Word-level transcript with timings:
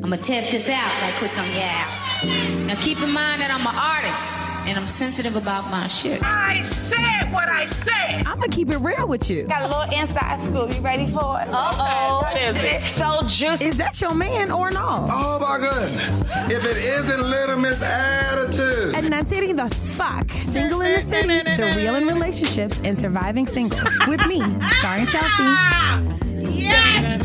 I'm 0.00 0.10
gonna 0.10 0.16
test 0.18 0.52
this 0.52 0.68
out 0.68 1.02
right 1.02 1.12
quick 1.18 1.36
on 1.36 1.46
yeah. 1.50 2.64
Now 2.66 2.76
keep 2.80 3.00
in 3.02 3.10
mind 3.10 3.42
that 3.42 3.50
I'm 3.50 3.60
an 3.60 3.74
artist 3.74 4.38
and 4.66 4.78
I'm 4.78 4.86
sensitive 4.86 5.34
about 5.34 5.70
my 5.70 5.88
shit. 5.88 6.22
I 6.22 6.62
said 6.62 7.32
what 7.32 7.48
I 7.48 7.64
said. 7.64 8.24
I'm 8.26 8.38
gonna 8.38 8.48
keep 8.48 8.70
it 8.70 8.78
real 8.78 9.08
with 9.08 9.28
you. 9.28 9.46
Got 9.48 9.62
a 9.62 9.66
little 9.66 10.00
inside 10.00 10.38
scoop. 10.44 10.74
You 10.76 10.80
ready 10.82 11.06
for 11.06 11.40
it? 11.40 11.48
Uh-oh. 11.48 12.20
What 12.22 12.40
is 12.40 12.56
it? 12.56 12.64
It's 12.64 12.86
so 12.86 13.22
juicy. 13.26 13.64
Is 13.64 13.76
that 13.78 14.00
your 14.00 14.14
man 14.14 14.52
or 14.52 14.70
not? 14.70 15.10
Oh 15.12 15.38
my 15.40 15.58
goodness. 15.58 16.22
If 16.50 16.64
it 16.64 16.76
isn't 16.76 17.20
Little 17.20 17.58
Miss 17.58 17.82
Attitude. 17.82 18.94
And 18.94 19.12
that's 19.12 19.32
it, 19.32 19.56
the 19.56 19.68
fuck. 19.68 20.30
Single 20.30 20.80
in 20.82 21.00
the 21.00 21.06
city, 21.06 21.26
the 21.56 21.74
real 21.76 21.96
in 21.96 22.06
relationships, 22.06 22.80
and 22.84 22.96
surviving 22.96 23.46
single. 23.46 23.80
With 24.06 24.24
me, 24.26 24.40
starring 24.78 25.06
Chelsea. 25.06 25.26
Ah, 25.42 26.02
yes, 26.38 27.22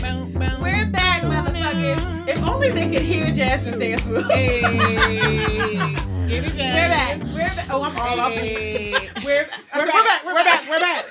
bitch! 0.00 0.23
We're 0.34 0.86
back, 0.86 1.22
motherfuckers. 1.22 2.28
If 2.28 2.42
only 2.42 2.70
they 2.72 2.90
could 2.90 3.02
hear 3.02 3.32
Jasmine 3.32 3.78
dance 3.78 4.04
move. 4.04 4.24
Hey, 4.30 4.60
give 6.28 6.44
it 6.44 6.56
We're 6.56 6.88
back. 6.88 7.22
We're 7.22 7.54
back. 7.54 7.66
Oh, 7.70 7.82
I'm 7.84 7.96
all 7.96 8.20
up. 8.20 8.32
in- 8.32 8.94
We're, 9.24 9.46
we're, 9.76 9.86
back. 9.86 10.24
We're 10.24 10.34
back. 10.34 10.68
We're 10.68 10.80
back. 10.80 11.06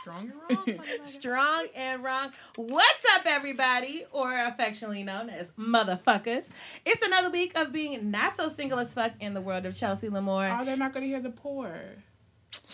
Strong 0.00 0.32
and 0.50 0.66
wrong. 0.66 0.80
Strong 1.04 1.66
and 1.76 2.02
wrong. 2.04 2.32
What's 2.56 3.04
up, 3.14 3.22
everybody? 3.26 4.04
Or 4.10 4.32
affectionately 4.36 5.04
known 5.04 5.30
as 5.30 5.50
motherfuckers. 5.58 6.48
It's 6.84 7.02
another 7.02 7.30
week 7.30 7.56
of 7.56 7.72
being 7.72 8.10
not 8.10 8.36
so 8.36 8.48
single 8.50 8.80
as 8.80 8.92
fuck 8.92 9.12
in 9.20 9.34
the 9.34 9.40
world 9.40 9.66
of 9.66 9.76
Chelsea 9.76 10.08
Lamore. 10.08 10.58
Oh, 10.60 10.64
they're 10.64 10.76
not 10.76 10.92
gonna 10.92 11.06
hear 11.06 11.20
the 11.20 11.30
pour. 11.30 11.80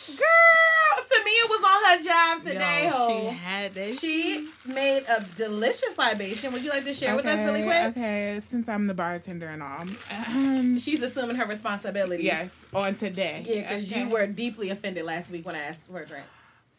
Girl, 0.08 1.04
Samia 1.10 1.48
was 1.48 1.64
on 1.64 1.98
her 1.98 2.04
job 2.04 2.44
today. 2.46 2.84
Yo, 2.84 2.90
ho. 2.90 3.08
she 3.30 3.34
had 3.36 3.72
this. 3.72 4.00
She 4.00 4.48
made 4.66 5.04
a 5.08 5.24
delicious 5.36 5.96
libation. 5.96 6.52
Would 6.52 6.62
you 6.64 6.70
like 6.70 6.84
to 6.84 6.94
share 6.94 7.16
with 7.16 7.26
us 7.26 7.38
really 7.38 7.62
quick? 7.62 7.96
Okay, 7.96 8.40
since 8.46 8.68
I'm 8.68 8.86
the 8.86 8.94
bartender 8.94 9.46
and 9.46 9.62
all. 9.62 9.84
Um, 10.10 10.78
She's 10.78 11.02
assuming 11.02 11.36
her 11.36 11.46
responsibility. 11.46 12.24
yes, 12.24 12.50
on 12.74 12.94
today. 12.94 13.44
Yeah, 13.46 13.60
because 13.62 13.90
Okay. 13.90 14.02
you 14.02 14.08
were 14.08 14.26
deeply 14.26 14.70
offended 14.70 15.04
last 15.04 15.30
week 15.30 15.46
when 15.46 15.54
I 15.54 15.60
asked 15.60 15.82
for 15.84 16.00
a 16.00 16.06
drink. 16.06 16.26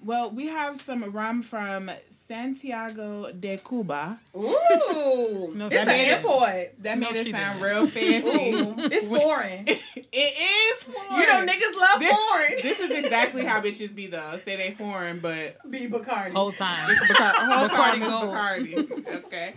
Well, 0.04 0.32
we 0.32 0.48
have 0.48 0.82
some 0.82 1.04
rum 1.12 1.44
from 1.44 1.92
Santiago 2.28 3.32
de 3.34 3.58
Cuba. 3.58 4.20
Ooh, 4.36 5.52
No, 5.54 5.66
it's 5.66 5.76
that 5.76 5.82
an 5.82 5.88
made 5.88 6.08
it- 6.10 6.18
import. 6.18 6.74
That 6.84 6.98
No, 6.98 7.12
made 7.12 7.28
it 7.28 7.32
sound 7.36 7.60
didn't. 7.60 7.62
real 7.62 7.88
fancy. 7.88 8.52
Ooh, 8.54 8.76
it's 8.78 9.08
foreign. 9.20 9.68
it 9.68 9.80
is 10.16 10.84
foreign. 10.84 11.20
You 11.22 11.28
know, 11.28 11.46
niggas 11.46 11.80
love 11.80 12.00
this, 12.00 12.18
foreign. 12.18 12.52
This 12.64 12.80
is 12.80 12.92
exactly 12.92 13.44
how 13.46 13.62
bitches 13.62 13.94
be 13.94 14.08
though. 14.08 14.40
Say 14.46 14.56
they 14.56 14.72
foreign, 14.72 15.20
but 15.20 15.58
Be 15.70 15.88
Bacardi. 15.88 16.32
Whole 16.34 16.52
time. 16.52 16.90
it's 16.90 17.00
Bacardi. 17.12 17.34
Whole 17.54 17.68
Bacardi 17.70 17.76
time 17.76 18.02
it's 18.02 18.90
Bacardi. 18.92 19.24
Okay. 19.26 19.54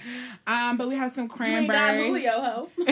Um, 0.47 0.77
but 0.77 0.89
we 0.89 0.97
have 0.97 1.15
some 1.15 1.31
you 1.39 1.45
ain't 1.45 1.69
Don 1.69 1.77
cranberry. 1.77 2.07
Julio, 2.09 2.41
ho. 2.43 2.71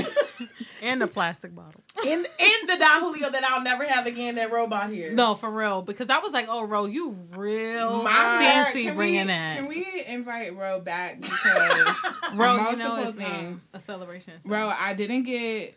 In 0.83 0.99
the 0.99 1.07
plastic 1.07 1.55
bottle. 1.55 1.81
in 2.05 2.19
in 2.19 2.67
the 2.67 2.77
Don 2.77 3.01
Julio 3.03 3.31
that 3.31 3.45
I'll 3.45 3.63
never 3.63 3.85
have 3.87 4.05
again. 4.07 4.35
That 4.35 4.51
robot 4.51 4.91
here. 4.91 5.13
No, 5.13 5.37
for 5.37 5.49
real. 5.49 5.81
Because 5.81 6.11
I 6.11 6.19
was 6.19 6.33
like, 6.33 6.47
oh, 6.51 6.65
Ro, 6.65 6.87
you 6.87 7.17
real 7.37 8.03
My- 8.03 8.11
fancy 8.11 8.85
Can 8.87 8.97
bringing 8.97 9.29
that. 9.29 9.59
Can 9.59 9.69
we 9.69 9.87
invite 10.09 10.57
Ro 10.57 10.81
back 10.81 11.21
because 11.21 11.97
Ro, 12.35 12.71
you 12.71 12.77
know 12.77 12.89
multiple 12.97 12.99
it's 12.99 13.09
um, 13.09 13.15
things. 13.15 13.63
a 13.73 13.79
celebration. 13.81 14.35
so- 14.41 14.51
Ro, 14.51 14.73
I 14.77 14.95
didn't 14.95 15.23
get 15.23 15.77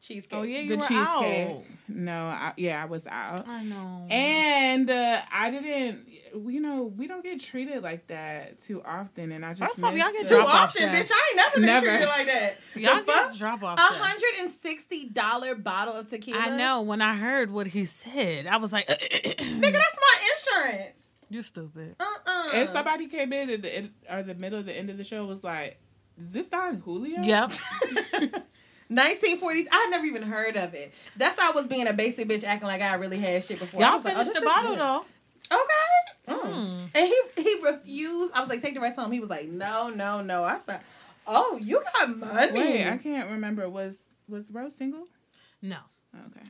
Cheesecake. 0.00 0.36
Oh, 0.36 0.42
yeah, 0.42 0.58
you 0.58 0.70
the 0.70 0.76
were 0.78 0.82
cheesecake. 0.82 1.48
out. 1.48 1.62
No, 1.88 2.12
I, 2.26 2.52
yeah, 2.56 2.82
I 2.82 2.86
was 2.86 3.06
out. 3.06 3.46
I 3.46 3.62
know. 3.62 4.06
And 4.10 4.90
uh, 4.90 5.20
I 5.32 5.50
didn't, 5.52 6.08
you 6.34 6.60
know, 6.60 6.84
we 6.84 7.06
don't 7.06 7.22
get 7.24 7.40
treated 7.40 7.82
like 7.82 8.06
that 8.08 8.62
too 8.62 8.82
often. 8.84 9.32
And 9.32 9.44
I 9.44 9.54
just 9.54 9.74
First 9.74 9.84
off, 9.84 9.94
y'all 9.96 10.12
get 10.12 10.22
it. 10.26 10.28
Too 10.28 10.34
drop 10.36 10.54
often, 10.54 10.90
bitch. 10.90 11.10
I 11.12 11.26
ain't 11.28 11.36
never 11.36 11.54
been 11.56 11.66
Never. 11.66 11.86
treated 11.86 12.08
like 12.08 12.26
that. 12.26 12.58
Y'all 12.74 12.96
the 12.96 13.02
fuck? 13.12 13.30
get 13.30 13.38
drop 13.38 13.62
off. 13.62 13.78
A 13.78 13.82
hundred 13.82 14.40
and 14.40 14.52
sixty 14.62 15.06
dollar 15.08 15.54
bottle 15.54 15.94
of 15.94 16.08
tequila. 16.10 16.38
I 16.40 16.56
know. 16.56 16.82
When 16.82 17.00
I 17.02 17.14
heard 17.14 17.50
what 17.50 17.66
he 17.68 17.84
said, 17.84 18.46
I 18.46 18.56
was 18.56 18.72
like, 18.72 18.86
nigga. 18.88 19.72
That's 19.72 19.98
my 20.00 20.30
insurance. 20.62 20.94
you 21.30 21.42
stupid. 21.42 21.96
Uh 22.00 22.04
uh 22.26 22.50
And 22.54 22.68
somebody 22.70 23.06
came 23.08 23.32
in 23.32 23.50
at 23.50 23.62
the 23.62 23.76
end, 23.76 23.90
or 24.10 24.22
the 24.22 24.34
middle 24.34 24.58
of 24.58 24.66
the 24.66 24.76
end 24.76 24.90
of 24.90 24.98
the 24.98 25.04
show 25.04 25.24
was 25.24 25.42
like, 25.44 25.78
"Is 26.20 26.30
this 26.32 26.46
Don 26.48 26.76
Julio?" 26.76 27.20
Yep. 27.22 27.52
1940s. 28.90 29.66
I 29.72 29.76
had 29.76 29.88
never 29.90 30.04
even 30.04 30.22
heard 30.22 30.56
of 30.56 30.74
it. 30.74 30.92
That's 31.16 31.38
how 31.40 31.50
I 31.50 31.54
was 31.54 31.66
being 31.66 31.86
a 31.86 31.92
basic 31.94 32.28
bitch, 32.28 32.44
acting 32.44 32.68
like 32.68 32.82
I 32.82 32.94
really 32.96 33.18
had 33.18 33.42
shit 33.42 33.58
before. 33.58 33.80
Y'all 33.80 33.94
was 33.94 34.04
like, 34.04 34.14
oh, 34.14 34.18
finished 34.18 34.34
the 34.34 34.42
bottle 34.44 34.72
good. 34.72 34.80
though. 34.80 35.04
Okay. 35.52 36.38
Mm. 36.48 36.88
And 36.94 37.08
he 37.08 37.42
he 37.42 37.58
refused. 37.64 38.32
I 38.34 38.40
was 38.40 38.48
like, 38.48 38.62
take 38.62 38.74
the 38.74 38.80
rest 38.80 38.98
home. 38.98 39.12
He 39.12 39.20
was 39.20 39.30
like, 39.30 39.48
no, 39.48 39.90
no, 39.90 40.22
no. 40.22 40.44
I 40.44 40.58
said, 40.58 40.80
oh, 41.26 41.58
you 41.60 41.82
got 41.94 42.16
money. 42.16 42.52
Wait, 42.52 42.86
I 42.86 42.96
can't 42.96 43.30
remember. 43.30 43.68
Was 43.68 43.98
was 44.28 44.50
Rose 44.50 44.74
single? 44.74 45.06
No. 45.60 45.78
Okay. 46.14 46.46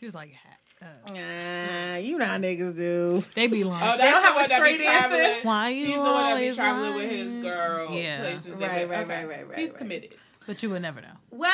He 0.00 0.06
was 0.06 0.14
like, 0.14 0.34
uh, 0.82 0.86
Nah, 1.12 1.96
you 1.96 2.18
know 2.18 2.26
how 2.26 2.36
niggas 2.38 2.76
do. 2.76 3.24
they 3.34 3.46
be 3.46 3.64
lying. 3.64 3.88
Oh, 3.88 3.96
They 3.96 4.10
don't 4.10 4.22
have 4.22 4.34
a 4.34 4.36
one 4.40 4.48
that 4.48 4.56
straight 4.58 4.80
answer? 4.80 5.08
traveling. 5.08 5.38
Why 5.46 5.68
you 5.70 5.86
He's 5.86 5.94
the 5.94 6.00
one 6.00 6.12
that 6.12 6.26
be 6.26 6.32
always 6.32 6.56
traveling 6.56 6.94
with 6.94 7.10
his 7.10 7.42
girl. 7.42 7.92
Yeah. 7.92 8.20
places 8.20 8.46
Right, 8.46 8.60
right, 8.60 8.82
Okay. 8.84 9.04
right, 9.24 9.28
right, 9.28 9.48
right, 9.48 9.58
He's 9.58 9.70
right. 9.70 9.78
committed. 9.78 10.14
But 10.46 10.62
you 10.62 10.70
would 10.70 10.82
never 10.82 11.00
know. 11.00 11.08
Well, 11.30 11.50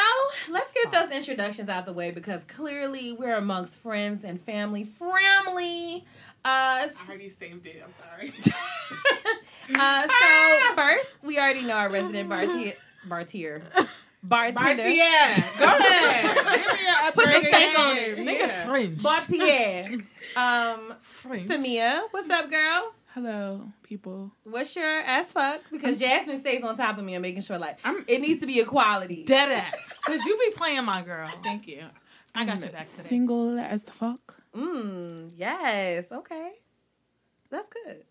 let's 0.50 0.72
get 0.74 0.92
those 0.92 1.10
introductions 1.16 1.70
out 1.70 1.86
the 1.86 1.94
way 1.94 2.10
because 2.10 2.44
clearly 2.44 3.12
we're 3.12 3.36
amongst 3.36 3.78
friends 3.78 4.22
and 4.24 4.38
family. 4.42 4.84
Family. 4.84 6.04
Uh, 6.44 6.88
I 6.88 7.04
heard 7.06 7.20
he's 7.20 7.36
same 7.36 7.60
day. 7.60 7.82
I'm 7.84 7.92
sorry. 7.94 8.32
uh, 9.78 10.03
so 10.08 10.75
first, 10.75 11.08
we 11.22 11.38
already 11.38 11.62
know 11.62 11.76
our 11.76 11.88
resident 11.91 12.28
bartier, 12.28 12.72
bartier, 13.08 13.62
bartender. 14.25 14.82
Bartier, 14.82 15.44
go 15.58 15.64
ahead. 15.64 16.34
Give 16.34 16.44
me 16.47 16.50
an 16.88 17.12
Put 17.12 17.25
some 17.25 17.32
upgraded 17.42 17.48
stank 17.48 17.78
on 17.78 17.94
name. 17.94 18.16
Nigga 18.26 18.38
Yeah. 18.41 18.66
French. 18.66 19.02
Bartier. 19.02 19.98
Um, 20.34 20.94
French. 21.02 21.47
Samia, 21.47 22.04
what's 22.10 22.31
up, 22.31 22.50
girl? 22.50 22.94
Hello, 23.12 23.66
people. 23.82 24.31
What's 24.44 24.75
your 24.75 24.86
ass 24.86 25.31
fuck? 25.34 25.60
Because 25.70 25.98
Jasmine 25.98 26.41
stays 26.41 26.64
on 26.64 26.75
top 26.78 26.97
of 26.97 27.04
me 27.04 27.14
and 27.14 27.20
making 27.20 27.42
sure 27.42 27.58
like 27.58 27.78
I'm- 27.84 28.02
it 28.08 28.22
needs 28.22 28.41
to 28.41 28.47
be 28.47 28.58
equality. 28.58 29.25
Dead 29.25 29.52
ass. 29.52 29.75
Because 30.02 30.25
you 30.25 30.38
be 30.38 30.56
playing 30.56 30.82
my 30.86 31.02
girl. 31.02 31.31
Thank 31.42 31.69
you. 31.69 31.84
I 32.34 32.44
got 32.44 32.56
I'm 32.56 32.62
your 32.62 32.70
back 32.70 32.88
today. 32.91 33.09
Single 33.09 33.59
as 33.59 33.82
fuck. 33.82 34.43
Mm, 34.56 35.32
yes. 35.37 36.06
Okay. 36.10 36.53
That's 37.50 37.69
good. 37.69 38.04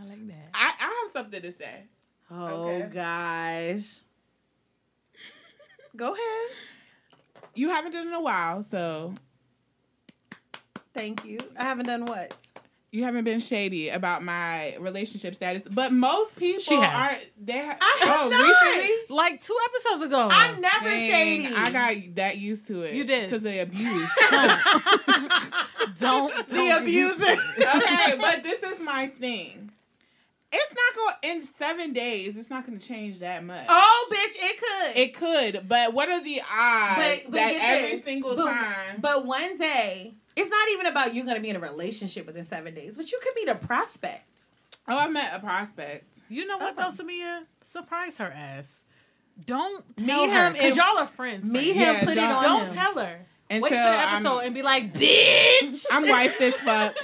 I 0.00 0.04
like 0.04 0.26
that. 0.28 0.50
I, 0.54 0.72
I 0.80 1.02
have 1.04 1.12
something 1.12 1.42
to 1.42 1.52
say. 1.52 1.84
Oh 2.30 2.66
Okay. 2.66 2.88
gosh. 2.92 4.00
Go 5.96 6.12
ahead. 6.14 7.42
You 7.54 7.70
haven't 7.70 7.92
done 7.92 8.06
it 8.06 8.10
in 8.10 8.14
a 8.14 8.20
while, 8.22 8.62
so 8.62 9.14
Thank 10.94 11.24
you. 11.24 11.38
I 11.58 11.64
haven't 11.64 11.86
done 11.86 12.04
what? 12.06 12.34
You 12.90 13.04
haven't 13.04 13.24
been 13.24 13.40
shady 13.40 13.90
about 13.90 14.22
my 14.24 14.74
relationship 14.80 15.34
status. 15.34 15.62
But 15.74 15.92
most 15.92 16.34
people 16.36 16.60
She 16.60 16.74
has. 16.74 17.12
are. 17.12 17.18
They 17.42 17.58
ha- 17.58 17.76
I 17.80 18.04
have 18.06 18.26
oh, 18.26 18.28
not. 18.30 18.72
recently. 18.72 18.96
Like 19.14 19.42
two 19.42 19.56
episodes 19.66 20.02
ago. 20.04 20.28
I'm 20.30 20.60
never 20.60 20.84
Dang, 20.88 21.10
shady. 21.10 21.54
I 21.54 21.70
got 21.70 22.14
that 22.16 22.38
used 22.38 22.66
to 22.68 22.82
it. 22.82 22.94
You 22.94 23.04
did. 23.04 23.28
to 23.30 23.38
the 23.38 23.60
abuse. 23.60 24.10
don't. 26.00 26.32
don't 26.34 26.48
the 26.48 26.54
don't 26.54 26.82
abuser. 26.82 27.32
okay, 27.58 28.16
but 28.18 28.42
this 28.42 28.62
is 28.62 28.80
my 28.80 29.06
thing. 29.08 29.70
It's 30.50 30.74
not 30.74 30.94
going 31.22 31.36
in 31.36 31.46
seven 31.58 31.92
days. 31.92 32.38
It's 32.38 32.48
not 32.48 32.66
going 32.66 32.78
to 32.78 32.86
change 32.88 33.18
that 33.20 33.44
much. 33.44 33.66
oh, 33.68 34.08
bitch, 34.10 34.36
it 34.38 34.58
could. 34.58 34.96
It 34.96 35.14
could, 35.14 35.68
but 35.68 35.92
what 35.92 36.08
are 36.08 36.22
the 36.24 36.40
odds 36.50 36.96
But- 36.96 37.20
but 37.24 37.32
that 37.34 37.54
every 37.60 37.96
this. 37.96 38.04
single 38.04 38.34
But- 38.34 38.46
time? 38.46 38.98
But 39.00 39.26
one 39.26 39.58
day, 39.58 40.14
it's 40.38 40.50
not 40.50 40.68
even 40.70 40.86
about 40.86 41.14
you 41.14 41.24
going 41.24 41.36
to 41.36 41.42
be 41.42 41.50
in 41.50 41.56
a 41.56 41.60
relationship 41.60 42.26
within 42.26 42.44
seven 42.44 42.74
days, 42.74 42.96
but 42.96 43.10
you 43.10 43.18
could 43.22 43.34
be 43.34 43.44
the 43.44 43.54
prospect. 43.56 44.24
oh, 44.86 44.96
I 44.98 45.08
met 45.08 45.32
a 45.34 45.40
prospect. 45.40 46.04
You 46.28 46.46
know 46.46 46.56
what 46.58 46.78
Uh-uh. 46.78 46.88
though, 46.90 46.94
oh. 47.02 47.04
Samia? 47.04 47.42
Surprise 47.62 48.18
her 48.18 48.32
ass. 48.34 48.84
Don't 49.46 49.84
Meet 50.00 50.06
tell 50.06 50.28
her 50.30 50.46
him 50.48 50.52
because 50.54 50.76
y'all 50.76 50.98
are 50.98 51.06
friends. 51.06 51.46
Meet 51.46 51.74
friends. 51.74 51.76
him, 51.76 51.94
Yeah, 51.94 52.00
put 52.00 52.12
it 52.12 52.14
don't- 52.16 52.34
on 52.34 52.42
Don't 52.42 52.66
him. 52.68 52.74
tell 52.74 52.94
her. 52.94 53.18
Wait 53.50 53.56
Until 53.56 53.68
till 53.70 53.92
the 53.92 53.98
episode 54.10 54.38
I'm, 54.40 54.46
and 54.46 54.54
be 54.54 54.62
like, 54.62 54.92
bitch. 54.92 55.86
I'm 55.90 56.06
wife 56.08 56.38
this 56.38 56.54
fuck, 56.60 56.94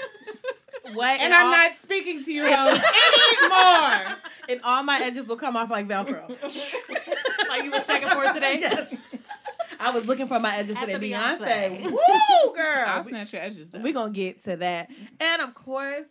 What? 0.93 1.21
and 1.21 1.33
I'm 1.33 1.51
not 1.51 1.73
speaking 1.83 2.23
to 2.23 2.31
you 2.33 2.45
hoes 2.53 2.79
anymore. 3.41 4.17
And 4.51 4.61
all 4.63 4.83
my 4.83 5.01
edges 5.03 5.27
will 5.27 5.37
come 5.37 5.57
off 5.57 5.71
like 5.71 5.89
Velcro. 5.89 6.29
like 7.49 7.65
you 7.65 7.71
was 7.71 7.87
checking 7.87 8.09
for 8.11 8.31
today. 8.35 8.59
yes. 8.61 8.95
I 9.85 9.91
was 9.91 10.07
looking 10.07 10.27
for 10.29 10.41
my 10.41 10.57
edges 10.57 10.77
At 10.77 10.87
today. 10.87 10.99
the 10.99 11.13
Beyonce. 11.13 11.39
Beyonce. 11.81 11.91
Woo, 11.91 11.99
girl. 12.57 12.85
I'll 12.87 13.05
snatch 13.05 13.33
your 13.33 13.43
edges. 13.43 13.69
Though. 13.71 13.81
We're 13.81 13.93
going 13.93 14.13
to 14.13 14.17
get 14.19 14.45
to 14.45 14.57
that. 14.57 14.91
And 15.21 15.43
of 15.43 15.55
course, 15.55 16.07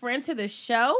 friend 0.00 0.22
to 0.24 0.34
the 0.34 0.48
show, 0.48 0.94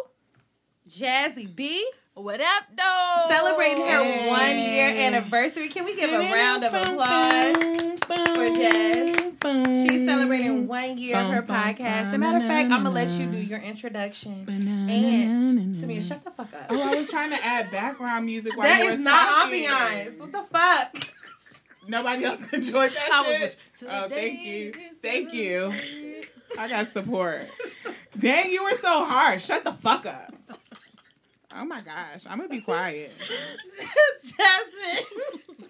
Jazzy 0.88 1.54
B, 1.54 1.86
What 2.14 2.40
up, 2.40 2.64
though? 2.76 3.26
celebrating 3.28 3.86
her 3.86 4.02
Hey. 4.04 4.28
one 4.28 4.58
year 4.72 5.06
anniversary. 5.06 5.68
Can 5.68 5.84
we 5.84 5.94
give 5.96 6.10
a 6.12 6.18
round 6.18 6.64
of 6.64 6.72
applause? 6.74 7.56
for 8.04 8.48
Jazz? 8.56 9.20
She's 9.86 10.06
celebrating 10.06 10.66
one 10.66 10.96
year 10.98 11.16
of 11.18 11.30
her 11.30 11.42
podcast. 11.42 11.80
As 11.80 12.14
a 12.14 12.18
matter 12.18 12.38
of 12.38 12.44
fact, 12.44 12.70
I'm 12.70 12.82
gonna 12.82 12.90
let 12.90 13.08
you 13.10 13.26
do 13.26 13.38
your 13.38 13.58
introduction. 13.60 14.44
And 14.48 15.76
Samia, 15.76 16.06
shut 16.06 16.24
the 16.24 16.30
fuck 16.30 16.52
up. 16.54 16.66
Oh, 16.70 16.82
I 16.82 16.94
was 16.96 17.08
trying 17.10 17.30
to 17.30 17.44
add 17.44 17.70
background 17.70 18.26
music 18.26 18.56
while 18.56 18.66
That 18.66 18.82
you 18.84 18.90
is 18.90 18.96
were 18.98 19.02
not 19.04 19.42
talking. 19.44 19.64
ambiance. 19.64 20.18
What 20.18 20.32
the 20.32 20.42
fuck? 20.42 21.08
Nobody 21.88 22.24
else 22.24 22.48
enjoyed 22.52 22.92
that 22.92 23.08
I 23.12 23.20
was 23.22 23.36
shit. 23.36 23.56
with- 23.80 23.90
oh, 23.90 24.08
thank 24.08 24.40
you, 24.40 24.72
thank 25.02 25.32
you. 25.32 25.72
I 26.58 26.68
got 26.68 26.92
support. 26.92 27.48
Dang, 28.18 28.50
you 28.50 28.62
were 28.64 28.76
so 28.76 29.04
harsh. 29.04 29.44
Shut 29.46 29.64
the 29.64 29.72
fuck 29.72 30.06
up. 30.06 30.32
Oh 31.56 31.64
my 31.64 31.80
gosh, 31.80 32.24
I'm 32.28 32.38
gonna 32.38 32.48
be 32.48 32.60
quiet. 32.60 33.12
Jasmine. 34.22 35.68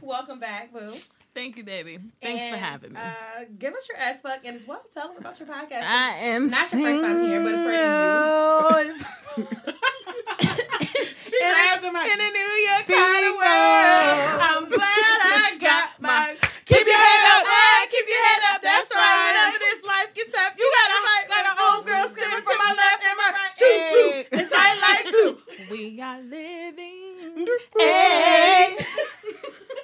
Welcome 0.00 0.38
back, 0.40 0.72
boo. 0.72 0.90
Thank 1.34 1.56
you, 1.56 1.64
baby. 1.64 1.98
Thanks 2.22 2.46
for 2.48 2.56
having 2.62 2.92
me. 2.92 3.00
Uh, 3.00 3.44
give 3.58 3.74
us 3.74 3.88
your 3.88 3.98
ass 3.98 4.20
fuck 4.20 4.40
and 4.44 4.54
as 4.56 4.66
well 4.68 4.82
tell 4.92 5.08
them 5.08 5.16
about 5.16 5.40
your 5.40 5.48
podcast. 5.48 5.82
I 5.82 6.16
am 6.18 6.46
not 6.46 6.72
your 6.72 6.82
first 6.82 7.02
time 7.02 7.24
here, 7.24 7.42
but 7.42 7.54
a 7.54 7.64
friend 7.64 8.94
She 11.24 11.38
grabbed 11.38 11.82
the 11.84 11.92
mic. 11.92 12.04
in 12.06 12.20
a 12.20 12.30
New 12.30 12.52
York 12.68 12.84
kind 12.86 13.24
of 13.24 13.32
world. 13.34 14.28
I'm 14.44 14.64
glad 14.68 15.16
I 15.24 15.56
got 15.60 15.88
my. 16.00 16.36
Keep 16.64 16.84
your 16.86 16.96
head 16.96 17.22
up, 17.36 17.44
man. 17.44 17.82
Keep 17.90 18.06
your 18.08 18.24
head 18.24 18.42
up. 18.52 18.58
That's 18.62 18.90
right. 18.92 19.16
Whenever 19.28 19.58
this 19.60 19.80
life 19.84 20.10
gets 20.14 20.32
tough, 20.32 20.54
you 20.58 20.66
gotta 20.68 20.98
fight. 21.04 21.26
Like 21.28 21.46
an 21.48 21.56
old 21.60 21.82
girl 21.86 22.04
screaming 22.08 22.44
from 22.44 22.58
my 22.58 22.72
left 22.72 23.00
and 23.04 23.16
my 23.20 23.30
right. 23.32 23.52
Shoot, 23.56 23.80
shoot. 23.92 24.26
It's 24.32 24.52
like 24.52 24.78
like 24.80 25.04
do. 25.12 25.38
we 25.70 26.00
are 26.00 26.20
living. 26.20 27.48
Hey. 27.78 28.76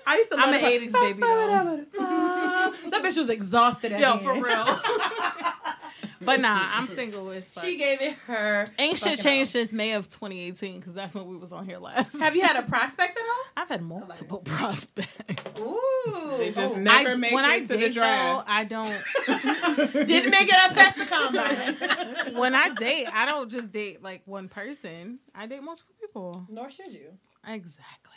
I 0.06 0.16
used 0.16 0.30
to 0.30 0.36
love 0.36 0.48
I'm 0.48 0.54
an 0.54 0.60
80s 0.60 0.92
baby, 0.92 1.20
though. 1.20 1.84
That 2.90 3.02
bitch 3.02 3.16
was 3.16 3.28
exhausted 3.28 3.92
at 3.92 4.00
Yo, 4.00 4.16
for 4.18 4.34
real. 4.34 4.64
but 6.20 6.40
nah, 6.40 6.68
I'm 6.74 6.86
single 6.86 7.30
as 7.30 7.48
fuck. 7.50 7.64
She 7.64 7.76
gave 7.76 8.00
it 8.02 8.14
her. 8.26 8.66
Ain't 8.78 8.98
shit 8.98 9.18
changed 9.20 9.50
since 9.50 9.72
May 9.72 9.92
of 9.92 10.08
2018 10.10 10.78
because 10.80 10.94
that's 10.94 11.14
when 11.14 11.26
we 11.26 11.36
was 11.36 11.52
on 11.52 11.64
here 11.66 11.78
last. 11.78 12.16
Have 12.18 12.36
you 12.36 12.42
had 12.42 12.56
a 12.56 12.62
prospect 12.68 13.16
at 13.16 13.22
all? 13.24 13.44
I've 13.62 13.68
had 13.68 13.82
multiple 13.82 14.38
prospects. 14.38 15.58
Ooh. 15.60 16.34
They 16.38 16.52
just 16.52 16.74
Oh. 16.76 16.78
never 16.78 17.10
I, 17.10 17.14
make 17.16 17.32
when 17.32 17.44
it 17.44 17.48
I 17.48 17.60
to 17.60 17.66
date, 17.66 17.80
the 17.80 17.90
draft. 17.90 18.46
Though, 18.46 18.52
I 18.52 18.64
don't. 18.64 18.86
Didn't 20.06 20.30
make 20.30 20.48
it 20.48 20.54
up 20.54 20.74
past 20.74 20.96
the 20.98 21.06
combine. 21.06 22.34
when 22.40 22.54
I 22.54 22.70
date, 22.74 23.06
I 23.12 23.26
don't 23.26 23.50
just 23.50 23.70
date 23.72 24.02
like 24.02 24.22
one 24.26 24.48
person. 24.48 25.18
I 25.34 25.46
date 25.46 25.62
multiple 25.62 25.94
people. 26.00 26.46
Nor 26.50 26.70
should 26.70 26.92
you. 26.92 27.12
Exactly. 27.46 28.12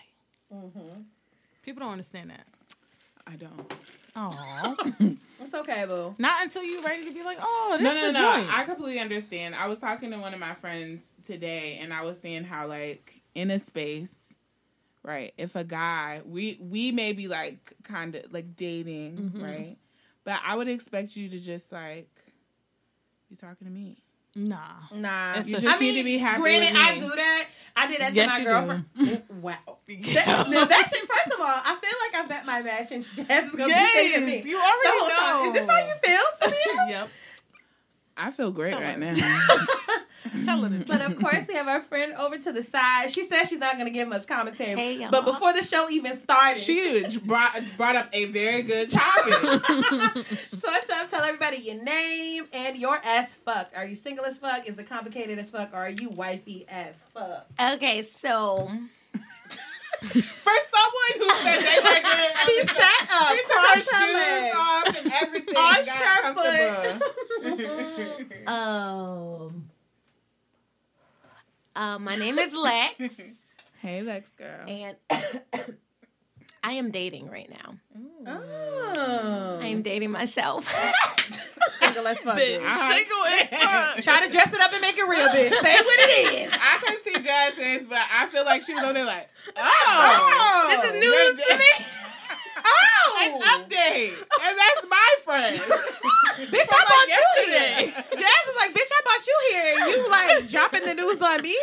Mm-hmm. 0.54 1.02
People 1.64 1.82
don't 1.82 1.92
understand 1.94 2.30
that. 2.30 2.46
I 3.28 3.36
don't. 3.36 3.74
Oh, 4.16 4.76
It's 5.42 5.54
okay, 5.54 5.86
boo. 5.88 6.16
not 6.20 6.44
until 6.44 6.64
you're 6.64 6.84
ready 6.84 7.06
to 7.06 7.12
be 7.12 7.24
like, 7.24 7.38
oh, 7.42 7.78
this 7.80 7.84
No, 7.84 7.90
is 7.92 8.02
no, 8.02 8.10
a 8.10 8.12
no. 8.14 8.36
joint. 8.36 8.58
I 8.58 8.64
completely 8.66 9.00
understand. 9.00 9.56
I 9.56 9.68
was 9.68 9.80
talking 9.80 10.12
to 10.12 10.18
one 10.18 10.34
of 10.34 10.40
my 10.40 10.54
friends 10.54 11.02
today, 11.26 11.80
and 11.82 11.94
I 11.94 12.04
was 12.04 12.18
saying 12.20 12.44
how, 12.44 12.68
like, 12.68 13.22
in 13.36 13.50
a 13.52 13.60
space, 13.60 14.34
right? 15.04 15.34
If 15.38 15.56
a 15.56 15.64
guy, 15.64 16.22
we 16.26 16.58
we 16.62 16.92
may 16.92 17.14
be 17.14 17.28
like 17.28 17.74
kind 17.84 18.16
of 18.16 18.32
like 18.32 18.56
dating, 18.56 19.18
Mm-hmm. 19.18 19.44
right? 19.44 19.78
But 20.24 20.40
I 20.46 20.56
would 20.56 20.68
expect 20.70 21.16
you 21.18 21.28
to 21.30 21.40
just 21.40 21.72
like 21.72 22.08
be 23.30 23.36
talking 23.36 23.66
to 23.68 23.74
me. 23.74 23.98
nah. 24.36 24.58
Nah, 24.94 25.34
It's 25.38 25.50
You 25.50 25.58
a- 25.58 25.62
just 25.62 25.76
I 25.76 25.80
mean, 25.80 25.94
need 25.96 26.00
to 26.00 26.06
be 26.06 26.18
happy 26.18 26.42
granted, 26.42 26.72
with 26.74 26.78
I 26.82 27.00
do 27.00 27.10
that. 27.16 27.46
I 27.76 27.88
did 27.88 28.00
that 28.02 28.10
to 28.10 28.16
Yes, 28.16 28.30
my 28.30 28.38
you 28.38 28.44
girlfriend. 28.46 28.86
wow. 29.42 29.58
That, 29.88 30.48
now 30.50 30.66
that 30.66 30.88
shit, 30.90 31.08
first 31.10 31.28
of 31.36 31.40
all, 31.40 31.46
I 31.48 31.78
feel 31.82 32.00
like 32.54 32.62
I 32.62 32.62
my 32.62 32.72
match 32.72 32.92
and 32.92 33.04
Jazz 33.16 33.46
is 33.46 33.56
gonna 33.56 33.74
be 33.74 33.88
taking 33.94 34.26
me. 34.26 34.36
Yes, 34.36 34.46
you 34.46 34.58
The 34.58 34.64
already 34.64 35.00
whole 35.00 35.10
time. 35.10 35.44
know. 35.46 35.48
Is 35.50 35.54
this 35.54 35.70
how 35.70 35.88
you 35.88 35.94
feel, 36.04 36.24
Samia? 36.42 36.90
Yep. 36.90 37.10
I 38.16 38.30
feel 38.32 38.52
great 38.52 38.72
Tell 38.74 38.82
right 38.82 38.94
her. 38.94 39.00
now. 39.00 39.14
Tell 40.46 40.62
her 40.64 40.84
But 40.88 41.02
of 41.02 41.16
course, 41.20 41.48
we 41.48 41.56
have 41.56 41.68
our 41.68 41.82
friend 41.82 42.14
over 42.14 42.38
to 42.38 42.52
the 42.52 42.62
side. 42.64 43.12
She 43.12 43.24
says 43.24 43.50
she's 43.50 43.58
not 43.60 43.74
going 43.74 43.86
to 43.86 43.92
give 43.92 44.08
much 44.08 44.28
commentary. 44.28 44.76
Hey, 44.80 44.98
y'all. 45.00 45.10
but 45.12 45.26
before 45.26 45.52
the 45.54 45.64
show 45.64 45.90
even 45.90 46.16
started, 46.18 46.60
she 46.60 47.06
brought 47.26 47.60
brought 47.78 47.96
up 47.96 48.10
a 48.14 48.26
very 48.26 48.62
good 48.64 48.90
topic. 48.90 49.34
so 49.34 49.50
what's 50.62 50.90
up? 50.92 51.10
Tell 51.10 51.24
everybody 51.24 51.58
your 51.58 51.84
name 51.84 52.46
and 52.54 52.78
your 52.78 53.00
as 53.04 53.34
fuck. 53.34 53.72
Are 53.76 53.86
you 53.86 53.96
single 53.96 54.26
as 54.26 54.38
fuck? 54.38 54.68
Is 54.68 54.78
it 54.78 54.88
complicated 54.88 55.40
as 55.40 55.50
fuck? 55.52 55.72
Or 55.74 55.78
are 55.78 55.90
you 55.90 56.10
wifey 56.10 56.66
as 56.70 56.94
fuck? 57.14 57.48
Okay, 57.74 58.04
so 58.04 58.70
For 60.04 60.54
someone 60.74 61.14
who 61.18 61.30
said 61.44 61.60
they 61.62 61.80
were 61.80 62.02
good, 62.10 62.32
She 62.46 62.56
sat 62.68 63.02
up, 63.12 63.28
she 63.30 63.42
took 63.44 63.52
her 63.54 63.76
her 63.76 63.82
shoes 63.82 64.54
off 64.56 64.88
and 64.98 65.08
everything. 65.22 65.56
On 65.56 65.86
got 65.86 65.86
Surefoot. 65.86 67.00
comfortable. 67.44 68.48
um 68.54 69.70
uh, 71.76 71.98
my 72.00 72.16
name 72.16 72.38
is 72.38 72.54
Lex 72.54 72.96
Hey, 73.82 74.02
Lex 74.02 74.30
girl. 74.38 74.66
and 74.68 74.96
I 76.64 76.74
am 76.74 76.92
dating 76.92 77.30
right 77.30 77.50
now. 77.50 77.76
Oh. 78.26 79.60
I 79.62 79.68
am 79.68 79.82
dating 79.82 80.12
myself. 80.12 80.74
single 81.82 82.08
as 82.08 82.18
fuck. 82.20 82.38
bitch. 82.38 82.66
Single 82.66 83.26
as 83.26 83.50
fuck. 83.50 84.04
Try 84.04 84.26
to 84.26 84.32
dress 84.32 84.54
it 84.54 84.62
up 84.62 84.72
and 84.72 84.82
make 84.82 84.98
it 84.98 85.04
real, 85.08 85.28
bitch. 85.28 85.54
Say 85.54 85.76
what 85.82 86.00
it 86.00 86.34
is. 86.48 86.54
I 86.62 86.78
couldn't 86.82 87.04
see 87.04 87.22
Jasmine's, 87.22 87.88
but 87.90 88.00
I 88.12 88.28
feel 88.28 88.46
like 88.46 88.64
she 88.64 88.74
was 88.74 88.84
over 88.84 88.94
there 88.94 89.06
like, 89.06 89.30
oh, 89.58 90.68
this 90.70 90.94
is 90.94 91.02
news 91.02 91.48
to 91.48 91.58
me. 91.58 91.86
Oh, 92.66 93.20
an 93.22 93.42
update, 93.42 94.14
and 94.16 94.58
that's 94.58 94.88
my 94.90 95.16
friend. 95.26 95.58
Bitch, 95.58 96.66
From, 96.66 96.78
I 96.80 96.86
brought 96.86 96.98
like, 96.98 97.10
you 97.10 97.24
here. 97.44 97.60
yesterday. 97.60 98.06
Jazz 98.10 98.44
is 98.48 98.56
like, 98.56 98.74
bitch, 98.74 98.90
I 98.90 99.02
brought 99.04 99.28
you 99.28 99.38
here. 99.50 99.76
And 99.76 99.92
you 99.92 100.10
like 100.10 100.48
dropping 100.50 100.86
the 100.86 100.94
news 100.94 101.22
on 101.22 101.42
me? 101.42 101.58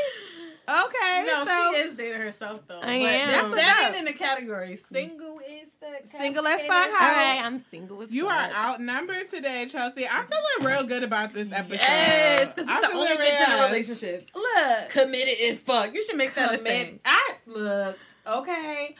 Okay. 0.70 1.24
No, 1.26 1.44
so 1.44 1.72
she 1.72 1.80
is 1.80 1.96
dating 1.96 2.20
herself 2.20 2.60
though. 2.68 2.80
I 2.80 2.94
am. 2.94 3.28
That's 3.28 3.50
what's 3.50 3.60
that 3.62 3.86
ain't 3.88 3.98
in 3.98 4.04
the 4.04 4.12
category. 4.12 4.78
Single 4.92 5.40
is 5.40 5.68
fuck. 5.80 6.06
Single 6.06 6.46
as 6.46 6.60
fuck. 6.60 6.70
All 6.70 6.92
How? 6.92 7.40
I'm 7.44 7.58
single 7.58 8.00
as 8.02 8.12
You 8.12 8.28
are 8.28 8.50
outnumbered 8.52 9.30
today, 9.30 9.66
Chelsea. 9.68 10.06
I'm 10.06 10.26
feeling 10.26 10.72
real 10.72 10.84
good 10.84 11.02
about 11.02 11.32
this 11.32 11.48
episode. 11.50 11.80
Yes, 11.80 12.54
because 12.54 12.70
I'm 12.70 12.84
it's 12.84 12.92
the 12.92 12.98
only 12.98 13.08
feeling 13.08 13.26
bitch 13.26 13.46
in 13.46 13.60
a 13.60 13.66
relationship. 13.66 14.30
Look. 14.34 14.88
Committed 14.90 15.40
as 15.48 15.58
fuck. 15.58 15.92
You 15.92 16.02
should 16.04 16.16
make 16.16 16.34
that 16.34 16.54
a 16.54 16.58
thing. 16.58 17.00
I 17.04 17.32
look. 17.46 17.98
Okay. 18.26 18.96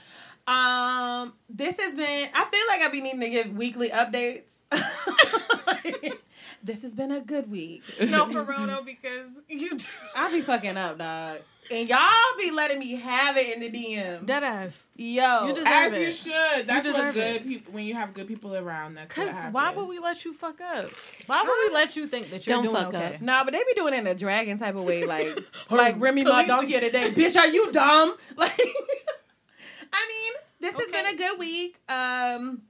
Um, 0.47 1.33
this 1.49 1.79
has 1.79 1.95
been. 1.95 2.29
I 2.33 2.45
feel 2.45 2.67
like 2.67 2.81
I've 2.81 2.91
been 2.91 3.03
needing 3.03 3.21
to 3.21 3.29
give 3.29 3.55
weekly 3.55 3.89
updates. 3.89 4.43
this 6.63 6.81
has 6.81 6.93
been 6.93 7.11
a 7.11 7.21
good 7.21 7.49
week. 7.49 7.83
No, 8.01 8.25
for 8.27 8.43
real 8.43 8.67
though, 8.67 8.83
because 8.83 9.27
you 9.47 9.77
do. 9.77 9.85
I 10.15 10.31
be 10.31 10.41
fucking 10.41 10.77
up, 10.77 10.97
dog, 10.97 11.39
and 11.71 11.89
y'all 11.89 11.99
be 12.37 12.51
letting 12.51 12.79
me 12.79 12.95
have 12.95 13.37
it 13.37 13.55
in 13.55 13.61
the 13.61 13.69
DM. 13.71 14.25
Dead 14.25 14.43
ass. 14.43 14.83
Yo, 14.95 15.47
You 15.47 15.53
deserve 15.53 15.67
As 15.67 15.93
it. 15.93 16.01
you 16.01 16.11
should. 16.13 16.67
That's 16.67 16.87
what 16.87 17.13
good 17.13 17.35
it. 17.37 17.47
people. 17.47 17.73
When 17.73 17.85
you 17.85 17.95
have 17.95 18.13
good 18.13 18.27
people 18.27 18.55
around, 18.55 18.95
that's 18.95 19.15
what 19.17 19.25
Cause 19.27 19.33
happens. 19.35 19.53
why 19.53 19.73
would 19.73 19.87
we 19.87 19.99
let 19.99 20.23
you 20.25 20.33
fuck 20.33 20.59
up? 20.61 20.89
Why 21.27 21.41
would 21.41 21.69
we 21.69 21.73
let 21.73 21.95
you 21.95 22.07
think 22.07 22.29
that 22.31 22.45
you're 22.45 22.55
Don't 22.57 22.63
doing 22.65 22.75
fuck 22.75 22.87
okay? 22.93 23.15
up. 23.15 23.21
Nah, 23.21 23.43
but 23.43 23.53
they 23.53 23.59
be 23.59 23.73
doing 23.75 23.93
it 23.93 23.99
in 23.99 24.07
a 24.07 24.15
dragon 24.15 24.59
type 24.59 24.75
of 24.75 24.83
way, 24.83 25.05
like 25.05 25.39
like 25.69 25.95
Remy 25.99 26.23
Ma 26.25 26.43
donkey 26.43 26.75
of 26.75 26.81
the 26.81 26.89
day. 26.91 27.11
Bitch, 27.11 27.37
are 27.37 27.47
you 27.47 27.71
dumb? 27.71 28.15
Like, 28.37 28.59
I 29.93 30.07
mean, 30.07 30.33
this 30.59 30.75
has 30.79 30.91
been 30.91 31.05
a 31.05 31.15
good 31.15 31.39
week. 31.39 31.77
Um, 31.89 32.61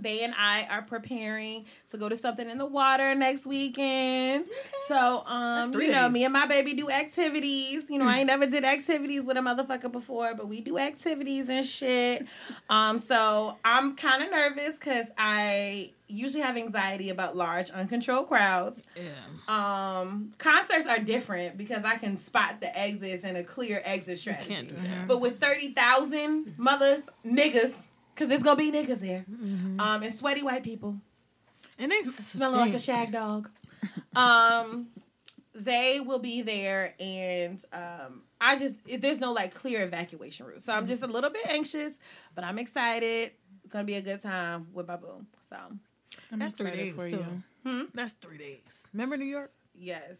Bay 0.00 0.20
and 0.22 0.34
I 0.36 0.66
are 0.70 0.82
preparing 0.82 1.66
to 1.90 1.96
go 1.96 2.08
to 2.08 2.16
something 2.16 2.48
in 2.48 2.58
the 2.58 2.66
water 2.66 3.14
next 3.14 3.46
weekend. 3.46 4.46
So, 4.88 5.24
um, 5.26 5.72
you 5.74 5.90
know, 5.90 6.04
days. 6.04 6.12
me 6.12 6.24
and 6.24 6.32
my 6.32 6.46
baby 6.46 6.74
do 6.74 6.90
activities. 6.90 7.84
You 7.88 7.98
know, 7.98 8.06
I 8.06 8.18
ain't 8.18 8.26
never 8.26 8.46
did 8.46 8.64
activities 8.64 9.24
with 9.24 9.36
a 9.36 9.40
motherfucker 9.40 9.90
before, 9.92 10.34
but 10.34 10.48
we 10.48 10.60
do 10.60 10.78
activities 10.78 11.48
and 11.48 11.64
shit. 11.66 12.26
Um, 12.70 12.98
so 12.98 13.58
I'm 13.64 13.96
kind 13.96 14.22
of 14.22 14.30
nervous 14.30 14.74
because 14.76 15.06
I 15.18 15.90
usually 16.08 16.42
have 16.42 16.56
anxiety 16.56 17.10
about 17.10 17.36
large, 17.36 17.70
uncontrolled 17.70 18.28
crowds. 18.28 18.82
Yeah. 18.96 19.10
Um, 19.48 20.32
concerts 20.38 20.86
are 20.86 20.98
different 20.98 21.58
because 21.58 21.84
I 21.84 21.96
can 21.96 22.16
spot 22.16 22.60
the 22.60 22.76
exits 22.78 23.24
and 23.24 23.36
a 23.36 23.44
clear 23.44 23.82
exit 23.84 24.18
strategy. 24.18 24.54
can't 24.54 24.68
do 24.68 24.74
that. 24.74 25.08
But 25.08 25.20
with 25.20 25.40
thirty 25.40 25.72
thousand 25.72 26.54
mother 26.56 27.02
niggas, 27.26 27.74
because 28.14 28.28
there's 28.28 28.42
gonna 28.42 28.56
be 28.56 28.70
niggas 28.72 29.00
there, 29.00 29.24
Mm-hmm. 29.30 29.80
um, 29.80 30.02
and 30.02 30.14
sweaty 30.14 30.42
white 30.42 30.62
people 30.62 30.96
And 31.78 31.90
they 31.90 32.02
smelling 32.04 32.60
like 32.60 32.74
a 32.74 32.78
shag 32.78 33.12
dog. 33.12 33.50
Um, 34.14 34.88
they 35.54 36.00
will 36.04 36.18
be 36.18 36.42
there, 36.42 36.94
and 37.00 37.62
um, 37.72 38.22
I 38.40 38.58
just 38.58 38.74
it, 38.86 39.02
there's 39.02 39.18
no 39.18 39.32
like 39.32 39.54
clear 39.54 39.82
evacuation 39.84 40.46
route, 40.46 40.62
so 40.62 40.72
I'm 40.72 40.86
just 40.86 41.02
a 41.02 41.06
little 41.06 41.30
bit 41.30 41.46
anxious, 41.46 41.92
but 42.34 42.44
I'm 42.44 42.58
excited. 42.58 43.32
Gonna 43.68 43.84
be 43.84 43.94
a 43.94 44.02
good 44.02 44.22
time 44.22 44.66
with 44.72 44.86
my 44.88 44.96
boo. 44.96 45.24
So 45.48 45.56
I'm 46.30 46.38
That's 46.38 46.54
three 46.54 46.70
days 46.70 46.94
for 46.94 47.08
too. 47.08 47.16
you. 47.16 47.42
Hmm? 47.64 47.82
That's 47.94 48.12
three 48.12 48.38
days. 48.38 48.82
Remember 48.92 49.16
New 49.16 49.24
York? 49.26 49.52
Yes. 49.74 50.14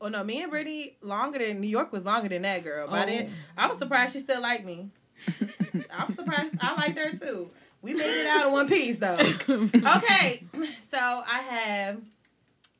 Oh 0.00 0.08
no, 0.08 0.22
me 0.24 0.42
and 0.42 0.50
Brittany 0.50 0.96
longer 1.00 1.38
than 1.38 1.60
New 1.60 1.68
York 1.68 1.92
was 1.92 2.04
longer 2.04 2.28
than 2.28 2.42
that 2.42 2.64
girl. 2.64 2.88
But 2.88 2.98
I 2.98 3.02
Oh. 3.02 3.06
didn't. 3.06 3.30
I 3.56 3.66
was 3.68 3.78
surprised 3.78 4.12
she 4.14 4.18
still 4.20 4.42
liked 4.42 4.64
me. 4.64 4.90
I 5.96 6.04
was 6.06 6.14
surprised 6.16 6.54
I 6.60 6.74
liked 6.74 6.98
her 6.98 7.12
too. 7.16 7.50
We 7.82 7.94
made 7.94 8.20
it 8.20 8.26
out 8.26 8.46
in 8.46 8.52
one 8.52 8.68
piece 8.68 8.98
though. 8.98 9.14
okay, 9.16 10.44
so 10.90 10.98
I 10.98 11.42
have 11.48 12.00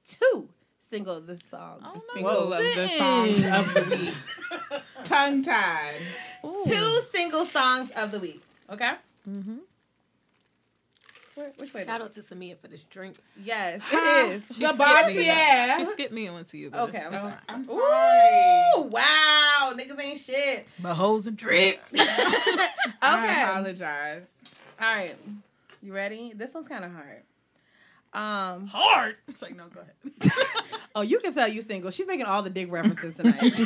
two 0.07 0.49
single 0.91 1.17
of 1.17 1.27
the 1.27 1.41
songs. 1.51 1.83
Single 2.15 2.53
of 2.53 2.59
the 2.63 2.89
songs 2.99 3.45
of 3.45 3.75
the 3.75 3.97
week. 3.97 4.15
Tongue 5.05 5.43
tied. 5.43 6.01
Two 6.67 7.01
single 7.11 7.45
songs 7.47 7.91
of 7.97 8.13
the 8.13 8.21
week. 8.21 8.43
Okay. 8.71 8.93
Mm-hmm. 9.29 9.57
which 11.59 11.73
way? 11.75 11.85
Shout 11.85 12.01
out 12.03 12.13
to 12.13 12.21
Samia 12.21 12.57
for 12.59 12.69
this 12.69 12.83
drink. 12.85 13.17
Yes, 13.43 13.81
it 13.93 13.97
is. 13.97 14.47
The 14.49 14.55
She 14.55 14.77
Bartier. 14.77 15.85
skipped 15.87 16.13
me 16.13 16.27
and 16.27 16.35
went 16.37 16.49
to 16.49 16.59
you. 16.59 16.71
But 16.71 16.89
Okay, 16.91 16.99
it's- 16.99 17.13
I'm 17.15 17.23
sorry. 17.31 17.35
I'm 17.49 17.65
sorry. 17.65 17.79
Ooh, 17.81 18.83
sorry. 18.83 18.93
Wow, 19.71 19.73
niggas 19.77 20.01
ain't 20.03 20.19
shit. 20.19 20.67
But 20.81 20.95
hoes 20.95 21.27
and 21.27 21.39
tricks. 21.39 21.93
okay. 21.95 22.05
I 23.03 23.19
Okay, 23.19 23.43
apologize. 23.43 24.27
all 24.81 24.95
right. 24.95 25.17
You 25.83 25.93
ready? 25.95 26.33
This 26.35 26.55
one's 26.55 26.69
kind 26.69 26.85
of 26.85 26.93
hard. 26.93 27.23
Um. 28.15 28.67
Hard. 28.67 29.17
It's 29.29 29.41
like 29.43 29.57
no, 29.57 29.65
go 29.69 29.81
ahead. 29.81 30.33
Oh, 30.95 31.01
you 31.01 31.19
can 31.21 31.33
tell 31.33 31.49
you 31.49 31.63
single. 31.63 31.91
She's 31.91 32.07
making 32.07 32.27
all 32.27 32.43
the 32.43 32.51
dick 32.51 32.71
references 32.71 33.15
tonight. 33.15 33.59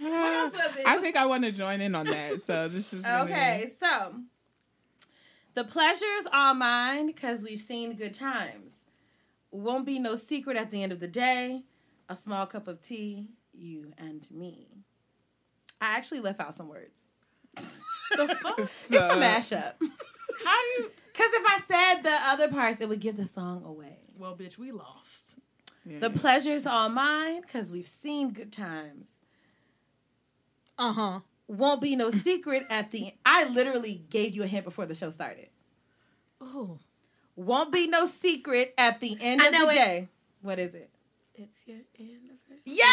else 0.00 0.52
was 0.52 0.78
it? 0.78 0.86
I 0.86 0.98
think 1.00 1.16
I 1.16 1.26
want 1.26 1.44
to 1.44 1.52
join 1.52 1.80
in 1.80 1.94
on 1.94 2.06
that. 2.06 2.44
So 2.46 2.68
this 2.68 2.92
is 2.92 3.02
gonna- 3.02 3.24
Okay, 3.24 3.72
so 3.80 4.14
the 5.54 5.64
pleasure's 5.64 6.26
all 6.32 6.54
mine 6.54 7.06
because 7.06 7.42
we've 7.42 7.60
seen 7.60 7.94
good 7.94 8.14
times. 8.14 8.72
Won't 9.50 9.84
be 9.86 9.98
no 9.98 10.16
secret 10.16 10.56
at 10.56 10.70
the 10.70 10.82
end 10.82 10.92
of 10.92 11.00
the 11.00 11.06
day. 11.08 11.62
A 12.08 12.16
small 12.16 12.46
cup 12.46 12.68
of 12.68 12.80
tea, 12.82 13.28
you 13.52 13.92
and 13.98 14.28
me. 14.30 14.68
I 15.80 15.96
actually 15.96 16.20
left 16.20 16.40
out 16.40 16.54
some 16.54 16.68
words. 16.68 17.00
The 18.16 18.28
fuck? 18.36 18.60
It's 18.60 18.90
a 18.92 19.16
mashup. 19.16 19.72
How 19.80 20.60
do 20.60 20.82
you? 20.82 20.90
Because 21.12 21.30
if 21.32 21.42
I 21.46 21.60
said 21.66 22.02
the 22.04 22.16
other 22.26 22.48
parts, 22.48 22.80
it 22.80 22.88
would 22.88 23.00
give 23.00 23.16
the 23.16 23.24
song 23.24 23.64
away. 23.64 23.96
Well, 24.16 24.36
bitch, 24.36 24.56
we 24.56 24.70
lost. 24.70 25.34
Yeah. 25.84 25.98
The 25.98 26.10
pleasure's 26.10 26.64
all 26.64 26.88
mine 26.90 27.40
because 27.40 27.72
we've 27.72 27.88
seen 27.88 28.30
good 28.32 28.52
times. 28.52 29.08
Uh 30.78 30.92
huh. 30.92 31.20
Won't 31.48 31.80
be 31.80 31.96
no 31.96 32.10
secret 32.10 32.66
at 32.70 32.92
the. 32.92 33.12
I 33.26 33.44
literally 33.48 34.04
gave 34.10 34.32
you 34.34 34.44
a 34.44 34.46
hint 34.46 34.64
before 34.64 34.86
the 34.86 34.94
show 34.94 35.10
started. 35.10 35.48
Oh, 36.40 36.78
Won't 37.34 37.72
be 37.72 37.88
no 37.88 38.06
secret 38.06 38.74
at 38.78 39.00
the 39.00 39.16
end 39.20 39.42
I 39.42 39.46
of 39.46 39.52
the 39.52 39.68
it. 39.70 39.74
day. 39.74 40.08
What 40.42 40.58
is 40.60 40.74
it? 40.74 40.90
It's 41.36 41.64
your 41.66 41.78
anniversary. 41.98 42.60
Yeah! 42.64 42.84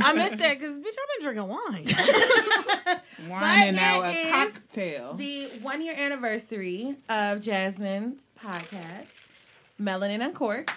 I 0.00 0.12
missed 0.14 0.38
that 0.38 0.58
because 0.60 0.76
bitch, 0.78 0.86
I've 0.86 1.18
been 1.18 1.22
drinking 1.22 1.48
wine. 1.48 1.86
Wine 3.28 3.42
and 3.68 3.76
But 3.76 3.82
now 3.82 4.04
a 4.04 4.30
cocktail. 4.30 5.14
The 5.14 5.48
one 5.60 5.82
year 5.82 5.96
anniversary 5.98 6.94
of 7.08 7.40
Jasmine's 7.40 8.22
podcast, 8.40 9.08
Melanin 9.80 10.24
Uncorked. 10.24 10.70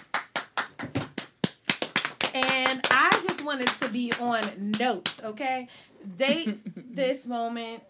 And 2.34 2.80
I 2.90 3.22
just 3.28 3.44
wanted 3.44 3.68
to 3.68 3.88
be 3.90 4.12
on 4.20 4.72
notes, 4.78 5.22
okay? 5.22 5.68
Date 6.16 6.58
this 6.94 7.26
moment 7.26 7.84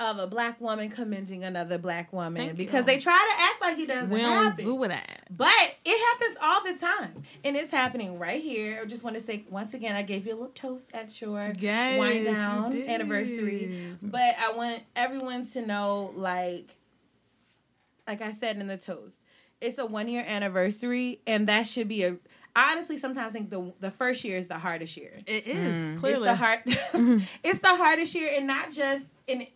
of 0.00 0.18
a 0.18 0.26
black 0.28 0.60
woman 0.60 0.90
commending 0.90 1.42
another 1.42 1.76
black 1.76 2.12
woman 2.12 2.46
Thank 2.46 2.56
because 2.56 2.80
you. 2.80 2.86
they 2.86 2.98
try 2.98 3.34
to 3.36 3.42
act 3.42 3.60
like 3.60 3.78
it 3.80 3.88
doesn't 3.88 4.10
we 4.10 4.20
don't 4.20 4.44
happen. 4.44 4.64
do 4.64 4.86
that. 4.86 5.24
But 5.28 5.74
it 5.84 6.06
happens 6.06 6.36
all 6.40 6.62
the 6.62 6.74
time. 6.78 7.22
And 7.44 7.56
it's 7.56 7.72
happening 7.72 8.16
right 8.18 8.40
here. 8.40 8.80
I 8.82 8.84
just 8.86 9.02
want 9.02 9.16
to 9.16 9.22
say 9.22 9.44
once 9.50 9.74
again, 9.74 9.96
I 9.96 10.02
gave 10.02 10.24
you 10.26 10.34
a 10.34 10.36
little 10.36 10.52
toast 10.54 10.88
at 10.94 11.20
your 11.20 11.52
Yes, 11.58 11.98
wind 11.98 12.26
down 12.26 12.76
anniversary. 12.82 13.96
But 14.00 14.36
I 14.40 14.52
want 14.52 14.82
everyone 14.94 15.44
to 15.48 15.66
know, 15.66 16.12
like, 16.14 16.76
like 18.06 18.22
I 18.22 18.32
said 18.32 18.56
in 18.58 18.68
the 18.68 18.76
toast, 18.76 19.16
it's 19.60 19.78
a 19.78 19.86
one 19.86 20.08
year 20.08 20.24
anniversary, 20.26 21.20
and 21.26 21.48
that 21.48 21.66
should 21.66 21.88
be 21.88 22.04
a. 22.04 22.16
I 22.54 22.72
honestly 22.72 22.98
sometimes 22.98 23.32
think 23.32 23.50
the 23.50 23.72
the 23.80 23.90
first 23.90 24.24
year 24.24 24.38
is 24.38 24.46
the 24.46 24.58
hardest 24.58 24.96
year. 24.96 25.18
It 25.26 25.48
is 25.48 25.98
clearly. 25.98 26.28
It's 26.28 26.38
the 26.38 26.44
hard. 26.44 26.60
it's 27.44 27.58
the 27.58 27.76
hardest 27.76 28.14
year, 28.14 28.30
and 28.36 28.46
not 28.46 28.70
just 28.70 29.04
in 29.26 29.46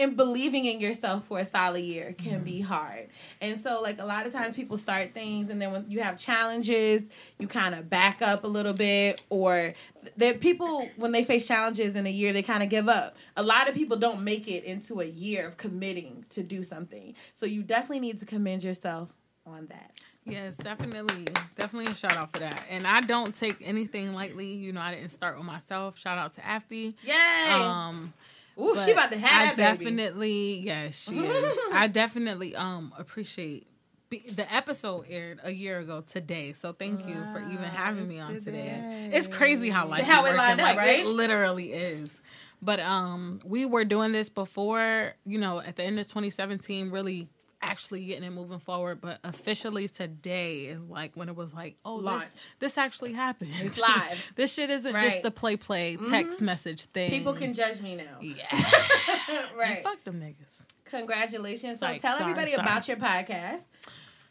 in 0.00 0.14
believing 0.14 0.64
in 0.64 0.80
yourself 0.80 1.26
for 1.26 1.38
a 1.38 1.44
solid 1.44 1.80
year 1.82 2.14
can 2.16 2.42
be 2.42 2.60
hard. 2.60 3.08
And 3.40 3.62
so, 3.62 3.80
like 3.82 4.00
a 4.00 4.04
lot 4.06 4.26
of 4.26 4.32
times, 4.32 4.56
people 4.56 4.78
start 4.78 5.12
things, 5.12 5.50
and 5.50 5.60
then 5.60 5.72
when 5.72 5.84
you 5.90 6.00
have 6.00 6.18
challenges, 6.18 7.08
you 7.38 7.46
kind 7.46 7.74
of 7.74 7.90
back 7.90 8.22
up 8.22 8.44
a 8.44 8.46
little 8.46 8.72
bit, 8.72 9.20
or 9.28 9.74
that 10.16 10.40
people 10.40 10.88
when 10.96 11.12
they 11.12 11.22
face 11.22 11.46
challenges 11.46 11.94
in 11.94 12.06
a 12.06 12.10
year, 12.10 12.32
they 12.32 12.42
kind 12.42 12.62
of 12.62 12.70
give 12.70 12.88
up. 12.88 13.16
A 13.36 13.42
lot 13.42 13.68
of 13.68 13.74
people 13.74 13.98
don't 13.98 14.22
make 14.22 14.48
it 14.48 14.64
into 14.64 15.00
a 15.00 15.06
year 15.06 15.46
of 15.46 15.58
committing 15.58 16.24
to 16.30 16.42
do 16.42 16.62
something. 16.62 17.14
So 17.34 17.44
you 17.44 17.62
definitely 17.62 18.00
need 18.00 18.20
to 18.20 18.26
commend 18.26 18.64
yourself 18.64 19.12
on 19.46 19.66
that. 19.66 19.92
Yes, 20.24 20.56
definitely. 20.56 21.26
Definitely 21.56 21.92
a 21.92 21.94
shout 21.94 22.16
out 22.16 22.32
for 22.32 22.40
that. 22.40 22.64
And 22.70 22.86
I 22.86 23.00
don't 23.00 23.34
take 23.34 23.56
anything 23.60 24.14
lightly. 24.14 24.52
You 24.52 24.72
know, 24.72 24.80
I 24.80 24.94
didn't 24.94 25.10
start 25.10 25.36
with 25.36 25.46
myself. 25.46 25.98
Shout 25.98 26.18
out 26.18 26.34
to 26.34 26.40
Afty. 26.40 26.94
Yay! 27.04 27.52
Um 27.52 28.14
Ooh, 28.60 28.78
she 28.78 28.92
about 28.92 29.10
to 29.12 29.18
have 29.18 29.42
I 29.42 29.54
that 29.54 29.78
baby. 29.78 29.96
definitely, 29.96 30.60
yes, 30.60 31.08
she 31.08 31.18
is. 31.18 31.58
I 31.72 31.86
definitely 31.86 32.54
um 32.54 32.92
appreciate 32.98 33.66
be, 34.10 34.18
the 34.18 34.52
episode 34.52 35.06
aired 35.08 35.40
a 35.42 35.52
year 35.52 35.78
ago 35.78 36.02
today, 36.06 36.52
so 36.52 36.72
thank 36.72 37.06
you 37.06 37.14
for 37.32 37.40
even 37.40 37.64
having 37.64 38.08
me 38.08 38.18
on 38.18 38.40
today. 38.40 39.08
It's 39.12 39.28
crazy 39.28 39.70
how 39.70 39.86
life 39.86 40.04
How 40.04 40.26
it 40.26 40.36
lined 40.36 40.60
up, 40.60 40.66
like, 40.66 40.76
right? 40.76 41.00
It 41.00 41.06
literally 41.06 41.66
is. 41.72 42.20
But 42.62 42.80
um, 42.80 43.40
we 43.44 43.64
were 43.64 43.84
doing 43.84 44.12
this 44.12 44.28
before, 44.28 45.14
you 45.24 45.38
know, 45.38 45.60
at 45.60 45.76
the 45.76 45.82
end 45.82 45.98
of 45.98 46.06
2017, 46.06 46.90
really 46.90 47.28
actually 47.62 48.04
getting 48.04 48.24
it 48.24 48.32
moving 48.32 48.58
forward. 48.58 49.00
But 49.00 49.18
officially 49.24 49.88
today 49.88 50.60
is 50.66 50.82
like 50.82 51.12
when 51.16 51.28
it 51.28 51.36
was 51.36 51.52
like, 51.54 51.76
oh, 51.84 51.96
Launch. 51.96 52.24
this, 52.32 52.48
this 52.60 52.78
actually 52.78 53.12
happened. 53.12 53.52
It's 53.60 53.78
live. 53.80 54.32
this 54.36 54.52
shit 54.54 54.70
isn't 54.70 54.92
Right. 54.94 55.10
just 55.10 55.22
the 55.22 55.30
play 55.30 55.56
play 55.56 55.96
text 56.10 56.40
message 56.42 56.84
thing. 56.84 57.10
People 57.10 57.32
can 57.34 57.52
judge 57.52 57.80
me 57.80 57.96
now. 57.96 58.18
yeah, 58.20 58.44
right. 59.58 59.82
fuck 59.82 60.02
them 60.04 60.20
niggas. 60.20 60.64
Congratulations. 60.86 61.78
So 61.78 61.86
Psych. 61.86 62.02
tell 62.02 62.18
Sorry, 62.18 62.30
everybody 62.30 62.52
sorry. 62.52 62.66
about 62.66 62.88
your 62.88 62.96
podcast. 62.96 63.62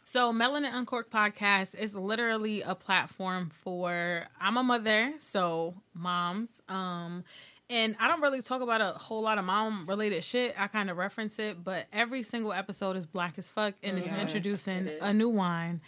So, 0.04 0.32
Melanin 0.32 0.74
Uncorked 0.74 1.12
podcast 1.12 1.76
is 1.78 1.94
literally 1.94 2.62
a 2.62 2.74
platform 2.74 3.50
for 3.62 4.26
I'm 4.40 4.56
a 4.56 4.62
mother, 4.64 5.12
so 5.18 5.74
moms. 5.94 6.48
Um, 6.68 7.22
and 7.70 7.96
I 7.98 8.08
don't 8.08 8.20
really 8.20 8.42
talk 8.42 8.60
about 8.60 8.80
a 8.82 8.98
whole 8.98 9.22
lot 9.22 9.38
of 9.38 9.44
mom 9.46 9.86
related 9.86 10.22
shit. 10.24 10.54
I 10.58 10.66
kind 10.66 10.90
of 10.90 10.96
reference 10.98 11.38
it, 11.38 11.64
but 11.64 11.86
every 11.92 12.22
single 12.22 12.52
episode 12.52 12.96
is 12.96 13.06
black 13.06 13.38
as 13.38 13.48
fuck 13.48 13.74
and 13.82 13.96
it's 13.96 14.08
introducing 14.08 14.86
it 14.88 14.98
a 15.00 15.14
new 15.14 15.28
wine 15.30 15.80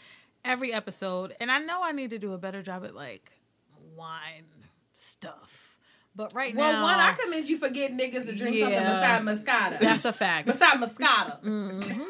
every 0.44 0.72
episode. 0.72 1.34
And 1.40 1.50
I 1.50 1.58
know 1.58 1.82
I 1.82 1.92
need 1.92 2.10
to 2.10 2.18
do 2.18 2.32
a 2.32 2.38
better 2.38 2.62
job 2.62 2.84
at 2.84 2.94
like 2.94 3.30
wine 3.96 4.44
stuff. 4.94 5.76
But 6.14 6.34
right 6.34 6.54
Well, 6.54 6.72
now, 6.72 6.84
well, 6.84 6.96
one, 6.96 7.00
I 7.00 7.12
commend 7.14 7.48
you 7.48 7.56
for 7.58 7.70
getting 7.70 7.98
niggas 7.98 8.26
to 8.26 8.34
drink 8.36 8.56
Yeah. 8.56 8.66
something 9.16 9.34
beside 9.36 9.46
Moscato. 9.46 9.80
that's 9.80 10.04
a 10.04 10.12
fact. 10.12 10.46
beside 10.52 10.78
Moscato. 10.78 11.42
Mm-hmm. 11.42 12.02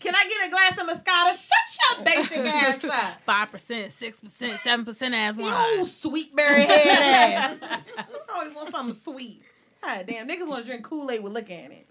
Can 0.00 0.14
I 0.14 0.24
get 0.24 0.46
a 0.46 0.50
glass 0.50 0.72
of 0.72 0.86
Moscato? 0.88 1.48
Shut 1.48 1.96
your 1.96 2.04
basic 2.04 2.46
ass 2.54 2.84
up. 2.84 3.22
Five 3.24 3.50
percent, 3.50 3.92
six 3.92 4.20
percent, 4.20 4.60
seven 4.62 4.84
percent 4.84 5.14
ass 5.14 5.36
You 5.38 5.44
wine. 5.44 5.84
sweet 5.84 6.34
berry 6.36 6.62
head 6.64 7.60
ass. 7.62 7.80
You 8.10 8.16
always 8.34 8.54
want 8.54 8.70
something 8.70 8.94
sweet. 8.96 9.42
God 9.82 10.04
damn, 10.06 10.28
niggas 10.28 10.46
want 10.48 10.62
to 10.64 10.66
drink 10.66 10.84
Kool 10.84 11.10
Aid 11.10 11.22
with 11.22 11.32
liquor 11.32 11.52
in 11.52 11.72
it. 11.72 11.86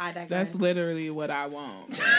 I 0.00 0.12
digress. 0.12 0.28
That's 0.30 0.54
literally 0.54 1.10
what 1.10 1.30
I 1.30 1.46
want. 1.46 2.00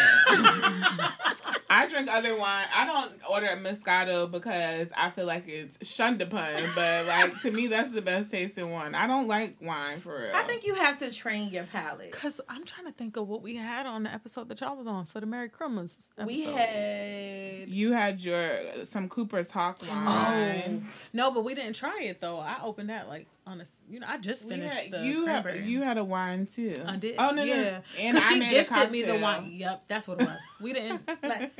I 1.71 1.88
drink 1.88 2.09
other 2.11 2.38
wine. 2.38 2.65
I 2.75 2.85
don't 2.85 3.11
order 3.27 3.47
a 3.47 3.57
Moscato 3.57 4.29
because 4.29 4.89
I 4.95 5.09
feel 5.09 5.25
like 5.25 5.47
it's 5.47 5.89
shunned 5.89 6.21
upon. 6.21 6.53
But 6.75 7.07
like 7.07 7.41
to 7.41 7.50
me, 7.50 7.67
that's 7.67 7.91
the 7.91 8.03
best 8.03 8.29
tasting 8.29 8.69
one. 8.69 8.93
I 8.93 9.07
don't 9.07 9.27
like 9.27 9.55
wine 9.61 9.97
for 9.97 10.21
real. 10.21 10.35
I 10.35 10.43
think 10.43 10.63
you 10.63 10.75
have 10.75 11.00
to 11.00 11.11
train 11.11 11.50
your 11.50 11.63
palate. 11.63 12.11
Cause 12.11 12.39
I'm 12.47 12.65
trying 12.65 12.85
to 12.85 12.93
think 12.93 13.17
of 13.17 13.27
what 13.27 13.41
we 13.41 13.55
had 13.55 13.88
on 13.88 14.03
the 14.03 14.13
episode 14.13 14.50
that 14.50 14.61
y'all 14.61 14.75
was 14.75 14.85
on 14.85 15.05
for 15.07 15.19
the 15.19 15.25
Merry 15.25 15.50
Christmas. 15.50 15.97
We 16.23 16.43
had 16.43 17.67
you 17.67 17.93
had 17.93 18.21
your 18.21 18.85
some 18.91 19.09
Cooper's 19.09 19.50
Hawk 19.50 19.79
oh. 19.81 19.88
wine. 19.88 20.85
Oh 20.88 20.93
no, 21.13 21.31
but 21.31 21.43
we 21.43 21.55
didn't 21.55 21.73
try 21.73 22.01
it 22.03 22.21
though. 22.21 22.38
I 22.38 22.59
opened 22.61 22.89
that 22.89 23.07
like 23.07 23.25
on 23.48 23.60
a, 23.60 23.65
you 23.89 24.00
know, 24.00 24.07
I 24.07 24.17
just 24.17 24.48
finished 24.48 24.74
had- 24.75 24.91
the 24.91 25.03
you 25.03 25.25
had 25.25 25.43
cranberry. 25.43 25.67
you 25.67 25.81
had 25.81 25.98
a 25.98 26.03
wine 26.03 26.45
too. 26.45 26.74
I 26.86 26.95
did. 26.98 27.15
Oh 27.17 27.31
no, 27.31 27.38
no, 27.38 27.43
yeah. 27.43 27.62
no. 27.62 27.81
And 28.00 28.17
Cause 28.17 28.27
she 28.27 28.39
made 28.39 28.50
a 28.50 28.51
gifted 28.51 28.91
me 28.91 29.01
the 29.01 29.17
wine. 29.17 29.51
Yep, 29.51 29.88
that's 29.88 30.07
what 30.07 30.21
it 30.21 30.27
was. 30.27 30.39
We 30.62 30.74
didn't. 30.74 31.10
like, 31.24 31.51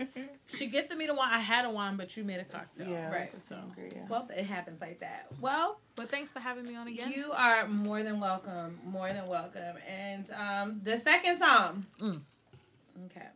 she 0.48 0.68
gifted 0.68 0.98
me 0.98 1.08
the 1.08 1.16
wine. 1.16 1.30
I 1.34 1.40
had 1.40 1.66
a 1.66 1.70
wine, 1.70 1.98
but 1.98 2.16
you 2.16 2.24
made 2.24 2.40
a 2.40 2.44
cocktail. 2.44 2.88
Yeah. 2.88 3.12
Right. 3.12 3.42
So, 3.42 3.58
well, 4.10 4.28
it 4.36 4.46
happens 4.46 4.80
like 4.80 5.00
that. 5.00 5.28
Well, 5.42 5.80
but 5.96 6.10
thanks 6.12 6.32
for 6.32 6.40
having 6.40 6.66
me 6.66 6.76
on 6.76 6.88
again. 6.88 7.12
You 7.12 7.32
are 7.36 7.68
more 7.68 8.04
than 8.04 8.20
welcome. 8.20 8.80
More 8.86 9.12
than 9.12 9.28
welcome. 9.28 9.78
And 9.90 10.30
um, 10.32 10.82
the 10.84 11.00
second 11.00 11.40
song. 11.40 11.86
Mm. 12.00 12.22
Okay. 13.08 13.28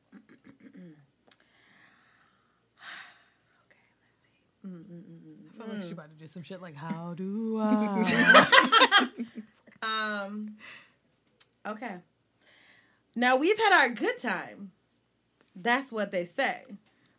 I 5.59 5.63
feel 5.65 5.73
like 5.75 5.83
she 5.83 5.91
about 5.91 6.09
to 6.09 6.15
do 6.15 6.27
some 6.27 6.43
shit 6.43 6.61
like, 6.61 6.75
"How 6.75 7.13
do 7.15 7.59
I?" 7.61 9.07
Um. 9.83 10.55
Okay. 11.65 11.95
Now 13.15 13.37
we've 13.37 13.57
had 13.57 13.73
our 13.73 13.89
good 13.89 14.17
time. 14.17 14.71
That's 15.55 15.91
what 15.91 16.11
they 16.11 16.25
say. 16.25 16.63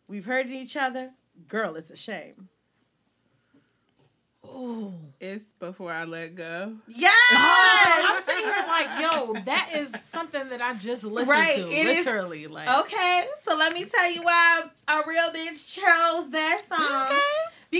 We've 0.09 0.25
hurted 0.25 0.52
each 0.52 0.76
other. 0.76 1.12
Girl, 1.49 1.75
it's 1.76 1.90
a 1.90 1.97
shame. 1.97 2.49
Ooh. 4.45 4.95
It's 5.21 5.45
before 5.59 5.90
I 5.90 6.05
let 6.05 6.35
go. 6.37 6.75
Yes. 6.87 7.12
I'm 7.33 8.23
sitting 8.23 8.45
here 8.45 8.64
like, 8.69 9.00
yo, 9.00 9.33
that 9.45 9.71
is 9.75 9.93
something 10.05 10.49
that 10.50 10.61
I 10.61 10.75
just 10.75 11.02
listened 11.02 11.28
Right, 11.31 11.57
to. 11.57 11.69
it 11.69 11.87
is- 11.87 12.05
literally, 12.07 12.47
like, 12.47 12.69
Okay, 12.85 13.26
so 13.43 13.57
let 13.57 13.73
me 13.73 13.85
tell 13.87 14.11
you 14.12 14.23
why 14.23 14.62
a 14.88 15.02
real 15.09 15.31
bitch 15.31 15.75
chose 15.75 16.31
that 16.31 16.62
song. 16.69 17.19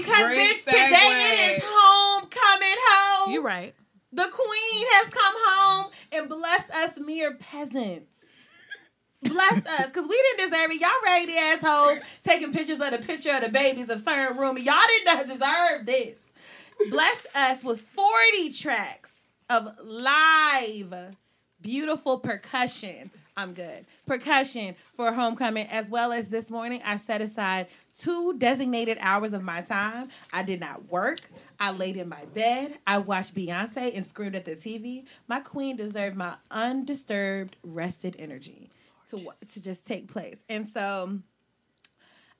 Because 0.01 0.25
Great 0.25 0.39
bitch, 0.57 0.65
today 0.65 0.89
it 0.93 1.57
is 1.59 1.63
segue. 1.63 1.67
homecoming 1.69 2.77
home. 2.89 3.33
you're 3.33 3.43
right. 3.43 3.75
The 4.13 4.29
queen 4.31 4.87
has 4.93 5.09
come 5.11 5.35
home 5.37 5.93
and 6.13 6.29
blessed 6.29 6.71
us 6.71 6.99
mere 6.99 7.35
peasants. 7.35 8.11
Bless 9.23 9.67
us, 9.67 9.87
because 9.87 10.07
we 10.07 10.23
didn't 10.37 10.51
deserve 10.51 10.71
it. 10.71 10.81
Y'all 10.81 10.91
raggedy 11.05 11.37
assholes 11.37 11.99
taking 12.23 12.53
pictures 12.53 12.81
of 12.81 12.91
the 12.91 12.99
picture 12.99 13.33
of 13.33 13.43
the 13.43 13.49
babies 13.49 13.89
of 13.89 14.01
certain 14.01 14.37
room. 14.37 14.59
Y'all 14.59 14.75
did 14.89 15.05
not 15.05 15.27
deserve 15.27 15.87
this. 15.87 16.19
Bless 16.91 17.27
us 17.35 17.65
with 17.65 17.81
40 17.81 18.53
tracks 18.53 19.13
of 19.49 19.69
live, 19.83 20.95
beautiful 21.63 22.19
percussion. 22.19 23.11
I'm 23.37 23.53
good. 23.55 23.87
Percussion 24.07 24.77
for 24.97 25.13
homecoming, 25.13 25.67
as 25.69 25.91
well 25.91 26.13
as 26.13 26.29
this 26.29 26.51
morning, 26.51 26.81
I 26.85 26.97
set 26.97 27.21
aside 27.21 27.67
two 27.99 28.35
designated 28.39 28.99
hours 29.01 29.33
of 29.33 29.43
my 29.43 29.63
time. 29.63 30.09
I 30.33 30.43
did 30.43 30.61
not 30.61 30.91
work. 30.91 31.21
I 31.59 31.71
laid 31.71 31.97
in 31.97 32.09
my 32.09 32.25
bed. 32.35 32.79
I 32.87 32.99
watched 32.99 33.35
Beyonce 33.35 33.97
and 33.97 34.05
screamed 34.05 34.37
at 34.37 34.45
the 34.45 34.57
TV. 34.57 35.05
My 35.29 35.41
queen 35.41 35.77
deserved 35.77 36.17
my 36.17 36.35
undisturbed, 36.51 37.57
rested 37.63 38.17
energy 38.19 38.71
to 39.11 39.31
to 39.53 39.63
just 39.63 39.85
take 39.85 40.09
place. 40.13 40.39
And 40.49 40.69
so 40.69 41.21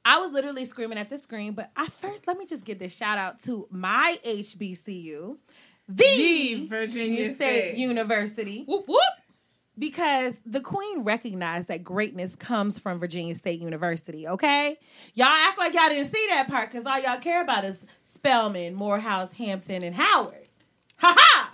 I 0.05 0.19
was 0.21 0.33
literally 0.33 0.65
screaming 0.65 0.99
at 0.99 1.11
the 1.11 1.19
screen. 1.19 1.53
But 1.53 1.71
I 1.77 1.87
first, 1.87 2.27
let 2.27 2.39
me 2.39 2.47
just 2.47 2.65
give 2.65 2.79
this 2.79 2.95
shout 2.95 3.19
out 3.19 3.41
to 3.45 3.67
my 3.71 4.19
HBCU, 4.25 5.37
the, 5.89 6.05
The 6.05 6.67
Virginia 6.67 7.35
State. 7.35 7.77
University. 7.77 8.65
Whoop 8.67 8.87
whoop. 8.87 9.01
Because 9.79 10.41
the 10.47 10.61
Queen 10.61 11.05
recognized 11.05 11.69
that 11.69 11.85
greatness 11.85 12.35
comes 12.35 12.79
from 12.79 12.99
Virginia 12.99 13.35
State 13.35 13.61
University, 13.61 14.27
okay? 14.27 14.79
Y'all 15.15 15.27
act 15.27 15.59
like 15.59 15.75
y'all 15.75 15.89
didn't 15.89 16.11
see 16.11 16.27
that 16.31 16.49
part 16.49 16.71
because 16.71 16.87
all 16.87 16.99
y'all 16.99 17.21
care 17.21 17.43
about 17.43 17.65
is 17.65 17.85
Spelman, 18.15 18.75
Morehouse, 18.75 19.33
Hampton, 19.35 19.83
and 19.83 19.95
Howard. 19.95 20.49
Ha 20.99 21.15
ha! 21.19 21.53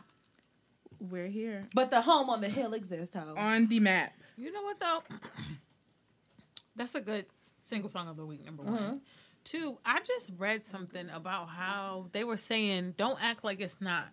We're 1.00 1.26
here 1.26 1.66
But 1.74 1.90
the 1.90 2.00
home 2.00 2.30
on 2.30 2.40
the 2.40 2.48
hill 2.48 2.74
exists, 2.74 3.16
ho. 3.16 3.34
on 3.36 3.66
the 3.66 3.80
map. 3.80 4.12
You 4.38 4.52
know 4.52 4.62
what 4.62 4.78
though? 4.78 5.02
That's 6.76 6.94
a 6.94 7.00
good 7.00 7.26
single 7.62 7.90
song 7.90 8.08
of 8.08 8.16
the 8.16 8.24
week. 8.24 8.44
Number 8.46 8.62
one. 8.62 8.78
Mm-hmm. 8.78 8.96
Two, 9.44 9.78
I 9.84 9.98
just 10.00 10.32
read 10.38 10.64
something 10.64 11.10
about 11.10 11.48
how 11.48 12.06
they 12.12 12.22
were 12.22 12.36
saying 12.36 12.94
don't 12.96 13.22
act 13.22 13.42
like 13.42 13.60
it's 13.60 13.80
not 13.80 14.06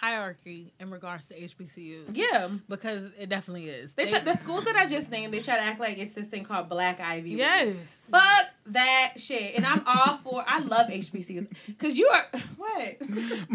hierarchy 0.00 0.72
in 0.78 0.90
regards 0.90 1.26
to 1.26 1.34
HBCUs. 1.34 2.10
Yeah. 2.16 2.48
because 2.68 3.10
it 3.18 3.28
definitely 3.28 3.68
is. 3.68 3.94
They 3.94 4.04
They- 4.04 4.10
try, 4.10 4.20
the 4.20 4.36
schools 4.38 4.64
that 4.64 4.76
I 4.76 4.86
just 4.86 5.10
named, 5.10 5.34
they 5.34 5.40
try 5.40 5.56
to 5.56 5.62
act 5.62 5.80
like 5.80 5.98
it's 5.98 6.14
this 6.14 6.26
thing 6.26 6.44
called 6.44 6.68
Black 6.68 7.00
Ivy. 7.00 7.30
League. 7.30 7.38
yes. 7.38 8.06
Fuck 8.10 8.46
that 8.66 9.14
shit. 9.16 9.56
And 9.56 9.66
I'm 9.66 9.82
all 9.86 10.18
for, 10.18 10.44
I 10.46 10.60
love 10.60 10.86
HBCUs. 10.88 11.48
Because 11.66 11.98
you 11.98 12.06
are, 12.08 12.26
what? 12.56 12.98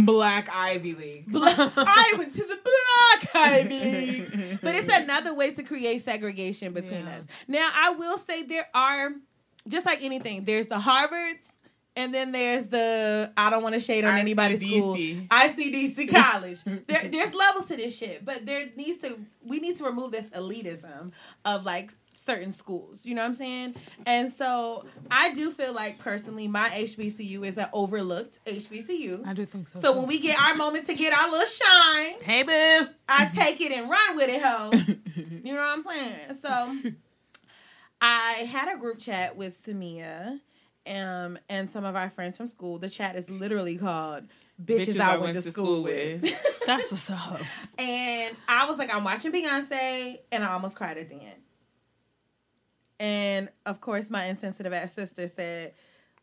Black 0.05 0.49
Ivy 0.53 0.93
League. 0.95 1.31
Black, 1.31 1.57
I 1.57 2.13
went 2.17 2.33
to 2.33 2.43
the 2.43 2.59
Black 2.61 3.35
Ivy 3.35 3.79
League. 3.79 4.59
But 4.61 4.75
it's 4.75 4.93
another 4.93 5.33
way 5.33 5.51
to 5.53 5.63
create 5.63 6.03
segregation 6.03 6.73
between 6.73 7.05
Yeah. 7.05 7.17
us. 7.17 7.23
Now, 7.47 7.69
I 7.73 7.91
will 7.91 8.17
say 8.17 8.43
there 8.43 8.67
are, 8.73 9.11
just 9.67 9.85
like 9.85 10.03
anything, 10.03 10.43
there's 10.43 10.67
the 10.67 10.75
Harvards, 10.79 11.39
and 11.95 12.13
then 12.13 12.31
there's 12.31 12.67
the 12.67 13.31
I 13.37 13.49
don't 13.49 13.63
want 13.63 13.75
to 13.75 13.79
shade 13.81 14.03
on 14.05 14.17
anybody's 14.17 14.59
school. 14.59 14.95
ICDC. 14.95 15.27
ICDC 15.27 16.09
college. 16.31 16.63
there, 16.87 17.09
there's 17.09 17.33
levels 17.33 17.67
to 17.67 17.75
this 17.75 17.97
shit, 17.97 18.25
but 18.25 18.45
there 18.45 18.69
needs 18.75 18.99
to 18.99 19.19
we 19.43 19.59
need 19.59 19.77
to 19.77 19.83
remove 19.83 20.11
this 20.11 20.29
elitism 20.29 21.11
of 21.45 21.65
like 21.65 21.91
certain 22.25 22.53
schools. 22.53 23.05
You 23.05 23.15
know 23.15 23.21
what 23.21 23.29
I'm 23.29 23.35
saying? 23.35 23.75
And 24.05 24.33
so 24.37 24.85
I 25.11 25.33
do 25.33 25.51
feel 25.51 25.73
like 25.73 25.99
personally, 25.99 26.47
my 26.47 26.69
HBCU 26.69 27.45
is 27.45 27.57
an 27.57 27.67
overlooked 27.73 28.39
HBCU. 28.45 29.25
I 29.27 29.33
do 29.33 29.45
think 29.45 29.67
so. 29.67 29.81
So 29.81 29.93
too. 29.93 29.99
when 29.99 30.07
we 30.07 30.19
get 30.19 30.39
our 30.39 30.55
moment 30.55 30.87
to 30.87 30.93
get 30.93 31.13
our 31.13 31.29
little 31.29 31.45
shine, 31.45 32.21
hey 32.21 32.43
boo, 32.43 32.89
I 33.07 33.25
take 33.33 33.61
it 33.61 33.71
and 33.71 33.89
run 33.89 34.15
with 34.15 34.29
it, 34.29 34.41
ho. 34.41 34.71
You 35.43 35.53
know 35.53 35.59
what 35.59 35.77
I'm 35.77 35.83
saying? 35.83 36.39
So 36.41 36.91
I 38.01 38.47
had 38.49 38.73
a 38.73 38.77
group 38.77 38.97
chat 38.97 39.35
with 39.35 39.61
Samia 39.65 40.39
um, 40.87 41.37
and 41.49 41.71
some 41.71 41.85
of 41.85 41.95
our 41.95 42.09
friends 42.09 42.37
from 42.37 42.47
school. 42.47 42.77
The 42.77 42.89
chat 42.89 43.15
is 43.15 43.29
literally 43.29 43.77
called 43.77 44.25
Bitches, 44.63 44.99
I, 44.99 45.17
went, 45.17 45.33
to 45.33 45.51
school, 45.51 45.83
with. 45.83 46.21
that's 46.65 46.91
what's 46.91 47.09
up. 47.09 47.41
and 47.77 48.35
I 48.47 48.69
was 48.69 48.77
like, 48.77 48.93
I'm 48.93 49.03
watching 49.03 49.31
Beyonce, 49.31 50.19
and 50.31 50.43
I 50.43 50.51
almost 50.51 50.75
cried 50.75 50.97
at 50.97 51.09
the 51.09 51.15
end. 51.15 51.41
And 52.99 53.49
of 53.65 53.81
course, 53.81 54.09
my 54.09 54.25
insensitive 54.25 54.71
ass 54.71 54.93
sister 54.93 55.27
said, 55.27 55.73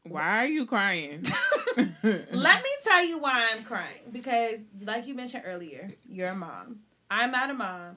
Why 0.04 0.44
are 0.44 0.48
you 0.48 0.66
crying? 0.66 1.24
Let 1.76 2.02
me 2.02 2.70
tell 2.84 3.04
you 3.04 3.18
why 3.18 3.48
I'm 3.52 3.64
crying. 3.64 4.00
Because, 4.10 4.56
like 4.82 5.06
you 5.06 5.14
mentioned 5.14 5.44
earlier, 5.46 5.90
you're 6.08 6.30
a 6.30 6.34
mom. 6.34 6.80
I'm 7.10 7.30
not 7.30 7.50
a 7.50 7.54
mom. 7.54 7.96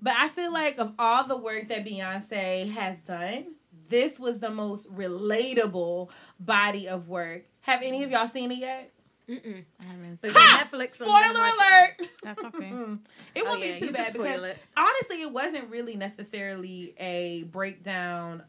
But 0.00 0.14
I 0.18 0.28
feel 0.28 0.52
like 0.52 0.78
of 0.78 0.92
all 0.98 1.24
the 1.24 1.36
work 1.36 1.68
that 1.68 1.84
Beyonce 1.84 2.70
has 2.72 2.98
done, 2.98 3.54
this 3.92 4.18
was 4.18 4.38
the 4.40 4.50
most 4.50 4.92
relatable 4.92 6.08
body 6.40 6.88
of 6.88 7.08
work. 7.08 7.44
Have 7.62 7.82
any 7.82 8.02
of 8.02 8.10
y'all 8.10 8.26
seen 8.28 8.50
it 8.50 8.58
yet? 8.58 8.90
Mm-mm. 9.28 9.64
I 9.80 9.84
haven't 9.84 10.12
It's 10.14 10.22
seen- 10.22 10.30
on 10.30 10.36
Ha! 10.36 10.68
Netflix. 10.70 10.94
Spoiler 10.96 11.12
I'm 11.14 11.32
gonna 11.32 11.38
watch 11.38 11.54
it. 11.54 12.00
alert! 12.00 12.10
That's 12.24 12.44
okay. 12.44 12.68
It 13.34 13.42
Oh, 13.42 13.44
won't 13.44 13.60
yeah, 13.64 13.74
be 13.74 13.80
too 13.86 13.92
bad 13.92 14.12
because 14.12 14.42
it. 14.42 14.58
honestly, 14.76 15.22
it 15.22 15.32
wasn't 15.32 15.70
really 15.70 15.94
necessarily 15.96 16.94
a 16.98 17.44
breakdown. 17.44 18.42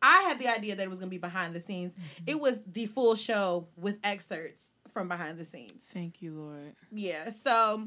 I 0.00 0.22
had 0.22 0.38
the 0.38 0.48
idea 0.48 0.76
that 0.76 0.82
it 0.82 0.88
was 0.90 0.98
going 0.98 1.08
to 1.08 1.14
be 1.14 1.18
behind 1.18 1.54
the 1.54 1.60
scenes. 1.60 1.94
Mm-hmm. 1.94 2.24
It 2.26 2.40
was 2.40 2.60
the 2.66 2.86
full 2.86 3.14
show 3.16 3.66
with 3.76 3.98
excerpts 4.02 4.70
from 4.92 5.08
behind 5.08 5.38
the 5.38 5.44
scenes. 5.44 5.82
Thank 5.92 6.22
you, 6.22 6.32
Lord. 6.34 6.74
Yeah. 6.90 7.30
So 7.44 7.86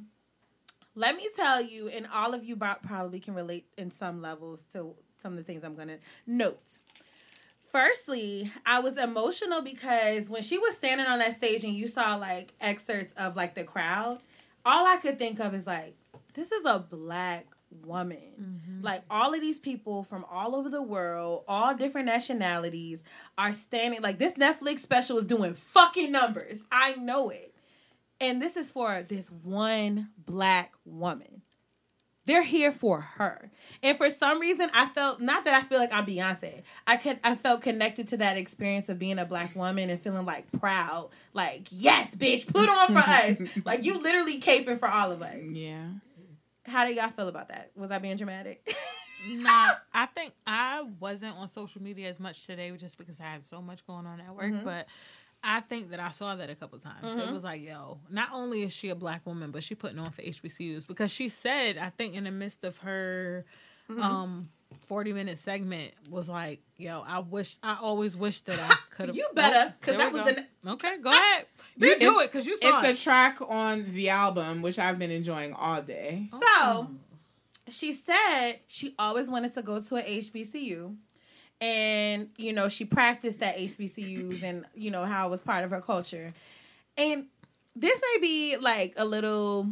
let 0.95 1.15
me 1.15 1.27
tell 1.35 1.61
you, 1.61 1.87
and 1.89 2.07
all 2.13 2.33
of 2.33 2.43
you 2.43 2.55
probably 2.55 3.19
can 3.19 3.33
relate 3.33 3.67
in 3.77 3.91
some 3.91 4.21
levels 4.21 4.63
to 4.73 4.95
some 5.25 5.33
of 5.33 5.37
the 5.39 5.43
things 5.43 5.63
I'm 5.63 5.73
going 5.73 5.87
to 5.87 5.97
note. 6.27 6.77
Firstly, 7.71 8.51
I 8.63 8.79
was 8.79 8.95
emotional 8.95 9.63
because 9.63 10.29
when 10.29 10.43
she 10.43 10.59
was 10.59 10.75
standing 10.75 11.07
on 11.07 11.17
that 11.17 11.33
stage 11.33 11.63
and 11.63 11.73
you 11.73 11.87
saw 11.87 12.15
like 12.15 12.53
excerpts 12.61 13.11
of 13.17 13.35
like 13.35 13.55
the 13.55 13.63
crowd, 13.63 14.19
all 14.63 14.85
I 14.85 14.97
could 14.97 15.17
think 15.17 15.39
of 15.39 15.55
is 15.55 15.65
like, 15.65 15.95
this 16.35 16.51
is 16.51 16.63
a 16.63 16.77
black 16.77 17.47
woman. 17.83 18.33
Mm-hmm. 18.39 18.81
Like 18.83 19.01
all 19.09 19.33
of 19.33 19.41
these 19.41 19.59
people 19.59 20.03
from 20.03 20.25
all 20.31 20.55
over 20.55 20.69
the 20.69 20.83
world, 20.83 21.43
all 21.47 21.73
different 21.73 22.05
nationalities 22.05 23.03
are 23.35 23.51
standing 23.51 24.03
like 24.03 24.19
this 24.19 24.33
Netflix 24.33 24.81
special 24.81 25.17
is 25.17 25.25
doing 25.25 25.55
fucking 25.55 26.11
numbers. 26.11 26.59
I 26.71 26.93
know 26.97 27.29
it. 27.29 27.55
And 28.21 28.39
this 28.39 28.55
is 28.55 28.69
for 28.69 29.01
this 29.01 29.31
one 29.31 30.09
black 30.23 30.75
woman. 30.85 31.41
They're 32.25 32.43
here 32.43 32.71
for 32.71 33.01
her. 33.01 33.49
And 33.83 33.97
for 33.97 34.09
some 34.09 34.39
reason 34.39 34.69
I 34.73 34.87
felt 34.87 35.21
not 35.21 35.45
that 35.45 35.53
I 35.53 35.61
feel 35.61 35.79
like 35.79 35.93
I'm 35.93 36.05
Beyonce. 36.05 36.63
I 36.87 36.97
could 36.97 37.19
I 37.23 37.35
felt 37.35 37.61
connected 37.61 38.07
to 38.09 38.17
that 38.17 38.37
experience 38.37 38.89
of 38.89 38.97
being 38.99 39.19
a 39.19 39.25
black 39.25 39.55
woman 39.55 39.89
and 39.89 40.01
feeling 40.01 40.25
like 40.25 40.51
proud. 40.59 41.09
Like, 41.33 41.67
yes, 41.71 42.15
bitch, 42.15 42.47
put 42.51 42.67
on 42.69 42.87
for 42.93 42.99
us. 43.09 43.37
like 43.65 43.83
you 43.83 43.99
literally 43.99 44.39
caping 44.39 44.79
for 44.79 44.87
all 44.89 45.11
of 45.11 45.21
us. 45.21 45.35
Yeah. 45.43 45.87
How 46.65 46.85
do 46.87 46.93
y'all 46.93 47.09
feel 47.11 47.27
about 47.27 47.49
that? 47.49 47.71
Was 47.75 47.91
I 47.91 47.99
being 47.99 48.17
dramatic? 48.17 48.75
Nah, 49.27 49.73
I 49.91 50.05
think 50.05 50.33
I 50.45 50.83
wasn't 50.99 51.35
on 51.37 51.47
social 51.47 51.81
media 51.81 52.07
as 52.09 52.19
much 52.19 52.45
today 52.45 52.69
just 52.77 52.95
because 52.95 53.19
I 53.19 53.23
had 53.23 53.43
so 53.43 53.59
much 53.59 53.83
going 53.87 54.05
on 54.05 54.21
at 54.21 54.35
work, 54.35 54.53
Mm-hmm. 54.53 54.63
but 54.63 54.87
I 55.47 55.59
think 55.61 55.91
that 55.91 55.99
I 55.99 56.09
saw 56.09 56.35
that 56.35 56.49
a 56.49 56.55
couple 56.55 56.79
times. 56.79 57.05
It 57.21 57.31
was 57.31 57.43
like, 57.43 57.61
yo, 57.61 57.99
not 58.09 58.29
only 58.33 58.63
is 58.63 58.73
she 58.73 58.89
a 58.89 58.95
black 58.95 59.25
woman, 59.25 59.51
but 59.51 59.63
she 59.63 59.75
putting 59.75 59.99
on 59.99 60.09
for 60.09 60.23
HBCUs 60.23 60.87
because 60.87 61.11
she 61.11 61.29
said, 61.29 61.77
I 61.77 61.91
think 61.91 62.15
in 62.15 62.23
the 62.25 62.31
midst 62.31 62.63
of 62.63 62.77
her 62.79 63.43
Mm-hmm. 63.87 64.01
um 64.01 64.49
40 64.87 65.13
minute 65.13 65.37
segment 65.37 65.93
was 66.09 66.27
like, 66.27 66.59
yo, 66.77 67.03
I 67.07 67.19
wish 67.19 67.55
I 67.61 67.77
always 67.79 68.17
wish 68.17 68.39
that 68.41 68.59
I 68.59 68.73
could 68.89 69.09
have 69.09 69.15
You 69.15 69.27
better, 69.35 69.75
'cause 69.79 69.95
that 69.97 70.11
was 70.11 70.25
Okay, 70.65 70.97
go 70.97 71.11
ahead. 71.11 71.45
You 71.77 71.99
do 71.99 72.19
it 72.21 72.31
because 72.31 72.47
you 72.47 72.57
saw 72.57 72.79
It's 72.81 72.89
it. 72.89 72.99
a 72.99 73.03
track 73.03 73.37
on 73.47 73.85
the 73.93 74.09
album, 74.09 74.63
which 74.63 74.79
I've 74.79 74.97
been 74.97 75.11
enjoying 75.11 75.53
all 75.53 75.81
day. 75.83 76.29
So 76.55 76.89
she 77.69 77.93
said 77.93 78.59
she 78.67 78.95
always 78.97 79.29
wanted 79.29 79.53
to 79.53 79.61
go 79.61 79.79
to 79.79 79.95
a 79.97 80.01
HBCU. 80.01 80.95
And, 81.61 82.29
you 82.37 82.53
know, 82.53 82.67
she 82.69 82.85
practiced 82.85 83.41
at 83.41 83.57
HBCUs 83.57 84.43
and, 84.43 84.65
you 84.75 84.91
know, 84.91 85.05
how 85.05 85.27
it 85.27 85.29
was 85.31 85.41
part 85.41 85.63
of 85.63 85.71
her 85.71 85.81
culture. 85.81 86.33
And 86.97 87.25
this 87.75 88.01
may 88.13 88.21
be 88.21 88.57
like 88.57 88.93
a 88.97 89.05
little 89.05 89.69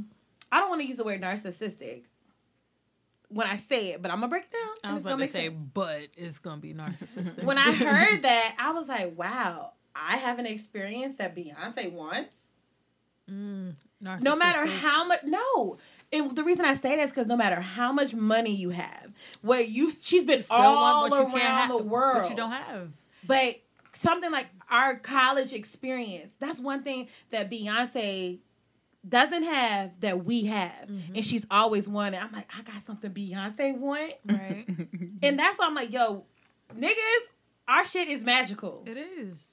I 0.51 0.59
don't 0.59 0.69
want 0.69 0.81
to 0.81 0.87
use 0.87 0.97
the 0.97 1.03
word 1.03 1.21
narcissistic 1.21 2.03
when 3.29 3.47
I 3.47 3.57
say 3.57 3.93
it, 3.93 4.01
but 4.01 4.11
I'm 4.11 4.17
gonna 4.17 4.29
break 4.29 4.43
it 4.43 4.51
down. 4.51 4.91
I 4.91 4.93
was 4.93 5.01
gonna 5.01 5.25
to 5.25 5.31
say, 5.31 5.49
sense. 5.49 5.69
but 5.73 6.07
it's 6.15 6.39
gonna 6.39 6.61
be 6.61 6.73
narcissistic. 6.73 7.43
When 7.43 7.57
I 7.57 7.71
heard 7.73 8.21
that, 8.21 8.55
I 8.59 8.71
was 8.71 8.87
like, 8.87 9.17
wow, 9.17 9.73
I 9.95 10.17
have 10.17 10.39
an 10.39 10.45
experience 10.45 11.15
that 11.15 11.35
Beyonce 11.35 11.91
wants. 11.91 12.35
mm, 13.29 13.73
No 14.21 14.35
matter 14.35 14.65
how 14.65 15.05
much, 15.05 15.23
no. 15.23 15.77
And 16.13 16.35
the 16.35 16.43
reason 16.43 16.63
I 16.63 16.75
say 16.75 16.95
that 16.95 17.03
is 17.03 17.09
because 17.09 17.27
no 17.27 17.35
matter 17.35 17.59
how 17.59 17.91
much 17.91 18.13
money 18.13 18.55
you 18.55 18.69
have, 18.69 19.11
where 19.41 19.61
you 19.61 19.91
she's 19.99 20.23
been 20.23 20.43
Still 20.43 20.57
all 20.57 21.07
you 21.07 21.15
around 21.15 21.33
have, 21.33 21.69
the 21.69 21.83
world, 21.83 22.21
what 22.21 22.29
you 22.29 22.35
don't 22.35 22.51
have. 22.51 22.91
But 23.25 23.59
something 23.93 24.31
like 24.31 24.47
our 24.69 24.95
college 24.95 25.53
experience, 25.53 26.33
that's 26.39 26.59
one 26.59 26.83
thing 26.83 27.07
that 27.31 27.49
Beyonce 27.49 28.39
doesn't 29.07 29.43
have 29.43 29.99
that 30.01 30.23
we 30.23 30.45
have. 30.45 30.87
Mm-hmm. 30.87 31.15
And 31.15 31.25
she's 31.25 31.45
always 31.51 31.89
wanted. 31.89 32.21
I'm 32.21 32.31
like, 32.31 32.49
I 32.57 32.61
got 32.61 32.83
something 32.83 33.11
Beyonce 33.11 33.77
want. 33.77 34.13
Right. 34.25 34.65
And 35.23 35.39
that's 35.39 35.57
why 35.57 35.67
I'm 35.67 35.75
like, 35.75 35.93
yo, 35.93 36.25
niggas, 36.77 36.95
our 37.67 37.85
shit 37.85 38.09
is 38.09 38.23
magical. 38.23 38.83
it 38.85 38.97
is. 38.97 39.52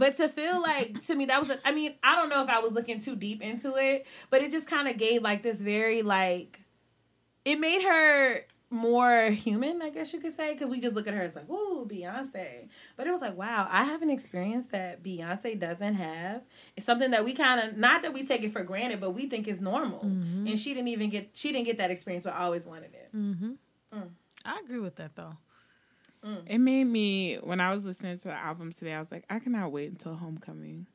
But 0.00 0.16
to 0.16 0.30
feel 0.30 0.62
like 0.62 1.04
to 1.08 1.14
me 1.14 1.26
that 1.26 1.38
was 1.38 1.50
a, 1.50 1.58
I 1.62 1.72
mean, 1.72 1.94
I 2.02 2.16
don't 2.16 2.30
know 2.30 2.42
if 2.42 2.48
I 2.48 2.60
was 2.60 2.72
looking 2.72 3.02
too 3.02 3.14
deep 3.14 3.42
into 3.42 3.76
it, 3.76 4.06
but 4.30 4.40
it 4.40 4.50
just 4.50 4.66
kind 4.66 4.88
of 4.88 4.96
gave 4.96 5.20
like 5.20 5.42
this 5.42 5.60
very 5.60 6.00
like 6.00 6.58
it 7.44 7.60
made 7.60 7.82
her 7.82 8.46
more 8.70 9.28
human, 9.30 9.82
I 9.82 9.90
guess 9.90 10.14
you 10.14 10.20
could 10.20 10.34
say, 10.34 10.54
because 10.54 10.70
we 10.70 10.80
just 10.80 10.94
look 10.94 11.06
at 11.06 11.12
her 11.12 11.20
as 11.20 11.36
like, 11.36 11.50
ooh, 11.50 11.86
Beyonce. 11.86 12.70
But 12.96 13.08
it 13.08 13.10
was 13.10 13.20
like, 13.20 13.36
wow, 13.36 13.68
I 13.70 13.84
have 13.84 14.00
an 14.00 14.08
experience 14.08 14.68
that 14.68 15.02
Beyonce 15.02 15.60
doesn't 15.60 15.94
have. 15.96 16.44
It's 16.78 16.86
something 16.86 17.10
that 17.10 17.22
we 17.22 17.34
kind 17.34 17.60
of 17.60 17.76
not 17.76 18.00
that 18.00 18.14
we 18.14 18.24
take 18.24 18.42
it 18.42 18.54
for 18.54 18.62
granted, 18.62 19.02
but 19.02 19.10
we 19.10 19.26
think 19.26 19.48
is 19.48 19.60
normal. 19.60 20.00
And 20.00 20.58
she 20.58 20.72
didn't 20.72 20.88
even 20.88 21.10
get 21.10 21.32
she 21.34 21.52
didn't 21.52 21.66
get 21.66 21.76
that 21.76 21.90
experience, 21.90 22.24
but 22.24 22.32
I 22.32 22.44
always 22.44 22.66
wanted 22.66 22.94
it. 22.94 23.10
Mm-hmm. 23.14 23.52
I 24.46 24.60
agree 24.64 24.80
with 24.80 24.96
that 24.96 25.14
though. 25.14 25.36
It 26.46 26.58
made 26.58 26.84
me 26.84 27.36
when 27.36 27.60
I 27.60 27.72
was 27.74 27.84
listening 27.84 28.18
to 28.18 28.24
the 28.24 28.34
album 28.34 28.72
today. 28.72 28.92
I 28.94 28.98
was 29.00 29.10
like, 29.10 29.24
I 29.30 29.38
cannot 29.38 29.72
wait 29.72 29.90
until 29.90 30.14
homecoming. 30.14 30.86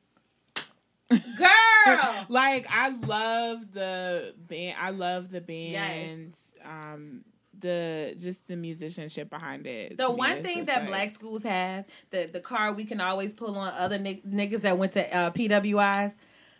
Girl, 1.10 2.26
Like 2.28 2.66
I 2.70 2.88
love 2.90 3.72
the 3.72 4.34
band. 4.48 4.76
I 4.80 4.90
love 4.90 5.30
the 5.30 5.40
band. 5.40 6.34
Um, 6.64 7.24
the 7.58 8.14
just 8.18 8.46
the 8.48 8.56
musicianship 8.56 9.30
behind 9.30 9.66
it. 9.66 9.96
The 9.96 10.10
one 10.10 10.42
thing 10.42 10.64
that 10.66 10.80
like- 10.80 10.88
black 10.88 11.14
schools 11.14 11.42
have, 11.44 11.84
the 12.10 12.28
the 12.32 12.40
card 12.40 12.76
we 12.76 12.84
can 12.84 13.00
always 13.00 13.32
pull 13.32 13.56
on 13.56 13.72
other 13.74 13.98
nig- 13.98 14.24
niggas 14.24 14.62
that 14.62 14.78
went 14.78 14.92
to 14.92 15.16
uh, 15.16 15.30
PWIs. 15.30 16.14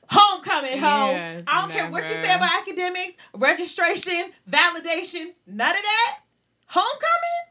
Homecoming, 0.09 0.79
ho. 0.79 1.11
Yes, 1.11 1.43
I 1.49 1.61
don't 1.63 1.73
care 1.73 1.91
what 1.91 2.09
you 2.09 2.15
say 2.15 2.33
about 2.35 2.49
academics, 2.63 3.21
registration, 3.35 4.31
validation, 4.49 5.33
none 5.49 5.77
of 5.77 5.83
that. 5.83 6.19
Homecoming? 6.67 7.43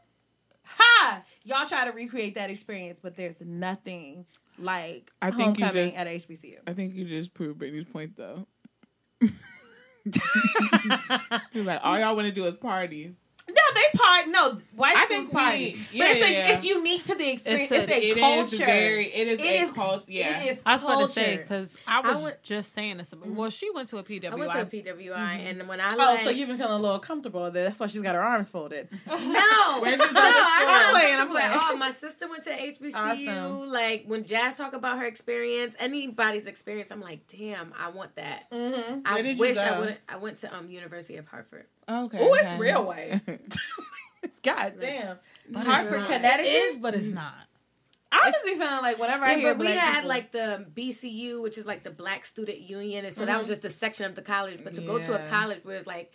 Ha! 0.78 1.22
Y'all 1.44 1.66
try 1.66 1.84
to 1.84 1.92
recreate 1.92 2.34
that 2.34 2.50
experience, 2.50 2.98
but 3.02 3.16
there's 3.16 3.40
nothing 3.40 4.26
like 4.58 5.10
I 5.22 5.30
think 5.30 5.58
you 5.58 5.70
just- 5.70 5.96
at 5.96 6.06
HBCU. 6.06 6.58
I 6.66 6.72
think 6.72 6.94
you 6.94 7.04
just 7.04 7.32
proved 7.34 7.58
Brittany's 7.58 7.84
point 7.86 8.16
though. 8.16 8.46
Like, 11.54 11.80
all 11.82 11.98
y'all 11.98 12.14
want 12.14 12.28
to 12.28 12.32
do 12.32 12.44
is 12.46 12.56
party. 12.56 13.14
No, 13.48 13.62
they 13.74 13.98
part. 13.98 14.28
No, 14.28 14.58
white 14.74 14.96
I 14.96 15.04
schools 15.04 15.08
think 15.20 15.32
we- 15.32 15.38
party. 15.40 15.80
yeah, 15.92 16.04
but 16.04 16.10
it's, 16.16 16.20
yeah, 16.20 16.26
a, 16.26 16.30
yeah. 16.32 16.54
it's 16.56 16.64
unique 16.64 17.04
to 17.04 17.14
the 17.14 17.30
experience. 17.30 17.70
It's 17.70 17.82
It's 17.84 17.92
a- 17.92 17.94
a, 17.94 18.10
It 18.10 18.16
is 18.16 18.20
culture. 18.50 18.64
very. 18.66 19.04
It 19.06 19.28
is 19.28 19.46
It 19.46 19.70
a 19.70 19.72
culture. 19.72 20.04
Yeah. 20.08 20.42
It 20.42 20.46
is 20.52 20.62
I 20.66 20.72
was 20.72 20.82
about 20.82 21.00
to 21.02 21.08
say 21.08 21.36
because 21.36 21.80
I 21.86 22.00
was 22.00 22.22
went- 22.24 22.42
just 22.42 22.74
saying 22.74 22.96
this. 22.96 23.14
Well, 23.24 23.50
she 23.50 23.70
went 23.70 23.88
to 23.90 23.98
a 23.98 24.02
PWI. 24.02 24.32
I 24.32 24.34
went 24.34 24.50
to 24.50 24.60
a 24.62 24.66
PWI, 24.66 25.14
and 25.48 25.68
when 25.68 25.80
I 25.80 25.94
Oh, 25.94 25.96
like, 25.96 26.24
so 26.24 26.30
you've 26.30 26.48
been 26.48 26.58
feeling 26.58 26.72
a 26.72 26.78
little 26.78 26.98
comfortable 26.98 27.48
there. 27.50 27.64
That's 27.64 27.78
why 27.78 27.86
she's 27.86 28.00
got 28.00 28.14
her 28.16 28.20
arms 28.20 28.50
folded. 28.50 28.88
no, 29.06 29.14
Where'd 29.80 29.98
no, 29.98 30.04
I 30.04 30.08
before? 30.08 30.12
got 30.12 30.66
I'm 30.66 30.90
playing, 30.92 31.14
I'm 31.20 31.28
but, 31.28 31.34
playing. 31.34 31.50
Oh, 31.54 31.76
my 31.76 31.90
sister 31.92 32.28
went 32.28 32.42
to 32.44 32.50
HBCU. 32.50 32.94
Awesome. 32.94 33.70
Like 33.70 34.04
when 34.06 34.24
Jazz 34.24 34.56
talk 34.56 34.74
about 34.74 34.98
her 34.98 35.04
experience, 35.04 35.76
anybody's 35.78 36.46
experience, 36.46 36.90
I'm 36.90 37.00
like, 37.00 37.20
damn, 37.28 37.72
I 37.78 37.90
want 37.90 38.16
that. 38.16 38.50
Mm-hmm. 38.50 39.00
I 39.04 39.14
Where 39.14 39.22
did 39.22 39.36
you 39.36 39.40
wish 39.40 39.56
I 39.56 39.70
go? 39.70 39.80
would. 39.80 39.98
I 40.08 40.16
went 40.16 40.38
to 40.38 40.52
um 40.54 40.68
University 40.68 41.16
of 41.16 41.26
Hartford. 41.28 41.66
Okay. 41.88 42.18
Oh, 42.20 42.34
it's 42.34 42.44
okay. 42.44 42.58
real 42.58 42.84
white. 42.86 43.20
God 44.42 44.74
damn. 44.80 45.18
But 45.48 45.60
it's 45.60 45.68
Hartford. 45.68 46.06
Connecticut. 46.06 46.46
It 46.46 46.48
is, 46.48 46.78
but 46.78 46.94
it's 46.94 47.08
not. 47.08 47.34
I 48.12 48.30
just 48.30 48.44
be 48.44 48.52
feeling 48.52 48.82
like 48.82 48.98
whenever 48.98 49.24
I 49.24 49.32
Yeah, 49.32 49.38
hear 49.38 49.54
but 49.54 49.66
we 49.66 49.72
had 49.72 49.94
people- 49.94 50.08
like 50.08 50.32
the 50.32 50.66
BSU, 50.74 51.42
which 51.42 51.58
is 51.58 51.66
like 51.66 51.82
the 51.84 51.90
Black 51.90 52.24
Student 52.24 52.60
Union, 52.60 53.04
and 53.04 53.14
so 53.14 53.26
that 53.26 53.36
was 53.36 53.46
mm-hmm. 53.46 53.52
just 53.52 53.64
a 53.64 53.70
section 53.70 54.06
of 54.06 54.14
the 54.14 54.22
college. 54.22 54.60
But 54.62 54.74
to 54.74 54.80
go 54.80 54.98
to 54.98 55.24
a 55.24 55.28
college 55.28 55.64
where 55.64 55.76
it's 55.76 55.86
like 55.86 56.12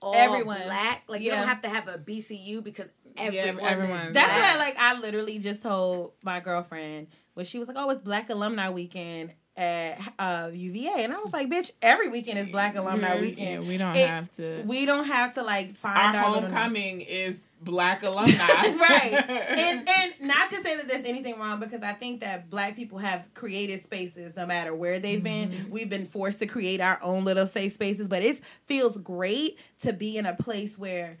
all 0.00 0.14
Everyone. 0.14 0.60
black, 0.62 1.04
like 1.08 1.20
you 1.22 1.30
don't 1.30 1.46
have 1.48 1.62
to 1.62 1.68
have 1.68 1.88
a 1.88 1.98
BSU 1.98 2.62
because 2.62 2.88
everyone 3.16 3.64
everyone's 3.64 4.06
is 4.08 4.12
That's 4.12 4.26
black. 4.32 4.56
why, 4.56 4.64
like, 4.64 4.76
I 4.78 4.98
literally 5.00 5.38
just 5.38 5.62
told 5.62 6.12
my 6.22 6.40
girlfriend 6.40 7.08
when 7.34 7.46
she 7.46 7.58
was 7.58 7.66
like, 7.66 7.76
"Oh, 7.78 7.90
it's 7.90 8.00
Black 8.00 8.30
Alumni 8.30 8.70
Weekend 8.70 9.32
at 9.58 10.00
uh, 10.18 10.50
UVA," 10.54 11.04
and 11.04 11.12
I 11.12 11.18
was 11.18 11.32
like, 11.32 11.48
"Bitch, 11.50 11.70
every 11.82 12.08
weekend 12.08 12.38
is 12.38 12.48
Black 12.48 12.76
Alumni 12.76 13.14
Yeah, 13.14 13.20
Weekend. 13.20 13.68
we 13.68 13.76
don't 13.76 13.96
It- 13.96 14.08
have 14.08 14.34
to. 14.36 14.62
We 14.64 14.86
don't 14.86 15.04
have 15.06 15.34
to 15.34 15.42
like 15.42 15.74
find 15.74 16.16
our, 16.16 16.30
little- 16.30 16.48
homecoming 16.48 17.00
is 17.02 17.36
black 17.60 18.04
alumni. 18.04 18.36
right 18.38 19.12
and 19.28 19.88
and 19.88 20.12
not 20.20 20.48
to 20.50 20.62
say 20.62 20.76
that 20.76 20.86
there's 20.86 21.04
anything 21.04 21.40
wrong 21.40 21.58
because 21.58 21.82
i 21.82 21.92
think 21.92 22.20
that 22.20 22.48
black 22.48 22.76
people 22.76 22.98
have 22.98 23.28
created 23.34 23.82
spaces 23.82 24.36
no 24.36 24.46
matter 24.46 24.72
where 24.72 25.00
they've 25.00 25.24
been 25.24 25.66
we've 25.68 25.90
been 25.90 26.06
forced 26.06 26.38
to 26.38 26.46
create 26.46 26.80
our 26.80 27.00
own 27.02 27.24
little 27.24 27.48
safe 27.48 27.72
spaces 27.72 28.06
but 28.08 28.22
it 28.22 28.40
feels 28.66 28.96
great 28.98 29.58
to 29.80 29.92
be 29.92 30.16
in 30.16 30.24
a 30.24 30.36
place 30.36 30.78
where 30.78 31.18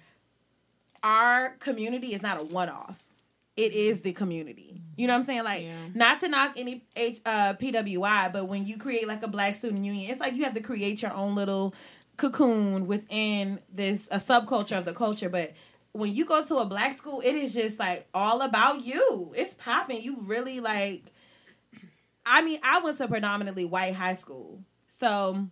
our 1.02 1.50
community 1.58 2.14
is 2.14 2.22
not 2.22 2.40
a 2.40 2.44
one-off 2.44 3.02
it 3.58 3.72
is 3.72 4.00
the 4.02 4.12
community. 4.12 4.80
You 4.96 5.06
know 5.06 5.14
what 5.14 5.20
i'm 5.20 5.26
saying? 5.26 5.44
Like 5.44 5.64
Yeah. 5.64 5.74
not 5.94 6.20
to 6.20 6.28
knock 6.28 6.52
any 6.56 6.84
H, 6.96 7.20
uh, 7.26 7.54
pwi 7.60 8.32
but 8.32 8.46
when 8.48 8.66
you 8.66 8.78
create 8.78 9.06
like 9.08 9.22
a 9.22 9.28
black 9.28 9.56
student 9.56 9.84
union 9.84 10.10
it's 10.10 10.20
like 10.20 10.34
you 10.34 10.44
have 10.44 10.54
to 10.54 10.60
create 10.60 11.02
your 11.02 11.12
own 11.12 11.34
little 11.34 11.74
cocoon 12.16 12.86
within 12.86 13.60
this 13.72 14.08
a 14.10 14.18
subculture 14.18 14.78
of 14.78 14.84
the 14.84 14.92
culture. 14.94 15.28
But 15.28 15.54
when 15.92 16.14
you 16.14 16.24
go 16.24 16.44
to 16.44 16.56
a 16.56 16.66
black 16.66 16.96
school 16.98 17.20
it 17.20 17.34
is 17.34 17.52
just 17.52 17.78
like 17.78 18.06
all 18.14 18.42
about 18.42 18.84
you. 18.84 19.32
It's 19.36 19.54
popping. 19.54 20.02
You 20.02 20.18
really 20.22 20.60
like 20.60 21.02
i 22.24 22.42
mean 22.42 22.60
i 22.62 22.78
went 22.80 22.98
to 22.98 23.04
a 23.04 23.08
predominantly 23.08 23.64
white 23.64 23.94
high 23.94 24.14
school. 24.14 24.62
So 25.00 25.46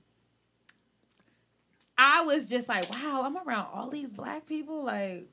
i 1.99 2.23
was 2.23 2.49
just 2.49 2.69
like 2.69 2.89
wow 2.91 3.23
i'm 3.25 3.37
around 3.39 3.67
all 3.73 3.89
these 3.89 4.13
black 4.13 4.47
people 4.47 4.85
like 4.85 5.29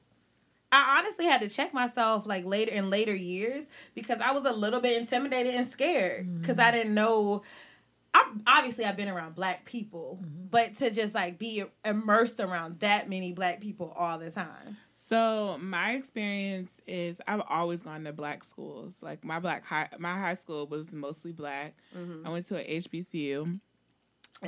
I 0.74 0.98
honestly 0.98 1.26
had 1.26 1.42
to 1.42 1.50
check 1.50 1.72
myself 1.72 2.26
like 2.26 2.46
later 2.46 2.72
in 2.72 2.90
later 2.90 3.14
years 3.14 3.66
because 3.94 4.20
I 4.20 4.32
was 4.32 4.44
a 4.44 4.52
little 4.52 4.80
bit 4.80 5.00
intimidated 5.00 5.54
and 5.54 5.72
scared 5.72 6.42
because 6.42 6.58
I 6.58 6.64
mm-hmm. 6.64 6.78
didn't 6.78 6.94
know. 6.96 7.44
I 8.16 8.26
obviously 8.48 8.86
I've 8.86 8.98
been 8.98 9.08
around 9.08 9.36
black 9.36 9.66
people, 9.66 10.20
mm-hmm. 10.20 10.48
but 10.50 10.76
to 10.78 10.90
just 10.90 11.14
like 11.14 11.38
be 11.38 11.64
immersed 11.86 12.40
around 12.40 12.80
that 12.80 13.08
many 13.08 13.34
black 13.34 13.62
people 13.62 13.94
all 13.96 14.18
the 14.18 14.32
time. 14.32 14.78
So 14.96 15.60
my 15.62 15.92
experience 15.92 16.82
is 16.88 17.22
I've 17.28 17.44
always 17.48 17.82
gone 17.84 18.04
to 18.06 18.14
black 18.14 18.44
schools. 18.44 18.96
Like 19.00 19.24
my 19.24 19.40
black 19.40 19.64
high, 19.64 19.90
my 20.00 20.18
high 20.18 20.36
school 20.36 20.66
was 20.66 20.92
mostly 20.92 21.34
black. 21.34 21.76
Mm-hmm. 21.96 22.26
I 22.26 22.32
went 22.32 22.48
to 22.48 22.58
a 22.58 22.82
HBCU. 22.82 23.60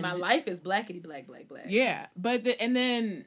My 0.02 0.14
life 0.14 0.48
is 0.48 0.60
blackety 0.60 1.04
black 1.04 1.28
black 1.28 1.48
black. 1.48 1.66
Yeah, 1.68 2.08
but 2.18 2.46
the, 2.46 2.60
and 2.60 2.76
then 2.76 3.26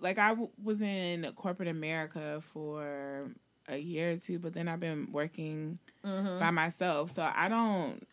like 0.00 0.18
I 0.18 0.30
w- 0.30 0.50
was 0.62 0.80
in 0.80 1.30
corporate 1.36 1.68
America 1.68 2.40
for 2.52 3.30
a 3.68 3.76
year 3.76 4.12
or 4.12 4.16
two, 4.16 4.38
but 4.38 4.54
then 4.54 4.68
I've 4.68 4.80
been 4.80 5.12
working 5.12 5.78
by 6.02 6.50
myself, 6.50 7.14
so 7.14 7.22
I 7.22 7.48
don't 7.48 8.06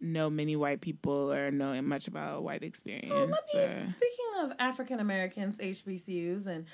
know 0.00 0.30
many 0.30 0.56
white 0.56 0.80
people 0.80 1.32
or 1.32 1.50
know 1.50 1.80
much 1.82 2.08
about 2.08 2.42
white 2.42 2.62
experience. 2.62 3.10
Let 3.12 3.28
me, 3.28 3.34
or- 3.60 3.90
speaking 3.92 4.26
of 4.40 4.52
African 4.58 5.00
Americans, 5.00 5.58
HBCUs, 5.58 6.46
and 6.46 6.66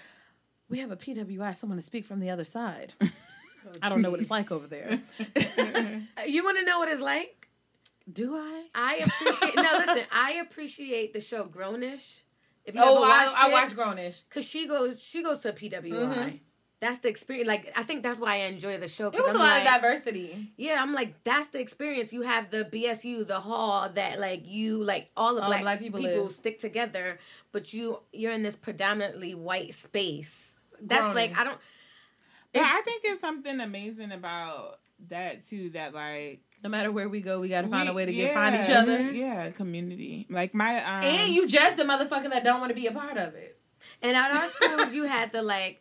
we 0.68 0.78
have 0.80 0.90
a 0.90 0.96
PWI, 0.96 1.56
someone 1.56 1.78
to 1.78 1.82
speak 1.82 2.04
from 2.04 2.20
the 2.20 2.30
other 2.30 2.44
side. 2.44 2.92
I 3.82 3.88
don't 3.88 4.00
know 4.02 4.10
what 4.12 4.20
it's 4.20 4.30
like 4.30 4.52
over 4.52 4.66
there. 4.66 5.00
Uh, 5.18 6.00
You 6.26 6.44
want 6.44 6.58
to 6.58 6.64
know 6.64 6.78
what 6.78 6.88
it's 6.88 7.00
like? 7.02 7.48
Do 8.12 8.34
I? 8.36 8.66
I 8.74 8.96
appreciate. 9.04 9.56
no, 9.56 9.82
listen. 9.86 10.04
I 10.12 10.32
appreciate 10.34 11.12
the 11.12 11.20
show 11.20 11.44
Grownish. 11.44 12.20
If 12.66 12.74
you 12.74 12.80
Oh, 12.84 12.96
ever 12.96 13.06
I, 13.06 13.08
watched 13.24 13.36
I 13.38 13.48
it, 13.48 13.52
watch 13.52 13.70
Grownish. 13.96 14.22
Cause 14.28 14.44
she 14.44 14.66
goes, 14.66 15.02
she 15.02 15.22
goes 15.22 15.40
to 15.42 15.50
a 15.50 15.52
PWI. 15.52 15.82
Mm-hmm. 15.90 16.36
That's 16.78 16.98
the 16.98 17.08
experience. 17.08 17.48
Like 17.48 17.72
I 17.74 17.84
think 17.84 18.02
that's 18.02 18.20
why 18.20 18.34
I 18.34 18.36
enjoy 18.48 18.76
the 18.76 18.86
show. 18.88 19.08
It 19.08 19.12
'cause 19.14 19.20
was 19.22 19.30
I'm 19.30 19.36
a 19.36 19.38
lot 19.38 19.64
like, 19.64 19.66
of 19.76 19.80
diversity. 19.82 20.52
Yeah, 20.58 20.82
I'm 20.82 20.92
like 20.92 21.24
that's 21.24 21.48
the 21.48 21.58
experience. 21.58 22.12
You 22.12 22.22
have 22.22 22.50
the 22.50 22.64
BSU, 22.70 23.26
the 23.26 23.40
hall 23.40 23.88
that 23.94 24.20
like 24.20 24.42
you 24.46 24.84
like 24.84 25.08
all 25.16 25.34
the 25.36 25.40
All 25.42 25.48
black, 25.48 25.62
black 25.62 25.78
people 25.78 26.00
people, 26.00 26.28
stick 26.28 26.58
together, 26.58 27.18
but 27.50 27.72
you 27.72 28.00
you're 28.12 28.32
in 28.32 28.42
this 28.42 28.56
predominantly 28.56 29.34
white 29.34 29.74
space. 29.74 30.56
That's 30.80 31.14
like 31.14 31.38
I 31.38 31.44
don't. 31.44 31.58
But 32.52 32.62
I 32.64 32.82
think 32.82 33.02
it's 33.06 33.20
something 33.22 33.58
amazing 33.58 34.12
about 34.12 34.78
that 35.08 35.48
too. 35.48 35.70
That 35.70 35.94
like 35.94 36.40
No 36.66 36.70
matter 36.70 36.90
where 36.90 37.08
we 37.08 37.20
go, 37.20 37.38
we 37.38 37.48
got 37.48 37.60
to 37.60 37.68
find 37.68 37.88
a 37.88 37.92
way 37.92 38.04
to 38.04 38.12
get 38.12 38.34
find 38.34 38.56
each 38.56 38.68
other. 38.68 39.12
Yeah, 39.12 39.50
community. 39.50 40.26
Like 40.28 40.52
my 40.52 40.82
um, 40.82 41.04
And 41.04 41.32
you 41.32 41.46
just 41.46 41.76
the 41.76 41.84
motherfucker 41.84 42.28
that 42.28 42.42
don't 42.42 42.58
want 42.58 42.70
to 42.70 42.74
be 42.74 42.88
a 42.88 42.90
part 42.90 43.16
of 43.16 43.36
it. 43.36 43.56
And 44.02 44.16
at 44.16 44.34
our 44.34 44.48
schools, 44.48 44.92
you 44.92 45.04
had 45.04 45.30
the 45.30 45.42
like 45.44 45.80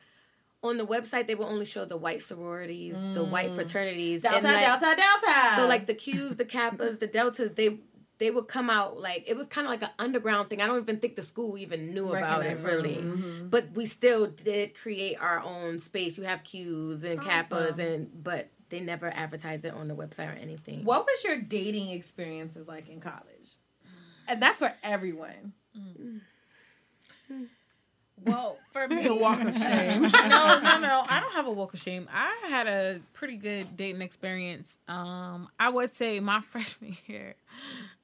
on 0.61 0.77
the 0.77 0.85
website 0.85 1.25
they 1.25 1.33
would 1.33 1.47
only 1.47 1.65
show 1.65 1.85
the 1.85 1.97
white 1.97 2.21
sororities, 2.21 2.95
the 3.13 3.23
white 3.23 3.55
fraternities, 3.55 4.21
Delta, 4.21 4.37
and 4.37 4.45
like, 4.45 4.63
Delta, 4.63 4.95
Delta. 4.95 5.55
so 5.55 5.67
like 5.67 5.87
the 5.87 5.95
Qs, 5.95 6.37
the 6.37 6.45
Kappas, 6.45 6.99
the 6.99 7.07
Deltas, 7.07 7.53
they 7.53 7.79
they 8.19 8.29
would 8.29 8.47
come 8.47 8.69
out 8.69 8.99
like 8.99 9.23
it 9.25 9.35
was 9.35 9.47
kind 9.47 9.65
of 9.65 9.71
like 9.71 9.81
an 9.81 9.89
underground 9.97 10.51
thing. 10.51 10.61
I 10.61 10.67
don't 10.67 10.83
even 10.83 10.99
think 10.99 11.15
the 11.15 11.23
school 11.23 11.57
even 11.57 11.95
knew 11.95 12.09
about 12.09 12.45
it 12.45 12.49
Recognized 12.49 12.63
really, 12.63 12.93
them. 12.93 13.47
but 13.49 13.71
we 13.73 13.87
still 13.87 14.27
did 14.27 14.75
create 14.75 15.17
our 15.19 15.39
own 15.39 15.79
space. 15.79 16.15
You 16.15 16.25
have 16.25 16.43
Qs 16.43 17.03
and 17.03 17.19
Kappas, 17.19 17.79
and 17.79 18.23
but 18.23 18.49
they 18.75 18.83
never 18.83 19.07
advertised 19.07 19.63
it 19.63 19.73
on 19.73 19.87
the 19.87 19.95
website 19.95 20.27
or 20.29 20.37
anything. 20.37 20.83
What 20.83 21.05
was 21.05 21.23
your 21.23 21.39
dating 21.41 21.91
experiences 21.91 22.67
like 22.67 22.89
in 22.89 22.99
college? 22.99 23.57
And 24.27 24.41
that's 24.41 24.59
for 24.59 24.73
everyone. 24.83 25.53
Well, 28.25 28.57
for 28.73 28.87
me, 28.89 29.03
The 29.03 29.15
walk 29.15 29.41
of 29.41 29.55
shame. 29.55 30.01
no, 30.27 30.59
no, 30.61 30.79
no. 30.79 31.05
I 31.07 31.19
don't 31.21 31.33
have 31.33 31.47
a 31.47 31.51
walk 31.51 31.73
of 31.73 31.79
shame. 31.79 32.09
I 32.11 32.47
had 32.49 32.67
a 32.67 32.99
pretty 33.13 33.37
good 33.37 33.77
dating 33.77 34.01
experience. 34.01 34.77
Um, 34.87 35.47
I 35.57 35.69
would 35.69 35.95
say 35.95 36.19
my 36.19 36.41
freshman 36.49 36.97
year, 37.07 37.35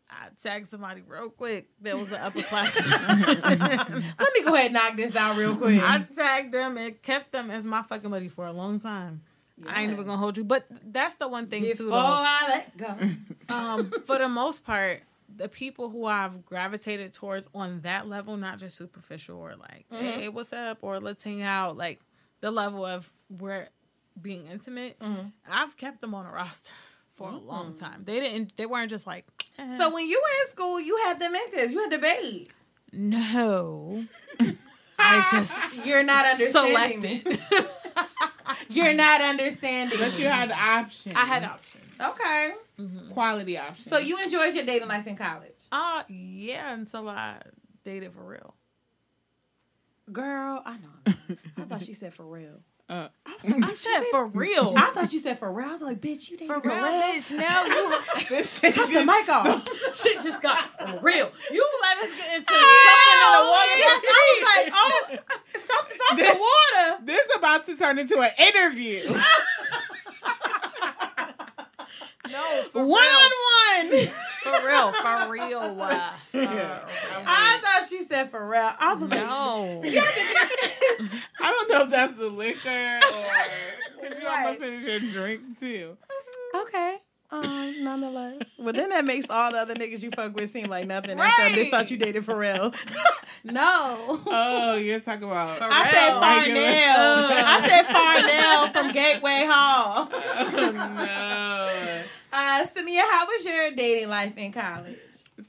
I 0.10 0.28
tagged 0.42 0.70
somebody 0.70 1.02
real 1.06 1.30
quick. 1.32 1.68
That 1.82 1.98
was 1.98 2.12
an 2.12 2.20
upperclassman. 2.20 4.04
Let 4.20 4.34
me 4.34 4.44
go 4.44 4.54
ahead 4.54 4.66
and 4.68 4.74
knock 4.74 4.96
this 4.96 5.16
out 5.18 5.36
real 5.38 5.56
quick. 5.56 5.82
I 5.82 6.00
tagged 6.16 6.54
them 6.54 6.78
and 6.78 7.02
kept 7.02 7.34
them 7.34 7.52
as 7.52 7.66
my 7.66 7.82
fucking 7.82 8.10
buddy 8.10 8.30
for 8.30 8.46
a 8.46 8.54
long 8.54 8.80
time. 8.80 9.24
I 9.67 9.82
ain't 9.82 9.91
even 9.91 10.06
gonna 10.06 10.17
hold 10.17 10.38
you, 10.38 10.43
but 10.43 10.65
that's 10.91 11.15
the 11.15 11.28
one 11.28 11.47
thing 11.47 11.63
too. 11.63 11.69
Before 11.69 11.89
Though. 11.89 11.97
I 11.97 12.45
let 12.47 12.78
go. 12.78 12.95
um, 13.56 13.91
for 14.06 14.17
the 14.17 14.30
most 14.30 14.65
part, 14.65 15.02
the 15.36 15.47
people 15.47 15.89
who 15.89 16.06
I've 16.06 16.45
gravitated 16.45 17.13
towards 17.13 17.47
on 17.54 17.82
that 17.82 18.08
level, 18.08 18.38
not 18.38 18.60
just 18.60 18.78
superficial 18.78 19.39
or 19.39 19.56
like, 19.56 19.86
hey, 19.89 20.30
what's 20.30 20.54
up, 20.54 20.80
or 20.82 21.00
let's 21.00 21.24
hang 21.24 21.41
out, 21.41 21.78
like 21.78 22.00
the 22.41 22.52
level 22.52 22.86
of 22.86 23.12
we're 23.30 23.67
being 24.21 24.47
intimate, 24.47 24.97
I've 25.50 25.78
kept 25.78 26.02
them 26.02 26.13
on 26.13 26.26
a 26.26 26.32
roster 26.32 26.71
for 27.15 27.30
a 27.30 27.38
long 27.38 27.74
time. 27.76 28.04
They 28.04 28.19
didn't, 28.19 28.56
they 28.58 28.65
weren't 28.65 28.89
just 28.89 29.08
like, 29.08 29.26
eh. 29.58 29.78
So 29.78 29.93
when 29.93 30.08
you 30.08 30.21
were 30.21 30.45
in 30.45 30.52
school, 30.52 30.80
you 30.80 30.97
had 31.06 31.19
the 31.19 31.26
niggas. 31.26 31.71
You 31.71 31.80
had 31.80 31.91
the 31.91 31.97
debate. 31.97 32.54
no. 32.91 34.06
I 35.04 35.28
just 35.32 35.88
You're 35.88 36.04
not 36.04 36.26
understanding 36.26 37.24
selected. 37.24 37.39
Me. 38.70 38.76
You're 38.76 38.94
not 38.94 39.22
understanding. 39.22 40.00
but 40.00 40.18
you 40.20 40.26
had 40.28 40.52
options. 40.52 41.16
I 41.16 41.26
had 41.26 41.44
options. 41.44 41.84
okay. 42.00 42.52
quality 43.14 43.58
options. 43.58 43.88
So 43.90 43.98
you 43.98 44.18
enjoyed 44.22 44.54
your 44.56 44.66
dating 44.66 44.88
life 44.88 45.08
in 45.08 45.16
college, 45.16 45.52
Uh 45.72 46.04
yeah, 46.10 46.74
until 46.74 47.08
I 47.10 47.38
dated 47.84 48.14
for 48.14 48.24
real. 48.24 48.54
girl. 50.12 50.62
I 50.66 50.78
know. 50.78 51.16
I 51.58 51.62
thought 51.64 51.82
she 51.84 51.94
said 51.94 52.14
for 52.14 52.26
real. 52.26 52.62
Uh, 52.92 53.08
I 53.26 53.72
said 53.72 54.04
for 54.12 54.26
real. 54.26 54.74
I 54.76 54.92
thought 54.94 55.14
you 55.14 55.20
said 55.20 55.40
for 55.40 55.50
real. 55.54 55.70
I 55.70 55.72
was 55.72 55.82
like, 55.82 56.02
bitch, 56.02 56.30
you 56.30 56.36
dating 56.36 56.48
For 56.48 56.60
real, 56.60 56.74
bitch. 56.74 57.32
Now 57.38 57.64
you 57.66 57.98
this 58.30 58.60
shit 58.60 58.76
Cut 58.76 58.88
the 58.88 58.94
just- 58.96 59.06
mic 59.06 59.30
off. 59.30 59.66
shit 59.96 60.22
just 60.22 60.42
got 60.44 60.62
real. 61.02 61.32
You 61.52 61.70
let 61.82 61.98
us 62.00 62.10
get 62.18 62.36
into 62.40 62.54
Yes, 62.54 62.84
something 62.84 64.12
I 64.12 64.14
was 64.28 64.44
like, 64.44 64.74
oh, 64.76 65.16
something 65.66 66.00
off 66.12 66.18
the 66.18 66.36
water. 66.38 67.00
This 67.06 67.22
is 67.26 67.36
about 67.38 67.66
to 67.68 67.78
turn 67.78 67.98
into 67.98 68.20
an 68.20 68.32
interview. 68.38 69.00
in 69.00 69.06
the 69.06 69.14
water. 69.14 69.26
No, 72.30 72.64
One 72.74 73.04
on 73.04 73.32
one. 73.90 74.10
For 74.44 74.52
real, 74.68 74.92
for 74.94 75.30
real. 75.30 75.60
Uh, 75.60 76.12
I 76.34 77.60
thought 77.62 77.86
she 77.90 78.04
said 78.06 78.32
for 78.32 78.48
real. 78.50 78.72
I 78.80 78.94
was 78.96 79.02
like, 79.10 79.20
no. 79.22 79.82
I 79.86 81.52
don't 81.52 81.70
know 81.70 81.82
if 81.84 81.90
that's 81.92 82.14
the 82.14 82.28
liquor 82.30 82.70
or 82.70 83.00
because 84.02 84.20
you 84.20 84.26
Right. 84.28 84.46
almost 84.46 84.60
finished 84.64 84.88
your 84.88 85.12
drink 85.12 85.60
too. 85.60 85.98
okay. 86.56 86.98
Um, 87.34 87.84
nonetheless. 87.86 88.42
Well, 88.60 88.74
then 88.74 88.90
that 88.90 89.06
makes 89.06 89.26
all 89.30 89.52
the 89.54 89.58
other 89.60 89.74
niggas 89.74 90.04
you 90.04 90.12
fuck 90.12 90.36
with 90.36 90.52
seem 90.52 90.68
like 90.70 90.86
nothing. 90.86 91.20
After 91.20 91.42
Right. 91.44 91.56
they 91.56 91.70
thought 91.70 91.90
you 91.90 91.98
dated 91.98 92.26
for 92.26 92.38
real. 92.38 92.74
no. 93.44 94.22
Oh, 94.28 94.76
you're 94.76 95.00
talking 95.00 95.24
about. 95.24 95.58
For 95.58 95.64
I 95.72 95.90
said 95.90 96.12
real. 96.12 96.20
Farnell. 96.20 97.48
I 97.48 97.68
said 97.68 97.86
Farnell 97.86 98.68
from 98.74 98.92
Gateway 98.94 99.46
Hall. 99.50 100.10
Oh, 100.12 100.72
no. 100.74 101.31
Uh, 102.62 102.67
Samia, 102.67 103.02
how 103.10 103.26
was 103.26 103.43
your 103.43 103.71
dating 103.71 104.10
life 104.10 104.38
in 104.38 104.52
college? 104.52 105.00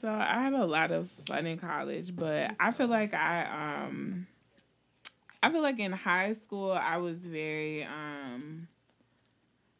So 0.01 0.09
I 0.09 0.41
had 0.41 0.53
a 0.53 0.65
lot 0.65 0.89
of 0.91 1.09
fun 1.27 1.45
in 1.45 1.59
college, 1.59 2.15
but 2.15 2.55
I 2.59 2.71
feel 2.71 2.87
like 2.87 3.13
I 3.13 3.85
um 3.85 4.25
I 5.43 5.51
feel 5.51 5.61
like 5.61 5.77
in 5.79 5.91
high 5.91 6.33
school 6.33 6.71
I 6.71 6.97
was 6.97 7.19
very 7.19 7.83
um 7.83 8.67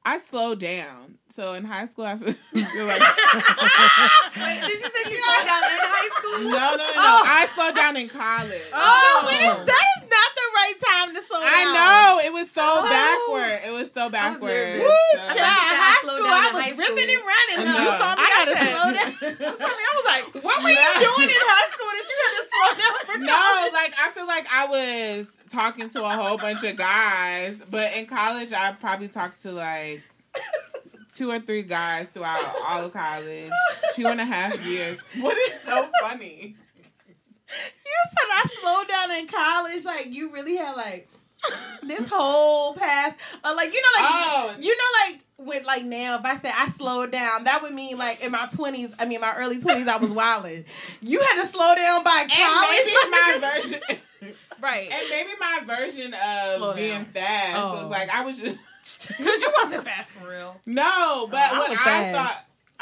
I 0.06 0.20
slowed 0.20 0.60
down. 0.60 1.18
So 1.34 1.54
in 1.54 1.66
high 1.66 1.88
school 1.88 2.06
I 2.06 2.18
feel, 2.18 2.34
feel 2.54 2.86
like 2.86 3.02
Wait, 3.02 4.62
did 4.62 4.80
you 4.80 4.90
say 4.90 5.04
she 5.10 5.16
slowed 5.16 5.46
down 5.48 5.64
in 5.64 5.80
high 5.82 6.10
school? 6.20 6.40
no 6.42 6.50
no 6.50 6.78
no, 6.78 6.94
no. 6.94 7.22
I 7.26 7.50
slowed 7.56 7.76
down 7.76 7.98
in 7.98 8.10
college. 8.10 8.62
Oh, 8.74 9.28
it 9.32 9.60
is, 9.60 9.66
that 9.66 9.86
is 9.98 10.02
not 10.02 10.02
the 10.02 10.03
right 10.64 10.80
time 10.80 11.10
to 11.16 11.22
slow 11.28 11.40
down. 11.44 11.52
I 11.52 11.64
know 11.76 12.20
it 12.24 12.32
was 12.34 12.48
so 12.52 12.64
Oh. 12.64 12.88
backward. 12.88 13.60
It 13.68 13.74
was 13.76 13.92
so 13.94 14.10
backward. 14.10 14.50
nervous. 14.50 14.88
Woo, 14.88 15.20
So- 15.20 15.36
child. 15.36 15.44
I 15.44 15.54
thought 15.54 15.60
you 15.60 15.70
said 15.70 15.76
I 15.76 15.84
High 15.84 16.00
school, 16.00 16.24
I 16.24 16.52
was 16.54 16.64
high 16.64 16.76
ripping 16.80 17.10
and 17.14 17.24
running. 17.32 17.60
know. 17.68 17.80
You 17.84 17.92
saw 18.00 18.10
me, 18.16 18.22
I 18.24 18.28
gotta 18.32 18.56
said- 18.58 18.72
slow 18.72 18.90
down. 18.96 19.12
I 19.60 19.92
was 19.98 20.08
like, 20.08 20.26
What 20.44 20.58
were 20.64 20.70
you 20.70 20.88
doing 21.04 21.30
in 21.30 21.44
high 21.52 21.70
school 21.74 21.92
that 21.92 22.06
you 22.12 22.18
had 22.24 22.34
to 22.40 22.44
slow 22.50 22.70
down 22.80 22.96
for 23.08 23.18
No, 23.20 23.70
like 23.74 23.94
I 24.00 24.10
feel 24.12 24.28
like 24.28 24.48
I 24.52 24.66
was 24.68 25.28
talking 25.52 25.90
to 25.92 26.04
a 26.04 26.10
whole 26.10 26.38
bunch 26.38 26.64
of 26.64 26.76
guys, 26.76 27.58
but 27.70 27.94
in 27.94 28.06
college 28.08 28.54
I 28.54 28.72
probably 28.74 29.08
talked 29.08 29.42
to 29.44 29.52
like 29.52 30.02
two 31.16 31.30
or 31.30 31.40
three 31.40 31.62
guys 31.64 32.10
throughout 32.10 32.42
all 32.68 32.86
of 32.86 32.94
college, 32.94 33.52
two 33.94 34.08
and 34.08 34.20
a 34.20 34.26
half 34.26 34.60
years. 34.66 35.00
What 35.20 35.38
is 35.38 35.52
so 35.66 35.90
funny? 36.02 36.56
You 37.86 38.00
said 38.10 38.28
I 38.32 38.48
slowed 38.62 38.88
down 38.88 39.12
in 39.20 39.28
college. 39.28 39.86
Like 39.86 40.08
you 40.14 40.32
really 40.32 40.56
had 40.56 40.76
like 40.76 41.08
this 41.84 42.10
whole 42.10 42.74
path 42.74 43.18
uh, 43.44 43.54
like 43.56 43.74
you 43.74 43.82
know, 43.82 44.02
like 44.04 44.12
Oh. 44.12 44.56
you 44.60 44.76
know, 44.78 44.84
like 45.12 45.20
with 45.38 45.66
like 45.66 45.84
now, 45.84 46.16
if 46.18 46.24
I 46.26 46.38
said 46.38 46.54
I 46.56 46.70
slowed 46.70 47.12
down, 47.12 47.44
that 47.46 47.62
would 47.62 47.74
mean 47.74 47.98
like 47.98 48.24
in 48.24 48.32
my 48.32 48.48
twenties. 48.54 48.90
I 49.00 49.06
mean, 49.06 49.20
my 49.22 49.36
early 49.36 49.60
twenties, 49.60 49.88
I 49.88 49.98
was 49.98 50.10
wilding. 50.12 50.64
You 51.02 51.20
had 51.20 51.42
to 51.42 51.48
slow 51.48 51.76
down 51.76 52.04
by 52.04 52.20
And 52.22 52.32
college. 52.32 52.80
maybe 52.86 53.12
my 53.12 53.40
version, 54.22 54.36
right. 54.62 54.90
and 54.92 55.04
maybe 55.10 55.30
my 55.40 55.60
version 55.66 56.14
of 56.14 56.58
Slow 56.58 56.74
being 56.76 57.04
down. 57.04 57.06
fast 57.14 57.58
Oh. 57.58 57.74
was 57.84 57.92
like 57.92 58.10
I 58.10 58.24
was 58.24 58.38
just 58.40 58.58
Because 59.18 59.42
you 59.42 59.52
wasn't 59.64 59.84
fast 59.86 60.12
for 60.12 60.30
real. 60.30 60.56
no, 60.66 61.28
but 61.30 61.40
I 61.40 61.60
what 61.60 61.70
was 61.72 61.80
I 61.80 61.84
fast. 61.84 62.40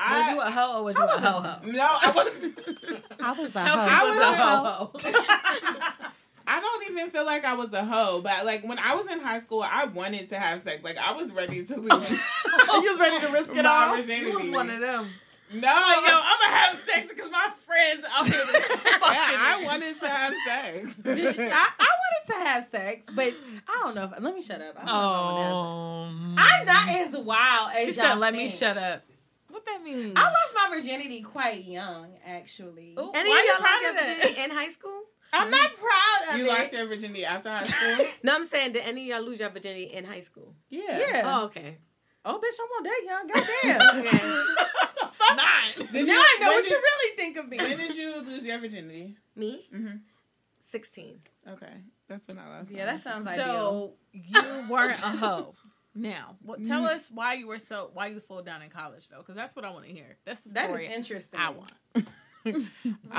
Thought. 0.10 0.18
Was 0.18 0.28
I, 0.28 0.34
you 0.34 0.42
a 0.42 0.52
hoe 0.52 0.80
or 0.80 0.84
was 0.84 0.96
you 0.98 1.04
a 1.04 1.08
ho 1.08 1.42
ho? 1.42 1.56
no, 1.72 1.88
I 2.02 2.12
wasn't. 2.16 2.60
I 3.20 3.32
was 3.34 3.52
the 3.52 3.60
Chelsea 3.60 3.94
I 3.94 4.04
was 4.04 4.16
was 4.18 4.26
a 4.26 4.30
a 4.30 4.34
ho 4.36 4.92
ho. 5.24 5.92
I 6.48 6.60
don't 6.60 6.92
even 6.92 7.10
feel 7.12 7.26
like 7.26 7.46
I 7.46 7.54
was 7.54 7.72
a 7.72 7.86
hoe, 7.86 8.20
but 8.22 8.46
like 8.46 8.64
when 8.68 8.78
I 8.80 8.96
was 8.96 9.08
in 9.08 9.20
high 9.20 9.40
school, 9.42 9.64
I 9.64 9.86
wanted 9.86 10.30
to 10.30 10.40
have 10.40 10.62
sex. 10.62 10.84
Like 10.84 10.98
I 10.98 11.14
was 11.14 11.32
ready 11.32 11.64
to 11.66 11.76
lose 11.78 12.12
you 12.12 12.18
was 12.18 13.00
ready 13.00 13.26
to 13.26 13.32
risk 13.32 13.56
it 13.56 13.66
all. 13.66 13.96
virginity. 13.96 14.32
You 14.32 14.38
was 14.38 14.50
one 14.50 14.70
of 14.70 14.80
them. 14.80 15.10
No, 15.54 15.68
Like, 15.68 16.08
yo, 16.08 16.14
I'm 16.16 16.40
gonna 16.40 16.56
have 16.56 16.76
sex 16.78 17.10
because 17.10 17.30
my 17.30 17.50
friends 17.66 18.06
out 18.10 18.26
here 18.26 18.40
fucking. 18.40 19.00
yeah, 19.02 19.36
I 19.38 19.62
wanted 19.66 20.00
to 20.00 20.08
have 20.08 20.34
sex. 20.48 20.96
Did 20.96 21.18
you- 21.38 21.50
I, 21.52 21.70
I 21.78 21.88
wanted 22.02 22.28
to 22.28 22.50
have 22.50 22.68
sex, 22.72 23.12
but 23.14 23.34
I 23.68 23.82
don't 23.84 23.96
know. 23.96 24.06
If, 24.06 24.24
let 24.24 24.34
me 24.34 24.42
shut 24.42 24.62
up. 24.62 24.76
I 24.78 24.86
don't 24.86 24.88
know 24.88 24.94
if 24.94 24.98
I 24.98 25.22
wanna 25.22 25.42
have 25.44 25.52
sex. 25.52 26.36
Um, 26.36 26.36
I'm 26.38 26.66
not 26.66 26.90
as 26.90 27.18
wild 27.18 27.72
as 27.76 27.80
She 27.80 27.86
y'all 28.02 28.12
said, 28.12 28.18
"Let 28.20 28.34
me 28.34 28.50
shut 28.50 28.78
up." 28.78 29.02
What 29.64 29.66
that 29.66 29.84
mean? 29.84 30.14
I 30.16 30.24
lost 30.24 30.56
my 30.56 30.76
virginity 30.76 31.22
quite 31.22 31.64
young, 31.66 32.14
actually. 32.26 32.96
Ooh, 33.00 33.12
Any 33.14 33.30
why 33.30 33.40
of 33.40 33.46
you 33.46 33.54
y'all 33.54 33.62
lost 33.64 33.84
your 33.84 33.94
virginity 33.94 34.42
in 34.42 34.52
high 34.52 34.70
school? 34.70 35.04
I'm 35.34 35.50
not 35.52 35.72
proud 35.78 36.34
of 36.34 36.38
you 36.40 36.46
it. 36.46 36.50
lost 36.50 36.74
your 36.74 36.88
virginity 36.88 37.26
after 37.26 37.50
high 37.50 37.66
school? 37.66 38.06
No, 38.24 38.36
I'm 38.36 38.46
saying, 38.46 38.74
did 38.74 38.84
any 38.86 39.10
of 39.12 39.18
y'all 39.20 39.26
lose 39.28 39.40
your 39.40 39.50
virginity 39.50 39.84
in 39.86 40.06
high 40.06 40.20
school? 40.22 40.56
Yeah. 40.70 40.82
yeah. 41.00 41.22
Oh, 41.26 41.46
okay. 41.46 41.78
Oh, 42.26 42.40
bitch, 42.40 42.58
I'm 42.60 42.68
on 42.78 42.84
that 42.84 43.02
young. 43.06 43.28
Goddamn. 43.34 44.06
Okay. 44.06 44.44
Nine. 45.36 45.88
Did 45.94 46.08
now 46.08 46.14
you- 46.14 46.20
I 46.20 46.38
know 46.42 46.48
what 46.48 46.64
did- 46.64 46.72
you 46.72 46.78
really 46.78 47.16
think 47.18 47.38
of 47.38 47.48
me. 47.48 47.58
When 47.58 47.78
did 47.78 47.96
you 47.96 48.22
lose 48.22 48.44
your 48.44 48.60
virginity? 48.60 49.16
Me? 49.36 49.68
Mm-hmm. 49.74 49.98
16. 50.60 51.22
Okay, 51.50 51.74
that's 52.08 52.28
when 52.28 52.38
I 52.40 52.58
lost. 52.60 52.72
Yeah, 52.72 52.86
that 52.86 53.04
sounds 53.04 53.28
ideal. 53.28 53.46
So 53.46 53.94
you 54.14 54.66
weren't 54.70 55.00
a 55.02 55.08
hoe. 55.08 55.56
Now, 55.94 56.38
what, 56.42 56.66
tell 56.66 56.86
us 56.86 57.10
why 57.14 57.34
you 57.34 57.48
were 57.48 57.60
so 57.60 57.90
why 57.94 58.08
you 58.08 58.20
slowed 58.20 58.46
down 58.46 58.62
in 58.62 58.70
college 58.70 59.08
though, 59.10 59.18
because 59.18 59.36
that's 59.36 59.56
what 59.56 59.66
I 59.66 59.72
want 59.72 59.86
to 59.86 59.92
hear. 59.92 60.16
That's 60.26 60.42
the 60.42 60.50
story 60.58 60.86
is 60.88 60.94
interesting. 60.94 61.40
I 61.40 61.50
want. 61.50 61.72
Um, 62.44 62.58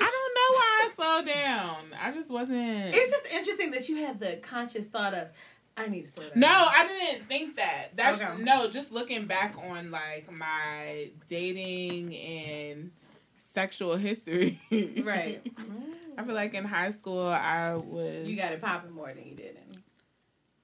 I 0.00 0.10
don't 0.10 0.34
know 0.34 0.50
why 0.50 0.80
I 0.82 0.90
slowed 0.96 1.26
down. 1.26 1.76
I 2.00 2.10
just 2.12 2.30
wasn't. 2.30 2.94
It's 2.94 3.10
just 3.10 3.26
interesting 3.32 3.70
that 3.72 3.88
you 3.88 3.96
had 3.96 4.18
the 4.18 4.38
conscious 4.42 4.86
thought 4.86 5.12
of, 5.14 5.28
I 5.76 5.88
need 5.88 6.06
to 6.06 6.12
slow 6.12 6.28
down. 6.30 6.40
No, 6.40 6.48
I 6.48 6.86
didn't 6.86 7.26
think 7.28 7.56
that. 7.56 7.88
That's 7.96 8.20
Okay. 8.20 8.42
no. 8.42 8.70
Just 8.70 8.92
looking 8.92 9.26
back 9.26 9.56
on 9.58 9.90
like 9.90 10.30
my 10.32 11.10
dating 11.28 12.14
and 12.16 12.90
sexual 13.36 13.96
history. 13.96 14.58
Right. 14.70 15.42
I 16.16 16.22
feel 16.24 16.34
like 16.34 16.54
in 16.54 16.64
high 16.64 16.92
school 16.92 17.26
I 17.26 17.74
was. 17.74 18.26
You 18.26 18.36
got 18.36 18.52
it 18.52 18.60
popping 18.62 18.92
more 18.92 19.12
than 19.12 19.26
you 19.26 19.34
did 19.34 19.56
in 19.70 19.82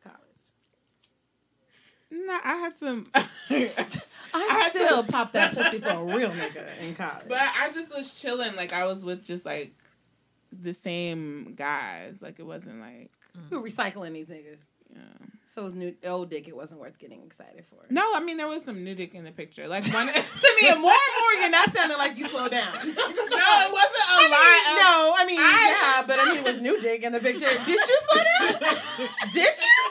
college. 0.02 0.18
No, 2.10 2.38
I 2.42 2.56
had 2.56 2.76
some. 2.76 3.06
I, 3.14 4.68
still 4.70 5.04
to... 5.04 5.12
pop 5.12 5.32
that 5.32 5.54
pussy 5.54 5.80
for 5.80 5.88
a 5.88 6.04
real 6.04 6.30
nigga 6.30 6.78
in 6.80 6.94
college. 6.94 7.26
But 7.28 7.38
I 7.38 7.70
just 7.72 7.94
was 7.94 8.10
chilling. 8.12 8.56
Like 8.56 8.72
I 8.72 8.86
was 8.86 9.04
with 9.04 9.24
just 9.24 9.44
like 9.44 9.72
the 10.52 10.74
same 10.74 11.54
guys. 11.54 12.20
Like 12.20 12.40
it 12.40 12.46
wasn't 12.46 12.80
like 12.80 13.10
mm. 13.36 13.50
we 13.50 13.58
were 13.58 13.68
recycling 13.68 14.12
these 14.12 14.28
niggas. 14.28 14.58
yeah. 14.92 15.02
So 15.46 15.62
it 15.62 15.64
was 15.64 15.74
new 15.74 15.94
old 16.04 16.30
dick. 16.30 16.46
It 16.46 16.56
wasn't 16.56 16.80
worth 16.80 16.98
getting 16.98 17.22
excited 17.22 17.64
for. 17.66 17.78
No, 17.90 18.02
I 18.14 18.20
mean 18.20 18.36
there 18.36 18.48
was 18.48 18.64
some 18.64 18.82
new 18.82 18.94
dick 18.94 19.14
in 19.14 19.24
the 19.24 19.32
picture. 19.32 19.68
Like 19.68 19.84
one. 19.92 20.08
To 20.40 20.56
me, 20.60 20.68
and 20.68 20.80
more 20.80 20.92
and 20.92 21.14
more, 21.20 21.40
you're 21.40 21.50
not 21.50 21.74
sounding 21.74 21.98
like 21.98 22.16
you 22.18 22.26
slow 22.28 22.48
down. 22.48 22.72
no, 22.74 22.80
it 22.80 22.92
wasn't 22.92 23.36
a 23.36 24.28
lot. 24.28 24.50
of- 24.56 24.76
no, 24.76 25.14
I 25.16 25.24
mean, 25.26 25.38
I- 25.38 25.98
yeah, 25.98 26.06
but 26.06 26.18
I 26.18 26.24
mean, 26.26 26.38
it 26.38 26.44
was 26.44 26.60
new 26.60 26.80
dick 26.80 27.02
in 27.02 27.12
the 27.12 27.20
picture. 27.20 27.46
Did 27.46 27.68
you 27.68 28.00
slow 28.00 28.22
down? 28.22 29.08
Did 29.32 29.54
you? 29.58 29.90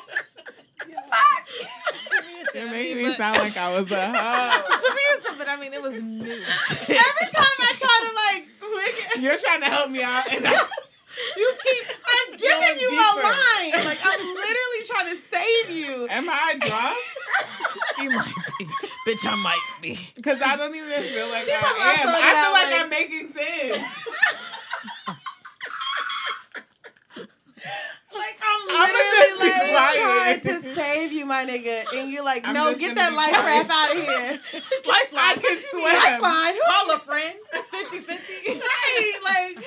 It 2.56 2.72
made 2.72 2.98
me 2.98 3.14
sound 3.16 3.38
like 3.38 3.56
I 3.58 3.80
was 3.80 3.92
a 3.92 4.08
hoe. 4.12 5.36
but 5.38 5.48
I 5.48 5.56
mean, 5.60 5.74
it 5.74 5.82
was 5.82 6.02
new. 6.02 6.32
Every 6.72 7.28
time 7.32 7.58
I 7.62 7.74
try 7.78 8.00
to 8.08 8.12
like, 8.16 8.48
make 8.86 8.98
it, 9.16 9.22
You're 9.22 9.38
trying 9.38 9.62
to 9.62 9.68
help 9.68 9.90
me 9.92 10.02
out, 10.02 10.32
and 10.32 10.46
I, 10.48 10.52
you 11.38 11.54
keep. 11.64 11.86
I'm 12.06 12.38
giving 12.38 12.80
you 12.82 12.90
deeper. 12.90 13.20
a 13.22 13.24
line. 13.24 13.86
Like 13.86 14.00
I'm 14.04 14.20
literally 14.20 14.84
trying 14.88 15.16
to 15.16 15.22
save 15.32 15.70
you. 15.78 16.08
am 16.10 16.28
I 16.30 16.56
drunk? 16.60 16.98
You 18.00 18.10
might 18.12 18.34
be, 18.58 18.66
bitch. 19.08 19.26
I 19.28 19.36
might 19.36 19.70
be. 19.82 20.00
Because 20.16 20.42
I 20.42 20.56
don't 20.56 20.74
even 20.76 21.04
feel 21.04 21.28
like 21.30 21.44
She's 21.44 21.54
I 21.54 21.98
am. 22.02 22.10
I 22.10 22.34
feel 22.42 22.52
like 22.54 22.72
like- 22.72 22.82
I'm 22.82 22.90
making 22.90 23.34
sense. 23.34 23.84
Like 28.12 28.40
I'm 28.42 28.70
I'ma 28.70 28.94
literally 28.94 29.50
just 29.50 29.74
like 29.74 30.00
trying 30.00 30.40
to 30.42 30.59
save 30.80 31.12
you, 31.12 31.26
my 31.26 31.46
nigga, 31.46 31.84
and 31.96 32.12
you're 32.12 32.24
like, 32.24 32.48
I'm 32.48 32.54
no, 32.54 32.74
get 32.76 32.96
that 32.96 33.14
life 33.14 33.32
quiet. 33.32 33.68
crap 33.68 33.70
out 33.70 33.96
of 33.96 34.04
here. 34.04 34.40
Lifeline. 34.88 35.24
I 35.24 35.36
can 35.36 35.60
swim. 35.72 35.84
Lifeline. 35.84 36.54
Who 36.54 36.62
Call 36.66 36.96
a 36.96 37.00
friend. 37.00 37.36
50 37.72 38.00
50. 38.00 38.60
Right, 38.60 39.20
like, 39.24 39.66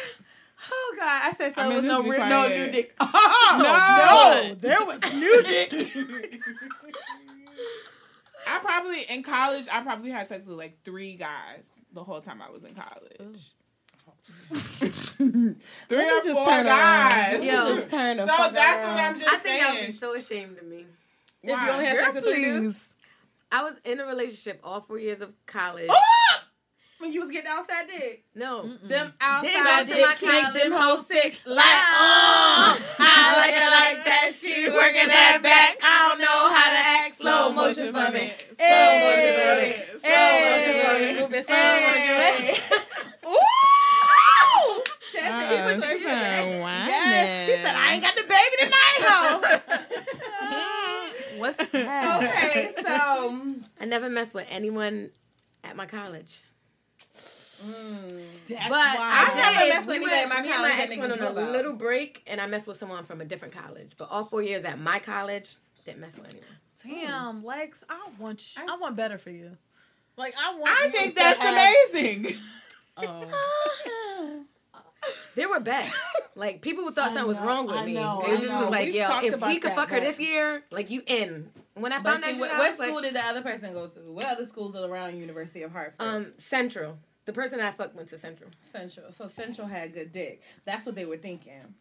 oh 0.70 0.94
god, 0.98 1.22
I 1.24 1.32
said 1.36 1.54
so 1.54 1.60
I'ma 1.62 1.74
with 1.76 1.84
no 1.84 2.02
just 2.04 2.28
no 2.28 2.48
new 2.48 2.70
dick. 2.70 2.94
Oh, 3.00 3.58
No. 3.58 4.48
no, 4.48 4.54
there 4.54 4.84
was 4.84 5.00
new 5.12 5.42
dick. 5.42 6.40
I 8.46 8.58
probably 8.58 9.02
in 9.08 9.22
college. 9.22 9.66
I 9.70 9.82
probably 9.82 10.10
had 10.10 10.28
sex 10.28 10.46
with 10.46 10.58
like 10.58 10.82
three 10.84 11.16
guys 11.16 11.64
the 11.92 12.02
whole 12.02 12.20
time 12.20 12.42
I 12.42 12.50
was 12.50 12.64
in 12.64 12.74
college. 12.74 13.54
three 14.50 15.54
Let 15.98 16.12
or 16.12 16.24
just 16.24 16.34
four 16.34 16.46
turn 16.46 16.66
around. 16.66 17.10
guys. 17.10 17.40
Let 17.40 17.44
Yo. 17.44 17.74
just 17.76 17.88
turn 17.88 18.16
the 18.16 18.26
So 18.26 18.36
fuck 18.36 18.52
that's 18.54 18.78
around. 18.78 18.94
what 18.96 19.04
I'm 19.04 19.18
just 19.18 19.32
I 19.34 19.38
think 19.38 19.60
that 19.62 19.74
would 19.78 19.86
be 19.86 19.92
so 19.92 20.14
ashamed 20.16 20.58
of 20.58 20.66
me. 20.66 20.86
If 21.42 21.50
you 21.50 21.56
Why? 21.56 21.70
only 21.70 21.86
had 21.86 21.96
sex 21.96 22.14
with 22.14 22.24
three 22.24 22.44
dudes. 22.44 22.94
I 23.50 23.62
was 23.64 23.74
in 23.84 24.00
a 24.00 24.06
relationship 24.06 24.60
all 24.64 24.80
four 24.80 24.98
years 24.98 25.20
of 25.20 25.32
college. 25.46 25.88
Oh! 25.90 26.38
When 26.98 27.12
you 27.12 27.20
was 27.20 27.30
getting 27.32 27.50
outside 27.50 27.86
dick, 27.90 28.24
No. 28.36 28.62
them 28.62 28.78
Didn't 28.86 29.18
go 29.18 29.26
outside 29.26 29.86
to 29.88 29.92
dick 29.92 30.04
my 30.06 30.08
make 30.08 30.20
college. 30.44 30.62
them 30.62 30.72
hoes 30.72 31.06
sick. 31.08 31.36
Like, 31.44 31.58
oh, 31.66 32.78
I 33.00 33.34
like 33.36 33.50
it 33.50 33.70
like 33.98 34.04
that. 34.06 34.30
She 34.32 34.70
working 34.70 35.08
that 35.08 35.40
back. 35.42 35.78
I 35.82 36.08
don't 36.08 36.20
know 36.20 36.48
how 36.54 36.70
to 36.70 36.78
act. 37.04 37.16
Slow 37.20 37.52
motion 37.52 37.92
for 37.92 38.12
me. 38.12 38.30
Hey, 38.56 39.84
hey, 40.00 41.20
Move 41.20 41.34
it 41.34 41.44
slow 41.44 41.54
hey. 41.56 42.56
Ooh! 43.26 44.82
She 45.10 45.18
Uh, 45.18 45.66
was- 45.66 45.84
she's 45.84 45.98
she 45.98 46.04
a 46.04 46.08
Yes, 46.08 47.46
she 47.46 47.52
said, 47.56 47.74
I 47.74 47.94
ain't 47.94 48.02
got 48.02 48.14
the 48.14 48.22
baby 48.22 48.56
tonight, 48.60 48.98
ho. 49.00 49.40
What's 51.56 51.74
okay, 51.74 52.72
so 52.84 53.44
I 53.80 53.84
never 53.84 54.08
messed 54.10 54.34
with 54.34 54.46
anyone 54.50 55.10
at 55.64 55.76
my 55.76 55.86
college. 55.86 56.42
Mm. 57.64 58.24
That's 58.48 58.68
But 58.68 58.78
I, 58.78 59.28
I've 59.28 59.36
never 59.36 59.68
messed 59.68 59.86
with 59.86 59.88
we 59.88 59.94
anybody 59.96 60.16
went, 60.16 60.22
at 60.22 60.28
my 60.28 60.42
me 60.42 60.48
and 60.48 60.56
college 60.56 60.70
my 60.72 60.76
that 60.78 60.90
ex 60.90 60.96
went 60.98 61.12
on 61.12 61.18
a 61.20 61.30
about. 61.30 61.52
little 61.52 61.72
break, 61.74 62.22
and 62.26 62.40
I 62.40 62.46
messed 62.46 62.66
with 62.66 62.76
someone 62.76 63.04
from 63.04 63.20
a 63.20 63.24
different 63.24 63.54
college. 63.54 63.92
But 63.96 64.08
all 64.10 64.24
four 64.24 64.42
years 64.42 64.64
at 64.64 64.80
my 64.80 64.98
college, 64.98 65.56
didn't 65.84 66.00
mess 66.00 66.18
with 66.18 66.28
anyone. 66.30 66.48
Damn, 67.06 67.44
Lex, 67.44 67.84
I 67.88 68.08
want 68.18 68.56
you, 68.56 68.62
I 68.68 68.76
want 68.78 68.96
better 68.96 69.16
for 69.18 69.30
you. 69.30 69.56
Like 70.16 70.34
I 70.42 70.54
want. 70.58 70.70
I 70.76 70.86
you 70.86 70.90
think 70.90 71.14
to 71.16 71.22
that's 71.22 71.38
have- 71.38 71.92
amazing. 71.94 72.36
Oh. 72.94 74.44
There 75.34 75.48
were 75.48 75.60
bets. 75.60 75.92
like 76.34 76.60
people 76.62 76.90
thought 76.92 77.10
I 77.10 77.14
something 77.14 77.28
was 77.28 77.38
wrong 77.40 77.66
with 77.66 77.76
I 77.76 77.86
me. 77.86 77.94
know, 77.94 78.22
it 78.26 78.30
I 78.30 78.36
just 78.40 78.48
know. 78.52 78.60
was 78.60 78.70
like, 78.70 78.86
We've 78.86 78.94
yo, 78.96 79.18
if 79.20 79.34
about 79.34 79.50
he 79.50 79.58
could 79.58 79.72
fuck 79.72 79.88
her 79.90 80.00
this 80.00 80.18
year, 80.20 80.62
like 80.70 80.90
you 80.90 81.02
in. 81.06 81.48
When 81.74 81.92
I 81.92 81.98
But 82.00 82.10
found 82.12 82.22
that 82.22 82.26
see, 82.28 82.32
shit 82.34 82.40
what, 82.40 82.50
out, 82.52 82.58
what 82.58 82.70
was 82.70 82.78
like, 82.78 82.88
school 82.88 83.00
did 83.00 83.14
the 83.14 83.24
other 83.24 83.40
person 83.42 83.72
go 83.72 83.86
to? 83.86 83.98
What 84.12 84.26
other 84.26 84.44
schools 84.46 84.76
are 84.76 84.84
around 84.86 85.18
University 85.18 85.62
of 85.62 85.72
Hartford? 85.72 85.96
um 86.00 86.32
Central. 86.38 86.98
The 87.24 87.32
person 87.32 87.60
I 87.60 87.70
fucked 87.70 87.94
went 87.94 88.08
to 88.08 88.18
Central. 88.18 88.50
Central. 88.60 89.10
So 89.12 89.26
Central 89.26 89.66
had 89.68 89.94
good 89.94 90.12
dick. 90.12 90.42
That's 90.64 90.84
what 90.84 90.94
they 90.96 91.04
were 91.06 91.16
thinking. 91.16 91.74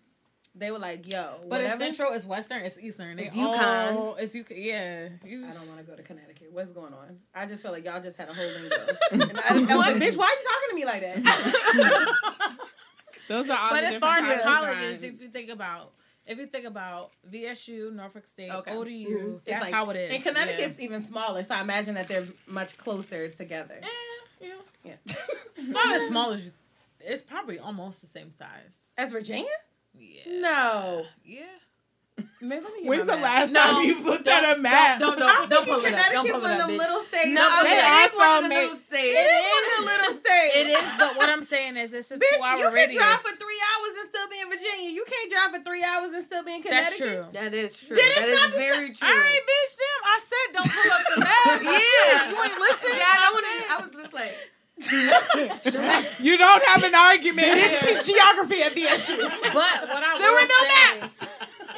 They 0.54 0.70
were 0.70 0.80
like, 0.80 1.08
"Yo, 1.08 1.36
But 1.48 1.62
it's 1.62 1.78
central, 1.78 2.12
it's 2.12 2.26
western, 2.26 2.64
it's 2.66 2.78
eastern. 2.78 3.18
It's 3.20 3.34
UConn. 3.34 3.94
all- 3.96 4.16
It's 4.16 4.36
UConn. 4.36 4.48
Yeah. 4.58 5.08
You, 5.26 5.46
I 5.48 5.52
don't 5.52 5.66
want 5.68 5.80
to 5.80 5.86
go 5.86 5.96
to 5.96 6.04
Connecticut. 6.04 6.50
What's 6.52 6.74
going 6.74 6.94
on? 6.94 7.20
I 7.34 7.46
just 7.46 7.64
feel 7.64 7.72
like 7.72 7.86
y'all 7.86 8.02
just 8.02 8.18
had 8.18 8.28
a 8.30 8.34
whole 8.34 8.46
lingo. 8.46 8.76
and 9.14 9.40
I, 9.40 9.50
I 9.50 9.54
was 9.54 9.64
like, 9.78 9.96
bitch, 9.96 10.18
why 10.18 10.26
are 10.26 10.30
you 10.30 10.48
talking 10.50 10.70
to 10.70 10.76
me 10.76 10.86
like 10.86 11.02
that? 11.02 12.58
Those 13.32 13.50
are 13.50 13.58
all. 13.58 13.70
But 13.70 13.82
the 13.82 13.88
as 13.88 13.98
far 13.98 14.18
as 14.18 14.38
the 14.38 14.44
colleges, 14.44 15.04
if 15.04 15.22
you 15.22 15.30
think 15.30 15.50
about, 15.50 15.94
if 16.26 16.38
you 16.38 16.46
think 16.46 16.66
about 16.66 17.12
VSU, 17.32 17.94
Norfolk 17.94 18.28
State, 18.28 18.52
Okay. 18.52 18.76
ODU, 18.76 18.90
mm-hmm. 18.90 19.36
It's 19.38 19.46
that's 19.46 19.62
like- 19.66 19.74
how 19.74 19.90
it 19.90 19.96
is. 19.98 20.12
And 20.14 20.24
Connecticut's 20.24 20.80
even 20.80 21.06
smaller, 21.06 21.44
so 21.44 21.56
I 21.56 21.62
imagine 21.62 21.96
that 21.96 22.08
they're 22.08 22.28
much 22.48 22.78
closer 22.78 23.30
together. 23.30 23.80
Eh, 23.82 23.88
yeah. 24.42 24.48
yeah. 24.84 24.94
Yeah. 25.06 25.14
It's 25.58 25.70
not 25.70 25.96
as 25.96 26.08
small 26.08 26.32
as 26.32 26.44
you. 26.44 26.52
It's 27.02 27.22
probably 27.22 27.60
almost 27.60 28.02
the 28.02 28.08
same 28.08 28.32
size. 28.32 28.76
As 28.98 29.12
Virginia? 29.12 29.46
Yeah. 29.98 30.22
No. 30.28 31.06
Yeah. 31.24 31.42
Maybe 32.42 32.64
let 32.64 32.74
me 32.74 32.80
get 32.82 32.90
When's 32.90 33.06
the 33.06 33.16
last 33.18 33.52
No, 33.52 33.62
time 33.62 33.84
you've 33.84 34.06
looked 34.06 34.28
at 34.28 34.58
a 34.58 34.60
map? 34.62 35.00
Don't 35.00 35.18
don't 35.18 35.30
I'm 35.30 35.50
don't, 35.50 35.66
don't 35.66 35.66
pull 35.68 35.86
it 35.86 35.94
up. 35.94 36.12
Don't 36.12 36.30
pull 36.32 36.46
it 36.46 36.60
up, 36.60 36.70
bitch. 36.70 36.78
little 36.78 37.02
states. 37.04 37.30
No, 37.34 37.46
It 37.60 37.64
they 37.64 37.78
is 37.78 37.84
also 37.86 38.18
one 38.18 38.38
of 38.38 38.44
the 38.44 38.50
make- 38.50 38.58
little 38.62 38.78
states. 38.78 39.16
It 39.18 39.28
is 39.30 39.44
one 39.52 39.64
of 39.64 39.74
the 39.78 39.86
little 39.92 40.14
states. 40.22 40.54
It 40.56 40.68
is, 40.74 40.86
but 40.98 41.12
what 41.18 41.30
I'm 41.30 41.44
saying 41.44 41.78
is, 41.78 41.94
it's 41.94 42.12
a 42.12 42.18
Bitch, 42.18 42.30
two-hour 42.38 42.58
you 42.58 42.66
can 42.66 42.74
radius. 42.74 42.98
drive 43.04 43.22
for 43.22 43.34
three 43.38 43.62
hours 43.72 43.94
and 44.02 44.08
still 44.10 44.28
be 44.30 44.38
in 44.42 44.48
Virginia. 44.50 44.90
You 44.92 45.06
can't 45.06 45.30
drive 45.32 45.50
for 45.56 45.62
three 45.64 45.84
hours 45.84 46.10
and 46.14 46.26
still 46.26 46.44
be 46.44 46.54
in 46.56 46.62
Connecticut. 46.62 47.00
That's 47.00 47.14
true. 47.14 47.26
That 47.42 47.54
is 47.54 47.78
true. 47.78 47.96
Then 47.96 48.12
That 48.18 48.28
is 48.30 48.40
not 48.42 48.52
very 48.54 48.88
All 48.90 48.96
true. 48.98 49.22
right, 49.22 49.44
bitch. 49.46 49.72
Damn, 49.78 50.02
I 50.06 50.18
said 50.22 50.48
don't 50.54 50.72
pull 50.72 50.92
up 50.92 51.04
the 51.14 51.18
map. 51.30 51.58
Yeah. 51.62 52.30
you 52.30 52.38
ain't 52.42 52.60
listen. 52.60 52.92
Yeah, 52.98 53.16
I, 53.22 53.30
wanna- 53.34 53.70
I 53.70 53.78
was 53.82 53.92
just 53.92 54.14
like, 54.14 54.34
You 56.20 56.38
don't 56.38 56.64
have 56.70 56.84
an 56.84 56.96
argument. 56.96 57.48
here. 57.58 57.78
Teach 57.80 58.06
geography 58.06 58.62
at 58.64 58.74
VSU. 58.74 59.18
But 59.54 59.54
what 59.54 60.04
I 60.04 60.18
There 60.18 60.32
were 60.34 60.48
no 60.48 60.62
say 60.62 61.00
maps. 61.00 61.31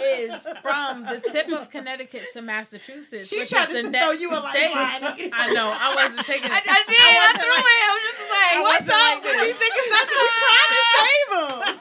Is 0.03 0.47
from 0.61 1.03
the 1.05 1.21
tip 1.31 1.47
of 1.49 1.69
Connecticut 1.69 2.23
to 2.33 2.41
Massachusetts. 2.41 3.27
She 3.27 3.39
which 3.39 3.49
tried 3.49 3.69
is 3.69 3.81
to 3.83 3.89
the 3.89 3.97
throw 3.97 4.11
you 4.11 4.31
a 4.31 4.35
state. 4.49 4.71
lifeline. 4.73 5.29
I 5.33 5.53
know. 5.53 5.71
I 5.71 5.95
wasn't 5.95 6.25
taking. 6.27 6.51
I, 6.51 6.57
it. 6.57 6.63
I 6.67 6.83
did. 6.87 6.99
I, 6.99 7.09
wasn't 7.23 7.41
threw 7.41 7.55
like- 7.55 7.65
it. 7.73 7.83
I 7.83 7.91
was 7.93 8.03
just 8.03 8.21
like, 8.33 8.53
I 8.53 8.61
What's 8.61 8.89
up 8.89 8.99
like 8.99 9.23
with 9.23 9.33
this. 9.33 9.47
these 9.47 9.59
niggas? 9.63 9.87
That's 9.93 10.09
what 10.11 10.21
we're 10.23 10.41
trying 10.43 10.71
to 10.73 10.81
save 10.93 11.27
them. 11.33 11.79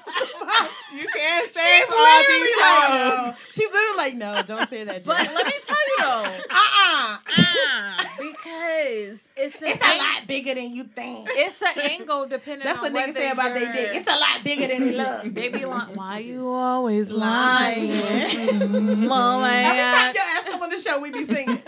You 0.93 1.07
can't 1.17 1.47
She's 1.47 1.55
save 1.57 1.85
all 1.89 2.23
these 2.29 2.57
like, 2.61 2.89
no. 2.91 3.35
She's 3.51 3.71
literally 3.73 3.97
like, 3.97 4.15
no, 4.15 4.43
don't 4.43 4.69
say 4.69 4.85
that. 4.85 5.03
But 5.05 5.21
let 5.35 5.47
me 5.47 5.53
tell 5.67 5.77
you 5.89 5.97
though, 6.01 6.25
uh-uh. 6.51 7.19
ah, 7.19 8.17
because 8.53 9.19
it's 9.37 9.63
an 9.63 9.69
It's 9.69 9.85
a 9.85 9.99
lot 9.99 10.27
bigger 10.27 10.55
than 10.55 10.73
you 10.75 10.85
think. 10.85 11.29
It's 11.33 11.63
an 11.63 11.81
angle 11.91 12.27
depending. 12.27 12.65
That's 12.65 12.83
on 12.83 12.93
what 12.93 13.09
niggas 13.09 13.17
say 13.17 13.31
about 13.31 13.55
their 13.55 13.73
dick. 13.73 13.91
It's 13.97 14.09
a 14.09 14.19
lot 14.19 14.45
bigger 14.45 14.67
than 14.69 14.85
they 14.85 14.93
look. 14.97 15.35
They 15.35 15.49
be 15.49 15.65
like, 15.65 15.97
why 15.97 16.19
you 16.19 16.49
always 16.53 17.11
Lying. 17.11 17.89
lying? 18.01 19.05
oh 19.11 19.41
my 19.41 19.55
Every 19.55 19.81
time 19.81 20.15
god. 20.15 20.15
you 20.15 20.21
ask 20.25 20.51
them 20.51 20.63
on 20.63 20.71
the 20.71 20.81
show, 20.81 21.01
we 21.01 21.11
be 21.11 21.25
singing. 21.25 21.63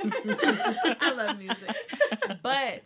I 1.01 1.12
love 1.16 1.39
music. 1.39 1.76
But 2.43 2.82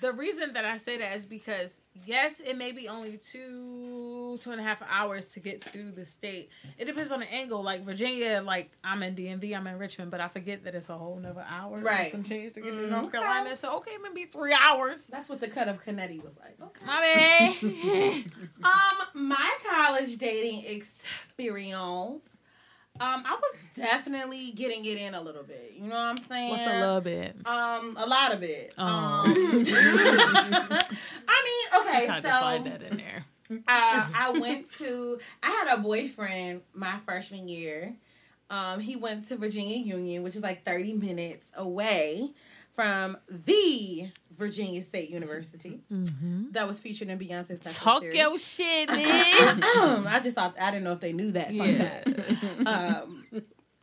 the 0.00 0.12
reason 0.12 0.52
that 0.54 0.64
I 0.64 0.76
say 0.76 0.98
that 0.98 1.14
is 1.16 1.24
because 1.26 1.80
yes, 2.06 2.40
it 2.40 2.56
may 2.56 2.72
be 2.72 2.88
only 2.88 3.18
two, 3.18 4.38
two 4.40 4.50
and 4.50 4.60
a 4.60 4.64
half 4.64 4.82
hours 4.88 5.28
to 5.30 5.40
get 5.40 5.62
through 5.62 5.92
the 5.92 6.06
state. 6.06 6.50
It 6.78 6.86
depends 6.86 7.12
on 7.12 7.20
the 7.20 7.32
angle. 7.32 7.62
Like 7.62 7.82
Virginia, 7.82 8.42
like 8.44 8.70
I'm 8.82 9.02
in 9.02 9.14
DMV, 9.14 9.56
I'm 9.56 9.66
in 9.66 9.78
Richmond, 9.78 10.10
but 10.10 10.20
I 10.20 10.28
forget 10.28 10.64
that 10.64 10.74
it's 10.74 10.88
a 10.90 10.96
whole 10.96 11.16
nother 11.16 11.44
hour. 11.48 11.78
Right. 11.80 12.10
Some 12.10 12.24
change 12.24 12.54
to 12.54 12.60
get 12.60 12.70
to 12.70 12.76
Mhm. 12.76 12.90
North 12.90 13.12
Carolina. 13.12 13.56
So 13.56 13.76
okay, 13.78 13.92
maybe 14.02 14.24
three 14.26 14.56
hours. 14.58 15.06
That's 15.08 15.28
what 15.28 15.40
the 15.40 15.48
cut 15.48 15.68
of 15.68 15.84
Canetti 15.84 16.22
was 16.22 16.34
like. 16.38 16.56
Okay. 16.62 16.84
My 16.86 17.00
bad. 17.00 18.24
Um, 18.64 19.06
my 19.28 19.50
college 19.68 20.18
dating 20.18 20.64
experience. 20.66 22.24
Um, 23.00 23.22
I 23.26 23.32
was 23.32 23.60
definitely 23.74 24.52
getting 24.52 24.84
it 24.84 24.98
in 24.98 25.14
a 25.14 25.20
little 25.22 25.42
bit. 25.42 25.72
You 25.74 25.84
know 25.88 25.94
what 25.94 26.02
I'm 26.02 26.18
saying? 26.28 26.50
What's 26.50 26.66
a 26.66 26.80
little 26.80 27.00
bit? 27.00 27.34
Um, 27.46 27.96
a 27.98 28.06
lot 28.06 28.34
of 28.34 28.42
it. 28.42 28.74
Oh. 28.76 28.84
Um, 28.84 29.32
I 29.34 30.84
mean, 31.44 31.80
okay, 31.80 32.06
Tried 32.06 32.22
so 32.22 32.28
find 32.28 32.66
that 32.66 32.82
in 32.82 32.98
there. 32.98 33.24
uh, 33.50 34.06
I 34.14 34.34
went 34.38 34.70
to. 34.78 35.18
I 35.42 35.50
had 35.50 35.78
a 35.78 35.80
boyfriend 35.80 36.60
my 36.74 36.98
freshman 37.06 37.48
year. 37.48 37.96
Um, 38.50 38.80
he 38.80 38.96
went 38.96 39.28
to 39.28 39.36
Virginia 39.36 39.78
Union, 39.78 40.22
which 40.22 40.36
is 40.36 40.42
like 40.42 40.64
30 40.64 40.94
minutes 40.94 41.50
away 41.56 42.32
from 42.74 43.16
the 43.30 44.10
Virginia 44.40 44.82
State 44.82 45.10
University. 45.10 45.80
That 46.50 46.66
was 46.66 46.80
featured 46.80 47.08
in 47.08 47.18
Beyonce's 47.18 47.60
Netflix 47.60 47.78
Talk 47.82 48.02
series. 48.02 48.18
your 48.18 48.38
shit, 48.38 48.88
man. 48.92 48.98
I 50.08 50.20
just 50.24 50.34
thought 50.34 50.56
I 50.60 50.72
didn't 50.72 50.82
know 50.84 50.92
if 50.92 51.00
they 51.00 51.12
knew 51.12 51.30
that. 51.32 51.48
Fun 51.54 51.56
Yeah. 51.68 52.02
fact. 52.02 52.66
Um, 52.66 53.24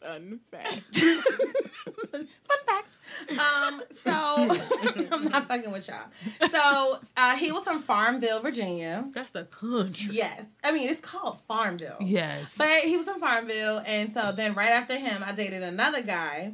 Fun 0.01 0.39
fact. 0.51 0.95
fun 0.95 2.27
fact. 2.67 2.97
Um, 3.31 3.81
so 4.03 5.07
I'm 5.11 5.25
not 5.25 5.47
fucking 5.47 5.71
with 5.71 5.87
y'all. 5.87 6.49
So 6.51 6.99
uh, 7.17 7.35
he 7.35 7.51
was 7.51 7.63
from 7.63 7.81
Farmville, 7.81 8.39
Virginia. 8.41 9.05
That's 9.13 9.31
the 9.31 9.43
country. 9.45 10.15
Yes, 10.15 10.43
I 10.63 10.71
mean 10.71 10.87
it's 10.89 11.01
called 11.01 11.41
Farmville. 11.41 11.97
Yes. 12.01 12.55
But 12.57 12.69
he 12.83 12.95
was 12.95 13.07
from 13.07 13.19
Farmville, 13.19 13.81
and 13.85 14.13
so 14.13 14.31
then 14.31 14.53
right 14.53 14.71
after 14.71 14.97
him, 14.97 15.23
I 15.25 15.31
dated 15.33 15.63
another 15.63 16.01
guy. 16.03 16.53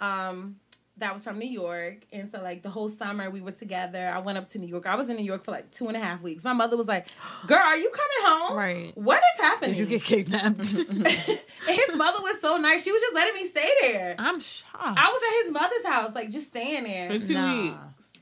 Um, 0.00 0.56
that 0.98 1.12
was 1.12 1.24
from 1.24 1.38
New 1.38 1.48
York, 1.48 2.06
and 2.12 2.30
so 2.30 2.40
like 2.42 2.62
the 2.62 2.70
whole 2.70 2.88
summer 2.88 3.28
we 3.30 3.40
were 3.40 3.50
together. 3.52 4.06
I 4.14 4.18
went 4.20 4.38
up 4.38 4.48
to 4.50 4.58
New 4.58 4.68
York. 4.68 4.86
I 4.86 4.94
was 4.94 5.10
in 5.10 5.16
New 5.16 5.24
York 5.24 5.44
for 5.44 5.50
like 5.50 5.70
two 5.72 5.88
and 5.88 5.96
a 5.96 6.00
half 6.00 6.22
weeks. 6.22 6.44
My 6.44 6.52
mother 6.52 6.76
was 6.76 6.86
like, 6.86 7.08
"Girl, 7.46 7.58
are 7.58 7.76
you 7.76 7.90
coming 7.90 8.40
home? 8.40 8.56
Right. 8.56 8.92
What 8.96 9.20
is 9.34 9.40
happening?" 9.44 9.72
Did 9.72 9.80
you 9.80 9.86
get 9.86 10.04
kidnapped? 10.04 10.72
and 10.72 11.08
his 11.08 11.96
mother 11.96 12.20
was 12.22 12.40
so 12.40 12.56
nice. 12.58 12.84
She 12.84 12.92
was 12.92 13.02
just 13.02 13.14
letting 13.14 13.34
me 13.34 13.48
stay 13.48 13.68
there. 13.82 14.14
I'm 14.18 14.40
shocked. 14.40 14.74
I 14.82 15.10
was 15.10 15.22
at 15.22 15.44
his 15.44 15.52
mother's 15.52 15.86
house, 15.86 16.14
like 16.14 16.30
just 16.30 16.46
staying 16.48 16.84
there. 16.84 17.08
For 17.20 17.26
two 17.26 17.34
Nah. 17.34 17.62
weeks. 17.62 17.76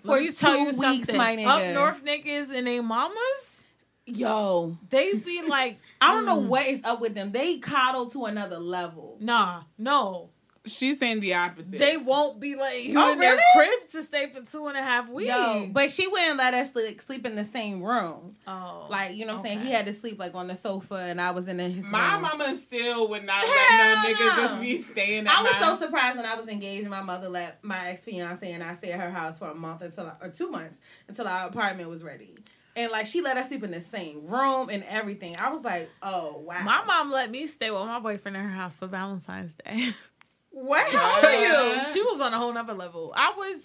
For 0.04 0.18
you 0.20 0.32
tell 0.32 0.52
Two 0.54 0.58
you 0.60 0.64
weeks, 0.66 0.78
something. 1.06 1.16
my 1.16 1.36
nigga. 1.36 1.46
Up 1.70 1.74
north 1.74 2.04
niggas 2.04 2.52
and 2.52 2.66
they 2.66 2.80
mamas, 2.80 3.62
Yo, 4.04 4.76
they 4.90 5.12
be 5.14 5.42
like, 5.42 5.78
I 6.00 6.12
don't 6.12 6.26
know 6.26 6.40
mm, 6.40 6.48
what 6.48 6.66
is 6.66 6.80
up 6.82 7.00
with 7.00 7.14
them. 7.14 7.30
They 7.30 7.58
coddle 7.58 8.10
to 8.10 8.24
another 8.24 8.58
level. 8.58 9.16
Nah, 9.20 9.62
no. 9.78 10.30
She's 10.64 11.00
saying 11.00 11.18
the 11.20 11.34
opposite. 11.34 11.78
They 11.78 11.96
won't 11.96 12.38
be 12.38 12.54
like 12.54 12.84
you 12.84 12.94
Oh, 12.96 13.12
in 13.12 13.18
their 13.18 13.32
really? 13.32 13.42
crib 13.80 13.90
to 13.90 14.02
stay 14.04 14.28
for 14.30 14.42
two 14.42 14.66
and 14.68 14.76
a 14.76 14.82
half 14.82 15.08
weeks. 15.08 15.28
No, 15.28 15.68
but 15.72 15.90
she 15.90 16.06
wouldn't 16.06 16.38
let 16.38 16.54
us 16.54 16.70
like, 16.74 17.02
sleep 17.02 17.26
in 17.26 17.34
the 17.34 17.44
same 17.44 17.82
room. 17.82 18.34
oh, 18.46 18.86
Like, 18.88 19.16
you 19.16 19.26
know 19.26 19.32
what 19.34 19.40
I'm 19.40 19.44
saying? 19.46 19.60
He 19.62 19.72
had 19.72 19.86
to 19.86 19.92
sleep 19.92 20.20
like 20.20 20.36
on 20.36 20.46
the 20.46 20.54
sofa 20.54 20.94
and 20.94 21.20
I 21.20 21.32
was 21.32 21.48
in 21.48 21.58
his 21.58 21.84
my 21.90 22.12
room. 22.14 22.22
mama 22.22 22.56
still 22.56 23.08
would 23.08 23.24
not 23.24 23.34
Hell 23.34 23.48
let 23.48 24.02
no 24.02 24.14
nigga 24.14 24.36
no. 24.36 24.42
just 24.48 24.60
be 24.60 24.82
staying 24.82 25.26
at 25.26 25.36
I 25.36 25.42
was 25.42 25.52
my 25.60 25.66
so 25.76 25.84
surprised 25.84 26.16
when 26.16 26.26
I 26.26 26.36
was 26.36 26.46
engaged 26.46 26.88
my 26.88 27.02
mother 27.02 27.28
let 27.28 27.62
my 27.64 27.88
ex 27.88 28.04
fiance 28.04 28.50
and 28.52 28.62
I 28.62 28.74
stay 28.74 28.92
at 28.92 29.00
her 29.00 29.10
house 29.10 29.40
for 29.40 29.46
a 29.50 29.54
month 29.56 29.82
until 29.82 30.12
or 30.20 30.28
two 30.28 30.48
months 30.48 30.78
until 31.08 31.26
our 31.26 31.48
apartment 31.48 31.90
was 31.90 32.04
ready. 32.04 32.36
And 32.74 32.90
like 32.90 33.06
she 33.06 33.20
let 33.20 33.36
us 33.36 33.48
sleep 33.48 33.64
in 33.64 33.70
the 33.72 33.80
same 33.82 34.26
room 34.26 34.70
and 34.70 34.82
everything. 34.84 35.36
I 35.38 35.50
was 35.52 35.62
like, 35.64 35.90
oh 36.02 36.38
wow. 36.46 36.62
my 36.64 36.82
mom 36.84 37.10
let 37.10 37.30
me 37.30 37.46
stay 37.48 37.70
with 37.70 37.80
my 37.84 37.98
boyfriend 37.98 38.36
in 38.36 38.42
her 38.44 38.48
house 38.48 38.78
for 38.78 38.86
Valentine's 38.86 39.56
Day. 39.56 39.88
what? 40.52 40.88
How 40.92 41.20
Yeah. 41.28 41.84
she 41.86 42.00
was 42.02 42.20
on 42.20 42.32
a 42.32 42.38
whole 42.38 42.52
nother 42.52 42.74
level. 42.74 43.12
I 43.16 43.32
was 43.36 43.56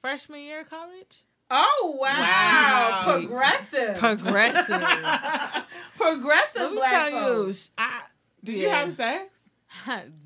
freshman 0.00 0.40
year 0.40 0.60
of 0.62 0.70
college. 0.70 1.22
Oh 1.50 1.96
wow. 2.00 2.08
Wow. 2.10 3.18
Progressive. 3.18 3.96
Progressive. 3.98 4.66
Progressive 5.96 6.56
Let 6.56 6.70
me 6.70 6.76
black 6.76 7.10
tell 7.10 7.10
folks. 7.10 7.70
you, 7.76 7.84
I 7.84 8.00
Did 8.44 8.58
you 8.58 8.68
have 8.70 8.94
sex? 8.94 9.24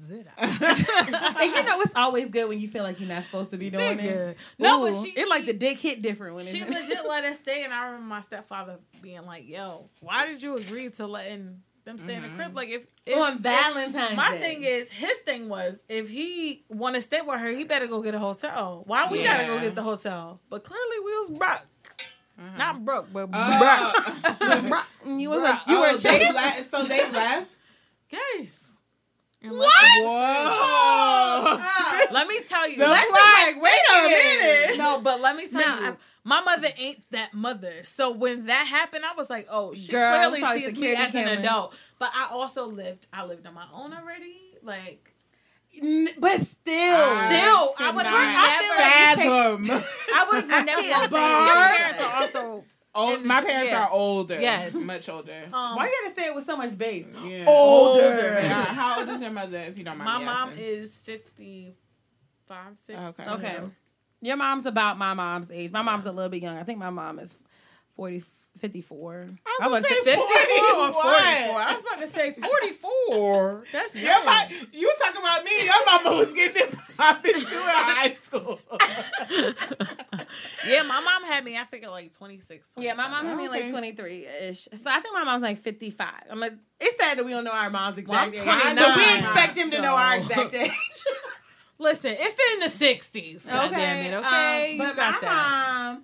Did 0.09 0.27
I? 0.39 1.37
and 1.43 1.55
you 1.55 1.63
know 1.65 1.81
it's 1.83 1.95
always 1.97 2.29
good 2.29 2.49
when 2.49 2.61
you 2.61 2.69
feel 2.69 2.83
like 2.83 3.01
you're 3.01 3.09
not 3.09 3.25
supposed 3.25 3.51
to 3.51 3.59
be 3.59 3.69
doing 3.71 3.99
Nigga. 3.99 4.03
it. 4.31 4.37
No, 4.59 4.85
Ooh, 4.87 4.91
but 4.91 5.03
she- 5.03 5.11
it 5.13 5.29
like 5.29 5.43
she- 5.43 5.53
the 5.53 5.59
dick 5.59 5.79
hit 5.79 6.03
different 6.03 6.35
when 6.37 6.45
She 6.45 6.61
it's 6.61 6.71
legit 6.71 7.07
let 7.09 7.25
us 7.25 7.39
stay, 7.39 7.63
and 7.65 7.73
I 7.73 7.87
remember 7.87 8.07
my 8.07 8.21
stepfather 8.23 8.77
being 9.03 9.25
like, 9.27 9.47
"Yo, 9.49 9.89
why 10.01 10.27
did 10.27 10.43
you 10.43 10.57
agree 10.57 10.89
to 10.91 11.07
letting 11.07 11.61
them 11.85 11.99
stay 11.99 12.15
in 12.15 12.23
the 12.23 12.29
crib? 12.29 12.49
Mm-hmm. 12.49 12.57
Like, 12.57 12.69
if, 12.71 12.87
if 13.07 13.19
on 13.19 13.35
if- 13.35 13.39
Valentine's 13.41 14.17
my 14.17 14.31
Day. 14.33 14.41
thing 14.41 14.63
is, 14.65 14.89
his 14.91 15.19
thing 15.19 15.49
was, 15.49 15.83
if 15.89 16.09
he 16.09 16.65
want 16.69 16.95
to 16.95 17.03
stay 17.03 17.21
with 17.21 17.39
her, 17.41 17.49
he 17.49 17.65
better 17.65 17.87
go 17.87 18.03
get 18.03 18.15
a 18.15 18.19
hotel. 18.19 18.83
Why 18.87 19.09
we 19.11 19.23
gotta 19.23 19.47
go 19.47 19.61
get 19.61 19.75
the 19.75 19.83
hotel? 19.83 20.41
But 20.51 20.65
clearly, 20.65 20.99
we 21.05 21.13
was 21.13 21.31
broke. 21.31 21.67
Mm-hmm. 22.41 22.57
Not 22.59 22.85
broke, 22.85 23.13
but 23.13 23.29
Oh. 23.33 24.69
broke. 24.69 24.87
you 25.19 25.31
was 25.31 25.41
Bruh. 25.43 25.67
a, 25.67 25.71
you 25.71 25.79
were 25.79 25.87
Oh, 25.87 25.95
a 25.95 25.99
they 25.99 26.19
chick. 26.19 26.35
left, 26.35 26.71
so 26.71 26.83
they 26.85 27.11
left. 27.11 27.51
Yes. 28.11 28.71
Whoa! 29.47 31.59
Let 32.13 32.27
me 32.29 32.41
tell 32.49 32.69
you. 32.69 32.79
The 32.79 32.87
Let's- 32.89 33.11
flag. 33.11 33.63
Wait 33.63 33.73
a 33.95 34.09
minute. 34.09 34.79
No, 34.79 35.01
but 35.01 35.21
let 35.21 35.37
me 35.37 35.47
tell 35.47 35.61
No, 35.61 35.81
you, 35.81 35.87
I- 35.93 35.97
my 36.25 36.41
mother 36.41 36.69
ain't 36.79 37.09
that 37.11 37.35
mother. 37.35 37.73
So 37.85 38.11
when 38.11 38.47
that 38.47 38.67
happened, 38.67 39.05
I 39.05 39.15
was 39.15 39.29
like, 39.31 39.47
oh, 39.51 39.75
she 39.75 39.93
Girl, 39.93 40.31
clearly 40.31 40.61
sees 40.61 40.77
me 40.79 40.95
as 40.95 41.15
an 41.15 41.29
adult. 41.29 41.75
But 41.99 42.11
I 42.15 42.29
also 42.31 42.65
lived, 42.67 43.07
I 43.13 43.25
lived 43.25 43.47
on 43.47 43.55
my 43.55 43.67
own 43.73 43.93
already. 43.93 44.35
Like, 44.63 45.11
N- 45.83 46.09
But 46.19 46.41
still, 46.41 46.47
Still, 47.27 47.75
I 47.79 47.91
would 47.95 48.07
I 48.07 49.17
never- 49.17 49.67
fathom. 49.71 49.85
I 50.15 50.25
would 50.31 50.51
have 50.51 50.67
never 50.67 50.81
can't 50.83 51.11
gone 51.11 51.11
say 51.11 51.17
My 51.21 51.75
parents 51.77 52.05
are 52.05 52.23
also. 52.23 52.65
Oh, 52.97 53.17
And- 53.17 53.25
my 53.25 53.41
parents 53.43 53.73
yeah. 53.73 53.87
are 53.87 53.91
older. 53.91 54.41
Yes. 54.41 54.73
much 54.73 55.09
older. 55.09 55.49
Um, 55.53 55.75
why 55.75 55.87
you 55.89 55.93
gotta 56.05 56.15
say 56.21 56.29
it 56.29 56.35
with 56.37 56.45
so 56.45 56.57
much 56.57 56.79
bass? 56.79 57.07
Yeah. 57.25 57.45
Older. 57.49 58.01
Yeah, 58.41 58.65
How 58.67 59.01
old 59.01 59.09
is 59.09 59.21
your 59.21 59.31
mother? 59.33 59.59
If 59.63 59.77
you 59.79 59.83
don't 59.83 59.99
mind 59.99 60.07
my 60.13 60.19
me 60.21 60.25
mom 60.27 60.49
asking? 60.51 60.65
is 60.65 60.99
55, 61.01 62.79
6. 62.85 62.99
Okay. 63.21 63.31
Okay. 63.33 63.57
Those. 64.25 64.29
Your 64.29 64.37
mom's 64.37 64.67
about 64.67 64.99
my 64.99 65.15
mom's 65.15 65.51
age. 65.51 65.71
My 65.71 65.83
mom's 65.83 66.07
a 66.07 66.13
little 66.13 66.31
bit 66.31 66.43
young. 66.43 66.57
I 66.57 66.63
think 66.65 66.79
my 66.79 66.91
mom 66.91 67.19
is 67.19 67.37
40, 67.97 68.25
54. 68.59 69.29
I 69.61 69.69
was 69.69 69.85
about 69.85 69.91
gonna 69.91 70.05
say 70.05 70.05
54 70.05 70.25
or 70.25 70.93
44. 70.93 71.03
I 71.05 71.73
was 71.75 71.83
about 71.83 71.99
to 71.99 72.07
say 72.07 72.31
44. 72.33 73.65
That's 73.73 73.95
Your 73.95 74.05
young. 74.05 74.25
ma- 74.25 74.49
you 74.73 74.95
talking 75.03 75.21
about 75.21 75.45
me? 75.45 75.65
Your 75.65 75.87
mama 75.87 76.19
was 76.19 76.33
getting 76.33 76.63
it 76.63 76.75
popping 76.97 77.35
too 77.35 77.47
high 77.51 78.17
school. 78.23 78.61
yeah, 80.67 80.83
my 80.83 81.01
mom 81.01 81.25
had 81.25 81.45
me, 81.45 81.59
I 81.59 81.65
think, 81.65 81.85
at 81.85 81.91
like 81.91 82.13
26. 82.13 82.67
Yeah, 82.79 82.95
my 82.95 83.09
mom 83.09 83.27
had 83.27 83.37
me 83.37 83.49
like 83.49 83.71
23 83.71 84.27
ish. 84.43 84.65
So 84.65 84.79
I 84.87 85.01
think 85.01 85.15
my 85.15 85.25
mom's 85.25 85.43
like 85.43 85.59
55. 85.59 86.09
I'm 86.31 86.41
like, 86.41 86.55
it's 86.81 86.97
sad 86.97 87.19
that 87.19 87.25
we 87.25 87.33
don't 87.33 87.45
know 87.45 87.53
our 87.53 87.71
mom's 87.71 88.01
Well, 88.07 88.19
I'm 88.19 88.33
age. 88.33 88.41
But 88.45 88.97
we 88.97 89.19
expect 89.19 89.57
them 89.57 89.71
to 89.73 89.83
know 89.83 89.97
our 89.97 90.17
exact 90.19 90.55
age. 90.55 90.71
Listen, 91.85 92.17
it's 92.19 92.37
in 92.55 92.61
the 92.61 92.67
60s. 92.87 93.47
God 93.47 93.71
damn 93.71 94.07
it, 94.13 94.17
okay? 94.17 94.71
Um, 94.71 94.73
you 94.73 94.79
but 94.79 94.97
got 94.97 95.13
my 95.23 95.29
that. 95.29 95.93
mom 95.95 96.03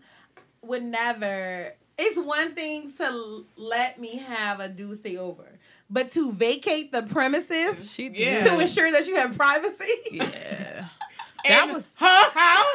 would 0.63 0.83
never. 0.83 1.75
It's 1.99 2.19
one 2.19 2.55
thing 2.55 2.93
to 2.99 3.45
let 3.57 3.99
me 3.99 4.19
have 4.19 4.61
a 4.61 4.69
dude 4.69 4.99
stay 5.01 5.17
over, 5.17 5.59
but 5.89 6.11
to 6.13 6.33
vacate 6.33 6.93
the 6.93 7.03
premises 7.03 7.91
She 7.93 8.09
did. 8.11 8.19
Yeah. 8.19 8.45
to 8.45 8.61
ensure 8.61 8.91
that 8.93 9.07
you 9.07 9.17
have 9.17 9.37
privacy. 9.37 9.85
Yeah. 10.13 10.85
that 11.49 11.67
was- 11.67 11.75
was 11.75 11.93
her 11.97 12.31
house. 12.31 12.67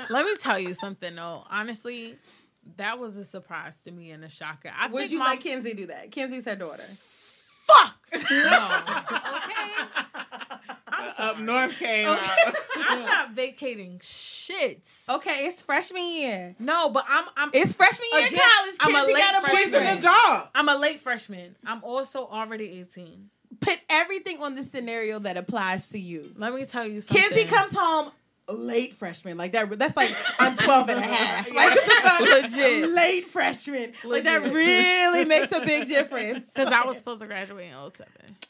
Let 0.10 0.24
me 0.24 0.34
tell 0.40 0.58
you 0.58 0.72
something, 0.74 1.14
though. 1.14 1.44
Honestly, 1.50 2.16
that 2.78 2.98
was 2.98 3.16
a 3.18 3.24
surprise 3.24 3.76
to 3.82 3.90
me 3.90 4.10
and 4.12 4.24
a 4.24 4.30
shocker. 4.30 4.70
I 4.76 4.86
Would 4.88 5.00
think 5.02 5.12
you 5.12 5.18
my- 5.18 5.30
let 5.32 5.40
Kenzie 5.40 5.74
do 5.74 5.86
that? 5.86 6.10
Kenzie's 6.10 6.46
her 6.46 6.56
daughter. 6.56 6.82
Fuck! 6.82 7.98
No. 8.30 8.80
Okay? 9.36 10.23
I'm 10.96 11.08
Up 11.18 11.36
uh, 11.38 11.40
north 11.40 11.78
came 11.78 12.08
Okay. 12.08 12.20
out. 12.46 12.54
I'm 12.76 13.00
not 13.04 13.30
vacating 13.32 13.98
shits. 14.00 15.08
Okay, 15.08 15.46
it's 15.46 15.60
freshman 15.62 16.04
year. 16.06 16.54
No, 16.58 16.90
but 16.90 17.04
I'm 17.08 17.24
I'm 17.36 17.50
It's 17.52 17.72
freshman 17.72 18.08
year 18.12 18.26
in 18.28 18.34
college. 18.34 18.76
I'm 18.80 18.94
a 18.94 19.06
late 19.06 19.16
got 19.16 19.38
a 19.38 19.46
freshman. 19.46 19.64
She's 19.64 19.74
an 19.92 19.98
adult. 19.98 20.48
I'm 20.54 20.68
a 20.68 20.76
late 20.76 21.00
freshman. 21.00 21.56
I'm 21.66 21.82
also 21.84 22.26
already 22.26 22.80
18. 22.80 23.30
Put 23.60 23.78
everything 23.88 24.42
on 24.42 24.54
the 24.56 24.62
scenario 24.64 25.18
that 25.20 25.36
applies 25.36 25.86
to 25.88 25.98
you. 25.98 26.32
Let 26.36 26.52
me 26.54 26.64
tell 26.64 26.86
you 26.86 27.00
something. 27.00 27.22
Kenzie 27.30 27.44
comes 27.48 27.74
home 27.74 28.10
late 28.52 28.94
freshman. 28.94 29.36
Like 29.38 29.52
that 29.52 29.78
that's 29.78 29.96
like 29.96 30.14
I'm 30.38 30.54
12 30.56 30.88
and 30.90 30.98
a 30.98 31.02
half. 31.02 31.52
Like 31.52 31.78
Legit. 32.20 32.90
late 32.90 33.26
freshman. 33.28 33.92
Like 34.04 34.24
that 34.24 34.42
really 34.42 35.24
makes 35.24 35.52
a 35.52 35.60
big 35.60 35.88
difference. 35.88 36.44
because 36.54 36.68
I 36.68 36.84
was 36.84 36.96
supposed 36.98 37.20
to 37.20 37.26
graduate 37.26 37.70
in 37.72 37.90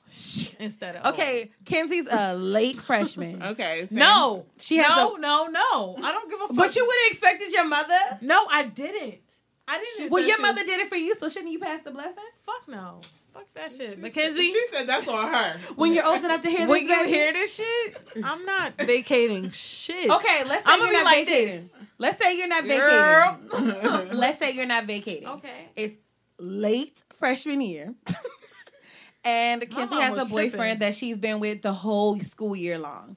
07 0.07 0.57
instead 0.61 0.97
of 0.97 1.03
oh 1.05 1.11
Okay, 1.11 1.51
Kenzie's 1.65 2.07
a 2.11 2.35
late 2.35 2.81
freshman. 2.81 3.43
Okay. 3.43 3.87
same. 3.87 3.99
No, 3.99 4.47
She 4.59 4.77
has 4.79 4.89
no, 4.89 5.15
a- 5.17 5.19
no, 5.19 5.47
no. 5.47 5.97
I 6.03 6.13
don't 6.13 6.29
give 6.31 6.41
a 6.41 6.49
fuck. 6.49 6.57
But 6.57 6.77
you 6.77 6.85
would 6.85 6.97
have 7.05 7.13
expected 7.13 7.53
your 7.53 7.67
mother. 7.67 7.99
No, 8.21 8.47
I 8.51 8.65
didn't. 8.65 9.21
I 9.67 9.79
didn't. 9.97 10.11
Well, 10.11 10.23
your 10.23 10.41
mother 10.41 10.63
did 10.65 10.79
it 10.81 10.89
for 10.89 10.97
you, 10.97 11.15
so 11.15 11.29
shouldn't 11.29 11.51
you 11.53 11.59
pass 11.59 11.83
the 11.83 11.91
blessing? 11.91 12.23
Fuck 12.37 12.69
no. 12.69 13.01
Fuck 13.35 13.53
that 13.55 13.73
shit, 13.73 13.99
Mackenzie. 13.99 14.45
She 14.45 14.67
said 14.73 14.87
that's 14.87 15.09
on 15.09 15.29
her. 15.33 15.59
When 15.75 15.93
you're 15.93 16.07
old 16.07 16.25
enough 16.25 16.43
to 16.43 16.49
hear 16.49 16.69
when 16.69 16.87
this, 16.87 16.97
you 17.01 17.07
hear 17.09 17.33
this 17.33 17.55
shit, 17.57 17.97
I'm 18.23 18.45
not 18.45 18.75
vacating 18.79 19.51
shit. 19.51 20.09
Okay, 20.09 20.45
let's 20.45 20.65
say 20.65 20.73
I'ma 20.73 20.85
you're 20.85 20.89
be 20.89 20.93
not 20.99 21.05
like 21.05 21.27
vacating. 21.27 21.55
this. 21.63 21.71
Let's 21.99 22.23
say 22.25 22.37
you're 22.39 22.47
not 22.49 22.65
Girl. 22.65 23.39
vacating. 23.51 24.17
let's 24.19 24.39
say 24.39 24.53
you're 24.53 24.67
not 24.67 24.85
vacating. 24.85 25.27
Okay. 25.29 25.69
It's 25.75 25.97
late 26.39 27.03
freshman 27.13 27.61
year. 27.61 27.95
and 29.25 29.61
My 29.63 29.67
Kenzie 29.67 30.01
has 30.01 30.13
a 30.19 30.25
boyfriend 30.27 30.53
tripping. 30.53 30.79
that 30.81 30.95
she's 30.95 31.19
been 31.19 31.41
with 31.41 31.63
the 31.63 31.73
whole 31.73 32.19
school 32.21 32.55
year 32.55 32.79
long. 32.79 33.17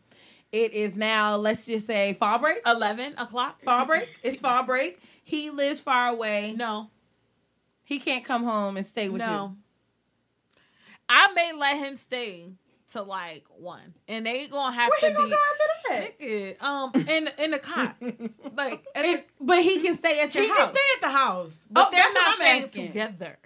It 0.51 0.73
is 0.73 0.95
now, 0.95 1.35
let's 1.35 1.65
just 1.65 1.85
say, 1.85 2.13
fall 2.13 2.39
break. 2.39 2.59
Eleven 2.65 3.13
o'clock. 3.17 3.61
Fall 3.63 3.85
break. 3.85 4.07
It's 4.23 4.39
fall 4.39 4.63
break. 4.63 4.99
He 5.23 5.49
lives 5.49 5.79
far 5.81 6.07
away. 6.07 6.53
No, 6.57 6.89
He 7.83 7.99
can't 7.99 8.23
come 8.23 8.43
home 8.45 8.77
and 8.77 8.85
stay 8.85 9.09
with 9.09 9.21
you. 9.21 9.27
no. 9.27 9.55
I 11.09 11.31
may 11.33 11.53
let 11.53 11.77
him 11.77 11.95
stay 11.97 12.51
to 12.93 13.01
like 13.01 13.43
one, 13.57 13.93
and 14.07 14.25
they 14.25 14.47
gonna 14.47 14.73
have. 14.73 14.89
Where 15.01 15.13
to 15.13 15.27
be. 15.27 15.33
after 15.33 16.65
um, 16.65 16.91
in 17.07 17.29
in 17.39 17.51
the 17.51 17.59
cot, 17.59 17.95
like 18.01 18.85
at 18.95 19.03
the- 19.03 19.09
And- 19.09 19.23
but 19.39 19.61
he 19.63 19.79
can 19.81 19.95
stay 19.97 20.21
at 20.21 20.33
your 20.35 20.43
house. 20.47 20.55
he 20.55 20.61
house. 20.61 20.71
can 20.71 20.75
stay 20.75 20.81
at 20.95 21.01
the 21.01 21.09
house, 21.09 21.65
but 21.69 21.87
Oh, 21.87 21.91
they're 21.91 22.13
not 22.13 22.35
staying 22.35 22.63
asking. 22.63 22.87
together. 22.87 23.37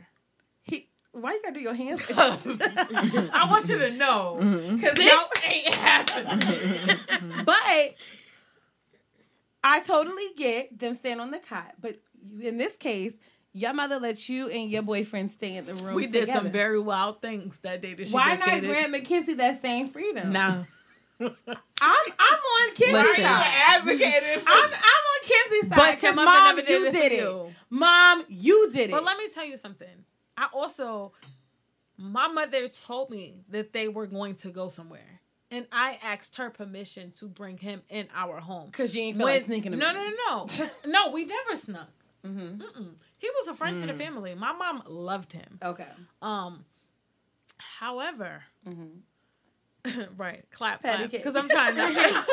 He, 0.64 0.88
why 1.12 1.34
you 1.34 1.41
gotta 1.43 1.55
do 1.55 1.59
your 1.62 1.74
hands? 1.74 2.01
I 2.16 3.47
want 3.49 3.68
you 3.70 3.78
to 3.80 3.91
know 3.91 4.38
because 4.39 4.93
This 4.95 5.05
this 5.34 5.43
ain't 5.45 5.76
happening. 5.76 6.97
but 7.45 7.95
I 9.64 9.80
totally 9.82 10.28
get 10.38 10.78
them 10.80 10.93
staying 10.95 11.20
on 11.20 11.32
the 11.32 11.39
cot. 11.39 11.74
But 11.80 11.99
in 12.41 12.57
this 12.57 12.76
case, 12.78 13.14
your 13.54 13.74
mother 13.74 13.99
let 13.99 14.30
you 14.30 14.49
and 14.49 14.70
your 14.72 14.82
boyfriend 14.82 15.32
stay 15.32 15.56
in 15.58 15.66
the 15.66 15.74
room. 15.76 15.95
we 15.95 16.08
did 16.08 16.28
some 16.30 16.49
very 16.52 16.80
wild 16.80 17.22
things 17.22 17.60
that 17.60 17.82
day 17.82 17.93
that 17.93 18.08
she 18.08 18.14
Why 18.14 18.36
not 18.36 18.62
grant 18.62 18.93
McKenzie 18.93 19.38
that 19.38 19.62
same 19.62 19.89
freedom? 19.89 20.32
Nah, 20.32 20.64
I'm 21.20 21.30
I'm 21.49 21.60
on 21.82 22.76
Kenzie's 22.76 23.24
side. 23.24 23.54
advocated 23.70 24.41
for 24.41 24.49
I'm 24.49 24.66
I'm 24.66 24.72
on 24.74 25.28
Kenzie's 25.28 25.70
side. 25.70 25.76
But 25.76 26.02
your 26.04 26.12
'cause 26.14 26.16
mother 26.16 26.26
mom, 26.32 26.56
never 26.56 26.62
did 26.68 26.70
you 26.82 26.88
it 26.88 26.91
did 26.91 27.12
it. 27.12 27.20
you. 27.20 27.52
Mom, 27.70 28.24
you 28.30 28.72
did 28.72 28.89
it. 28.89 28.91
but 28.91 29.04
let 29.04 29.18
me 29.18 29.28
tell 29.34 29.45
you 29.45 29.58
something. 29.58 30.06
I 30.38 30.47
also, 30.54 31.12
my 31.97 32.28
mother 32.30 32.68
told 32.70 33.10
me 33.12 33.41
that 33.49 33.74
they 33.74 33.88
were 33.88 34.08
going 34.08 34.36
to 34.36 34.49
go 34.49 34.70
somewhere, 34.70 35.20
and 35.52 35.68
I 35.72 35.99
asked 36.02 36.38
her 36.38 36.49
permission 36.49 37.12
to 37.18 37.28
bring 37.28 37.58
him 37.58 37.84
in 37.89 38.08
our 38.16 38.39
home. 38.39 38.68
Because 38.68 38.95
you 38.95 39.04
ain't 39.04 39.18
feel 39.18 39.26
When- 39.26 39.36
like 39.36 39.45
sneaking 39.45 39.74
him 39.74 39.80
no, 39.80 39.91
no, 39.93 40.04
no, 40.06 40.12
no, 40.30 40.38
'Cause- 40.45 40.70
no. 40.86 41.12
We 41.12 41.26
never 41.26 41.56
snuck. 41.56 41.89
Mm-hmm. 42.26 42.62
He 43.18 43.30
was 43.40 43.48
a 43.48 43.54
friend 43.54 43.80
to 43.80 43.86
Mm. 43.86 43.88
the 43.98 44.04
family. 44.04 44.36
My 44.36 44.52
mom 44.54 44.84
loved 44.88 45.34
him. 45.34 45.60
Okay. 45.64 45.88
Um, 46.22 46.66
however, 47.58 48.44
right, 50.18 50.46
clap, 50.52 50.82
because 50.84 51.36
I'm 51.36 51.50
trying 51.50 51.76
to. 51.76 52.24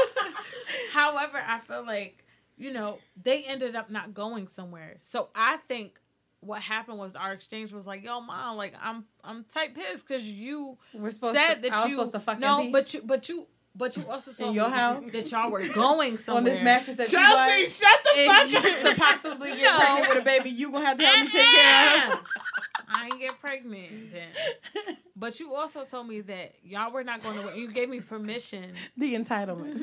however, 0.93 1.43
I 1.47 1.59
feel 1.61 1.85
like 1.87 2.25
you 2.57 2.73
know 2.73 2.99
they 3.23 3.45
ended 3.45 3.77
up 3.77 3.91
not 3.91 4.13
going 4.15 4.49
somewhere, 4.49 4.97
so 5.01 5.29
I 5.35 5.57
think 5.69 5.99
what 6.41 6.61
happened 6.63 6.99
was 6.99 7.17
our 7.17 7.33
exchange 7.33 7.73
was 7.73 7.87
like, 7.87 8.05
"Yo, 8.05 8.21
mom, 8.21 8.57
like 8.57 8.75
I'm 8.83 9.05
I'm 9.25 9.45
tight 9.53 9.75
pissed 9.75 10.07
because 10.07 10.31
you 10.31 10.77
We're 10.93 11.11
supposed 11.11 11.37
said 11.37 11.55
to, 11.57 11.61
that 11.63 11.73
I 11.73 11.83
was 11.85 11.91
you 11.91 11.97
supposed 11.97 12.13
to 12.13 12.21
fuck 12.21 12.35
in 12.37 12.41
no, 12.43 12.61
peace? 12.61 12.73
but 12.73 12.95
you 12.95 13.03
but 13.05 13.29
you 13.29 13.47
but 13.79 13.97
you 13.97 14.05
also 14.09 14.33
told 14.33 14.55
your 14.55 14.69
me 14.69 14.75
house? 14.75 15.05
that 15.13 15.31
y'all 15.31 15.51
were 15.51 15.67
going 15.69 16.19
somewhere 16.19 16.39
on 16.39 16.45
this 16.45 16.63
mattress 16.63 16.97
that 16.97 17.11
you 17.13 17.19
Chelsea, 17.19 17.63
like. 17.63 17.69
shut 17.69 18.05
the 18.05 18.21
and 18.21 18.51
fuck 18.51 18.65
up. 18.65 18.95
to 18.97 19.01
possibly 19.01 19.51
get 19.53 19.63
No. 19.73 19.79
pregnant 19.79 20.09
with 20.09 20.19
a 20.19 20.25
baby, 20.25 20.51
you 20.51 20.71
gonna 20.73 20.85
have 20.87 20.99
to 20.99 21.05
help 21.05 21.21
me 21.27 21.31
take 21.33 21.47
care 21.47 21.85
of 22.13 22.19
her. 22.19 22.25
I 22.91 23.05
ain't 23.07 23.21
get 23.21 23.39
pregnant 23.39 24.13
then. 24.13 24.97
But 25.15 25.41
you 25.41 25.53
also 25.55 25.85
told 25.85 26.09
me 26.09 26.23
that 26.23 26.55
y'all 26.65 26.91
were 26.91 27.05
not 27.05 27.23
going 27.23 27.37
to. 27.47 27.59
You 27.59 27.71
gave 27.71 27.89
me 27.91 28.01
permission. 28.01 28.73
The 28.97 29.15
entitlement. 29.15 29.79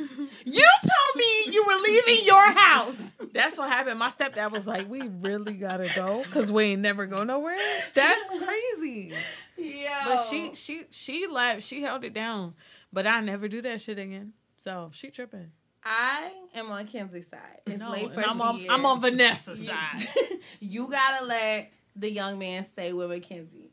you 0.46 0.68
told 0.82 1.16
me 1.16 1.52
you 1.52 1.64
were 1.68 1.76
leaving 1.84 2.26
your 2.26 2.50
house. 2.52 2.96
That's 3.32 3.58
what 3.60 3.70
happened. 3.70 4.00
My 4.00 4.10
stepdad 4.10 4.50
was 4.52 4.66
like, 4.66 4.90
"We 4.90 5.02
really 5.22 5.54
gotta 5.54 5.88
go 5.96 6.24
because 6.24 6.52
we 6.52 6.64
ain't 6.64 6.82
never 6.82 7.06
go 7.06 7.24
nowhere." 7.24 7.58
That's 7.94 8.28
crazy. 8.44 9.14
Yeah. 9.58 10.02
But 10.06 10.24
she, 10.30 10.56
she, 10.56 10.84
she 10.90 11.28
left. 11.28 11.62
She 11.64 11.82
held 11.84 12.04
it 12.06 12.14
down. 12.14 12.56
But 12.96 13.06
I 13.06 13.20
never 13.20 13.50
do 13.50 13.62
that 13.64 13.82
shit 13.82 14.00
again. 14.00 14.32
So 14.64 14.90
she 14.94 15.10
tripping. 15.10 15.52
I 15.84 16.32
am 16.56 16.72
on 16.72 16.88
Kenzie's 16.88 17.28
side. 17.28 17.60
It's 17.66 17.78
No, 17.80 17.92
late 17.92 18.12
freshman 18.14 18.30
I'm 18.30 18.42
on, 18.42 18.58
year. 18.58 18.72
I'm 18.72 18.86
on 18.86 19.02
Vanessa's 19.02 19.68
side. 19.68 20.08
you 20.62 20.88
gotta 20.90 21.26
let 21.26 21.74
the 21.98 22.10
young 22.10 22.40
man 22.40 22.64
stay 22.66 22.94
with 22.94 23.10
Mackenzie. 23.10 23.72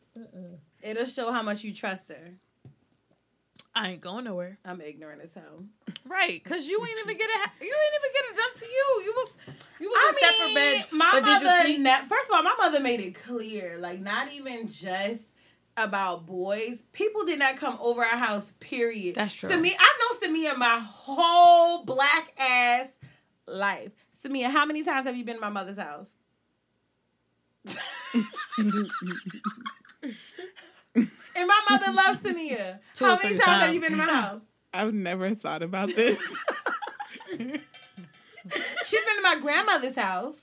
It'll 0.82 1.06
show 1.06 1.30
how 1.30 1.40
much 1.42 1.62
you 1.62 1.72
trust 1.72 2.08
her. 2.08 2.32
I 3.76 3.90
ain't 3.90 4.00
going 4.00 4.24
nowhere. 4.24 4.58
I'm 4.64 4.80
ignorant 4.80 5.22
as 5.22 5.32
hell. 5.34 5.64
Right, 6.04 6.44
cause 6.44 6.66
you 6.66 6.84
ain't 6.84 6.98
even 6.98 7.16
get 7.16 7.30
it. 7.30 7.50
You 7.60 7.68
ain't 7.68 7.94
even 8.00 8.12
get 8.12 8.24
it 8.28 8.36
done 8.36 8.58
to 8.58 8.66
you. 8.66 9.02
You 9.04 9.14
was, 9.16 9.36
you 9.80 9.88
was 9.88 9.98
I 9.98 10.10
a 10.10 10.32
separate 10.32 10.46
mean, 10.46 10.54
bed. 10.80 10.86
My 10.90 11.10
but 11.12 11.24
did 11.24 11.78
you 11.78 11.84
mother, 11.84 12.06
first 12.08 12.28
of 12.28 12.34
all, 12.34 12.42
my 12.42 12.54
mother 12.58 12.80
made 12.80 13.00
it 13.00 13.14
clear, 13.14 13.78
like 13.78 14.00
not 14.00 14.32
even 14.32 14.66
just 14.66 15.22
about 15.76 16.26
boys. 16.26 16.82
People 16.92 17.24
did 17.24 17.38
not 17.38 17.56
come 17.56 17.78
over 17.80 18.02
our 18.02 18.16
house. 18.16 18.52
Period. 18.60 19.14
That's 19.14 19.34
true. 19.34 19.50
Samia, 19.50 19.74
I 19.78 19.98
know 19.98 20.28
Samia 20.28 20.56
my 20.56 20.80
whole 20.84 21.84
black 21.84 22.32
ass 22.38 22.88
life. 23.46 23.92
Samia, 24.24 24.50
how 24.50 24.66
many 24.66 24.82
times 24.82 25.06
have 25.06 25.16
you 25.16 25.24
been 25.24 25.36
to 25.36 25.40
my 25.40 25.48
mother's 25.48 25.78
house? 25.78 26.08
and 28.14 28.26
my 31.34 31.60
mother 31.70 31.92
loves 31.92 32.22
Samia. 32.22 32.78
Two 32.94 33.04
how 33.04 33.16
many 33.16 33.28
three 33.30 33.38
times 33.38 33.64
have 33.64 33.74
you 33.74 33.80
been 33.80 33.92
to 33.92 33.96
my 33.96 34.04
house? 34.04 34.40
I've 34.74 34.94
never 34.94 35.34
thought 35.34 35.62
about 35.62 35.88
this. 35.88 36.18
She's 37.30 37.40
been 39.00 39.16
to 39.16 39.22
my 39.22 39.38
grandmother's 39.40 39.96
house. 39.96 40.36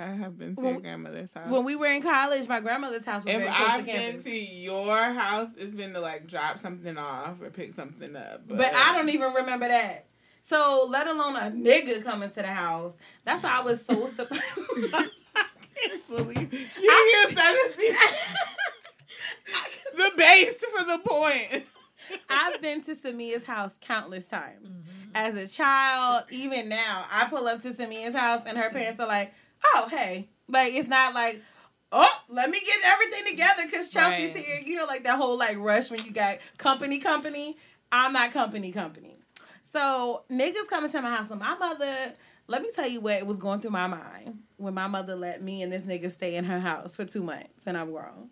I 0.00 0.14
have 0.14 0.38
been 0.38 0.56
to 0.56 0.62
When- 0.62 0.72
your 0.74 0.80
grandmother's 0.80 1.32
house. 1.34 1.50
When 1.50 1.64
we 1.64 1.76
were 1.76 1.86
in 1.86 2.02
college, 2.02 2.48
my 2.48 2.60
grandmother's 2.60 3.04
house 3.04 3.24
was 3.24 3.34
if 3.34 3.48
I've 3.50 3.80
to 3.80 3.86
been 3.86 4.22
to 4.22 4.30
your 4.30 4.96
house, 5.12 5.48
it's 5.56 5.74
been 5.74 5.92
to 5.92 6.00
like 6.00 6.26
drop 6.26 6.58
something 6.58 6.96
off 6.98 7.40
or 7.40 7.50
pick 7.50 7.74
something 7.74 8.16
up. 8.16 8.42
But, 8.48 8.58
But 8.58 8.74
I 8.74 8.96
don't 8.96 9.10
even 9.10 9.32
remember 9.34 9.68
that. 9.68 10.06
So 10.48 10.86
let 10.88 11.06
alone 11.06 11.36
a 11.36 11.50
nigga 11.50 12.02
coming 12.02 12.30
to 12.30 12.42
the 12.42 12.48
house. 12.48 12.96
That's 13.24 13.42
why 13.44 13.58
I 13.60 13.62
was 13.62 13.84
so 13.84 14.06
surprised. 14.16 14.42
believe 16.08 16.52
you 16.52 16.90
used 16.90 17.36
that 17.36 17.70
as 17.70 17.76
the, 17.76 17.96
the 19.96 20.10
base 20.16 20.64
for 20.76 20.84
the 20.84 20.98
point. 21.04 21.64
I've 22.28 22.60
been 22.60 22.82
to 22.84 22.96
Samia's 22.96 23.46
house 23.46 23.74
countless 23.80 24.26
times. 24.26 24.72
Mm-hmm. 24.72 25.10
As 25.14 25.38
a 25.38 25.46
child, 25.48 26.24
even 26.30 26.68
now, 26.68 27.04
I 27.10 27.26
pull 27.28 27.46
up 27.46 27.62
to 27.62 27.72
Samia's 27.74 28.14
house 28.14 28.42
and 28.46 28.56
her 28.58 28.70
parents 28.70 29.00
are 29.00 29.06
like, 29.06 29.32
oh, 29.74 29.88
hey. 29.90 30.28
Like, 30.48 30.72
it's 30.74 30.88
not 30.88 31.14
like, 31.14 31.40
oh, 31.92 32.08
let 32.28 32.50
me 32.50 32.60
get 32.60 32.78
everything 32.86 33.24
together 33.30 33.62
because 33.70 33.90
Chelsea's 33.90 34.34
Right. 34.34 34.44
here. 34.44 34.60
You 34.64 34.76
know, 34.76 34.84
like 34.86 35.04
that 35.04 35.16
whole 35.16 35.38
like 35.38 35.56
rush 35.58 35.90
when 35.90 36.04
you 36.04 36.12
got 36.12 36.38
company, 36.58 36.98
company. 36.98 37.56
I'm 37.92 38.12
not 38.12 38.32
company, 38.32 38.72
company. 38.72 39.16
So 39.72 40.22
niggas 40.30 40.68
coming 40.68 40.90
to 40.90 41.02
my 41.02 41.10
house. 41.16 41.28
So 41.28 41.36
my 41.36 41.56
mother, 41.56 42.12
let 42.48 42.62
me 42.62 42.70
tell 42.74 42.88
you 42.88 43.00
what 43.00 43.14
it 43.14 43.26
was 43.26 43.38
going 43.38 43.60
through 43.60 43.70
my 43.70 43.86
mind 43.86 44.40
when 44.56 44.74
my 44.74 44.86
mother 44.88 45.14
let 45.16 45.42
me 45.42 45.62
and 45.62 45.72
this 45.72 45.82
nigga 45.82 46.10
stay 46.10 46.34
in 46.34 46.44
her 46.44 46.58
house 46.60 46.96
for 46.96 47.04
two 47.04 47.22
months 47.22 47.66
and 47.66 47.76
I'm 47.76 47.90
grown. 47.92 48.30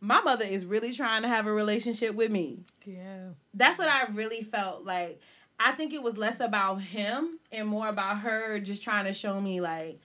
My 0.00 0.20
mother 0.20 0.44
is 0.44 0.66
really 0.66 0.92
trying 0.92 1.22
to 1.22 1.28
have 1.28 1.46
a 1.46 1.52
relationship 1.52 2.14
with 2.14 2.32
me. 2.32 2.60
Yeah. 2.84 3.28
That's 3.54 3.78
what 3.78 3.88
I 3.88 4.06
really 4.12 4.42
felt 4.42 4.84
like. 4.84 5.20
I 5.60 5.72
think 5.72 5.94
it 5.94 6.02
was 6.02 6.16
less 6.16 6.40
about 6.40 6.80
him 6.80 7.38
and 7.52 7.68
more 7.68 7.88
about 7.88 8.18
her 8.20 8.58
just 8.58 8.82
trying 8.82 9.04
to 9.04 9.12
show 9.12 9.40
me 9.40 9.60
like 9.60 10.00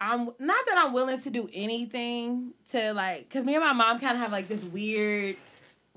I'm 0.00 0.26
not 0.26 0.66
that 0.66 0.76
I'm 0.78 0.92
willing 0.92 1.20
to 1.20 1.30
do 1.30 1.48
anything 1.52 2.52
to 2.70 2.92
like 2.92 3.28
cuz 3.30 3.44
me 3.44 3.54
and 3.54 3.64
my 3.64 3.72
mom 3.72 3.98
kind 3.98 4.16
of 4.16 4.22
have 4.22 4.32
like 4.32 4.48
this 4.48 4.64
weird 4.64 5.36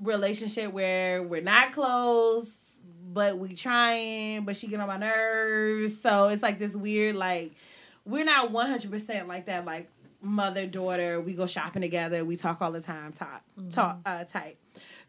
relationship 0.00 0.72
where 0.72 1.22
we're 1.22 1.40
not 1.40 1.72
close 1.72 2.50
but 3.12 3.38
we 3.38 3.54
trying 3.54 4.44
but 4.44 4.56
she 4.56 4.66
get 4.66 4.80
on 4.80 4.88
my 4.88 4.96
nerves. 4.96 6.00
So 6.00 6.28
it's 6.28 6.42
like 6.42 6.58
this 6.58 6.74
weird 6.74 7.14
like 7.16 7.52
we're 8.04 8.24
not 8.24 8.50
100% 8.52 9.26
like 9.28 9.46
that 9.46 9.64
like 9.64 9.88
mother 10.20 10.66
daughter 10.66 11.20
we 11.20 11.34
go 11.34 11.46
shopping 11.46 11.82
together 11.82 12.24
we 12.24 12.36
talk 12.36 12.62
all 12.62 12.70
the 12.70 12.80
time 12.80 13.12
talk 13.12 13.42
talk 13.70 13.98
uh 14.06 14.22
tight 14.24 14.56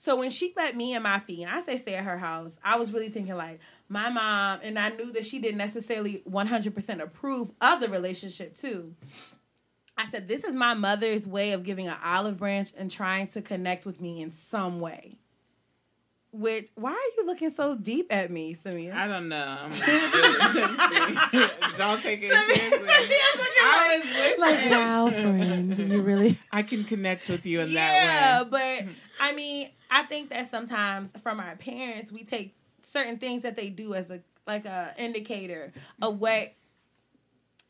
so 0.04 0.18
when 0.18 0.32
she 0.32 0.52
let 0.58 0.76
me 0.76 0.96
and 0.96 1.04
my 1.04 1.20
fiance 1.20 1.78
stay 1.78 1.96
at 1.96 2.04
her 2.04 2.18
house, 2.18 2.58
I 2.62 2.78
was 2.78 2.92
really 2.92 3.08
thinking 3.08 3.38
like 3.38 3.62
my 3.94 4.10
mom, 4.10 4.60
and 4.64 4.78
I 4.78 4.90
knew 4.90 5.14
that 5.14 5.24
she 5.24 5.40
didn't 5.40 5.60
necessarily 5.60 6.24
100% 6.30 7.00
approve 7.02 7.52
of 7.62 7.80
the 7.80 7.88
relationship 7.88 8.58
too. 8.58 8.96
I 9.96 10.10
said, 10.10 10.28
this 10.28 10.44
is 10.44 10.54
my 10.54 10.74
mother's 10.74 11.28
way 11.28 11.52
of 11.54 11.64
giving 11.64 11.88
an 11.88 11.96
olive 12.04 12.38
branch 12.38 12.72
and 12.76 12.90
trying 12.90 13.28
to 13.28 13.42
connect 13.42 13.86
with 13.86 14.02
me 14.02 14.22
in 14.22 14.32
some 14.32 14.80
way. 14.80 15.20
Which, 16.32 16.70
why 16.74 16.90
are 16.94 17.22
you 17.22 17.28
looking 17.28 17.52
so 17.52 17.76
deep 17.76 18.08
at 18.12 18.32
me, 18.32 18.56
Samia? 18.56 18.96
I 18.96 19.08
don't 19.08 19.30
know. 19.30 19.38
I'm 19.38 19.70
really 20.92 21.50
don't 21.78 22.02
take 22.02 22.24
it 22.24 22.32
Samia- 22.34 22.56
seriously. 22.56 23.18
I 23.62 24.02
was 24.02 24.16
listening. 24.16 24.40
like, 24.40 24.72
wow, 24.72 25.10
friend, 25.12 25.92
you 25.92 26.02
really 26.02 26.40
I 26.52 26.64
can 26.64 26.86
connect 26.86 27.30
with 27.30 27.46
you 27.46 27.62
in 27.62 27.70
yeah, 27.70 28.44
that 28.44 28.52
way. 28.52 28.80
but 28.82 28.88
I 29.24 29.36
mean, 29.36 29.70
I 29.92 30.04
think 30.04 30.32
that 30.32 30.50
sometimes 30.50 31.12
from 31.22 31.40
our 31.40 31.56
parents, 31.56 32.12
we 32.12 32.24
take 32.24 32.56
certain 32.84 33.18
things 33.18 33.44
that 33.44 33.56
they 33.56 33.70
do 33.70 33.94
as 33.94 34.10
a 34.10 34.22
like 34.46 34.66
a 34.66 34.94
indicator 34.98 35.72
of 36.02 36.20
what 36.20 36.54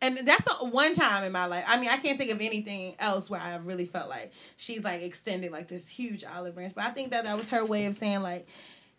and 0.03 0.17
that's 0.27 0.45
a, 0.47 0.65
one 0.65 0.93
time 0.93 1.23
in 1.23 1.31
my 1.31 1.45
life. 1.45 1.63
I 1.65 1.79
mean, 1.79 1.89
I 1.89 1.95
can't 1.95 2.17
think 2.17 2.29
of 2.29 2.41
anything 2.41 2.95
else 2.99 3.29
where 3.29 3.39
I 3.39 3.55
really 3.55 3.85
felt 3.85 4.09
like 4.09 4.33
she's 4.57 4.83
like 4.83 5.01
extended 5.01 5.51
like 5.51 5.69
this 5.69 5.87
huge 5.87 6.25
olive 6.25 6.55
branch. 6.55 6.73
But 6.75 6.83
I 6.83 6.89
think 6.89 7.11
that 7.11 7.23
that 7.23 7.37
was 7.37 7.49
her 7.49 7.63
way 7.65 7.85
of 7.85 7.93
saying 7.93 8.21
like, 8.21 8.45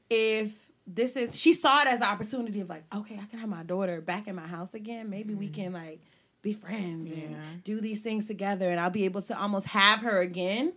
if 0.09 0.53
this 0.87 1.15
is, 1.15 1.39
she 1.39 1.53
saw 1.53 1.83
it 1.83 1.89
as 1.89 1.99
an 2.01 2.07
opportunity 2.07 2.59
of 2.61 2.71
like, 2.71 2.85
okay, 2.95 3.19
I 3.21 3.27
can 3.27 3.39
have 3.39 3.51
my 3.51 3.65
daughter 3.65 4.01
back 4.01 4.29
in 4.29 4.35
my 4.35 4.47
house 4.47 4.73
again. 4.73 5.11
Maybe 5.11 5.35
we 5.35 5.49
mm-hmm. 5.49 5.63
can 5.63 5.73
like 5.75 6.01
be 6.41 6.55
friends 6.55 7.13
Yeah. 7.13 7.25
and 7.25 7.63
do 7.63 7.83
these 7.83 8.01
things 8.01 8.25
together, 8.25 8.71
and 8.71 8.81
I'll 8.81 8.89
be 8.91 9.05
able 9.05 9.23
to 9.23 9.39
almost 9.39 9.67
have 9.67 10.01
her 10.01 10.23
again 10.23 10.73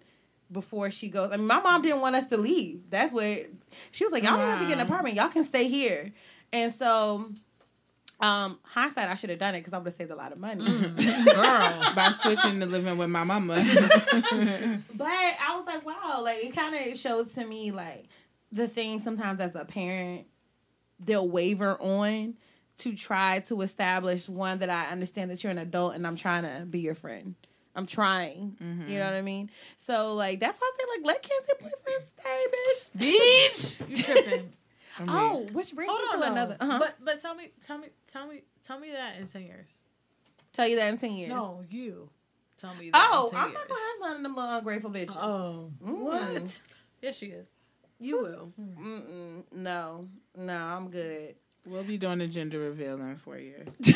before 0.51 0.91
she 0.91 1.07
goes. 1.07 1.31
I 1.31 1.37
mean, 1.37 1.47
my 1.47 1.61
mom 1.61 1.81
didn't 1.81 2.01
want 2.01 2.17
us 2.17 2.27
to 2.27 2.37
leave. 2.37 2.81
That's 2.89 3.13
what 3.13 3.47
she 3.91 4.03
was 4.03 4.13
like. 4.13 4.23
Y'all 4.23 4.37
don't 4.37 4.49
have 4.49 4.61
to 4.61 4.67
get 4.67 4.77
an 4.79 4.85
apartment. 4.85 5.15
Y'all 5.15 5.29
can 5.29 5.43
stay 5.43 5.67
here. 5.67 6.13
And 6.53 6.73
so, 6.73 7.29
um, 8.19 8.59
hindsight, 8.63 9.09
I 9.09 9.15
should 9.15 9.29
have 9.29 9.39
done 9.39 9.53
it 9.55 9.59
because 9.59 9.73
I 9.73 9.77
would 9.77 9.85
have 9.87 9.95
saved 9.95 10.11
a 10.11 10.15
lot 10.15 10.31
of 10.31 10.39
money. 10.39 10.65
Girl. 10.65 11.83
by 11.95 12.13
switching 12.21 12.59
to 12.59 12.65
living 12.65 12.97
with 12.97 13.09
my 13.09 13.23
mama. 13.23 13.55
But 14.93 15.07
I 15.07 15.55
was 15.55 15.65
like, 15.67 15.85
wow, 15.85 16.21
like 16.23 16.43
it 16.43 16.55
kind 16.55 16.75
of 16.75 16.97
showed 16.97 17.33
to 17.35 17.45
me 17.45 17.71
like 17.71 18.07
the 18.51 18.67
thing 18.67 18.99
sometimes 18.99 19.39
as 19.39 19.55
a 19.55 19.65
parent 19.65 20.25
they'll 20.99 21.29
waver 21.29 21.79
on 21.79 22.33
to 22.79 22.95
try 22.95 23.39
to 23.41 23.61
establish 23.61 24.27
one 24.27 24.59
that 24.59 24.69
I 24.69 24.87
understand 24.91 25.31
that 25.31 25.43
you're 25.43 25.51
an 25.51 25.57
adult 25.57 25.95
and 25.95 26.05
I'm 26.07 26.15
trying 26.15 26.43
to 26.43 26.65
be 26.65 26.79
your 26.79 26.95
friend. 26.95 27.35
I'm 27.77 27.85
trying. 27.85 28.57
You 28.87 28.99
know 28.99 29.05
what 29.05 29.13
I 29.13 29.21
mean? 29.21 29.49
So 29.77 30.15
like 30.15 30.39
that's 30.41 30.59
why 30.59 30.69
I 30.73 30.77
say 30.77 30.99
like 30.99 31.05
let 31.07 31.21
kids 31.23 31.45
and 31.49 31.69
boyfriends 31.71 32.05
stay, 32.19 32.45
bitch. 32.53 33.77
Bitch, 33.79 33.89
you 33.89 33.95
tripping? 33.95 34.53
Oh, 34.99 35.45
which 35.53 35.75
brings 35.75 35.91
Hold 35.91 36.01
me 36.01 36.07
on, 36.07 36.21
to 36.21 36.31
another. 36.31 36.57
Uh-huh. 36.59 36.79
But 36.79 36.95
but 37.05 37.21
tell 37.21 37.35
me, 37.35 37.51
tell 37.63 37.77
me, 37.77 37.89
tell 38.11 38.25
me, 38.25 38.41
tell 38.63 38.79
me 38.79 38.91
that 38.93 39.19
in 39.19 39.27
ten 39.27 39.43
years. 39.43 39.71
Tell 40.53 40.67
you 40.67 40.75
that 40.77 40.87
in 40.89 40.97
ten 40.97 41.11
years. 41.11 41.29
No, 41.29 41.63
you. 41.69 42.09
Tell 42.57 42.73
me. 42.73 42.89
That 42.89 43.07
Oh, 43.13 43.25
in 43.27 43.31
10 43.35 43.39
I'm 43.43 43.53
not 43.53 43.67
gonna 43.67 43.79
have 43.79 43.99
none 44.01 44.15
of 44.17 44.23
them 44.23 44.35
little 44.35 44.55
ungrateful 44.55 44.89
bitches. 44.89 45.15
Oh, 45.15 45.71
What? 45.81 46.59
yes, 47.03 47.15
she 47.15 47.27
is. 47.27 47.45
You 47.99 48.21
will. 48.21 48.51
Mm-mm. 48.59 49.43
No, 49.51 50.07
no, 50.35 50.57
I'm 50.57 50.89
good. 50.89 51.35
we'll 51.67 51.83
be 51.83 51.97
doing 51.99 52.19
a 52.21 52.27
gender 52.27 52.57
reveal 52.59 52.95
in 52.99 53.17
four 53.17 53.37
years. 53.37 53.67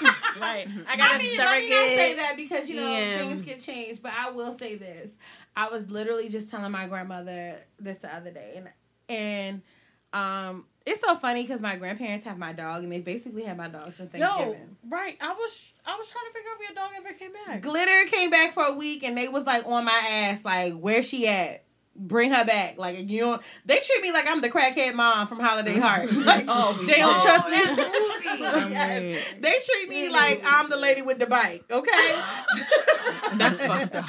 Right. 0.40 0.68
I 0.88 0.96
got 0.96 1.14
I 1.14 1.18
mean, 1.18 1.36
let 1.36 1.58
me 1.62 1.68
not 1.70 1.86
say 1.88 2.14
that 2.14 2.34
because 2.36 2.68
you 2.68 2.76
know 2.76 2.82
Yeah. 2.82 3.18
things 3.18 3.42
get 3.42 3.60
changed. 3.60 4.02
But 4.02 4.12
I 4.16 4.30
will 4.30 4.56
say 4.58 4.76
this: 4.76 5.10
I 5.56 5.68
was 5.68 5.90
literally 5.90 6.28
just 6.28 6.50
telling 6.50 6.70
my 6.72 6.86
grandmother 6.86 7.56
this 7.78 7.98
the 7.98 8.14
other 8.14 8.30
day, 8.30 8.54
and 8.56 8.68
and 9.08 9.62
um, 10.12 10.64
it's 10.86 11.00
so 11.00 11.16
funny 11.16 11.42
because 11.42 11.62
my 11.62 11.76
grandparents 11.76 12.24
have 12.24 12.38
my 12.38 12.52
dog, 12.52 12.82
and 12.84 12.92
they 12.92 13.00
basically 13.00 13.42
had 13.44 13.56
my 13.56 13.68
dog 13.68 13.92
since 13.92 14.12
No, 14.14 14.28
Thanksgiving. 14.36 14.76
right. 14.88 15.16
I 15.20 15.32
was 15.32 15.72
I 15.84 15.96
was 15.96 16.08
trying 16.10 16.24
to 16.26 16.32
figure 16.32 16.50
out 16.50 16.60
if 16.60 16.68
your 16.68 16.74
dog 16.76 16.90
ever 16.96 17.12
came 17.18 17.32
back. 17.46 17.60
Glitter 17.62 18.10
came 18.10 18.30
back 18.30 18.54
for 18.54 18.64
a 18.64 18.72
week, 18.74 19.02
and 19.02 19.16
they 19.16 19.28
was 19.28 19.44
like 19.44 19.66
on 19.66 19.84
my 19.84 20.02
ass, 20.10 20.44
like, 20.44 20.74
"Where 20.74 21.02
she 21.02 21.26
at? 21.28 21.64
Bring 21.96 22.30
her 22.30 22.44
back!" 22.44 22.78
Like 22.78 23.08
you 23.08 23.20
know, 23.22 23.40
they 23.66 23.78
treat 23.80 24.02
me 24.02 24.12
like 24.12 24.26
I'm 24.26 24.40
the 24.40 24.48
crackhead 24.50 24.94
mom 24.94 25.26
from 25.26 25.40
Holiday 25.40 25.78
Heart. 25.78 26.10
Like, 26.30 26.44
Oh, 26.48 26.72
they 26.86 26.98
don't 26.98 27.14
oh, 27.16 27.24
trust 27.24 27.48
me. 27.48 27.60
Yes. 28.70 29.24
They 29.40 29.54
treat 29.64 29.88
me 29.88 30.08
like 30.08 30.42
I'm 30.46 30.70
the 30.70 30.76
lady 30.76 31.02
with 31.02 31.18
the 31.18 31.26
bike. 31.26 31.64
Okay. 31.70 32.22
That's 33.36 33.64
fucked 33.64 33.94
up. 33.94 34.06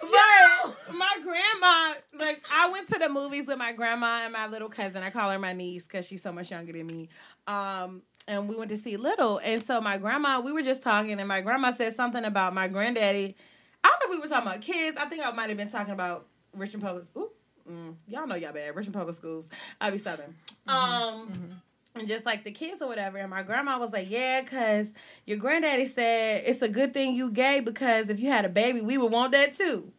But 0.00 0.94
my 0.94 1.16
grandma, 1.22 1.94
like, 2.18 2.44
I 2.52 2.68
went 2.70 2.88
to 2.88 2.98
the 2.98 3.08
movies 3.08 3.46
with 3.46 3.58
my 3.58 3.72
grandma 3.72 4.20
and 4.24 4.32
my 4.32 4.48
little 4.48 4.68
cousin. 4.68 5.02
I 5.02 5.10
call 5.10 5.30
her 5.30 5.38
my 5.38 5.52
niece 5.52 5.84
because 5.84 6.06
she's 6.06 6.22
so 6.22 6.32
much 6.32 6.50
younger 6.50 6.72
than 6.72 6.86
me. 6.86 7.08
Um, 7.46 8.02
and 8.28 8.48
we 8.48 8.56
went 8.56 8.70
to 8.70 8.76
see 8.76 8.96
Little. 8.96 9.38
And 9.38 9.64
so 9.64 9.80
my 9.80 9.98
grandma, 9.98 10.40
we 10.40 10.52
were 10.52 10.62
just 10.62 10.82
talking, 10.82 11.18
and 11.18 11.28
my 11.28 11.40
grandma 11.40 11.72
said 11.74 11.96
something 11.96 12.24
about 12.24 12.54
my 12.54 12.68
granddaddy. 12.68 13.36
I 13.84 13.88
don't 13.88 14.00
know 14.10 14.14
if 14.14 14.18
we 14.18 14.20
were 14.20 14.28
talking 14.28 14.48
about 14.48 14.60
kids. 14.60 14.96
I 14.96 15.06
think 15.06 15.26
I 15.26 15.30
might 15.32 15.48
have 15.48 15.58
been 15.58 15.70
talking 15.70 15.92
about 15.94 16.26
Richmond 16.54 16.82
Public. 16.84 17.04
Ooh, 17.16 17.30
mm, 17.70 17.94
y'all 18.06 18.26
know 18.26 18.34
y'all 18.34 18.52
bad. 18.52 18.74
Richmond 18.76 18.94
Public 18.94 19.16
Schools. 19.16 19.48
I 19.80 19.90
be 19.90 19.98
Southern. 19.98 20.34
Um. 20.66 21.60
And 21.96 22.06
just 22.06 22.24
like 22.24 22.44
the 22.44 22.52
kids 22.52 22.80
or 22.80 22.86
whatever. 22.86 23.18
And 23.18 23.30
my 23.30 23.42
grandma 23.42 23.76
was 23.78 23.92
like, 23.92 24.08
Yeah, 24.08 24.42
because 24.42 24.92
your 25.26 25.38
granddaddy 25.38 25.88
said 25.88 26.44
it's 26.46 26.62
a 26.62 26.68
good 26.68 26.94
thing 26.94 27.16
you 27.16 27.32
gay 27.32 27.58
because 27.58 28.08
if 28.10 28.20
you 28.20 28.28
had 28.28 28.44
a 28.44 28.48
baby, 28.48 28.80
we 28.80 28.96
would 28.96 29.10
want 29.10 29.32
that 29.32 29.56
too. 29.56 29.92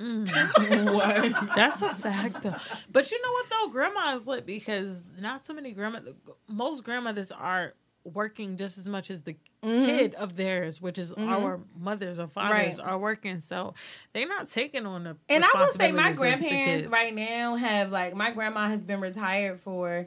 what? 0.00 1.54
That's 1.54 1.82
a 1.82 1.94
fact, 1.94 2.42
though. 2.42 2.56
But 2.90 3.10
you 3.10 3.20
know 3.22 3.32
what 3.32 3.46
though, 3.50 3.68
grandma 3.68 4.16
is 4.16 4.26
lit 4.26 4.46
because 4.46 5.10
not 5.20 5.44
so 5.44 5.52
many 5.52 5.72
grandma. 5.72 6.00
Most 6.48 6.84
grandmothers 6.84 7.30
are 7.30 7.74
working 8.04 8.56
just 8.56 8.78
as 8.78 8.86
much 8.86 9.10
as 9.10 9.22
the 9.22 9.34
mm-hmm. 9.62 9.84
kid 9.84 10.14
of 10.14 10.36
theirs, 10.36 10.80
which 10.80 10.98
is 10.98 11.12
mm-hmm. 11.12 11.28
our 11.28 11.60
mothers 11.78 12.18
or 12.18 12.28
fathers, 12.28 12.78
Right. 12.78 12.80
are 12.80 12.98
working. 12.98 13.40
So 13.40 13.74
they're 14.12 14.28
not 14.28 14.48
taking 14.48 14.86
on 14.86 15.04
the. 15.04 15.16
And 15.28 15.44
I 15.44 15.48
will 15.54 15.68
say 15.68 15.92
my 15.92 16.08
responsibilities 16.10 16.32
as 16.32 16.38
the 16.40 16.48
grandparents 16.48 16.88
right 16.88 17.14
now 17.14 17.56
have 17.56 17.92
like 17.92 18.14
my 18.14 18.30
grandma 18.30 18.68
has 18.68 18.80
been 18.80 19.00
retired 19.00 19.60
for 19.60 20.06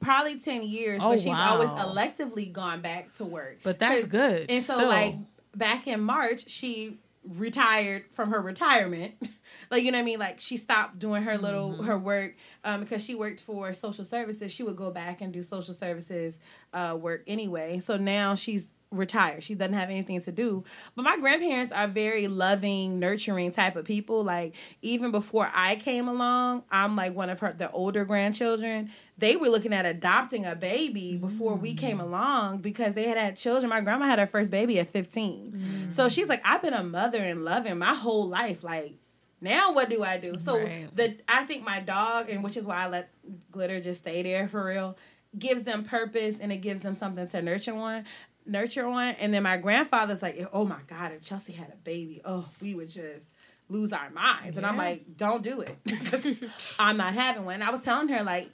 probably 0.00 0.38
10 0.38 0.62
years, 0.62 1.00
Oh, 1.02 1.10
but 1.10 1.20
she's 1.20 1.28
wow. 1.28 1.52
always 1.52 1.68
electively 1.68 2.50
gone 2.50 2.80
back 2.80 3.12
to 3.14 3.24
work. 3.24 3.58
But 3.62 3.78
that's 3.78 4.06
good, 4.06 4.50
And 4.50 4.64
so 4.64 4.74
still. 4.74 4.88
like 4.88 5.16
back 5.54 5.86
in 5.86 6.00
March, 6.00 6.48
she 6.48 6.98
retired 7.24 8.04
from 8.12 8.30
her 8.30 8.40
retirement. 8.40 9.14
like 9.70 9.82
you 9.84 9.92
know 9.92 9.98
what 9.98 10.02
I 10.02 10.06
mean? 10.06 10.18
Like 10.18 10.40
she 10.40 10.56
stopped 10.56 10.98
doing 10.98 11.22
her 11.22 11.38
little 11.38 11.72
Mm-hmm. 11.72 11.84
her 11.84 11.98
work 11.98 12.36
um 12.64 12.80
because 12.80 13.04
she 13.04 13.14
worked 13.14 13.40
for 13.40 13.72
social 13.72 14.04
services. 14.04 14.52
She 14.52 14.62
would 14.62 14.76
go 14.76 14.90
back 14.90 15.20
and 15.20 15.32
do 15.32 15.42
social 15.42 15.74
services 15.74 16.38
uh 16.72 16.96
work 17.00 17.22
anyway. 17.26 17.80
So 17.80 17.96
now 17.96 18.34
she's 18.34 18.66
retired. 18.92 19.44
She 19.44 19.54
doesn't 19.54 19.74
have 19.74 19.88
anything 19.88 20.20
to 20.22 20.32
do. 20.32 20.64
But 20.96 21.02
my 21.04 21.16
grandparents 21.16 21.72
are 21.72 21.86
very 21.86 22.26
loving, 22.26 22.98
nurturing 22.98 23.52
type 23.52 23.76
of 23.76 23.84
people. 23.84 24.24
Like 24.24 24.56
even 24.82 25.12
before 25.12 25.48
I 25.54 25.76
came 25.76 26.08
along, 26.08 26.64
I'm 26.72 26.96
like 26.96 27.14
one 27.14 27.30
of 27.30 27.38
her 27.38 27.52
the 27.52 27.70
older 27.70 28.04
grandchildren. 28.04 28.90
They 29.16 29.36
were 29.36 29.48
looking 29.48 29.72
at 29.74 29.86
adopting 29.86 30.44
a 30.46 30.56
baby 30.56 31.16
before 31.16 31.54
we 31.54 31.74
came 31.74 32.00
along 32.00 32.58
because 32.62 32.94
they 32.94 33.04
had 33.04 33.18
had 33.18 33.36
children. 33.36 33.68
My 33.70 33.80
grandma 33.82 34.06
had 34.06 34.18
her 34.18 34.26
first 34.26 34.50
baby 34.50 34.80
at 34.80 34.88
15. 34.88 35.90
So 35.94 36.08
she's 36.08 36.26
like, 36.26 36.40
I've 36.44 36.62
been 36.62 36.72
a 36.74 36.82
mother 36.82 37.18
and 37.18 37.44
loving 37.44 37.78
my 37.78 37.94
whole 37.94 38.26
life. 38.28 38.64
Like 38.64 38.94
now 39.40 39.72
what 39.72 39.88
do 39.88 40.02
I 40.02 40.18
do? 40.18 40.34
So 40.34 40.58
Right. 40.58 40.88
the 40.94 41.16
I 41.28 41.44
think 41.44 41.64
my 41.64 41.80
dog, 41.80 42.28
and 42.30 42.42
which 42.44 42.56
is 42.56 42.66
why 42.66 42.84
I 42.84 42.88
let 42.88 43.10
glitter 43.50 43.80
just 43.80 44.00
stay 44.02 44.22
there 44.22 44.48
for 44.48 44.64
real, 44.64 44.96
gives 45.38 45.62
them 45.62 45.84
purpose 45.84 46.38
and 46.40 46.52
it 46.52 46.58
gives 46.58 46.80
them 46.82 46.96
something 46.96 47.26
to 47.28 47.42
nurture 47.42 47.74
on. 47.74 48.04
Nurture 48.46 48.86
on. 48.86 49.14
And 49.20 49.32
then 49.32 49.42
my 49.42 49.56
grandfather's 49.56 50.22
like, 50.22 50.36
oh 50.52 50.64
my 50.64 50.80
God, 50.86 51.12
if 51.12 51.22
Chelsea 51.22 51.52
had 51.52 51.68
a 51.72 51.76
baby, 51.76 52.20
oh, 52.24 52.46
we 52.60 52.74
would 52.74 52.90
just 52.90 53.26
lose 53.68 53.92
our 53.92 54.10
minds. 54.10 54.56
And 54.56 54.66
I'm 54.66 54.76
like, 54.76 55.16
don't 55.16 55.42
do 55.42 55.60
it. 55.60 55.76
I'm 56.78 56.96
not 56.96 57.14
having 57.14 57.44
one. 57.44 57.62
I 57.62 57.70
was 57.70 57.82
telling 57.82 58.08
her, 58.08 58.24
like, 58.24 58.50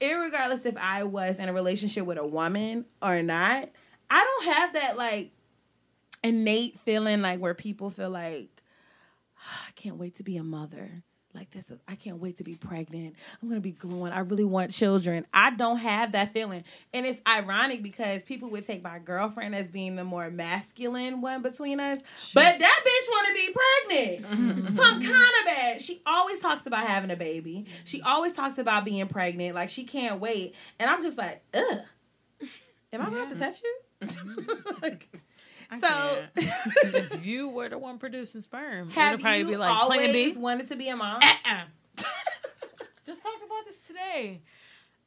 irregardless 0.00 0.66
if 0.66 0.76
I 0.76 1.04
was 1.04 1.38
in 1.38 1.48
a 1.48 1.52
relationship 1.52 2.04
with 2.04 2.18
a 2.18 2.26
woman 2.26 2.84
or 3.00 3.22
not, 3.22 3.68
I 4.10 4.24
don't 4.24 4.54
have 4.54 4.72
that 4.72 4.96
like 4.96 5.30
innate 6.24 6.78
feeling 6.80 7.22
like 7.22 7.38
where 7.40 7.54
people 7.54 7.90
feel 7.90 8.10
like 8.10 8.57
can't 9.78 9.96
wait 9.96 10.16
to 10.16 10.22
be 10.22 10.36
a 10.36 10.42
mother. 10.44 11.02
Like 11.34 11.50
this 11.50 11.70
is 11.70 11.78
I 11.86 11.94
can't 11.94 12.18
wait 12.18 12.38
to 12.38 12.44
be 12.44 12.56
pregnant. 12.56 13.14
I'm 13.40 13.48
gonna 13.48 13.60
be 13.60 13.70
glowing. 13.72 14.12
I 14.12 14.20
really 14.20 14.44
want 14.44 14.72
children. 14.72 15.26
I 15.32 15.50
don't 15.50 15.76
have 15.76 16.12
that 16.12 16.32
feeling. 16.32 16.64
And 16.92 17.06
it's 17.06 17.20
ironic 17.28 17.82
because 17.82 18.22
people 18.22 18.50
would 18.50 18.66
take 18.66 18.82
my 18.82 18.98
girlfriend 18.98 19.54
as 19.54 19.70
being 19.70 19.94
the 19.94 20.04
more 20.04 20.30
masculine 20.30 21.20
one 21.20 21.42
between 21.42 21.80
us. 21.80 22.00
But 22.34 22.58
that 22.58 22.80
bitch 22.84 23.08
wanna 23.12 23.34
be 23.34 23.54
pregnant. 23.54 24.66
Mm-hmm. 24.66 24.76
so 24.76 24.82
I'm 24.82 25.00
kinda 25.00 25.44
bad. 25.44 25.82
She 25.82 26.00
always 26.06 26.40
talks 26.40 26.66
about 26.66 26.86
having 26.86 27.10
a 27.10 27.16
baby. 27.16 27.66
She 27.84 28.00
always 28.02 28.32
talks 28.32 28.58
about 28.58 28.84
being 28.84 29.06
pregnant. 29.06 29.54
Like 29.54 29.70
she 29.70 29.84
can't 29.84 30.20
wait. 30.20 30.54
And 30.80 30.88
I'm 30.90 31.02
just 31.02 31.18
like, 31.18 31.42
ugh. 31.54 31.80
Am 32.90 33.02
I 33.02 33.06
about 33.06 33.10
to 33.10 33.18
have 33.18 33.32
to 33.32 33.38
touch 33.38 33.62
you? 33.62 33.78
Like, 34.82 35.08
so 35.80 36.22
if 36.36 37.24
you 37.24 37.48
were 37.48 37.68
the 37.68 37.78
one 37.78 37.98
producing 37.98 38.40
sperm, 38.40 38.90
have 38.90 39.14
it'd 39.14 39.20
probably 39.22 39.38
you 39.40 39.48
be 39.48 39.56
like 39.56 39.86
Plan 39.86 39.98
B. 40.12 40.22
always 40.22 40.38
wanted 40.38 40.68
to 40.68 40.76
be 40.76 40.88
a 40.88 40.96
mom? 40.96 41.20
Uh-uh. 41.22 41.62
Just 43.06 43.22
talked 43.22 43.42
about 43.44 43.64
this 43.66 43.80
today. 43.86 44.40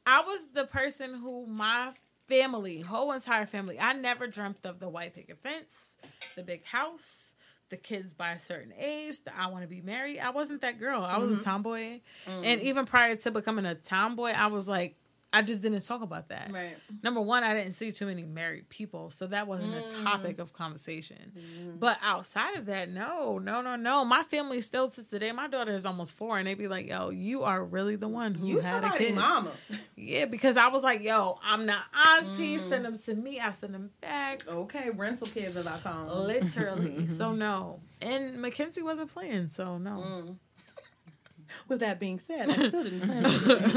I 0.06 0.22
was 0.22 0.48
the 0.52 0.64
person 0.64 1.14
who 1.14 1.46
my 1.46 1.90
family, 2.28 2.80
whole 2.80 3.12
entire 3.12 3.46
family, 3.46 3.78
I 3.78 3.92
never 3.92 4.26
dreamt 4.26 4.64
of 4.64 4.80
the 4.80 4.88
white 4.88 5.14
picket 5.14 5.38
fence, 5.42 5.96
the 6.34 6.42
big 6.42 6.64
house, 6.64 7.34
the 7.68 7.76
kids 7.76 8.12
by 8.14 8.32
a 8.32 8.38
certain 8.38 8.72
age, 8.78 9.22
the 9.24 9.36
I 9.38 9.46
want 9.46 9.62
to 9.62 9.68
be 9.68 9.80
married. 9.80 10.18
I 10.20 10.30
wasn't 10.30 10.60
that 10.62 10.78
girl. 10.80 11.02
I 11.02 11.18
was 11.18 11.30
Mm-hmm. 11.30 11.40
a 11.40 11.44
tomboy. 11.44 12.00
Mm. 12.26 12.44
And 12.44 12.60
even 12.62 12.84
prior 12.86 13.16
to 13.16 13.30
becoming 13.30 13.64
a 13.64 13.74
tomboy, 13.74 14.32
I 14.36 14.48
was 14.48 14.68
like, 14.68 14.96
I 15.34 15.40
just 15.40 15.62
didn't 15.62 15.80
talk 15.80 16.02
about 16.02 16.28
that. 16.28 16.50
Right. 16.52 16.76
Number 17.02 17.20
one, 17.22 17.42
I 17.42 17.54
didn't 17.54 17.72
see 17.72 17.90
too 17.90 18.04
many 18.04 18.22
married 18.22 18.68
people, 18.68 19.08
so 19.10 19.26
that 19.28 19.46
wasn't 19.46 19.72
Mm. 19.72 20.00
a 20.00 20.04
topic 20.04 20.38
of 20.38 20.52
conversation. 20.52 21.32
Mm-hmm. 21.34 21.78
But 21.78 21.96
outside 22.02 22.56
of 22.56 22.66
that, 22.66 22.90
no, 22.90 23.38
no, 23.38 23.62
no, 23.62 23.76
no. 23.76 24.04
My 24.04 24.22
family 24.24 24.60
still 24.60 24.88
to 24.88 25.02
today. 25.02 25.32
My 25.32 25.48
daughter 25.48 25.72
is 25.72 25.86
almost 25.86 26.12
four, 26.14 26.36
and 26.36 26.46
they 26.46 26.52
be 26.52 26.68
like, 26.68 26.86
"Yo, 26.86 27.08
you 27.08 27.44
are 27.44 27.64
really 27.64 27.96
the 27.96 28.08
one 28.08 28.34
who 28.34 28.46
You 28.46 28.58
had 28.60 28.84
a 28.84 28.90
kid." 28.90 29.14
mama. 29.14 29.52
Yeah, 29.96 30.26
because 30.26 30.58
I 30.58 30.68
was 30.68 30.82
like, 30.82 31.02
"Yo, 31.02 31.38
I'm 31.42 31.64
not 31.64 31.84
auntie. 32.18 32.58
Mm. 32.58 32.68
Send 32.68 32.84
them 32.84 32.98
to 32.98 33.14
me. 33.14 33.40
I 33.40 33.52
send 33.52 33.72
them 33.72 33.90
back." 34.02 34.46
Okay, 34.46 34.90
rental 34.90 35.26
kids 35.26 35.56
as 35.56 35.66
I 35.66 35.78
call 35.78 36.08
them. 36.08 36.26
Literally. 36.26 37.06
so 37.18 37.32
no. 37.32 37.80
And 38.02 38.38
Mackenzie 38.42 38.82
wasn't 38.82 39.10
playing, 39.10 39.48
so 39.48 39.78
no. 39.78 39.90
Mm. 39.92 40.36
With 41.68 41.80
that 41.80 41.98
being 41.98 42.18
said, 42.18 42.50
I 42.50 42.68
still 42.68 42.84
didn't 42.84 43.00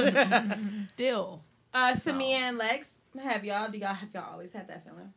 plan. 0.03 0.49
Still. 0.93 1.43
Uh, 1.75 1.93
Samia 1.93 2.35
and 2.35 2.57
Lex, 2.57 2.87
have 3.21 3.43
y'all? 3.43 3.69
Do 3.69 3.77
y'all 3.77 3.93
have 3.93 4.07
y'all 4.13 4.31
always 4.31 4.53
had 4.53 4.69
that 4.69 4.85
feeling, 4.85 5.11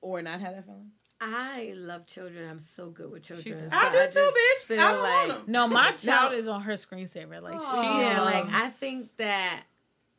or 0.00 0.20
not 0.20 0.40
had 0.40 0.56
that 0.56 0.64
feeling? 0.66 0.90
I 1.20 1.74
love 1.76 2.06
children. 2.06 2.48
I'm 2.50 2.58
so 2.58 2.90
good 2.90 3.08
with 3.12 3.22
children. 3.22 3.68
I 3.72 3.90
do 3.92 3.98
just 3.98 4.16
too, 4.16 4.20
bitch. 4.20 4.66
Feel 4.66 4.80
I 4.80 4.90
don't 4.90 5.02
like, 5.02 5.28
want 5.28 5.40
'em. 5.46 5.52
No, 5.52 5.68
my 5.68 5.92
child 5.92 6.32
No. 6.32 6.38
is 6.38 6.48
on 6.48 6.62
her 6.62 6.72
screensaver. 6.72 7.40
Like 7.40 7.54
Aw. 7.54 7.80
she 7.80 8.00
Yeah, 8.00 8.22
like 8.22 8.46
I 8.52 8.68
think 8.70 9.16
that 9.18 9.62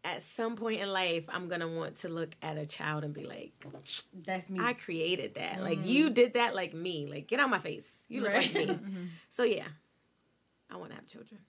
at 0.06 0.24
some 0.24 0.56
point 0.56 0.80
in 0.80 0.88
life, 0.88 1.26
I'm 1.28 1.50
gonna 1.50 1.68
want 1.68 1.98
to 1.98 2.08
look 2.08 2.34
at 2.42 2.58
a 2.58 2.66
child 2.66 3.04
and 3.04 3.14
be 3.14 3.26
like, 3.26 3.52
That's 4.14 4.50
me. 4.50 4.62
I 4.62 4.72
created 4.72 5.36
that. 5.36 5.62
Like 5.62 5.86
you 5.86 6.12
did 6.12 6.36
that, 6.36 6.56
like 6.56 6.74
me. 6.74 7.08
Like 7.08 7.28
get 7.28 7.42
out 7.42 7.50
my 7.50 7.60
face. 7.60 8.06
You 8.08 8.22
look 8.22 8.32
Right. 8.34 8.56
like 8.56 8.68
me. 8.70 8.80
So 9.30 9.44
yeah, 9.44 9.68
I 10.72 10.78
want 10.78 10.92
to 10.92 10.96
have 10.96 11.08
children. 11.08 11.42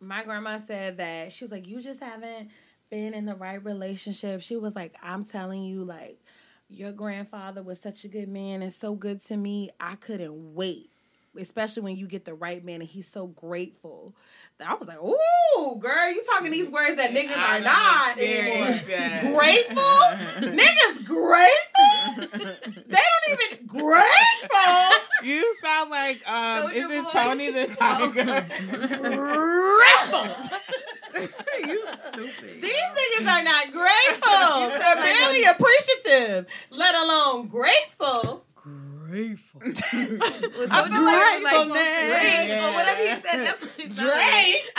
My 0.00 0.24
grandma 0.24 0.58
said 0.58 0.98
that 0.98 1.32
she 1.32 1.44
was 1.44 1.50
like, 1.52 1.66
You 1.66 1.80
just 1.80 2.00
haven't 2.00 2.50
been 2.90 3.14
in 3.14 3.26
the 3.26 3.34
right 3.34 3.62
relationship. 3.64 4.40
She 4.40 4.56
was 4.56 4.74
like, 4.74 4.94
I'm 5.02 5.24
telling 5.24 5.62
you, 5.62 5.84
like, 5.84 6.20
your 6.68 6.92
grandfather 6.92 7.62
was 7.62 7.80
such 7.80 8.04
a 8.04 8.08
good 8.08 8.28
man 8.28 8.62
and 8.62 8.72
so 8.72 8.94
good 8.94 9.22
to 9.26 9.36
me. 9.36 9.70
I 9.80 9.96
couldn't 9.96 10.54
wait. 10.54 10.90
Especially 11.38 11.82
when 11.82 11.96
you 11.96 12.06
get 12.06 12.24
the 12.24 12.34
right 12.34 12.64
man 12.64 12.80
and 12.80 12.88
he's 12.88 13.08
so 13.08 13.28
grateful. 13.28 14.14
I 14.64 14.74
was 14.74 14.88
like, 14.88 14.98
Ooh, 15.02 15.76
girl, 15.78 16.10
you 16.12 16.22
talking 16.24 16.50
these 16.50 16.68
words 16.68 16.96
that 16.96 17.12
niggas 17.12 17.34
I 17.36 17.58
are 17.58 18.14
don't 18.16 18.18
anymore. 18.18 18.68
experience. 18.68 19.36
Grateful? 19.36 19.98
niggas 20.58 21.04
grateful? 21.04 22.28
They 22.88 22.98
don't 22.98 23.40
even 23.40 23.66
grateful. 23.66 24.90
You 25.22 25.56
sound 25.62 25.90
like 25.90 26.28
um, 26.28 26.68
Soulja 26.68 26.72
is 26.72 26.90
it 26.90 27.04
Boy. 27.04 27.10
Tony 27.12 27.50
the 27.50 27.66
Tiger? 27.78 28.46
Grateful. 28.98 30.58
you 31.68 31.86
stupid. 31.86 32.62
These 32.62 32.72
niggas 32.72 33.26
are 33.26 33.44
not 33.44 33.72
grateful. 33.72 34.78
They're 34.78 34.96
barely 34.96 35.44
appreciative, 35.44 36.46
let 36.70 36.94
alone 36.94 37.46
grateful. 37.48 38.44
Grateful. 39.08 39.60
Well, 39.64 39.72
I 40.70 40.82
Soulja 40.82 40.88
feel 40.88 40.98
Boy 40.98 41.04
like 41.04 41.34
was 41.34 41.42
like 41.42 41.52
gratefulness. 41.52 41.82
Drake 41.82 42.48
Yeah. 42.48 42.68
or 42.68 42.74
whatever 42.74 43.00
he 43.02 43.16
said. 43.20 43.46
That's 43.46 43.62
what 43.62 43.72
he 43.76 43.86
sounded 43.86 44.12
Drake. 44.12 44.70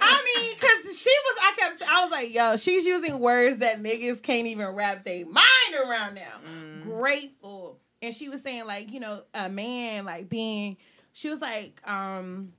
I 0.00 0.22
mean, 0.24 0.54
because 0.54 0.98
she 0.98 1.10
was, 1.24 1.38
I 1.42 1.52
kept, 1.56 1.82
I 1.82 2.02
was 2.04 2.10
like, 2.12 2.34
yo, 2.34 2.56
she's 2.56 2.84
using 2.86 3.18
words 3.20 3.58
that 3.58 3.82
niggas 3.82 4.22
can't 4.22 4.46
even 4.46 4.68
wrap 4.68 5.04
their 5.04 5.24
mind 5.26 5.88
around 5.88 6.14
now. 6.14 6.40
Grateful. 6.82 7.78
And 8.02 8.14
she 8.14 8.28
was 8.28 8.42
saying, 8.42 8.66
like, 8.66 8.92
you 8.92 9.00
know, 9.00 9.22
a 9.34 9.48
man, 9.48 10.04
like, 10.04 10.28
being, 10.28 10.76
she 11.12 11.30
was 11.30 11.40
like, 11.40 11.80
um, 11.88 12.52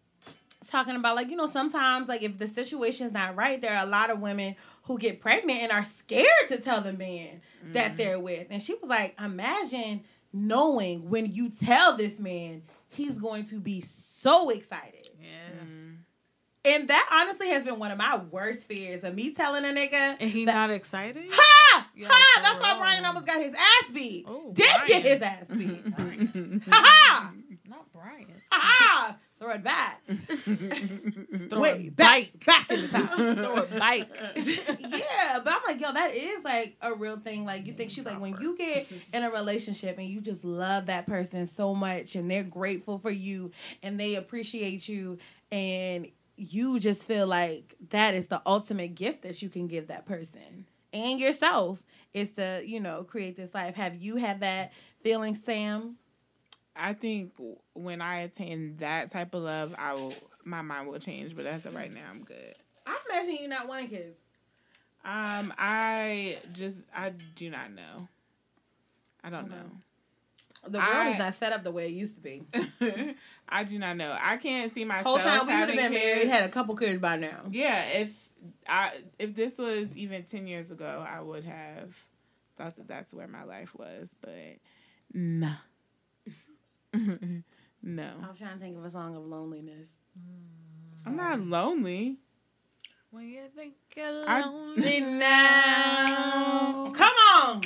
talking 0.66 0.96
about 0.96 1.16
like 1.16 1.30
you 1.30 1.36
know 1.36 1.48
sometimes 1.48 2.08
like 2.08 2.24
if 2.24 2.38
the 2.38 2.48
situation's 2.48 3.12
not 3.14 3.36
right 3.36 3.62
there 3.62 3.78
are 3.78 3.86
a 3.86 3.90
lot 3.90 4.10
of 4.10 4.20
women 4.20 4.56
who 4.84 4.98
get 4.98 5.22
pregnant 5.22 5.62
and 5.62 5.72
are 5.72 5.84
scared 5.84 6.28
to 6.50 6.58
tell 6.58 6.82
the 6.82 6.94
man 6.94 7.42
that 7.74 7.90
mm-hmm. 7.90 7.98
they're 7.98 8.20
with. 8.20 8.48
And 8.50 8.62
she 8.62 8.74
was 8.74 8.90
like 8.90 9.16
imagine 9.22 10.04
knowing 10.34 11.10
when 11.10 11.32
you 11.32 11.50
tell 11.50 11.96
this 11.96 12.20
man 12.20 12.64
he's 12.90 13.18
going 13.18 13.44
to 13.46 13.60
be 13.60 13.82
so 13.82 14.50
excited. 14.50 15.10
Yeah. 15.22 15.64
Mm-hmm. 15.64 15.94
and 16.66 16.88
that 16.90 17.10
honestly 17.12 17.50
has 17.50 17.64
been 17.64 17.80
one 17.80 17.92
of 17.92 17.98
my 17.98 18.18
worst 18.32 18.68
fears 18.68 19.04
of 19.04 19.14
me 19.14 19.34
telling 19.34 19.64
a 19.64 19.70
nigga 19.70 20.18
And 20.20 20.30
he 20.30 20.46
that- 20.46 20.54
not 20.54 20.70
excited? 20.72 21.26
ha! 21.32 21.88
Ha! 22.04 22.42
that's 22.44 22.62
why. 22.62 22.78
Brian 22.78 23.06
almost 23.06 23.26
got 23.26 23.42
his 23.42 23.54
ass 23.54 23.92
beat. 23.92 24.26
Oh, 24.28 24.52
did 24.54 24.68
get 24.86 25.04
his 25.04 25.22
ass 25.22 25.48
beat. 25.48 25.84
Ha 26.70 26.84
ha 26.86 27.32
Not 27.68 27.92
Brian. 27.92 28.28
ha 28.52 28.60
ha 28.62 29.18
throw 29.40 29.52
it 29.52 29.64
back 29.64 30.02
Throw 31.50 31.60
Wait, 31.60 31.86
it 31.88 31.96
back 31.96 32.30
bike. 32.34 32.46
back 32.46 32.72
in 32.72 32.82
the 32.82 32.88
time 32.88 33.36
Throw 33.36 33.58
it 33.58 33.80
bike. 33.80 34.10
yeah, 34.80 35.40
but 35.44 35.54
I'm 35.54 35.62
like, 35.66 35.80
yo, 35.82 35.94
that 35.94 36.14
is 36.16 36.44
like 36.44 36.76
a 36.82 36.94
real 36.94 37.18
thing. 37.18 37.46
Like, 37.46 37.66
you 37.66 37.74
think 37.74 37.92
she's 37.92 38.06
like, 38.06 38.20
when 38.20 38.36
you 38.42 38.58
get 38.58 38.88
in 39.14 39.24
a 39.24 39.30
relationship 39.30 39.98
and 39.98 40.08
you 40.08 40.22
just 40.22 40.44
love 40.44 40.88
that 40.88 41.06
person 41.06 41.50
so 41.54 41.74
much 41.76 42.16
and 42.16 42.30
they're 42.30 42.44
grateful 42.44 42.98
for 42.98 43.12
you 43.12 43.52
and 43.84 44.00
they 44.00 44.16
appreciate 44.16 44.88
you 44.88 45.18
and 45.52 46.08
you 46.36 46.80
just 46.80 47.04
feel 47.04 47.28
like 47.28 47.76
that 47.90 48.14
is 48.14 48.28
the 48.28 48.42
ultimate 48.46 48.96
gift 48.96 49.24
that 49.24 49.42
you 49.42 49.50
can 49.50 49.68
give 49.68 49.88
that 49.88 50.06
person 50.06 50.66
and 50.94 51.20
yourself 51.20 51.84
is 52.14 52.32
to, 52.32 52.62
you 52.66 52.80
know, 52.80 53.04
create 53.04 53.36
this 53.36 53.54
life. 53.54 53.76
Have 53.76 53.96
you 53.96 54.16
had 54.18 54.40
that 54.42 54.72
feeling, 55.02 55.36
Sam? 55.36 55.98
I 56.78 56.94
think 56.94 57.34
when 57.74 58.02
I 58.02 58.20
attain 58.22 58.78
that 58.78 59.12
type 59.12 59.34
of 59.34 59.44
love, 59.44 59.76
I 59.78 59.94
will 59.94 60.14
my 60.44 60.62
mind 60.62 60.88
will 60.88 61.00
change. 61.00 61.36
But 61.36 61.46
as 61.46 61.66
of 61.66 61.76
right 61.76 61.94
now, 61.94 62.02
I'm 62.10 62.24
good. 62.24 62.56
I 62.86 62.98
imagine 63.10 63.38
you 63.42 63.48
not 63.48 63.68
wanting 63.68 63.90
kids. 63.90 64.18
Um, 65.04 65.54
I 65.58 66.38
just 66.54 66.78
I 66.96 67.10
do 67.36 67.50
not 67.50 67.72
know. 67.72 68.08
I 69.24 69.30
don't 69.30 69.50
know. 69.50 69.72
The 70.68 70.80
world 70.80 70.90
I- 70.92 71.12
is 71.12 71.20
not 71.20 71.36
set 71.36 71.54
up 71.54 71.64
the 71.64 71.72
way 71.72 71.88
it 71.88 71.94
used 71.94 72.16
to 72.16 72.22
be. 72.22 72.44
I 73.50 73.64
do 73.64 73.80
not 73.80 73.96
know. 73.96 74.18
I 74.22 74.38
can't 74.38 74.72
see 74.74 74.84
myself. 74.84 75.06
Whole 75.06 75.18
time 75.18 75.48
we 75.48 75.54
would 75.54 75.70
have 75.70 75.76
been 75.78 75.94
married, 75.94 76.28
had 76.28 76.44
a 76.44 76.50
couple 76.50 76.76
kids 76.76 77.00
by 77.00 77.16
now. 77.16 77.44
Yeah, 77.50 77.84
if 77.94 78.30
I 78.68 78.92
if 79.20 79.36
this 79.36 79.58
was 79.58 79.96
even 79.96 80.24
ten 80.24 80.48
years 80.48 80.72
ago, 80.72 81.06
I 81.08 81.22
would 81.22 81.46
have 81.46 81.96
thought 82.58 82.76
that 82.76 82.88
that's 82.88 83.14
where 83.14 83.28
my 83.28 83.44
life 83.44 83.74
was. 83.76 84.14
But 84.20 84.58
nah, 85.14 85.56
Mm-hmm, 86.94 87.12
mm-hmm. 87.12 87.40
no, 87.84 88.10
I 88.24 88.30
was 88.30 88.38
trying 88.38 88.54
to 88.54 88.60
think 88.60 88.78
of 88.78 88.86
a 88.86 88.90
song 88.90 89.16
of 89.16 89.24
loneliness. 89.26 89.90
I'm 91.06 91.16
not 91.16 91.40
lonely. 91.40 92.18
When 93.12 93.30
you 93.30 93.44
think 93.56 93.74
you're 93.96 94.24
I- 94.28 94.42
lonely 94.46 95.00
now. 95.02 96.92
Come 96.94 97.14
on. 97.44 97.62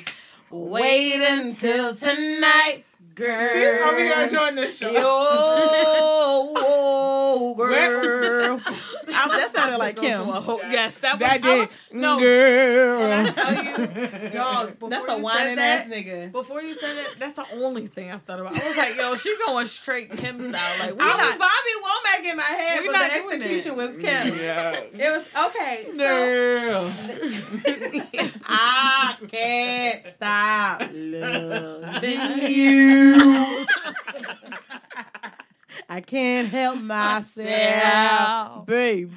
Wait 0.52 1.22
until 1.22 1.96
tonight, 1.96 2.84
girl. 3.22 3.48
She's 3.48 3.82
over 3.82 4.04
here 4.04 4.22
enjoying 4.24 4.56
this 4.56 4.78
show. 4.78 4.90
Yo, 4.92 5.02
whoa, 6.56 7.54
girl. 7.56 8.62
I, 9.14 9.28
that 9.38 9.52
sounded 9.54 9.78
like 9.78 9.96
Go 9.98 10.02
Kim. 10.02 10.28
yes, 10.72 10.98
that 11.00 11.14
was, 11.14 11.20
That 11.20 11.32
I 11.32 11.38
did, 11.38 11.60
was- 11.60 11.70
no, 11.92 12.18
girl. 12.20 13.02
and 13.04 13.28
I 13.28 13.32
tell 13.32 13.54
you, 14.24 14.30
dog. 14.32 14.72
Before 14.74 14.90
That's 14.90 15.08
a 15.12 15.18
you 15.18 15.24
whining 15.24 15.56
said 15.58 15.82
ass 15.82 15.90
that, 15.90 15.96
nigga. 16.06 16.32
Before 16.32 16.62
you 16.62 16.74
said 16.74 16.96
that, 16.98 17.20
that's 17.20 17.34
the 17.36 17.46
only 17.54 17.88
thing 17.88 18.10
I 18.12 18.18
thought 18.18 18.40
about. 18.40 18.60
I 18.60 18.68
was 18.68 18.78
like, 18.78 18.96
yo, 18.96 19.16
she 19.16 19.36
going 19.46 19.68
straight 19.68 20.10
Kim 20.12 20.40
style. 20.40 20.80
Like, 20.80 20.96
we 20.96 21.02
I 21.04 21.08
was 21.08 21.18
not. 21.18 21.40
Bobby 21.40 21.74
Womack 21.84 22.32
in 22.32 22.38
my 22.38 22.44
head, 22.44 22.80
we 22.82 22.88
but 22.88 22.94
not 22.94 23.12
the 23.12 23.20
doing 23.20 23.42
execution 23.42 23.78
that. 23.78 23.90
was 23.90 23.98
Kim. 23.98 24.38
yeah, 24.40 24.72
It 24.72 25.12
was 25.12 25.26
okay. 25.48 25.84
So 25.86 25.98
girl. 25.98 26.92
I 28.46 29.16
can't 29.28 30.08
stop 30.08 30.82
loving 30.94 32.50
you. 32.50 33.11
I 35.90 36.00
can't 36.02 36.48
help 36.50 36.80
myself, 36.82 38.66
baby. 38.66 39.12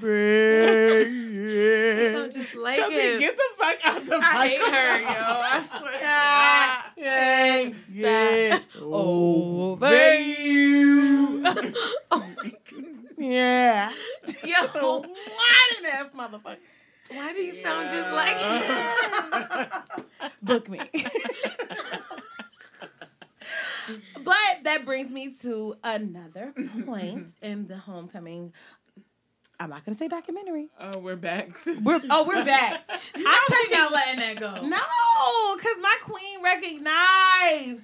sound 2.13 2.33
just 2.33 2.55
like 2.57 2.77
Chelsea, 2.77 2.95
him. 2.95 3.21
get 3.21 3.37
the 3.37 3.43
fuck 3.59 3.77
out 3.85 3.97
of 3.99 4.07
the 4.07 4.17
I 4.23 4.49
hate 4.49 4.61
her, 4.61 5.01
yo. 5.01 5.07
I 5.09 5.61
swear. 5.61 5.93
to 5.93 5.99
I 6.03 6.83
God. 6.97 7.05
can't 7.05 7.75
Get 7.95 8.63
over 8.81 10.15
you. 10.17 11.43
oh 12.11 12.27
my 12.37 12.53
god. 12.71 12.85
Yeah. 13.19 13.93
Yo, 14.45 14.67
So 14.75 14.99
whining 15.01 15.87
ass 15.93 16.07
motherfucker. 16.17 16.59
why 17.11 17.33
do 17.33 17.39
you 17.41 17.53
sound 17.53 17.91
just 17.91 18.11
like 18.11 18.37
him? 20.23 20.31
Book 20.43 20.69
me. 20.69 20.81
but 24.23 24.37
that 24.65 24.85
brings 24.85 25.11
me 25.11 25.35
to 25.43 25.75
another 25.85 26.53
point 26.85 27.35
in 27.43 27.67
the 27.67 27.77
homecoming. 27.77 28.53
I'm 29.61 29.71
not 29.71 29.85
gonna 29.85 29.97
say 29.97 30.09
documentary. 30.09 30.69
Oh, 30.81 30.99
we're 30.99 31.17
back. 31.17 31.51
We're 31.83 32.01
oh 32.11 32.25
we're 32.27 32.45
back. 32.45 32.83
I'm 33.15 33.25
touching 33.49 33.79
not 33.79 33.93
letting 33.93 34.21
that 34.21 34.41
go. 34.41 34.67
No, 34.67 35.57
because 35.57 35.77
my 35.81 35.97
queen 36.03 36.43
recognized 36.43 37.83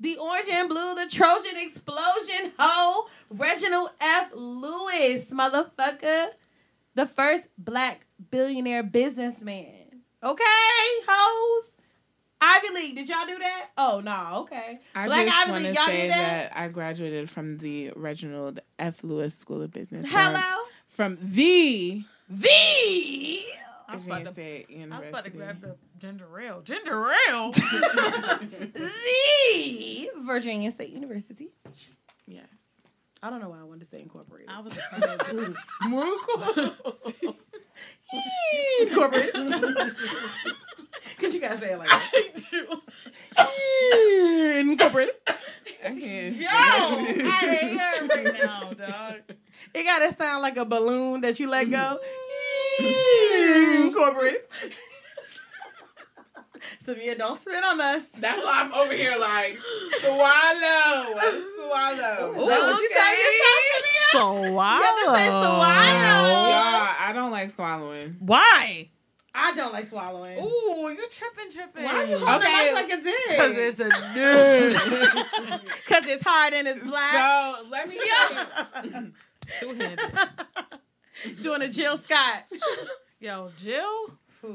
the 0.00 0.16
orange 0.18 0.48
and 0.50 0.68
blue, 0.68 0.94
the 0.94 1.08
Trojan 1.10 1.56
explosion, 1.56 2.52
ho, 2.58 3.06
Reginald 3.30 3.90
F. 4.00 4.30
Lewis, 4.34 5.26
motherfucker. 5.26 6.28
the 6.94 7.06
first 7.06 7.48
black 7.56 8.06
billionaire 8.30 8.82
businessman. 8.82 10.02
Okay, 10.22 10.44
hoes. 11.08 11.70
Ivy 12.46 12.74
League, 12.74 12.96
did 12.96 13.08
y'all 13.08 13.26
do 13.26 13.38
that? 13.38 13.70
Oh 13.76 14.00
no, 14.04 14.40
okay. 14.42 14.78
I 14.94 15.06
Black 15.06 15.26
just 15.26 15.48
Ivy 15.48 15.64
League, 15.64 15.74
y'all 15.74 15.86
say 15.86 16.02
did 16.02 16.10
that? 16.10 16.52
that? 16.54 16.58
I 16.58 16.68
graduated 16.68 17.28
from 17.28 17.58
the 17.58 17.92
Reginald 17.96 18.60
F. 18.78 19.02
Lewis 19.02 19.36
School 19.36 19.62
of 19.62 19.72
Business. 19.72 20.06
Hello, 20.08 20.40
From, 20.88 21.16
from 21.16 21.32
the 21.32 22.04
the 22.28 22.48
I 23.88 23.94
was 23.94 24.06
about 24.06 24.26
to, 24.26 24.34
say 24.34 24.64
I 24.70 24.98
was 24.98 25.08
about 25.08 25.24
to 25.24 25.30
grab 25.30 25.60
the 25.60 25.76
ginger 25.98 26.26
ale. 26.40 26.60
Ginger 26.62 27.10
ale. 27.28 27.50
the 27.52 28.50
Virginia 30.22 30.70
State 30.70 30.90
University. 30.90 31.48
Yes. 32.26 32.48
I 33.22 33.30
don't 33.30 33.40
know 33.40 33.48
why 33.48 33.60
I 33.60 33.64
wanted 33.64 33.84
to 33.84 33.90
say 33.90 34.00
incorporated. 34.00 34.50
I 34.50 34.60
was 34.60 34.76
afraid 34.76 35.02
of 35.10 35.28
incorporated. 38.82 39.96
Because 41.16 41.34
you 41.34 41.40
gotta 41.40 41.58
say 41.58 41.72
it 41.72 41.78
like 41.78 41.88
that. 41.88 42.12
incorporated. 44.60 45.14
I 45.26 45.88
can't. 45.88 46.36
Yo, 46.36 46.48
I 46.50 47.58
ain't 47.62 48.10
right 48.10 48.42
now, 48.42 48.72
dog. 48.72 49.20
It 49.74 49.84
gotta 49.84 50.14
sound 50.14 50.42
like 50.42 50.56
a 50.56 50.64
balloon 50.64 51.20
that 51.22 51.38
you 51.38 51.48
let 51.48 51.70
go. 51.70 51.98
Mm. 52.80 53.86
incorporated. 53.86 54.42
Samia, 56.84 57.16
don't 57.16 57.40
spit 57.40 57.62
on 57.64 57.80
us. 57.80 58.02
That's 58.18 58.42
why 58.44 58.62
I'm 58.62 58.72
over 58.72 58.92
here 58.92 59.16
like 59.18 59.58
swallow, 59.98 61.14
swallow. 61.56 62.32
Is 62.32 62.48
that 62.48 62.62
what 62.62 62.80
you 62.80 62.88
say 62.88 63.12
yourself, 63.22 63.60
Samia? 63.72 64.10
Swallow. 64.10 64.44
You 64.44 64.82
have 64.82 64.96
to 64.96 65.16
say 65.16 65.26
swallow. 65.26 65.58
Y'all, 65.58 66.88
I 67.00 67.12
don't 67.14 67.30
like 67.30 67.50
swallowing. 67.52 68.16
Why? 68.20 68.90
I 69.38 69.54
don't 69.54 69.72
like 69.72 69.86
swallowing. 69.86 70.38
Ooh, 70.38 70.88
you 70.88 71.06
tripping, 71.10 71.50
tripping. 71.52 71.84
Why 71.84 71.94
are 71.94 72.04
you 72.06 72.18
holding 72.18 72.46
Okay. 72.48 72.68
it 72.68 72.74
like 72.74 72.90
a 72.92 73.02
dick? 73.02 73.14
Because 73.28 73.56
it's 73.56 73.80
a 73.80 73.90
dude. 74.14 75.62
Because 75.76 76.04
it's 76.10 76.24
hard 76.24 76.54
and 76.54 76.66
it's 76.66 76.82
black. 76.82 77.12
So 77.12 77.66
let 77.70 77.88
me 77.88 77.98
tell 77.98 78.84
you. 78.84 79.12
Two 79.60 79.68
handed. 79.74 80.00
Doing 81.42 81.62
a 81.62 81.68
Jill 81.68 81.98
Scott. 81.98 82.44
Yo, 83.20 83.50
Jill. 83.58 84.10
But 84.42 84.54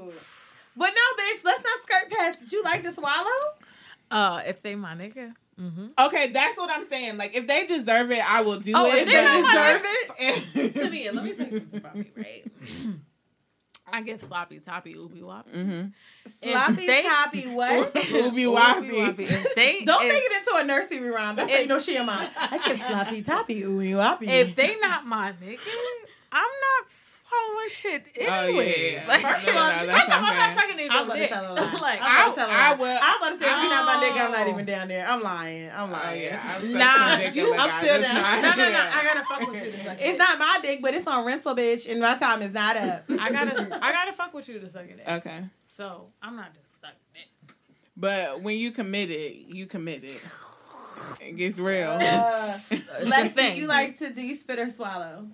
no, 0.78 1.24
bitch, 1.24 1.44
let's 1.44 1.64
not 1.64 1.80
skirt 1.84 2.12
past. 2.12 2.40
Did 2.40 2.52
you 2.52 2.64
like 2.64 2.84
to 2.84 2.92
swallow? 2.94 3.28
Uh, 4.10 4.42
if 4.48 4.62
they 4.62 4.76
my 4.76 4.96
nigga. 4.96 5.34
Mm-hmm. 5.60 5.88
Okay, 6.00 6.28
that's 6.28 6.58
what 6.58 6.70
I'm 6.72 6.88
saying. 6.90 7.18
Like 7.18 7.36
if 7.36 7.46
they 7.46 7.68
deserve 7.68 8.10
it, 8.12 8.28
I 8.28 8.42
will 8.42 8.60
do 8.60 8.74
Oh, 8.76 8.86
it. 8.88 9.00
if 9.00 9.06
they 9.06 9.14
don't 9.14 9.46
deserve 9.46 9.82
it. 10.20 10.74
Samia, 10.74 11.14
let 11.14 11.24
me 11.24 11.34
say 11.34 11.52
something 11.52 11.78
about 11.80 11.96
me, 11.96 12.06
right? 12.16 12.44
I 13.92 14.02
give 14.02 14.22
sloppy 14.22 14.60
toppy 14.60 14.94
ooby 14.96 15.22
wop. 15.22 15.48
mm-hmm. 15.50 15.88
Sloppy 16.44 16.88
they- 16.88 17.04
toppy 17.04 17.42
what? 17.48 17.96
Ubi 17.96 18.44
Ooby 18.44 18.92
woppy. 18.92 19.56
They 19.56 19.84
Don't 19.86 20.04
if, 20.06 20.14
make 20.14 20.24
it 20.24 20.32
into 20.40 20.52
a 20.56 20.64
nursery 20.66 21.10
rhyme. 21.10 21.36
That's 21.36 21.52
how 21.52 21.58
you 21.60 21.68
know 21.68 21.80
she 21.80 21.96
a 21.98 22.04
mom. 22.04 22.28
I 22.38 22.58
get 22.66 22.78
sloppy 22.78 23.22
toppy 23.22 23.62
ooey 23.64 23.92
woppy. 23.92 24.28
if 24.28 24.56
they 24.56 24.78
not 24.80 25.06
my 25.06 25.34
nigga, 25.44 25.60
I'm 26.34 26.42
not 26.44 26.90
swallowing 26.90 27.70
shit 27.70 28.04
Oh, 28.22 28.34
anyway. 28.48 28.94
yeah. 28.94 29.06
Like, 29.08 29.20
first 29.22 29.46
no, 29.48 29.52
of 29.52 29.58
all, 29.58 29.68
no, 29.70 29.76
first 29.76 29.88
that's 29.88 30.08
of 30.08 30.14
all, 30.14 30.20
I'm 30.20 30.36
not 30.36 30.52
fair. 30.52 30.56
sucking 30.56 30.80
any 30.80 30.90
I'm 30.90 31.06
about 31.06 31.16
to 31.18 31.28
tell 31.28 31.44
a 31.44 31.54
lie. 31.54 31.74
like, 31.82 32.00
I'm 32.02 32.32
about 32.32 32.36
to 32.36 32.42
I- 32.42 32.46
tell 32.46 32.48
a 32.48 32.52
I 32.52 32.70
lie. 32.72 32.76
will- 32.76 33.00
I'm 33.04 33.18
about 33.22 33.32
to 33.32 33.44
say 33.44 33.52
if 33.52 33.62
you're 33.62 33.70
not 33.70 33.86
my 33.86 33.96
nigga, 34.06 34.26
I'm 34.26 34.32
not 34.32 34.48
Oh. 34.48 34.52
even 34.52 34.66
down 34.66 34.88
there. 34.88 35.08
I'm 35.08 35.22
lying. 35.24 35.70
I'm 35.72 35.90
Oh, 35.90 35.94
lying. 35.94 36.22
yeah. 36.24 36.42
I've 36.44 36.52
sucked 36.54 36.64
Nah, 36.66 37.18
you- 37.34 37.52
and 37.54 37.62
I'm 37.62 37.70
like, 37.70 37.84
still 37.84 38.02
down. 38.02 38.16
not- 38.16 38.42
no, 38.42 38.50
no, 38.64 38.72
no. 38.72 38.80
I 38.80 39.04
gotta 39.04 39.24
fuck 39.26 39.40
with 39.52 39.66
you 39.66 39.72
to 39.72 39.84
suck 39.84 39.98
It's 40.00 40.04
it. 40.10 40.18
not 40.18 40.40
my 40.40 40.60
dick, 40.62 40.80
but 40.82 40.94
it's 40.94 41.08
on 41.08 41.26
rental, 41.26 41.56
bitch, 41.56 41.92
and 41.92 42.00
my 42.00 42.16
time 42.18 42.42
is 42.42 42.52
not 42.52 42.78
up. 42.78 43.04
I 43.10 43.30
gotta, 43.32 43.80
I 43.86 43.92
gotta 43.92 44.14
fuck 44.14 44.34
with 44.34 44.48
you 44.48 44.60
to 44.60 44.70
suck 44.70 44.84
it. 44.86 45.04
Okay. 45.06 45.44
So 45.76 46.08
I'm 46.22 46.36
not 46.38 46.54
just 46.54 46.80
sucking 46.80 46.96
it. 47.16 47.56
But 47.98 48.42
when 48.42 48.58
you 48.58 48.72
committed, 48.72 49.54
you 49.54 49.66
committed. 49.66 50.16
It 51.20 51.36
gets 51.36 51.60
real. 51.60 51.90
Uh, 51.92 52.00
it's 52.02 52.72
a 52.72 53.06
Lex, 53.06 53.24
do 53.24 53.30
thing. 53.42 53.58
you 53.58 53.68
like 53.68 53.98
to 54.00 54.12
do 54.14 54.22
you 54.22 54.36
spit 54.36 54.60
or 54.60 54.70
swallow? 54.70 55.28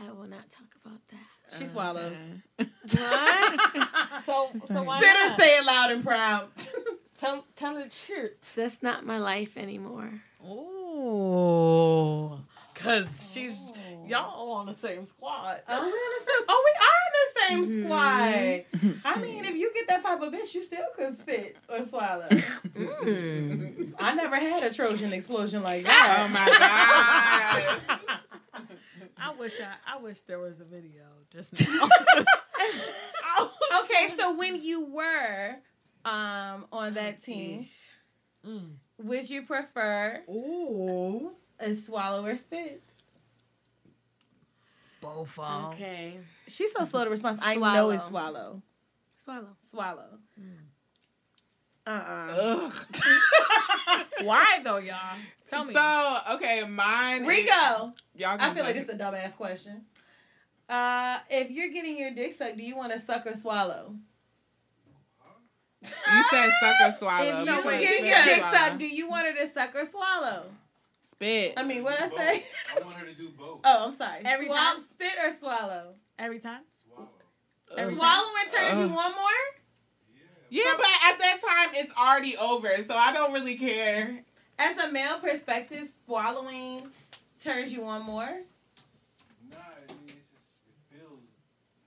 I 0.00 0.10
will 0.12 0.26
not 0.26 0.50
talk 0.50 0.66
about 0.84 1.00
that. 1.08 1.58
She 1.58 1.66
swallows. 1.66 2.16
What? 2.56 3.60
So, 4.24 4.48
so 4.68 4.82
why 4.82 5.00
Spit 5.00 5.10
or 5.10 5.28
not? 5.28 5.38
say 5.38 5.58
it 5.58 5.66
loud 5.66 5.90
and 5.90 6.04
proud. 6.04 6.48
Tell, 7.20 7.44
tell 7.56 7.74
the 7.74 7.88
truth. 7.88 8.54
That's 8.54 8.82
not 8.82 9.06
my 9.06 9.18
life 9.18 9.56
anymore. 9.56 10.20
Ooh, 10.46 12.38
cause 12.74 13.30
she's 13.32 13.60
y'all 14.06 14.52
on 14.52 14.66
the 14.66 14.74
same 14.74 15.04
squad. 15.04 15.60
Oh, 15.68 15.80
we, 15.80 15.86
in 15.86 15.92
the 15.92 16.32
same, 16.32 16.44
oh, 16.48 16.62
we 16.64 16.72
are 16.84 17.00
in 17.06 17.14
the 17.14 17.40
same 17.40 17.64
mm-hmm. 17.64 17.86
squad. 17.86 19.04
I 19.04 19.20
mean, 19.22 19.44
if 19.44 19.54
you 19.54 19.72
get 19.72 19.88
that 19.88 20.02
type 20.02 20.20
of 20.20 20.32
bitch, 20.32 20.54
you 20.54 20.62
still 20.62 20.86
could 20.96 21.16
spit 21.16 21.56
or 21.68 21.84
swallow. 21.86 22.28
Mm. 22.28 23.94
I 24.00 24.14
never 24.14 24.36
had 24.36 24.64
a 24.64 24.74
Trojan 24.74 25.12
explosion 25.12 25.62
like 25.62 25.84
that. 25.84 26.16
Oh 26.20 26.28
my 26.28 27.98
god. 28.08 28.18
I 29.24 29.32
wish 29.38 29.54
I, 29.60 29.94
I 29.94 30.02
wish 30.02 30.20
there 30.22 30.38
was 30.38 30.60
a 30.60 30.64
video 30.64 31.02
just 31.30 31.60
now. 31.66 31.88
okay, 33.82 34.14
so 34.18 34.34
when 34.36 34.62
you 34.62 34.84
were 34.86 35.56
um 36.04 36.66
on 36.72 36.94
that 36.94 37.22
team, 37.22 37.66
Mm. 38.46 38.72
would 38.98 39.30
you 39.30 39.42
prefer 39.46 40.22
Ooh, 40.28 41.32
a 41.58 41.74
swallow 41.74 42.26
or 42.26 42.36
spit? 42.36 42.82
both. 45.00 45.38
Okay. 45.38 46.18
She's 46.46 46.72
so 46.72 46.84
slow 46.84 47.04
to 47.04 47.10
respond. 47.10 47.38
I 47.42 47.54
know 47.54 47.60
Swallow. 47.60 47.90
it's 47.90 48.06
swallow. 48.08 48.62
Swallow. 49.18 49.56
Swallow. 49.70 50.18
Uh 50.38 50.40
uh 51.86 52.70
Ugh. 52.70 52.72
Why 54.22 54.60
though, 54.64 54.78
y'all? 54.78 54.96
Tell 55.48 55.64
me. 55.64 55.74
So 55.74 56.18
okay, 56.32 56.64
mine. 56.68 57.26
Rico. 57.26 57.92
Y'all. 58.16 58.36
I 58.40 58.54
feel 58.54 58.64
like 58.64 58.74
judge 58.74 58.84
it's 58.84 58.92
a 58.94 58.98
dumb 58.98 59.14
ass 59.14 59.34
question. 59.34 59.82
Uh, 60.68 61.18
if 61.28 61.50
you're 61.50 61.70
getting 61.70 61.98
your 61.98 62.14
dick 62.14 62.32
sucked, 62.32 62.56
do 62.56 62.62
you 62.62 62.74
want 62.76 62.92
to 62.92 62.98
suck 62.98 63.26
or 63.26 63.34
swallow? 63.34 63.94
You 65.82 66.24
said 66.30 66.50
suck 66.60 66.76
or 66.80 66.92
swallow. 66.98 67.24
If 67.24 67.38
Which 67.40 67.48
you 67.48 67.56
were 67.56 67.64
one? 67.72 67.80
getting 67.80 67.98
Spit 67.98 68.06
your 68.06 68.24
dick 68.24 68.44
sucked, 68.44 68.78
do 68.78 68.86
you 68.88 69.08
want 69.10 69.26
her 69.26 69.32
to 69.46 69.52
suck 69.52 69.74
or 69.74 69.84
swallow? 69.84 70.44
Spit. 71.12 71.52
I 71.58 71.62
mean, 71.64 71.84
what 71.84 72.00
I 72.00 72.08
say? 72.08 72.46
I 72.74 72.80
want 72.80 72.96
her 72.96 73.06
to 73.06 73.12
do 73.14 73.28
both. 73.38 73.60
Oh, 73.64 73.86
I'm 73.88 73.92
sorry. 73.92 74.22
Every 74.24 74.48
Swal- 74.48 74.54
time? 74.54 74.82
spit 74.88 75.12
or 75.22 75.30
swallow. 75.38 75.94
Every 76.18 76.38
time. 76.40 76.62
Swallow. 76.86 77.08
Every 77.76 77.94
time. 77.94 77.98
Swallowing 77.98 78.50
turns 78.52 78.78
you 78.88 78.94
one 78.94 79.12
more. 79.12 79.43
Yeah, 80.54 80.74
but 80.76 80.86
at 80.86 81.18
that 81.18 81.40
time 81.42 81.70
it's 81.74 81.92
already 81.96 82.36
over, 82.36 82.68
so 82.86 82.94
I 82.96 83.12
don't 83.12 83.32
really 83.32 83.56
care. 83.56 84.20
As 84.58 84.76
a 84.76 84.92
male 84.92 85.18
perspective, 85.18 85.88
swallowing 86.06 86.88
turns 87.40 87.72
you 87.72 87.84
on 87.84 88.02
more. 88.02 88.24
Nah, 89.50 89.56
I 89.56 89.92
mean, 89.92 90.06
it's 90.06 90.30
just, 90.30 90.54
it 90.68 90.96
feels. 90.96 91.20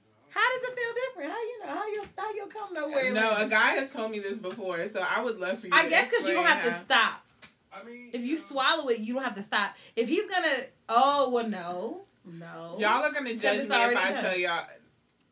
You 0.02 0.10
know, 0.12 0.28
How 0.30 0.42
does 0.54 0.70
it 0.70 0.76
feel 0.76 0.94
different? 1.06 1.32
How 1.32 1.40
you 1.40 1.60
know? 1.64 1.74
How 1.74 1.88
you 1.88 2.04
how 2.18 2.32
you 2.34 2.48
come 2.48 2.74
nowhere? 2.74 3.14
No, 3.14 3.36
with 3.38 3.48
a 3.48 3.50
guy 3.50 3.70
has 3.80 3.92
told 3.94 4.12
me 4.12 4.20
this 4.20 4.36
before, 4.36 4.86
so 4.90 5.02
I 5.02 5.24
would 5.24 5.40
love 5.40 5.60
for 5.60 5.68
you. 5.68 5.74
I 5.74 5.84
to 5.86 5.90
guess 5.90 6.10
because 6.10 6.28
you 6.28 6.34
don't 6.34 6.46
have 6.46 6.64
to 6.64 6.84
stop. 6.84 7.24
I 7.72 7.84
mean, 7.84 8.10
If 8.12 8.22
you 8.22 8.36
um, 8.36 8.42
swallow 8.42 8.90
it, 8.90 9.00
you 9.00 9.14
don't 9.14 9.24
have 9.24 9.36
to 9.36 9.44
stop. 9.44 9.76
If 9.96 10.10
he's 10.10 10.30
gonna, 10.30 10.64
oh 10.90 11.30
well, 11.30 11.48
no, 11.48 12.02
no. 12.26 12.76
Y'all 12.80 13.04
are 13.04 13.12
gonna 13.14 13.36
judge 13.36 13.60
me 13.60 13.66
if 13.66 13.72
I 13.72 14.12
done. 14.12 14.24
tell 14.24 14.38
y'all. 14.38 14.66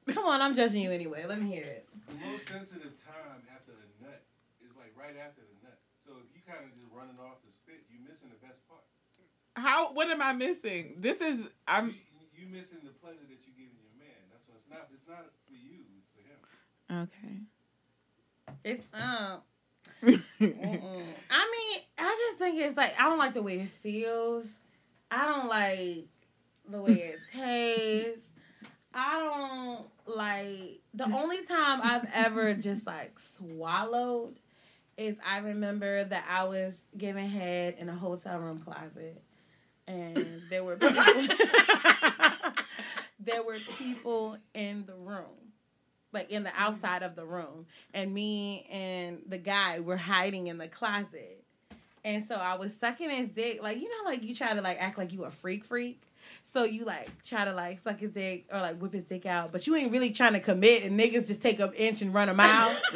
come 0.07 0.25
on, 0.25 0.41
I'm 0.41 0.55
judging 0.55 0.81
you 0.81 0.91
anyway. 0.91 1.25
Let 1.27 1.41
me 1.41 1.51
hear 1.51 1.63
it. 1.63 1.87
the 2.07 2.27
most 2.29 2.47
sensitive 2.47 2.93
time 3.03 3.41
after 3.53 3.71
a 3.71 4.03
nut 4.03 4.21
is 4.63 4.71
like 4.77 4.93
right 5.05 5.17
after 5.21 5.45
the 5.45 5.53
nut. 5.61 5.77
So 6.01 6.17
if 6.17 6.33
you 6.33 6.41
kind 6.41 6.65
of 6.65 6.73
just 6.73 6.89
running 6.89 7.21
off 7.21 7.45
the 7.45 7.53
spit, 7.53 7.85
you 7.89 8.01
missing 8.01 8.33
the 8.33 8.41
best 8.41 8.65
part. 8.65 8.81
How? 9.55 9.93
What 9.93 10.09
am 10.09 10.21
I 10.21 10.33
missing? 10.33 10.97
This 10.99 11.21
is. 11.21 11.45
I'm. 11.67 11.93
You, 11.93 11.93
you 12.33 12.45
missing 12.49 12.79
the 12.83 12.91
pleasure 12.97 13.25
that 13.29 13.41
you 13.45 13.53
giving 13.53 13.77
your 13.77 13.93
man. 14.01 14.17
That's 14.33 14.49
what 14.49 14.57
it's 14.57 14.69
not. 14.69 14.89
It's 14.93 15.07
not 15.07 15.29
for 15.45 15.53
you. 15.53 15.85
It's 16.01 16.09
for 16.09 16.25
him. 16.25 16.41
Okay. 17.05 17.37
It's 18.63 18.85
um. 18.93 19.41
I 21.29 21.41
mean, 21.53 21.79
I 21.97 22.27
just 22.27 22.39
think 22.39 22.59
it's 22.59 22.77
like 22.77 22.99
I 22.99 23.09
don't 23.09 23.19
like 23.19 23.33
the 23.33 23.41
way 23.41 23.59
it 23.61 23.71
feels. 23.81 24.45
I 25.11 25.25
don't 25.27 25.47
like 25.47 26.07
the 26.69 26.81
way 26.81 26.93
it 26.93 27.19
tastes. 27.33 28.25
I 28.93 29.19
don't 29.19 29.87
like 30.15 30.81
the 30.93 31.05
only 31.05 31.45
time 31.45 31.81
I've 31.83 32.07
ever 32.13 32.53
just 32.53 32.85
like 32.85 33.19
swallowed 33.19 34.39
is 34.97 35.17
I 35.25 35.39
remember 35.39 36.03
that 36.03 36.25
I 36.29 36.45
was 36.45 36.73
giving 36.97 37.29
head 37.29 37.75
in 37.79 37.89
a 37.89 37.95
hotel 37.95 38.39
room 38.39 38.59
closet 38.59 39.21
and 39.87 40.41
there 40.49 40.63
were 40.63 40.77
people 40.77 41.03
there 43.19 43.43
were 43.43 43.59
people 43.77 44.37
in 44.53 44.85
the 44.85 44.95
room 44.95 45.51
like 46.13 46.31
in 46.31 46.43
the 46.43 46.49
mm. 46.49 46.57
outside 46.57 47.03
of 47.03 47.15
the 47.15 47.25
room 47.25 47.65
and 47.93 48.13
me 48.13 48.67
and 48.71 49.21
the 49.27 49.37
guy 49.37 49.79
were 49.79 49.97
hiding 49.97 50.47
in 50.47 50.57
the 50.57 50.67
closet 50.67 51.43
And 52.05 52.23
so 52.23 52.35
I 52.35 52.55
was 52.55 52.73
sucking 52.75 53.09
his 53.09 53.29
dick, 53.29 53.63
like 53.63 53.77
you 53.81 53.89
know, 53.89 54.09
like 54.09 54.21
you 54.23 54.35
try 54.35 54.53
to 54.53 54.61
like 54.61 54.77
act 54.79 54.97
like 54.99 55.11
you 55.11 55.23
a 55.25 55.31
freak 55.31 55.65
freak. 55.65 56.03
So 56.53 56.63
you 56.63 56.85
like 56.85 57.09
try 57.25 57.43
to 57.43 57.53
like 57.53 57.79
suck 57.79 57.99
his 57.99 58.11
dick 58.11 58.45
or 58.51 58.59
like 58.61 58.77
whip 58.79 58.93
his 58.93 59.03
dick 59.03 59.25
out, 59.25 59.51
but 59.51 59.67
you 59.67 59.75
ain't 59.75 59.91
really 59.91 60.11
trying 60.11 60.33
to 60.33 60.39
commit, 60.39 60.83
and 60.83 60.97
niggas 60.97 61.27
just 61.27 61.41
take 61.41 61.59
an 61.59 61.73
inch 61.73 62.01
and 62.01 62.13
run 62.13 62.29
a 62.29 62.33
mile. 62.33 62.75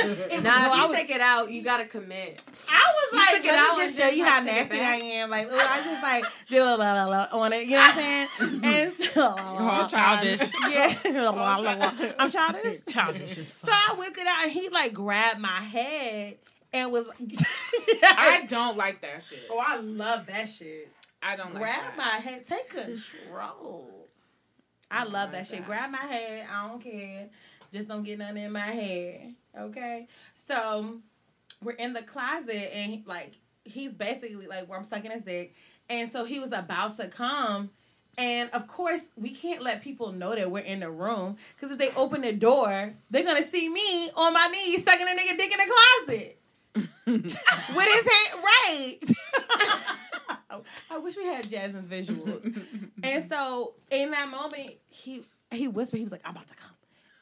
It's- 0.00 0.42
Nah, 0.44 0.50
well, 0.50 0.66
if 0.66 0.72
I 0.72 0.76
you 0.82 0.88
was- 0.88 0.96
take 0.96 1.10
it 1.10 1.20
out, 1.20 1.50
you 1.50 1.62
gotta 1.62 1.84
commit. 1.84 2.42
I 2.70 2.92
was 3.12 3.12
You 3.12 3.18
like, 3.18 3.44
let 3.52 3.78
me 3.78 3.84
just 3.84 3.98
show 3.98 4.08
you 4.08 4.24
how 4.24 4.40
nasty 4.42 4.78
I 4.80 4.94
am. 4.96 5.30
Like, 5.30 5.46
ooh, 5.52 5.56
I 5.58 5.80
just 5.84 6.02
like 6.02 6.24
did 6.48 6.62
a 6.62 6.64
la 6.64 6.74
la 6.76 7.04
la 7.06 7.26
on 7.32 7.52
it. 7.52 7.66
You 7.66 7.76
know 7.76 7.86
what 7.86 7.96
I'm 7.96 8.00
saying? 8.00 8.60
And 8.64 9.06
Whole 9.14 9.88
Childish. 9.88 10.48
yeah, 10.70 12.14
I'm 12.18 12.30
childish. 12.30 12.84
Childish 12.88 13.38
as 13.38 13.52
fuck. 13.52 13.70
So. 13.70 13.76
I 13.76 13.94
whipped 13.98 14.18
it 14.18 14.26
out, 14.26 14.44
and 14.44 14.52
he 14.52 14.68
like 14.68 14.92
grabbed 14.94 15.40
my 15.40 15.48
head 15.48 16.36
and 16.72 16.92
was. 16.92 17.08
I 18.02 18.44
don't 18.48 18.76
like 18.76 19.00
that 19.02 19.24
shit. 19.24 19.40
oh, 19.50 19.62
I 19.66 19.80
love 19.80 20.26
that 20.26 20.48
shit. 20.48 20.88
I 21.22 21.36
don't 21.36 21.54
like 21.54 21.62
Grab 21.62 21.82
that. 21.82 21.96
my 21.96 22.30
head, 22.30 22.46
take 22.46 22.70
control. 22.70 24.08
I 24.90 25.04
oh 25.04 25.08
love 25.08 25.32
that 25.32 25.46
shit. 25.46 25.64
Grab 25.66 25.90
my 25.90 25.98
head. 25.98 26.46
I 26.52 26.68
don't 26.68 26.82
care. 26.82 27.28
Just 27.72 27.88
don't 27.88 28.02
get 28.02 28.18
nothing 28.18 28.38
in 28.38 28.52
my 28.52 28.60
head. 28.60 29.34
Okay. 29.58 30.08
So 30.48 30.98
we're 31.62 31.72
in 31.72 31.92
the 31.92 32.02
closet 32.02 32.74
and 32.74 33.02
like 33.06 33.34
he's 33.64 33.92
basically 33.92 34.46
like 34.46 34.68
where 34.68 34.78
I'm 34.78 34.84
sucking 34.88 35.10
his 35.10 35.22
dick. 35.22 35.54
And 35.88 36.10
so 36.10 36.24
he 36.24 36.40
was 36.40 36.52
about 36.52 36.96
to 36.98 37.08
come. 37.08 37.70
And 38.18 38.50
of 38.50 38.66
course, 38.66 39.00
we 39.16 39.30
can't 39.30 39.62
let 39.62 39.82
people 39.82 40.12
know 40.12 40.34
that 40.34 40.50
we're 40.50 40.60
in 40.60 40.80
the 40.80 40.90
room 40.90 41.36
because 41.54 41.70
if 41.72 41.78
they 41.78 41.90
open 41.90 42.22
the 42.22 42.32
door, 42.32 42.92
they're 43.10 43.24
gonna 43.24 43.46
see 43.46 43.68
me 43.68 44.10
on 44.16 44.32
my 44.32 44.48
knees 44.52 44.84
sucking 44.84 45.06
a 45.06 45.10
nigga 45.10 45.38
dick 45.38 45.52
in 45.52 45.58
the 45.58 45.72
closet 46.06 46.38
with 47.76 47.88
his 47.88 48.08
hand 48.08 48.44
right. 48.44 48.98
I 50.90 50.98
wish 50.98 51.16
we 51.16 51.24
had 51.26 51.48
Jasmine's 51.48 51.88
visuals. 51.88 52.62
and 53.02 53.28
so 53.28 53.74
in 53.90 54.10
that 54.12 54.28
moment, 54.28 54.72
he 54.88 55.22
he 55.50 55.68
whispered, 55.68 55.96
he 55.98 56.02
was 56.04 56.12
like, 56.12 56.22
"I'm 56.24 56.32
about 56.34 56.48
to 56.48 56.54
come," 56.54 56.70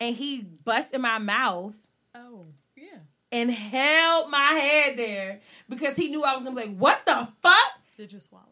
and 0.01 0.15
he 0.15 0.43
bust 0.43 0.95
in 0.95 1.01
my 1.01 1.19
mouth 1.19 1.75
Oh, 2.15 2.47
yeah. 2.77 2.99
and 3.33 3.51
held 3.51 4.31
my 4.31 4.39
head 4.39 4.97
there 4.99 5.41
because 5.69 5.97
he 5.97 6.09
knew 6.09 6.23
I 6.25 6.35
was 6.35 6.45
gonna 6.45 6.57
be 6.57 6.67
like, 6.69 6.77
"What 6.77 7.05
the 7.07 7.29
fuck?" 7.43 7.81
Did 7.97 8.13
you 8.13 8.21
swallow? 8.21 8.45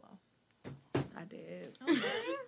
I 1.18 1.24
did. 1.24 1.76
Oh, 1.86 2.02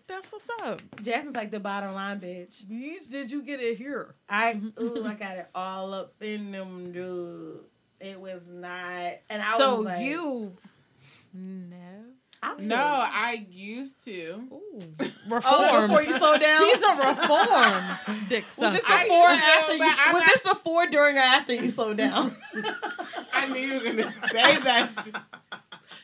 That's 0.07 0.31
what's 0.33 0.49
up. 0.63 0.81
Jasmine's 1.03 1.37
like 1.37 1.51
the 1.51 1.61
bottom 1.61 1.95
line, 1.95 2.21
bitch. 2.21 2.67
Did 3.11 3.31
you 3.31 3.43
get 3.43 3.61
it 3.61 3.79
here? 3.79 4.15
I 4.29 4.61
ooh, 4.81 5.05
I 5.07 5.15
got 5.15 5.39
it 5.39 5.47
all 5.55 5.95
up 5.95 6.15
in 6.23 6.51
them, 6.51 6.93
dude. 6.93 7.61
It 8.01 8.21
was 8.21 8.43
not, 8.47 9.13
and 9.31 9.43
I 9.43 9.57
so 9.59 9.77
was 9.77 9.85
like, 9.87 10.03
you 10.03 10.57
no. 11.35 11.77
I'm 12.43 12.69
No, 12.69 12.77
I 12.77 13.47
used 13.51 14.05
to. 14.05 14.43
Ooh. 14.53 14.83
Oh, 15.31 15.83
before 15.87 16.03
you 16.03 16.17
slow 16.17 16.39
down. 16.39 16.61
She's 16.63 16.83
a 16.83 17.07
reformed 17.07 18.29
dick 18.31 18.47
Was 18.47 18.55
sucker. 18.55 18.73
this 18.77 18.81
before 18.83 19.29
or 19.29 19.31
used 19.33 19.43
to, 19.45 19.51
after 19.51 19.75
you? 19.77 19.83
I'm 19.85 20.15
Was 20.15 20.23
not- 20.23 20.27
this 20.43 20.53
before, 20.55 20.87
during, 20.87 21.17
or 21.17 21.21
after 21.21 21.53
you 21.53 21.69
slowed 21.71 21.99
down? 21.99 22.35
I 23.35 23.47
knew 23.49 23.61
you 23.61 23.75
were 23.75 23.85
gonna 23.85 24.13
say 24.33 24.57
that. 24.59 25.23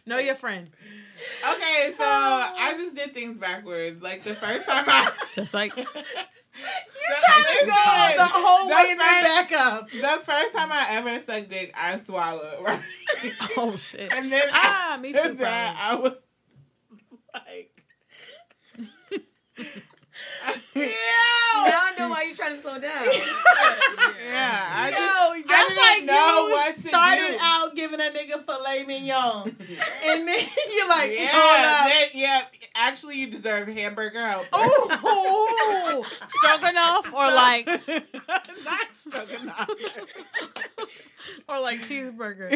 know 0.05 0.19
your 0.19 0.35
friend. 0.35 0.69
Okay, 1.49 1.95
so 1.97 2.05
I 2.05 2.75
just 2.77 2.95
did 2.95 3.15
things 3.15 3.39
backwards. 3.39 4.03
Like 4.03 4.23
the 4.25 4.35
first 4.35 4.67
time 4.67 4.85
I 4.87 5.11
Just 5.35 5.55
like 5.55 5.73
You 6.57 7.15
trying 7.21 7.45
to 7.45 7.67
go 7.67 7.73
the 8.17 8.29
whole 8.31 8.69
way 8.69 8.87
and 8.91 9.01
then 9.01 9.25
back 9.25 9.53
up. 9.53 9.91
The 9.91 10.21
first 10.23 10.55
time 10.55 10.71
I 10.73 10.87
ever 10.91 11.21
sucked 11.25 11.51
dick, 11.51 11.73
I 11.77 12.01
swallowed, 12.01 12.63
right? 12.63 12.81
oh 13.57 13.77
shit. 13.77 14.13
And 14.13 14.31
then 14.31 14.43
Ah, 14.53 14.99
me 15.01 15.13
too, 15.13 15.35
That, 15.35 15.77
I 15.79 15.95
was 15.97 16.15
like, 17.35 17.83
I 20.47 20.61
know 21.99 22.09
why 22.09 22.23
you're 22.23 22.37
trying 22.37 22.55
to 22.55 22.61
slow 22.61 22.79
down. 22.79 22.93
yeah, 24.27 24.69
I 24.73 24.91
just, 24.91 25.01
Yo, 25.01 25.49
that's 25.49 25.69
didn't 25.69 25.83
like 25.83 26.05
know 26.05 26.47
you 26.49 26.55
what 26.55 26.75
to 26.77 26.81
started 26.89 27.29
do. 27.33 27.37
out 27.41 27.75
giving 27.77 28.01
a 28.01 28.05
nigga 28.05 28.45
filet 28.45 28.85
mignon, 28.85 29.45
and 30.05 30.29
then 30.29 30.47
you're 30.73 30.89
like, 30.89 31.11
yeah, 31.13 31.29
hold 31.33 31.65
up. 31.67 31.87
that- 31.89 32.09
yeah. 32.15 32.43
Actually, 32.77 33.19
you 33.21 33.27
deserve 33.29 33.69
hamburger 33.69 34.19
help. 34.21 34.47
Ooh, 34.55 36.05
stroganoff 36.29 37.13
or 37.13 37.27
like 37.27 37.67
not 37.67 38.87
stroganoff. 38.93 39.71
or 41.49 41.61
like 41.61 41.81
cheeseburger. 41.83 42.51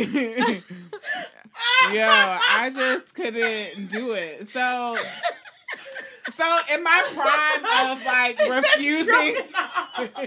Yo, 1.92 2.08
I 2.08 2.70
just 2.74 3.14
couldn't 3.14 3.90
do 3.90 4.12
it. 4.12 4.48
So, 4.52 4.96
so 6.36 6.58
in 6.74 6.82
my 6.82 7.02
prime 7.14 7.90
of 7.90 8.04
like 8.04 8.38
refusing, 8.38 9.36
or 9.98 10.08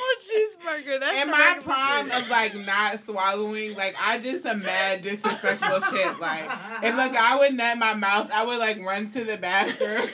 oh, 0.00 0.16
cheeseburger. 0.20 1.00
That's 1.00 1.22
in 1.24 1.30
my 1.30 1.58
prime 1.62 2.10
of 2.10 2.28
like 2.28 2.54
not 2.54 3.04
swallowing, 3.04 3.76
like 3.76 3.96
I 4.00 4.18
just 4.18 4.42
some 4.44 4.60
mad 4.62 5.02
disrespectful 5.02 5.80
shit. 5.90 6.20
Like 6.20 6.44
if 6.82 6.94
a 6.94 7.12
guy 7.12 7.36
would 7.38 7.54
nut 7.54 7.78
my 7.78 7.94
mouth, 7.94 8.30
I 8.32 8.44
would 8.44 8.58
like 8.58 8.80
run 8.84 9.10
to 9.12 9.24
the 9.24 9.36
bathroom, 9.36 10.06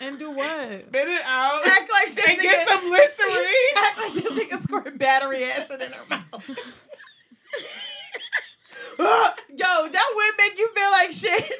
and 0.00 0.18
do 0.18 0.30
what? 0.30 0.82
spit 0.82 1.08
it 1.08 1.22
out, 1.26 1.66
Act 1.66 1.90
like 1.90 2.14
this 2.14 2.26
and 2.28 2.40
get 2.40 2.68
nigga, 2.68 2.72
some 2.72 2.90
Listerine. 2.90 3.76
act 3.76 3.98
like 3.98 4.14
this 4.14 4.32
nigga 4.32 4.62
squirt 4.64 4.98
battery 4.98 5.44
acid 5.44 5.82
in 5.82 5.92
her 5.92 6.04
mouth. 6.08 6.58
Yo, 8.98 9.88
that 9.88 10.12
would 10.14 10.32
make 10.38 10.58
you 10.58 10.68
feel 10.74 10.90
like 10.90 11.12
shit. 11.12 11.52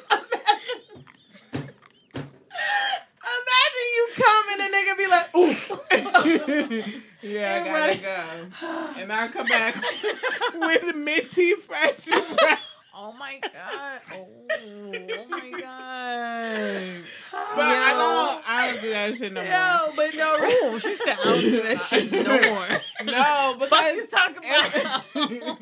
Imagine, 3.23 3.89
you 3.95 4.07
come 4.15 4.45
and 4.51 4.59
the 4.59 4.69
nigga 4.75 4.93
be 4.97 5.07
like, 5.07 5.27
ooh. 5.35 6.99
Yeah, 7.23 7.63
I 7.63 7.67
gotta 7.69 7.97
go. 7.97 8.97
And 9.01 9.11
I 9.11 9.27
come 9.29 9.47
back 9.47 9.75
with 10.55 10.95
minty 10.95 11.55
fresh 11.55 12.05
breath. 12.05 12.59
Oh 12.95 13.13
my 13.13 13.39
god. 13.41 14.01
Oh, 14.13 14.27
oh 14.51 15.25
my 15.29 15.49
god. 15.51 17.03
But 17.31 17.65
I 17.65 17.93
don't 17.93 18.43
I 18.47 18.71
don't 18.71 18.81
do 18.81 18.89
that 18.89 19.15
shit 19.15 19.33
no 19.33 19.41
more. 19.41 19.49
Yo, 19.49 19.93
but 19.95 20.15
no, 20.15 20.37
Oh, 20.41 20.79
she 20.79 20.93
said 20.95 21.17
I 21.19 21.23
don't 21.23 21.39
do 21.41 21.61
that 21.63 21.79
shit 21.79 22.11
no 22.11 22.41
more. 22.53 22.81
No, 23.05 23.55
Fuck 23.57 23.69
because 23.69 23.95
you 23.95 24.07
talking 24.07 24.37
about? 24.37 25.59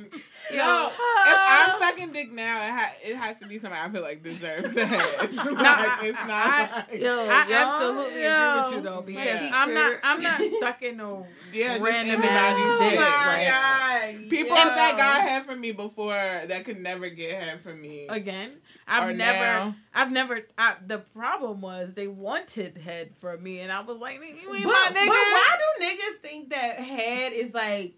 No, 0.55 0.89
if 0.91 1.39
I'm 1.49 1.79
sucking 1.79 2.11
dick 2.13 2.31
now, 2.31 2.65
it, 2.65 2.71
ha- 2.71 2.93
it 3.03 3.15
has 3.15 3.37
to 3.39 3.47
be 3.47 3.59
somebody 3.59 3.81
I 3.83 3.89
feel 3.89 4.01
like 4.01 4.23
deserves 4.23 4.73
that. 4.75 4.87
head. 4.87 5.35
like, 5.35 5.45
I- 5.65 5.99
it's 6.05 6.17
not. 6.17 6.29
I- 6.29 6.75
like, 6.91 7.01
Yo, 7.01 7.09
I 7.29 7.47
y'all, 7.47 7.53
absolutely 7.53 8.23
agree 8.23 8.61
with 8.61 8.71
you 8.73 8.81
though 8.81 9.01
because 9.01 9.41
Yeah. 9.41 9.51
I'm 9.53 9.73
not 9.73 9.95
I'm 10.03 10.21
not 10.21 10.41
sucking 10.59 10.97
no 10.97 11.25
yeah, 11.53 11.77
random 11.81 12.21
anybody's 12.21 12.29
ass 12.31 12.79
dick. 12.79 12.89
dick, 12.91 12.99
Like, 12.99 13.47
God. 13.47 14.29
people 14.29 14.57
Yo. 14.57 14.75
that 14.75 14.93
got 14.97 15.21
head 15.27 15.45
from 15.45 15.59
me 15.61 15.71
before 15.71 16.13
that 16.13 16.63
could 16.65 16.79
never 16.79 17.09
get 17.09 17.41
head 17.41 17.61
from 17.61 17.81
me. 17.81 18.07
again. 18.07 18.53
I've 18.87 19.15
never, 19.15 19.39
now. 19.39 19.75
I've 19.93 20.11
never. 20.11 20.41
I, 20.57 20.75
the 20.85 20.97
problem 20.99 21.61
was 21.61 21.93
they 21.93 22.07
wanted 22.07 22.77
head 22.77 23.11
from 23.21 23.41
me, 23.41 23.59
and 23.61 23.71
I 23.71 23.81
was 23.83 23.97
like, 23.99 24.15
"You 24.15 24.53
ain't 24.53 24.63
But, 24.63 24.69
my 24.71 24.87
but 24.89 25.05
why 25.07 25.57
do 25.79 25.85
niggas 25.85 26.21
think 26.21 26.49
that 26.49 26.75
head 26.77 27.31
is 27.31 27.53
like? 27.53 27.93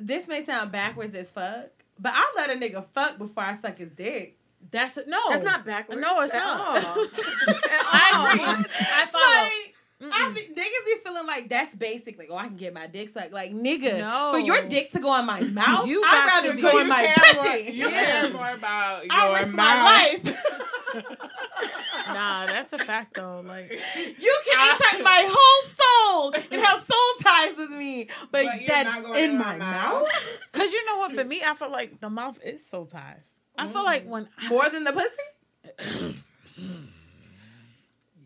This 0.00 0.26
may 0.28 0.44
sound 0.44 0.72
backwards 0.72 1.14
as 1.14 1.30
fuck, 1.30 1.66
but 1.98 2.12
I 2.14 2.32
let 2.36 2.50
a 2.50 2.54
nigga 2.54 2.84
fuck 2.94 3.18
before 3.18 3.42
I 3.44 3.56
suck 3.58 3.78
his 3.78 3.90
dick. 3.90 4.36
That's 4.70 4.98
no. 5.06 5.18
That's 5.30 5.42
not 5.42 5.64
backwards. 5.64 6.00
No, 6.00 6.20
it's 6.20 6.32
not. 6.34 6.76
I 6.84 8.28
agree. 8.32 8.66
I 8.80 9.06
follow. 9.06 9.24
Like, 9.24 9.74
I 10.14 10.32
be, 10.32 10.40
niggas 10.40 10.54
be 10.86 10.94
feeling 11.04 11.26
like 11.26 11.48
that's 11.50 11.74
basic. 11.74 12.18
Like, 12.18 12.28
oh, 12.30 12.36
I 12.36 12.44
can 12.44 12.56
get 12.56 12.72
my 12.72 12.86
dick 12.86 13.10
sucked. 13.10 13.32
Like, 13.32 13.52
nigga, 13.52 13.98
No. 13.98 14.30
for 14.32 14.38
your 14.38 14.66
dick 14.66 14.92
to 14.92 15.00
go 15.00 15.18
in 15.18 15.26
my 15.26 15.40
mouth, 15.40 15.86
You 15.86 16.02
I'd 16.06 16.26
rather 16.26 16.56
to 16.56 16.62
go 16.62 16.78
in 16.80 16.88
my 16.88 17.02
care 17.04 17.34
more, 17.34 17.44
pussy. 17.44 17.72
you 17.72 17.88
care 17.90 18.30
more 18.32 18.50
about 18.54 19.04
your 19.04 19.12
I 19.14 19.40
risk 19.40 19.54
mouth. 19.54 19.56
my 19.56 19.84
life. 20.24 20.36
Nah, 20.94 22.46
that's 22.46 22.72
a 22.72 22.78
fact 22.78 23.14
though. 23.14 23.42
Like, 23.46 23.70
You 23.70 24.38
can 24.46 24.70
insert 24.70 25.04
my 25.04 25.28
whole 25.30 25.70
soul 25.80 26.34
and 26.50 26.62
have 26.66 26.84
soul 26.84 27.22
ties 27.22 27.56
with 27.56 27.70
me, 27.70 28.08
but, 28.30 28.44
But 28.44 28.66
that 28.66 29.04
in 29.16 29.30
in 29.30 29.38
my 29.38 29.56
my 29.56 29.58
mouth 29.58 30.08
cause 30.52 30.72
you 30.72 30.84
know 30.86 30.98
what? 30.98 31.12
For 31.12 31.24
me, 31.24 31.42
I 31.46 31.54
feel 31.54 31.70
like 31.70 32.00
the 32.00 32.10
mouth 32.10 32.38
is 32.44 32.66
so 32.66 32.84
ties. 32.84 33.34
I 33.56 33.68
feel 33.68 33.84
like 33.84 34.06
mm. 34.06 34.10
when 34.10 34.28
I, 34.38 34.48
more 34.48 34.68
than 34.70 34.84
the 34.84 34.92
pussy. 34.92 36.14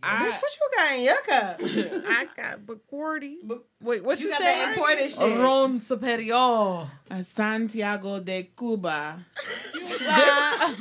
Bitch, 0.05 0.32
I, 0.32 0.38
what 0.38 0.52
you 0.61 0.68
got 0.76 0.92
in 0.96 1.02
your 1.05 1.22
cup? 1.22 2.05
I 2.09 2.26
got 2.36 2.61
Bacardi. 2.66 3.36
But- 3.42 3.64
Wait, 3.80 4.02
what 4.02 4.18
You 4.18 4.26
you, 4.26 4.30
got 4.32 4.38
say? 4.38 4.44
that 4.44 4.76
imported 4.76 5.11
shit. 5.11 5.38
Ron 5.38 5.78
Superior. 5.80 6.86
Santiago 7.34 8.18
de 8.20 8.44
Cuba. 8.57 9.24
I 9.36 10.74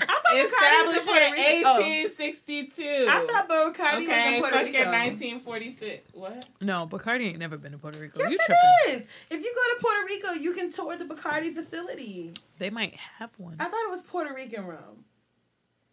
thought 0.00 0.24
Bacardi 0.32 0.86
was 0.86 0.96
in 0.96 1.06
Established 1.06 1.08
in 1.08 1.32
Rico. 1.32 1.68
Oh. 1.68 1.80
1862. 1.80 2.82
I 3.08 3.26
thought 3.26 3.48
Bacardi 3.48 3.94
was 4.00 4.08
okay, 4.08 4.34
in 4.36 4.40
Puerto 4.40 4.56
Rico. 4.58 4.78
1946. 4.78 6.10
What? 6.14 6.48
No, 6.62 6.86
Bacardi 6.86 7.26
ain't 7.28 7.38
never 7.38 7.58
been 7.58 7.72
to 7.72 7.78
Puerto 7.78 7.98
Rico. 7.98 8.20
Yes, 8.20 8.30
you 8.30 8.38
it 8.40 8.46
tripping? 8.46 9.00
is. 9.02 9.06
If 9.30 9.42
you 9.44 9.54
go 9.54 9.74
to 9.76 9.82
Puerto 9.82 10.06
Rico, 10.06 10.30
you 10.40 10.52
can 10.54 10.72
tour 10.72 10.96
the 10.96 11.04
Bacardi 11.04 11.52
facility. 11.54 12.32
They 12.58 12.70
might 12.70 12.94
have 13.18 13.30
one. 13.38 13.56
I 13.60 13.64
thought 13.64 13.84
it 13.86 13.90
was 13.90 14.02
Puerto 14.02 14.32
Rican 14.34 14.66
rum. 14.66 14.78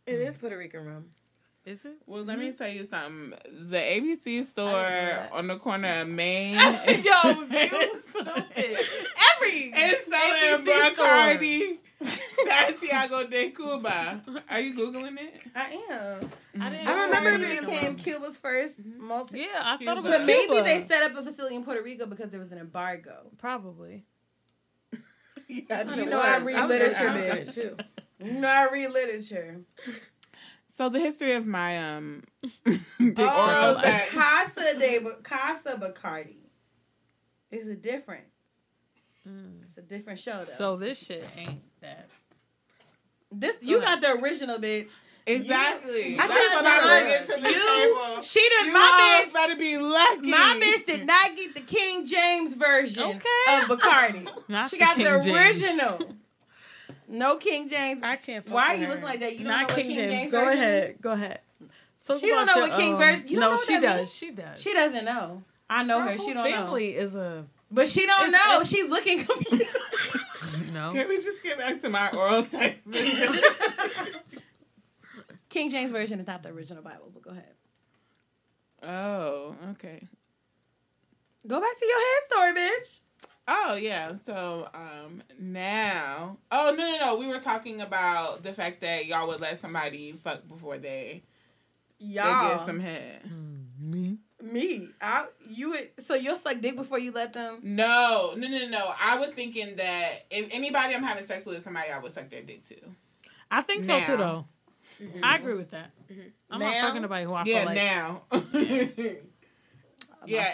Mm. 0.07 0.13
It 0.13 0.21
is 0.21 0.37
Puerto 0.37 0.57
Rican 0.57 0.85
rum. 0.85 1.05
Is 1.65 1.85
it? 1.85 1.93
Well, 2.05 2.23
let 2.23 2.37
me 2.39 2.49
Mm-hmm. 2.49 2.57
tell 2.57 2.67
you 2.69 2.85
something. 2.85 3.33
The 3.69 3.77
ABC 3.77 4.45
store 4.45 5.29
on 5.31 5.47
the 5.47 5.57
corner 5.57 6.01
of 6.01 6.09
Main. 6.09 6.55
Yo, 6.87 6.91
you 6.91 7.47
is- 7.51 8.03
stupid. 8.03 8.77
Every 9.35 9.71
It's 9.73 10.09
selling 10.09 10.65
ABC 10.67 10.93
store. 10.93 11.05
Bacardi 11.05 11.77
Santiago 12.49 13.27
de 13.27 13.51
Cuba. 13.51 14.21
Are 14.49 14.59
you 14.59 14.73
Googling 14.77 15.15
it? 15.17 15.41
I 15.55 15.79
am. 15.89 16.31
I, 16.61 16.69
didn't 16.69 16.87
I 16.89 17.03
remember 17.05 17.29
it 17.29 17.33
it 17.35 17.61
was 17.61 17.69
being 17.69 17.93
became. 17.93 17.95
Cuba's 17.95 18.37
first 18.37 18.73
multi. 18.97 19.39
Yeah, 19.39 19.45
I 19.63 19.77
thought 19.77 19.97
it 19.99 20.03
was 20.03 20.11
Cuba. 20.11 20.17
But 20.17 20.25
maybe 20.25 20.47
Cuba. 20.47 20.63
they 20.63 20.81
set 20.85 21.09
up 21.11 21.17
a 21.17 21.23
facility 21.23 21.55
in 21.55 21.63
Puerto 21.63 21.81
Rico 21.81 22.05
because 22.07 22.29
there 22.29 22.39
was 22.41 22.51
an 22.51 22.57
embargo. 22.57 23.27
probably. 23.37 24.03
Yeah, 25.47 25.93
You 25.95 26.05
know 26.09 26.21
I 26.21 26.39
read 26.39 26.55
I 26.57 26.65
literature, 26.65 27.09
bitch. 27.09 27.53
too. 27.55 27.77
You 28.23 28.31
know 28.33 28.47
I 28.47 28.67
read 28.71 28.89
literature. 28.91 29.61
So 30.75 30.89
the 30.89 30.99
history 30.99 31.33
of 31.33 31.45
my 31.45 31.77
um 31.95 32.23
Oh, 32.65 32.71
circle 32.99 33.81
the 33.81 33.87
life. 33.87 34.11
Casa 34.11 34.79
de 34.79 34.99
Casa 35.23 35.77
Bacardi. 35.79 36.37
Is 37.51 37.67
a 37.67 37.75
difference. 37.75 38.23
It's 39.61 39.77
a 39.77 39.81
different 39.81 40.19
show 40.19 40.39
though. 40.45 40.51
So 40.53 40.75
this 40.77 40.97
shit 40.97 41.25
ain't 41.37 41.61
that. 41.81 42.09
this 43.31 43.55
you 43.61 43.79
got 43.79 44.01
the 44.01 44.13
original 44.13 44.57
bitch. 44.57 44.91
exactly. 45.27 46.17
I 46.19 46.27
That's 46.27 46.33
could've 46.33 46.53
what 46.53 46.65
I 46.65 47.03
bring 47.03 47.27
to 47.37 47.41
the 47.41 47.49
you- 47.49 47.99
table. 48.15 48.21
She 48.23 48.39
did 48.41 48.65
You 48.67 48.73
my 48.73 49.19
all 49.23 49.25
bitch. 49.29 49.33
better 49.33 49.55
be 49.55 49.77
lucky. 49.77 50.29
My 50.31 50.59
bitch 50.61 50.85
did 50.87 51.05
not 51.05 51.35
get 51.35 51.53
the 51.55 51.61
King 51.61 52.05
James 52.05 52.55
version 52.55 53.03
Okay. 53.03 53.17
of 53.61 53.63
Bacardi. 53.69 54.27
Not 54.49 54.69
she 54.71 54.77
the 54.77 54.83
got 54.85 54.95
King 54.97 55.05
the 55.05 55.19
James. 55.23 55.63
original. 55.63 55.99
No 57.07 57.37
King 57.37 57.69
James. 57.69 58.01
I 58.03 58.15
can't. 58.15 58.49
Why 58.49 58.73
are 58.73 58.75
you 58.75 58.87
looking 58.87 59.03
like 59.03 59.19
that? 59.19 59.37
You 59.37 59.45
don't 59.45 59.59
know 59.61 59.75
King, 59.75 59.85
King 59.87 59.95
James. 59.95 60.11
James 60.11 60.31
Go 60.31 60.47
ahead. 60.49 60.95
Go 61.01 61.11
ahead. 61.11 61.39
Talk 62.05 62.19
She 62.19 62.27
don't 62.29 62.45
know 62.45 62.57
what 62.59 62.71
King's 62.73 62.95
um, 62.95 62.99
version- 63.01 63.27
you 63.27 63.39
no, 63.39 63.51
know 63.51 63.57
she 63.65 63.79
does. 63.79 63.97
means? 63.99 64.13
She 64.13 64.31
does. 64.31 64.61
She 64.61 64.73
doesn't 64.73 65.05
know. 65.05 65.43
I 65.69 65.83
know 65.83 66.01
Her 66.01 66.11
her. 66.11 66.17
She 66.17 66.33
don't 66.33 66.49
know. 66.49 66.55
family 66.55 66.95
is 66.95 67.15
a 67.15 67.45
But 67.71 67.87
she 67.87 68.05
don't 68.05 68.27
It's- 68.27 68.45
know. 68.47 68.53
it's- 68.61 68.69
She's 68.69 68.89
looking 68.89 69.23
confused. 69.25 69.63
no. 70.73 70.91
Can 70.93 71.07
we 71.07 71.15
just 71.21 71.41
get 71.43 71.57
back 71.57 71.79
to 71.81 71.89
my 71.89 72.09
oral 72.11 72.43
sex? 72.43 72.75
King 75.49 75.69
James 75.69 75.91
version 75.91 76.19
is 76.19 76.27
not 76.27 76.43
the 76.43 76.49
original 76.49 76.83
Bible, 76.83 77.09
but 77.13 77.21
go 77.21 77.31
ahead. 77.31 77.53
oh, 78.83 79.55
okay. 79.71 80.07
Go 81.47 81.59
back 81.61 81.77
to 81.77 81.85
your 81.85 81.99
head 81.99 82.21
story, 82.29 82.53
bitch. 82.53 82.99
Oh 83.47 83.75
yeah. 83.75 84.13
So 84.25 84.69
um 84.73 85.21
now 85.39 86.37
Oh 86.51 86.73
no 86.77 86.91
no 86.91 86.97
no. 86.99 87.15
We 87.17 87.27
were 87.27 87.39
talking 87.39 87.81
about 87.81 88.43
the 88.43 88.53
fact 88.53 88.81
that 88.81 89.05
y'all 89.05 89.27
would 89.27 89.41
let 89.41 89.59
somebody 89.59 90.13
fuck 90.13 90.47
before 90.47 90.77
they, 90.77 91.23
they 91.99 92.05
Y'all, 92.07 92.57
get 92.57 92.65
some 92.65 92.79
head. 92.79 93.21
Mm, 93.27 93.65
me. 93.79 94.17
me, 94.41 94.89
I, 95.01 95.25
you 95.49 95.71
would. 95.71 95.89
So 96.05 96.15
you'll 96.15 96.35
suck 96.35 96.59
dick 96.61 96.75
before 96.75 96.99
you 96.99 97.11
let 97.11 97.33
them. 97.33 97.59
No, 97.63 98.33
no, 98.35 98.47
no, 98.47 98.67
no. 98.67 98.93
I 98.99 99.17
was 99.19 99.31
thinking 99.31 99.75
that 99.77 100.25
if 100.29 100.47
anybody 100.51 100.95
I'm 100.95 101.03
having 101.03 101.25
sex 101.25 101.45
with 101.45 101.57
is 101.57 101.63
somebody 101.63 101.89
I 101.91 101.99
would 101.99 102.13
suck 102.13 102.29
their 102.29 102.41
dick 102.41 102.67
to. 102.69 102.75
I 103.51 103.61
think 103.61 103.83
so 103.83 103.99
too, 104.01 104.13
Now. 104.13 104.17
though. 104.17 104.45
Mm-hmm. 105.01 105.23
I 105.23 105.37
agree 105.37 105.53
with 105.53 105.71
that. 105.71 105.91
Mm-hmm. 106.11 106.21
I'm 106.51 106.59
not 106.59 106.75
fucking 106.75 107.01
nobody 107.01 107.25
who 107.25 107.33
I 107.33 107.43
yeah, 107.45 107.57
feel 107.57 107.65
like. 107.65 107.77
Yeah, 107.77 107.85
now. 107.93 108.21
yeah, 108.53 109.11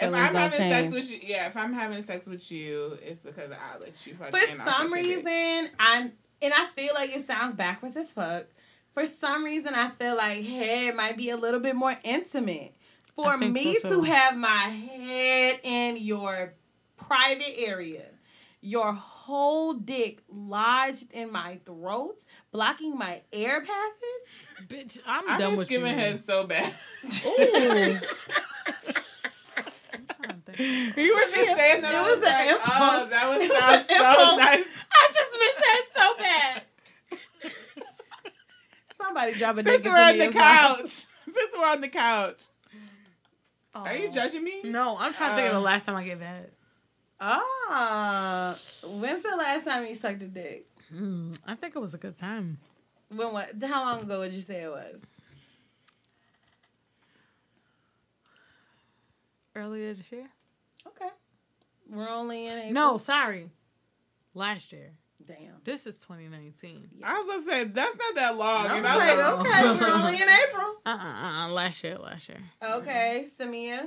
feelings 0.00 0.28
I'm 0.28 0.32
don't 0.32 0.34
having 0.34 0.58
change. 0.58 0.74
sex 0.74 0.92
with 0.92 1.10
you, 1.10 1.20
yeah, 1.22 1.46
if 1.46 1.56
I'm 1.56 1.72
having 1.72 2.02
sex 2.02 2.26
with 2.26 2.50
you, 2.50 2.98
it's 3.02 3.20
because 3.20 3.50
I 3.52 3.78
let 3.78 4.06
you 4.06 4.14
fuck. 4.14 4.30
For 4.30 4.38
and 4.48 4.62
I'll 4.62 4.74
suck 4.74 4.76
some 4.78 4.90
your 4.90 5.04
dick. 5.04 5.24
reason, 5.26 5.70
I'm, 5.78 6.12
and 6.42 6.52
I 6.54 6.66
feel 6.76 6.94
like 6.94 7.14
it 7.14 7.26
sounds 7.26 7.54
backwards 7.54 7.96
as 7.96 8.12
fuck. 8.12 8.46
For 8.94 9.06
some 9.06 9.44
reason, 9.44 9.74
I 9.74 9.90
feel 9.90 10.16
like 10.16 10.44
head 10.44 10.96
might 10.96 11.16
be 11.16 11.30
a 11.30 11.36
little 11.36 11.60
bit 11.60 11.76
more 11.76 11.96
intimate. 12.04 12.74
For 13.14 13.36
me 13.36 13.76
so, 13.78 13.90
to 13.90 13.94
too. 13.96 14.02
have 14.02 14.36
my 14.36 14.48
head 14.48 15.60
in 15.62 15.96
your 15.98 16.54
private 16.96 17.54
area, 17.58 18.06
your 18.62 18.92
whole 18.94 19.74
dick 19.74 20.22
lodged 20.28 21.12
in 21.12 21.30
my 21.30 21.60
throat, 21.64 22.24
blocking 22.50 22.96
my 22.96 23.22
air 23.32 23.60
passage. 23.60 24.66
Bitch, 24.68 24.98
I'm 25.06 25.28
I'm 25.28 25.38
done 25.38 25.56
just 25.56 25.58
with 25.58 25.68
giving 25.68 25.92
you. 25.92 25.98
head 25.98 26.24
so 26.24 26.46
bad. 26.46 26.74
Ooh. 27.26 27.98
You 30.96 31.14
were 31.14 31.22
just 31.22 31.34
saying 31.56 31.82
that. 31.82 31.92
It 31.92 31.96
I 31.96 32.02
was 32.02 32.18
was 32.20 32.28
an 32.28 32.32
like, 32.32 32.48
impulse. 32.48 32.70
oh, 32.70 33.06
that 33.10 33.28
would 33.28 33.40
It 33.46 33.50
was 33.50 33.58
sound 33.58 33.80
an 33.80 33.86
so 33.88 33.94
impulse. 33.96 34.38
nice. 34.38 34.64
I 34.92 35.10
just 35.12 35.32
missed 35.40 35.58
that 35.66 35.84
so 35.96 36.06
bad. 36.18 36.62
Somebody 39.02 39.32
drop 39.38 39.56
a 39.58 39.62
dick 39.62 39.72
Since 39.72 39.86
we're 39.86 40.00
on 40.00 40.18
the 40.18 40.24
as 40.24 40.34
well. 40.34 40.76
couch. 40.76 40.90
Since 40.90 41.52
we're 41.58 41.66
on 41.66 41.80
the 41.80 41.88
couch. 41.88 42.42
Are 43.74 43.94
you 43.96 44.08
Oh. 44.08 44.12
judging 44.12 44.42
me? 44.44 44.62
No, 44.64 44.96
I'm 44.98 45.12
trying 45.12 45.30
to 45.30 45.36
think 45.36 45.46
of 45.48 45.52
the 45.54 45.58
Uh, 45.58 45.62
last 45.62 45.86
time 45.86 45.94
I 45.96 46.04
gave 46.04 46.20
head. 46.20 46.50
Ah, 47.20 48.56
when's 48.84 49.22
the 49.22 49.36
last 49.36 49.64
time 49.64 49.86
you 49.86 49.94
sucked 49.94 50.22
a 50.22 50.26
dick? 50.26 50.66
Mm, 50.94 51.36
I 51.46 51.54
think 51.54 51.76
it 51.76 51.78
was 51.78 51.94
a 51.94 51.98
good 51.98 52.16
time. 52.16 52.58
When 53.14 53.32
what? 53.32 53.50
How 53.62 53.84
long 53.84 54.02
ago 54.02 54.20
would 54.20 54.32
you 54.32 54.40
say 54.40 54.62
it 54.64 54.70
was? 54.70 55.00
Earlier 59.54 59.94
this 59.94 60.10
year? 60.12 60.28
Okay, 60.86 61.08
we're 61.88 62.08
only 62.08 62.46
in 62.46 62.58
April. 62.58 62.72
No, 62.72 62.96
sorry. 62.98 63.50
Last 64.34 64.72
year. 64.72 64.92
damn. 65.26 65.56
This 65.64 65.86
is 65.86 65.96
2019. 65.98 66.88
I 67.04 67.18
was 67.18 67.26
gonna 67.26 67.42
say 67.42 67.64
that's 67.64 67.96
not 67.98 68.14
that 68.14 68.36
long. 68.36 68.66
I'm 68.66 68.78
And 68.78 68.86
I 68.86 68.96
was 68.96 69.08
like, 69.08 69.18
like, 69.18 69.46
okay, 69.46 69.80
we're 69.84 69.92
only 70.04 70.22
in 70.22 70.28
April. 70.28 70.74
Uh 70.86 70.98
uh 71.00 71.46
uh. 71.46 71.52
Last 71.52 71.82
year, 71.84 71.98
last 71.98 72.28
year. 72.28 72.38
Okay, 72.62 73.26
Samia. 73.38 73.86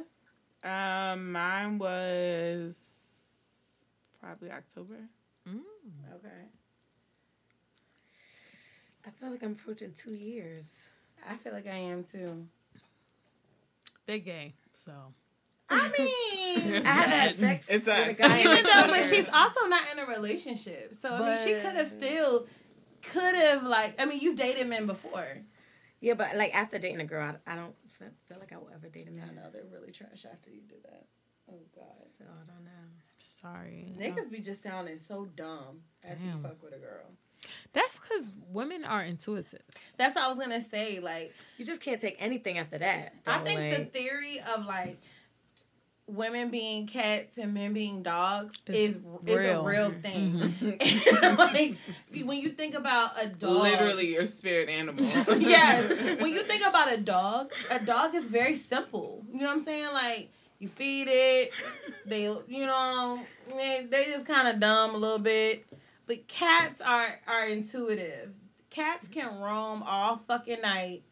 Um, 0.63 1.31
mine 1.31 1.77
was 1.77 2.77
probably 4.21 4.51
October. 4.51 4.97
Okay, 5.47 6.47
I 9.05 9.09
feel 9.11 9.31
like 9.31 9.43
I'm 9.43 9.51
approaching 9.53 9.93
two 9.93 10.13
years. 10.13 10.89
I 11.29 11.35
feel 11.35 11.51
like 11.53 11.67
I 11.67 11.75
am 11.75 12.03
too. 12.03 12.47
They 14.05 14.19
gay, 14.19 14.53
so. 14.73 14.91
I 15.69 15.89
mean, 15.97 16.85
I 16.85 16.89
haven't 16.89 17.11
had 17.11 17.35
sex 17.35 17.67
It's 17.69 17.85
with 17.87 18.09
a 18.09 18.13
guy 18.13 18.39
even 18.41 18.63
though, 18.63 18.87
but 18.87 19.03
she's 19.03 19.27
also 19.33 19.65
not 19.67 19.81
in 19.91 19.99
a 19.99 20.05
relationship, 20.05 20.93
so 21.01 21.09
I 21.13 21.19
mean, 21.35 21.37
she 21.45 21.53
could 21.61 21.75
have 21.75 21.87
still, 21.87 22.47
could 23.01 23.35
have 23.35 23.63
like. 23.63 23.99
I 24.01 24.05
mean, 24.05 24.19
you've 24.19 24.37
dated 24.37 24.67
men 24.67 24.85
before. 24.85 25.39
yeah, 26.01 26.13
but 26.15 26.35
like 26.35 26.53
after 26.55 26.77
dating 26.77 27.01
a 27.01 27.05
girl, 27.05 27.35
I, 27.47 27.53
I 27.53 27.55
don't 27.55 27.73
feel, 27.89 28.09
feel 28.27 28.37
like 28.39 28.51
I 28.53 28.57
will 28.57 28.69
ever 28.73 28.87
date 28.89 29.07
a 29.07 29.11
man. 29.11 29.29
I 29.31 29.33
know 29.35 29.49
they're 29.51 29.63
really 29.71 29.91
trash 29.91 30.25
after 30.31 30.49
you 30.49 30.61
do 30.67 30.75
that. 30.83 31.05
Oh 31.49 31.59
God. 31.75 31.99
So 32.17 32.23
I 32.25 32.45
don't 32.51 32.63
know. 32.65 32.71
Sorry. 33.19 33.93
Niggas 33.99 34.31
be 34.31 34.39
just 34.39 34.63
sounding 34.63 34.99
so 34.99 35.25
dumb 35.35 35.81
after 36.03 36.23
you 36.23 36.37
fuck 36.41 36.61
with 36.63 36.73
a 36.73 36.77
girl. 36.77 37.11
That's 37.73 37.99
because 37.99 38.31
women 38.47 38.85
are 38.85 39.01
intuitive. 39.03 39.61
That's 39.97 40.15
what 40.15 40.23
I 40.23 40.29
was 40.29 40.37
gonna 40.37 40.61
say. 40.61 40.99
Like, 41.01 41.33
You 41.57 41.65
just 41.65 41.81
can't 41.81 41.99
take 41.99 42.15
anything 42.19 42.57
after 42.57 42.77
that. 42.77 43.13
I 43.27 43.39
though, 43.39 43.43
think 43.43 43.77
the 43.77 43.99
theory 43.99 44.39
of 44.55 44.65
like 44.65 45.01
women 46.07 46.49
being 46.49 46.85
cats 46.85 47.37
and 47.37 47.53
men 47.53 47.73
being 47.73 48.03
dogs 48.03 48.59
It's 48.67 48.97
is 48.97 49.01
is 49.25 49.35
a 49.35 49.39
real. 49.39 49.63
real 49.63 49.91
mm-hmm. 49.91 50.69
thing. 50.69 51.37
like 51.37 52.25
when 52.25 52.39
you 52.39 52.49
think 52.49 52.75
about 52.75 53.11
a 53.21 53.27
dog, 53.27 53.63
Literally 53.63 54.13
your 54.13 54.27
spirit 54.27 54.69
animal. 54.69 55.03
yes. 55.39 56.19
When 56.19 56.31
you 56.31 56.43
think 56.43 56.65
about 56.65 56.91
a 56.91 56.97
dog, 56.97 57.51
a 57.69 57.79
dog 57.79 58.15
is 58.15 58.27
very 58.27 58.55
simple. 58.55 59.23
You 59.31 59.41
know 59.41 59.47
what 59.47 59.57
I'm 59.57 59.63
saying? 59.63 59.93
Like 59.93 60.29
you 60.59 60.67
feed 60.67 61.07
it, 61.09 61.51
they, 62.05 62.23
you 62.23 62.65
know, 62.65 63.23
they, 63.49 63.87
they 63.89 64.05
just 64.05 64.25
kind 64.25 64.47
of 64.47 64.59
dumb 64.59 64.95
a 64.95 64.97
little 64.97 65.19
bit. 65.19 65.65
But 66.05 66.27
cats 66.27 66.81
are 66.81 67.19
are 67.27 67.47
intuitive. 67.47 68.33
Cats 68.69 69.07
can 69.07 69.39
roam 69.39 69.83
all 69.83 70.21
fucking 70.27 70.61
night. 70.61 71.03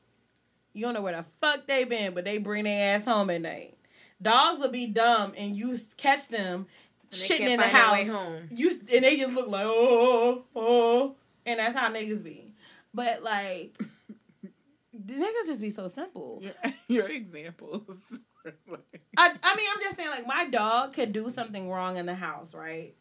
You 0.74 0.86
don't 0.86 0.94
know 0.94 1.02
where 1.02 1.16
the 1.16 1.26
fuck 1.42 1.68
they 1.68 1.84
been, 1.84 2.14
but 2.14 2.26
they 2.26 2.38
bring 2.38 2.64
their 2.64 2.98
ass 2.98 3.06
home 3.06 3.30
at 3.30 3.42
night. 3.42 3.78
Dogs 4.22 4.60
will 4.60 4.70
be 4.70 4.88
dumb 4.88 5.34
and 5.38 5.56
you 5.56 5.78
catch 5.98 6.28
them 6.28 6.68
shitting 7.12 7.42
in 7.42 7.58
the 7.60 7.64
find 7.64 7.76
house. 7.76 7.94
way 7.94 8.06
home. 8.06 8.50
You 8.52 8.72
and 8.94 9.04
they 9.04 9.18
just 9.18 9.32
look 9.34 9.50
like 9.50 9.66
oh 9.66 10.46
oh, 10.56 11.16
and 11.46 11.60
that's 11.60 11.78
how 11.78 11.92
niggas 11.92 12.24
be. 12.24 12.54
But 12.94 13.24
like, 13.24 13.78
the 14.94 15.14
niggas 15.14 15.48
just 15.48 15.62
be 15.62 15.70
so 15.70 15.88
simple. 15.88 16.42
your, 16.42 16.54
your 16.88 17.08
examples. 17.08 17.84
I 19.18 19.34
I 19.44 19.56
mean, 19.56 19.68
I'm 19.74 19.82
just 19.82 19.96
saying 19.96 20.10
like 20.10 20.28
my 20.28 20.48
dog 20.48 20.94
could 20.94 21.14
do 21.14 21.30
something 21.30 21.70
wrong 21.70 21.98
in 21.98 22.06
the 22.06 22.16
house, 22.16 22.54
right? 22.54 22.96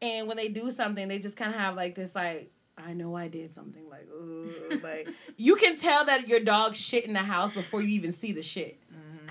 And 0.00 0.28
when 0.28 0.36
they 0.36 0.48
do 0.48 0.70
something, 0.70 1.08
they 1.08 1.18
just 1.18 1.36
kind 1.36 1.52
of 1.52 1.58
have 1.58 1.74
like 1.74 1.94
this 1.94 2.14
like 2.14 2.52
I 2.76 2.94
know 2.94 3.16
I 3.16 3.28
did 3.28 3.54
something 3.54 3.88
like, 3.90 4.08
Ugh. 4.12 4.80
like 4.82 5.08
you 5.36 5.56
can 5.56 5.76
tell 5.76 6.04
that 6.04 6.28
your 6.28 6.40
dog 6.40 6.74
shit 6.76 7.04
in 7.04 7.12
the 7.12 7.18
house 7.20 7.52
before 7.52 7.82
you 7.82 7.88
even 7.88 8.12
see 8.12 8.32
the 8.32 8.42
shit, 8.42 8.78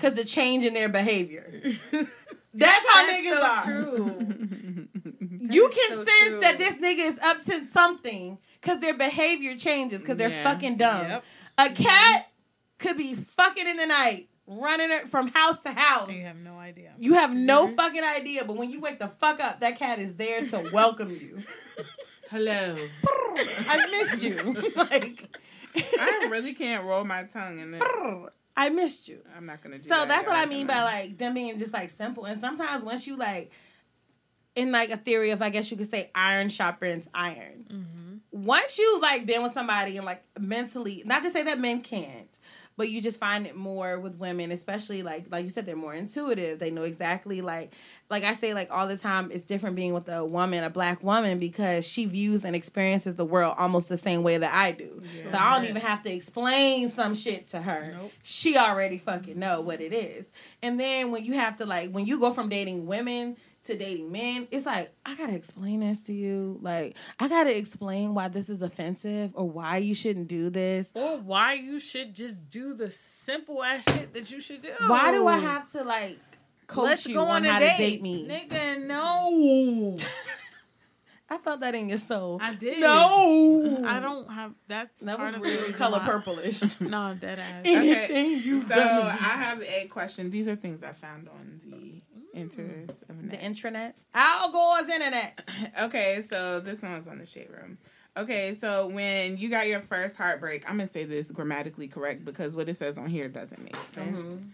because 0.00 0.14
the 0.16 0.24
change 0.24 0.64
in 0.64 0.74
their 0.74 0.88
behavior. 0.88 1.50
That's 2.54 2.86
how 2.88 3.06
That's 3.06 3.12
niggas 3.12 3.30
so 3.30 3.42
are. 3.44 3.64
true. 3.64 4.88
You 5.50 5.70
can 5.70 5.90
so 5.96 6.04
sense 6.04 6.28
true. 6.28 6.40
that 6.40 6.58
this 6.58 6.74
nigga 6.76 7.10
is 7.10 7.18
up 7.20 7.42
to 7.44 7.66
something 7.68 8.36
because 8.60 8.80
their 8.80 8.92
behavior 8.96 9.56
changes 9.56 10.00
because 10.00 10.16
they're 10.18 10.28
Yeah. 10.28 10.44
fucking 10.44 10.76
dumb. 10.76 11.06
Yep. 11.06 11.24
A 11.58 11.70
cat 11.70 12.30
could 12.78 12.98
be 12.98 13.14
fucking 13.14 13.66
in 13.66 13.78
the 13.78 13.86
night, 13.86 14.28
running 14.46 14.90
it 14.90 15.08
from 15.08 15.28
house 15.28 15.58
to 15.60 15.70
house. 15.70 16.10
You 16.10 16.22
have 16.24 16.36
no 16.36 16.58
idea. 16.58 16.92
You 16.98 17.14
have 17.14 17.32
no 17.34 17.66
Mm-hmm. 17.66 17.76
fucking 17.76 18.04
idea, 18.04 18.44
but 18.44 18.56
when 18.56 18.70
you 18.70 18.80
wake 18.80 18.98
the 18.98 19.08
fuck 19.08 19.40
up, 19.40 19.60
that 19.60 19.78
cat 19.78 19.98
is 19.98 20.16
there 20.16 20.46
to 20.48 20.68
welcome 20.72 21.10
you. 21.12 21.42
Hello. 22.30 22.76
I 23.36 23.86
missed 23.90 24.22
you. 24.22 24.72
like, 24.76 25.34
I 25.76 26.28
really 26.30 26.52
can't 26.52 26.84
roll 26.84 27.04
my 27.04 27.22
tongue 27.22 27.58
and 27.60 27.72
then 27.72 27.80
I 28.58 28.70
missed 28.70 29.08
you. 29.08 29.20
I'm 29.36 29.46
not 29.46 29.62
gonna 29.62 29.78
do 29.78 29.84
So 29.84 29.88
that, 29.90 30.00
So 30.02 30.06
that's 30.08 30.26
what 30.26 30.36
I 30.36 30.44
mean 30.46 30.66
by 30.66 30.82
like 30.82 31.16
them 31.16 31.34
being 31.34 31.56
just 31.58 31.72
like 31.72 31.92
simple. 31.92 32.24
And 32.24 32.40
sometimes 32.40 32.84
once 32.84 33.06
you 33.06 33.16
like, 33.16 33.52
in 34.56 34.72
like 34.72 34.90
a 34.90 34.96
theory 34.96 35.30
of 35.30 35.40
I 35.40 35.50
guess 35.50 35.70
you 35.70 35.76
could 35.76 35.90
say 35.90 36.10
iron 36.12 36.48
sharpens 36.48 37.08
iron. 37.14 37.66
Mm-hmm. 37.70 38.16
Once 38.32 38.76
you 38.76 39.00
like 39.00 39.24
been 39.26 39.44
with 39.44 39.52
somebody 39.52 39.96
and 39.96 40.04
like 40.04 40.24
mentally, 40.38 41.04
not 41.06 41.22
to 41.22 41.30
say 41.30 41.44
that 41.44 41.60
men 41.60 41.82
can't, 41.82 42.38
but 42.78 42.90
you 42.90 43.02
just 43.02 43.18
find 43.18 43.44
it 43.44 43.56
more 43.56 43.98
with 43.98 44.14
women, 44.14 44.52
especially 44.52 45.02
like 45.02 45.26
like 45.30 45.42
you 45.42 45.50
said, 45.50 45.66
they're 45.66 45.76
more 45.76 45.92
intuitive. 45.92 46.60
They 46.60 46.70
know 46.70 46.84
exactly 46.84 47.40
like 47.40 47.74
like 48.08 48.22
I 48.22 48.34
say 48.34 48.54
like 48.54 48.70
all 48.70 48.86
the 48.86 48.96
time. 48.96 49.30
It's 49.32 49.42
different 49.42 49.74
being 49.74 49.92
with 49.92 50.08
a 50.08 50.24
woman, 50.24 50.62
a 50.62 50.70
black 50.70 51.02
woman, 51.02 51.40
because 51.40 51.86
she 51.86 52.06
views 52.06 52.44
and 52.44 52.54
experiences 52.54 53.16
the 53.16 53.24
world 53.24 53.56
almost 53.58 53.88
the 53.88 53.98
same 53.98 54.22
way 54.22 54.38
that 54.38 54.54
I 54.54 54.70
do. 54.70 55.02
So 55.28 55.36
I 55.36 55.58
don't 55.58 55.68
even 55.68 55.82
have 55.82 56.04
to 56.04 56.12
explain 56.14 56.88
some 56.90 57.16
shit 57.16 57.48
to 57.48 57.60
her. 57.60 57.96
She 58.22 58.56
already 58.56 58.98
fucking 58.98 59.36
know 59.36 59.60
what 59.60 59.80
it 59.80 59.92
is. 59.92 60.30
And 60.62 60.78
then 60.78 61.10
when 61.10 61.24
you 61.24 61.34
have 61.34 61.56
to 61.56 61.66
like 61.66 61.90
when 61.90 62.06
you 62.06 62.20
go 62.20 62.32
from 62.32 62.48
dating 62.48 62.86
women 62.86 63.36
to 63.64 63.76
dating 63.76 64.10
men, 64.12 64.48
it's 64.50 64.64
like 64.66 64.92
I 65.04 65.14
gotta 65.16 65.34
explain 65.34 65.80
this 65.80 65.98
to 66.06 66.12
you. 66.12 66.58
Like 66.62 66.96
I 67.18 67.28
gotta 67.28 67.56
explain 67.56 68.14
why 68.14 68.28
this 68.28 68.48
is 68.48 68.62
offensive 68.62 69.32
or 69.34 69.48
why 69.48 69.78
you 69.78 69.94
shouldn't 69.94 70.28
do 70.28 70.48
this. 70.50 70.90
Or 70.94 71.18
why 71.18 71.54
you 71.54 71.78
should 71.78 72.14
just 72.14 72.48
do 72.50 72.74
the 72.74 72.90
simple 72.90 73.62
ass 73.62 73.84
shit 73.92 74.14
that 74.14 74.30
you 74.30 74.40
should 74.40 74.62
do. 74.62 74.70
Why 74.86 75.10
do 75.10 75.26
I 75.26 75.38
have 75.38 75.68
to 75.72 75.84
like 75.84 76.18
coach 76.66 76.84
Let's 76.84 77.06
you 77.08 77.14
go 77.14 77.24
on, 77.24 77.44
on 77.44 77.44
a 77.46 77.52
how 77.52 77.58
date. 77.58 77.76
to 77.76 77.82
date 77.82 78.02
me? 78.02 78.28
Nigga, 78.28 78.86
no. 78.86 79.96
I 81.30 81.36
felt 81.36 81.60
that 81.60 81.74
in 81.74 81.90
your 81.90 81.98
soul. 81.98 82.38
I 82.40 82.54
did. 82.54 82.80
No, 82.80 83.84
I 83.86 84.00
don't 84.00 84.30
have 84.32 84.54
that's 84.66 85.02
That 85.02 85.18
part 85.18 85.26
was 85.28 85.34
of 85.34 85.42
really 85.42 85.56
reason 85.58 85.74
color 85.74 86.00
purplish. 86.00 86.62
No, 86.80 87.14
dead 87.20 87.38
ass. 87.38 87.62
Anything 87.66 88.30
you've 88.42 88.68
So 88.68 88.74
done. 88.74 89.06
I 89.08 89.12
have 89.36 89.62
a 89.62 89.86
question. 89.88 90.30
These 90.30 90.48
are 90.48 90.56
things 90.56 90.82
I 90.82 90.92
found 90.92 91.28
on 91.28 91.60
the 91.66 91.97
interest 92.34 93.02
of 93.08 93.16
The 93.20 93.36
net. 93.36 93.40
intranet. 93.42 94.04
Al 94.14 94.50
Gore's 94.52 94.88
internet. 94.88 95.48
Okay, 95.82 96.24
so 96.30 96.60
this 96.60 96.82
one 96.82 96.96
was 96.96 97.06
on 97.08 97.18
the 97.18 97.26
shade 97.26 97.48
room. 97.50 97.78
Okay, 98.16 98.54
so 98.54 98.88
when 98.88 99.36
you 99.38 99.48
got 99.48 99.68
your 99.68 99.80
first 99.80 100.16
heartbreak, 100.16 100.64
I'm 100.68 100.76
gonna 100.76 100.86
say 100.88 101.04
this 101.04 101.30
grammatically 101.30 101.86
correct 101.88 102.24
because 102.24 102.56
what 102.56 102.68
it 102.68 102.76
says 102.76 102.98
on 102.98 103.08
here 103.08 103.28
doesn't 103.28 103.62
make 103.62 103.76
sense. 103.76 104.16
Mm-hmm. 104.16 104.46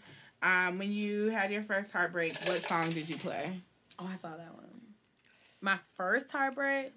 Um, 0.42 0.78
when 0.78 0.92
you 0.92 1.30
had 1.30 1.50
your 1.50 1.62
first 1.62 1.90
heartbreak, 1.90 2.34
what 2.46 2.62
song 2.62 2.90
did 2.90 3.08
you 3.08 3.16
play? 3.16 3.60
Oh, 3.98 4.06
I 4.10 4.16
saw 4.16 4.30
that 4.36 4.54
one. 4.54 4.64
My 5.62 5.78
first 5.96 6.30
heartbreak. 6.30 6.92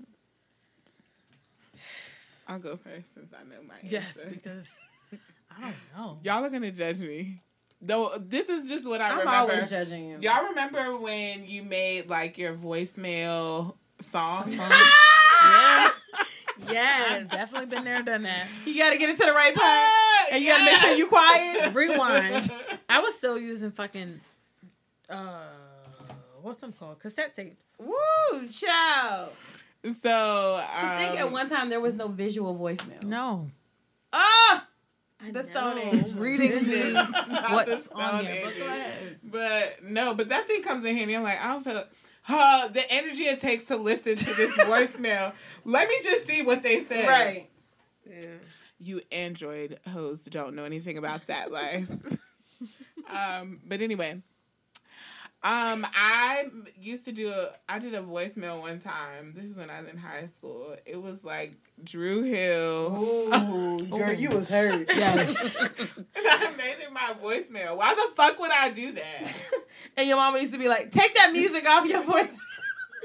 I'll 2.48 2.60
go 2.60 2.76
first 2.78 3.14
since 3.14 3.34
I 3.34 3.44
know 3.44 3.62
my 3.68 3.76
Yes, 3.84 4.18
answer. 4.18 4.30
because 4.30 4.68
I 5.58 5.62
don't 5.62 5.74
know. 5.96 6.20
Y'all 6.24 6.44
are 6.44 6.50
gonna 6.50 6.72
judge 6.72 7.00
me. 7.00 7.42
Though 7.82 8.14
this 8.20 8.50
is 8.50 8.68
just 8.68 8.88
what 8.88 9.02
I 9.02 9.10
I'm 9.12 9.20
remember. 9.20 9.54
always 9.54 9.70
judging 9.70 10.10
you. 10.10 10.18
Y'all 10.22 10.48
remember 10.50 10.98
when 10.98 11.46
you 11.46 11.64
made 11.64 12.10
like 12.10 12.38
your 12.38 12.54
voicemail 12.56 13.76
song? 14.12 14.52
Yeah, 15.44 15.90
Yes. 16.72 17.22
I've 17.22 17.30
definitely 17.30 17.68
been 17.68 17.84
there, 17.84 18.02
done 18.02 18.24
that. 18.24 18.48
You 18.66 18.76
gotta 18.76 18.98
get 18.98 19.10
it 19.12 19.18
to 19.20 19.26
the 19.26 19.32
right 19.32 19.54
part, 19.54 20.34
and 20.34 20.44
you 20.44 20.50
gotta 20.50 20.66
make 20.66 20.76
sure 20.78 20.92
you 20.98 21.06
quiet. 21.06 21.72
Rewind. 21.76 22.52
I 22.90 23.00
was 23.00 23.14
still 23.16 23.38
using 23.38 23.70
fucking 23.70 24.20
uh, 25.10 25.44
what's 26.42 26.58
them 26.60 26.74
called? 26.74 26.98
Cassette 27.00 27.36
tapes. 27.36 27.64
Woo, 27.80 28.48
child. 28.50 29.30
So 30.02 30.60
To 30.62 30.88
um, 30.90 30.98
think 30.98 31.20
at 31.20 31.32
one 31.32 31.48
time 31.50 31.70
there 31.70 31.80
was 31.80 31.94
no 31.94 32.08
visual 32.08 32.56
voicemail. 32.56 33.04
No, 33.04 33.50
I 35.28 35.32
the 35.32 35.44
know. 35.44 35.50
Stone 35.50 35.80
Age. 35.80 36.14
reading 36.16 36.68
me 36.68 36.94
Not 36.94 37.52
what's 37.52 37.88
the 37.88 37.96
on 37.96 38.24
Stone 38.24 38.26
here. 38.26 38.44
But 38.46 38.72
Age. 38.72 39.18
But 39.24 39.84
no, 39.84 40.14
but 40.14 40.30
that 40.30 40.48
thing 40.48 40.64
comes 40.64 40.86
in 40.86 40.96
handy. 40.96 41.16
I'm 41.16 41.24
like, 41.24 41.44
I 41.44 41.54
don't 41.54 41.64
feel 41.64 41.84
uh, 42.30 42.68
the 42.68 42.84
energy 42.92 43.24
it 43.24 43.40
takes 43.42 43.66
to 43.66 43.78
listen 43.78 44.16
to 44.16 44.34
this 44.34 44.52
voicemail. 44.58 45.34
Let 45.64 45.88
me 45.88 45.96
just 46.04 46.28
see 46.28 46.42
what 46.42 46.64
they 46.64 46.84
say. 46.84 47.08
Right. 47.08 47.50
You 48.80 49.02
Android 49.12 49.80
hoes 49.92 50.24
don't 50.24 50.56
know 50.56 50.64
anything 50.64 50.98
about 50.98 51.28
that 51.28 51.52
life. 51.52 51.90
um, 53.10 53.62
but 53.66 53.82
anyway. 53.82 54.22
Um, 55.44 55.86
I 55.94 56.48
used 56.80 57.06
to 57.06 57.12
do 57.12 57.30
a 57.30 57.52
I 57.70 57.78
did 57.78 57.94
a 57.94 58.02
voicemail 58.02 58.60
one 58.60 58.80
time. 58.80 59.34
This 59.36 59.46
is 59.46 59.56
when 59.56 59.70
I 59.70 59.82
was 59.82 59.90
in 59.90 59.98
high 59.98 60.28
school. 60.28 60.76
It 60.86 61.00
was 61.02 61.24
like 61.24 61.54
Dru 61.84 62.24
Hill. 62.24 62.98
Ooh, 62.98 63.86
girl, 63.86 64.14
you 64.14 64.32
was 64.32 64.50
hurt. 64.50 64.88
Yes. 64.98 65.56
And 65.62 66.28
I 66.28 66.54
made 66.58 66.78
it 66.82 66.92
my 66.92 67.14
voicemail. 67.22 67.78
Why 67.78 67.94
the 67.94 68.16
fuck 68.16 68.40
would 68.40 68.52
I 68.52 68.72
do 68.72 68.94
that? 68.94 69.36
And 69.98 70.08
your 70.08 70.18
mama 70.18 70.40
used 70.40 70.54
to 70.54 70.60
be 70.60 70.68
like, 70.68 70.92
"Take 70.92 71.14
that 71.16 71.32
music 71.32 71.68
off 71.68 71.86
your 71.88 72.04
voice." 72.04 72.40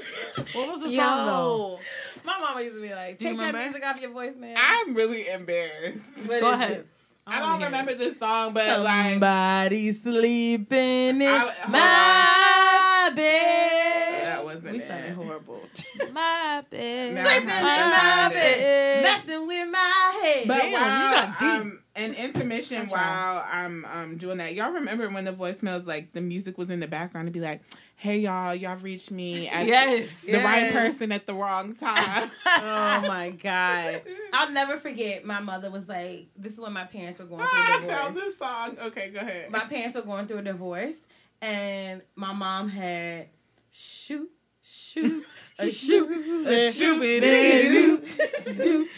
what 0.53 0.71
was 0.71 0.81
the 0.81 0.95
song 0.95 1.25
though? 1.25 1.79
My 2.25 2.37
mama 2.39 2.61
used 2.61 2.75
to 2.75 2.81
be 2.81 2.93
like, 2.93 3.19
"Take 3.19 3.37
that 3.37 3.55
music 3.55 3.85
off 3.85 4.01
your 4.01 4.11
voicemail." 4.11 4.55
I'm 4.57 4.95
really 4.95 5.27
embarrassed. 5.27 6.05
What 6.25 6.41
Go 6.41 6.51
ahead. 6.51 6.71
it? 6.71 6.87
I 7.25 7.39
don't 7.39 7.61
it. 7.61 7.65
remember 7.65 7.93
this 7.93 8.17
song, 8.19 8.53
but 8.53 8.81
like 8.81 9.11
Somebody 9.13 9.93
sleeping 9.93 11.21
in 11.21 11.21
I- 11.21 11.53
my 11.69 13.15
bed. 13.15 14.23
that 14.25 14.43
wasn't 14.45 14.73
We 14.73 14.79
it. 14.79 14.87
sounded 14.87 15.13
horrible. 15.13 15.61
My 16.11 16.63
bed. 16.69 17.25
Sleeping 17.27 17.49
in 17.49 17.63
my 17.63 18.29
bed, 18.31 19.03
messing 19.03 19.47
with 19.47 19.69
my 19.71 20.19
head. 20.21 20.47
But 20.47 20.57
Damn, 20.59 20.67
you 20.67 20.73
while 20.73 21.11
got 21.27 21.39
deep. 21.39 21.49
um, 21.49 21.79
an 21.95 22.13
intermission 22.13 22.87
while 22.87 23.45
I'm 23.51 23.85
um 23.85 24.17
doing 24.17 24.37
that, 24.39 24.53
y'all 24.53 24.71
remember 24.71 25.07
when 25.09 25.25
the 25.25 25.31
voicemails 25.31 25.85
like 25.87 26.11
the 26.13 26.21
music 26.21 26.57
was 26.57 26.69
in 26.69 26.79
the 26.79 26.87
background 26.87 27.27
to 27.27 27.31
be 27.31 27.39
like, 27.39 27.61
"Hey 27.95 28.19
y'all, 28.19 28.53
y'all 28.55 28.75
reached 28.77 29.11
me 29.11 29.47
at 29.47 29.65
Yes. 29.67 30.21
the 30.21 30.39
right 30.39 30.71
person 30.71 31.11
at 31.11 31.25
the 31.25 31.33
wrong 31.33 31.75
time." 31.75 32.29
oh 32.45 33.05
my 33.07 33.29
god! 33.41 34.01
I'll 34.33 34.51
never 34.51 34.77
forget. 34.79 35.25
My 35.25 35.39
mother 35.39 35.71
was 35.71 35.87
like, 35.87 36.27
"This 36.35 36.53
is 36.53 36.59
when 36.59 36.73
my 36.73 36.83
parents 36.85 37.19
were 37.19 37.25
going 37.25 37.45
through 37.45 37.49
I 37.59 37.77
a 37.81 37.87
found 37.87 38.13
divorce." 38.15 38.29
this 38.31 38.37
song. 38.39 38.77
Okay, 38.87 39.09
go 39.09 39.19
ahead. 39.19 39.51
My 39.51 39.61
parents 39.61 39.95
were 39.95 40.01
going 40.01 40.27
through 40.27 40.39
a 40.39 40.43
divorce, 40.43 40.95
and 41.41 42.01
my 42.15 42.33
mom 42.33 42.67
had 42.69 43.29
shoot, 43.71 44.29
shoot, 44.61 45.25
a 45.59 45.69
shoot, 45.69 46.11
a 46.47 46.71
shoot, 46.71 47.01
shoot, 47.01 48.07
shoot, 48.43 48.89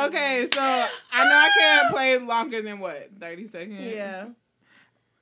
Okay, 0.00 0.48
so 0.54 0.60
I 0.60 1.24
know 1.24 1.34
I 1.34 1.50
can't 1.58 1.92
play 1.92 2.18
longer 2.18 2.62
than 2.62 2.78
what 2.78 3.10
thirty 3.20 3.48
seconds. 3.48 3.94
Yeah. 3.94 4.28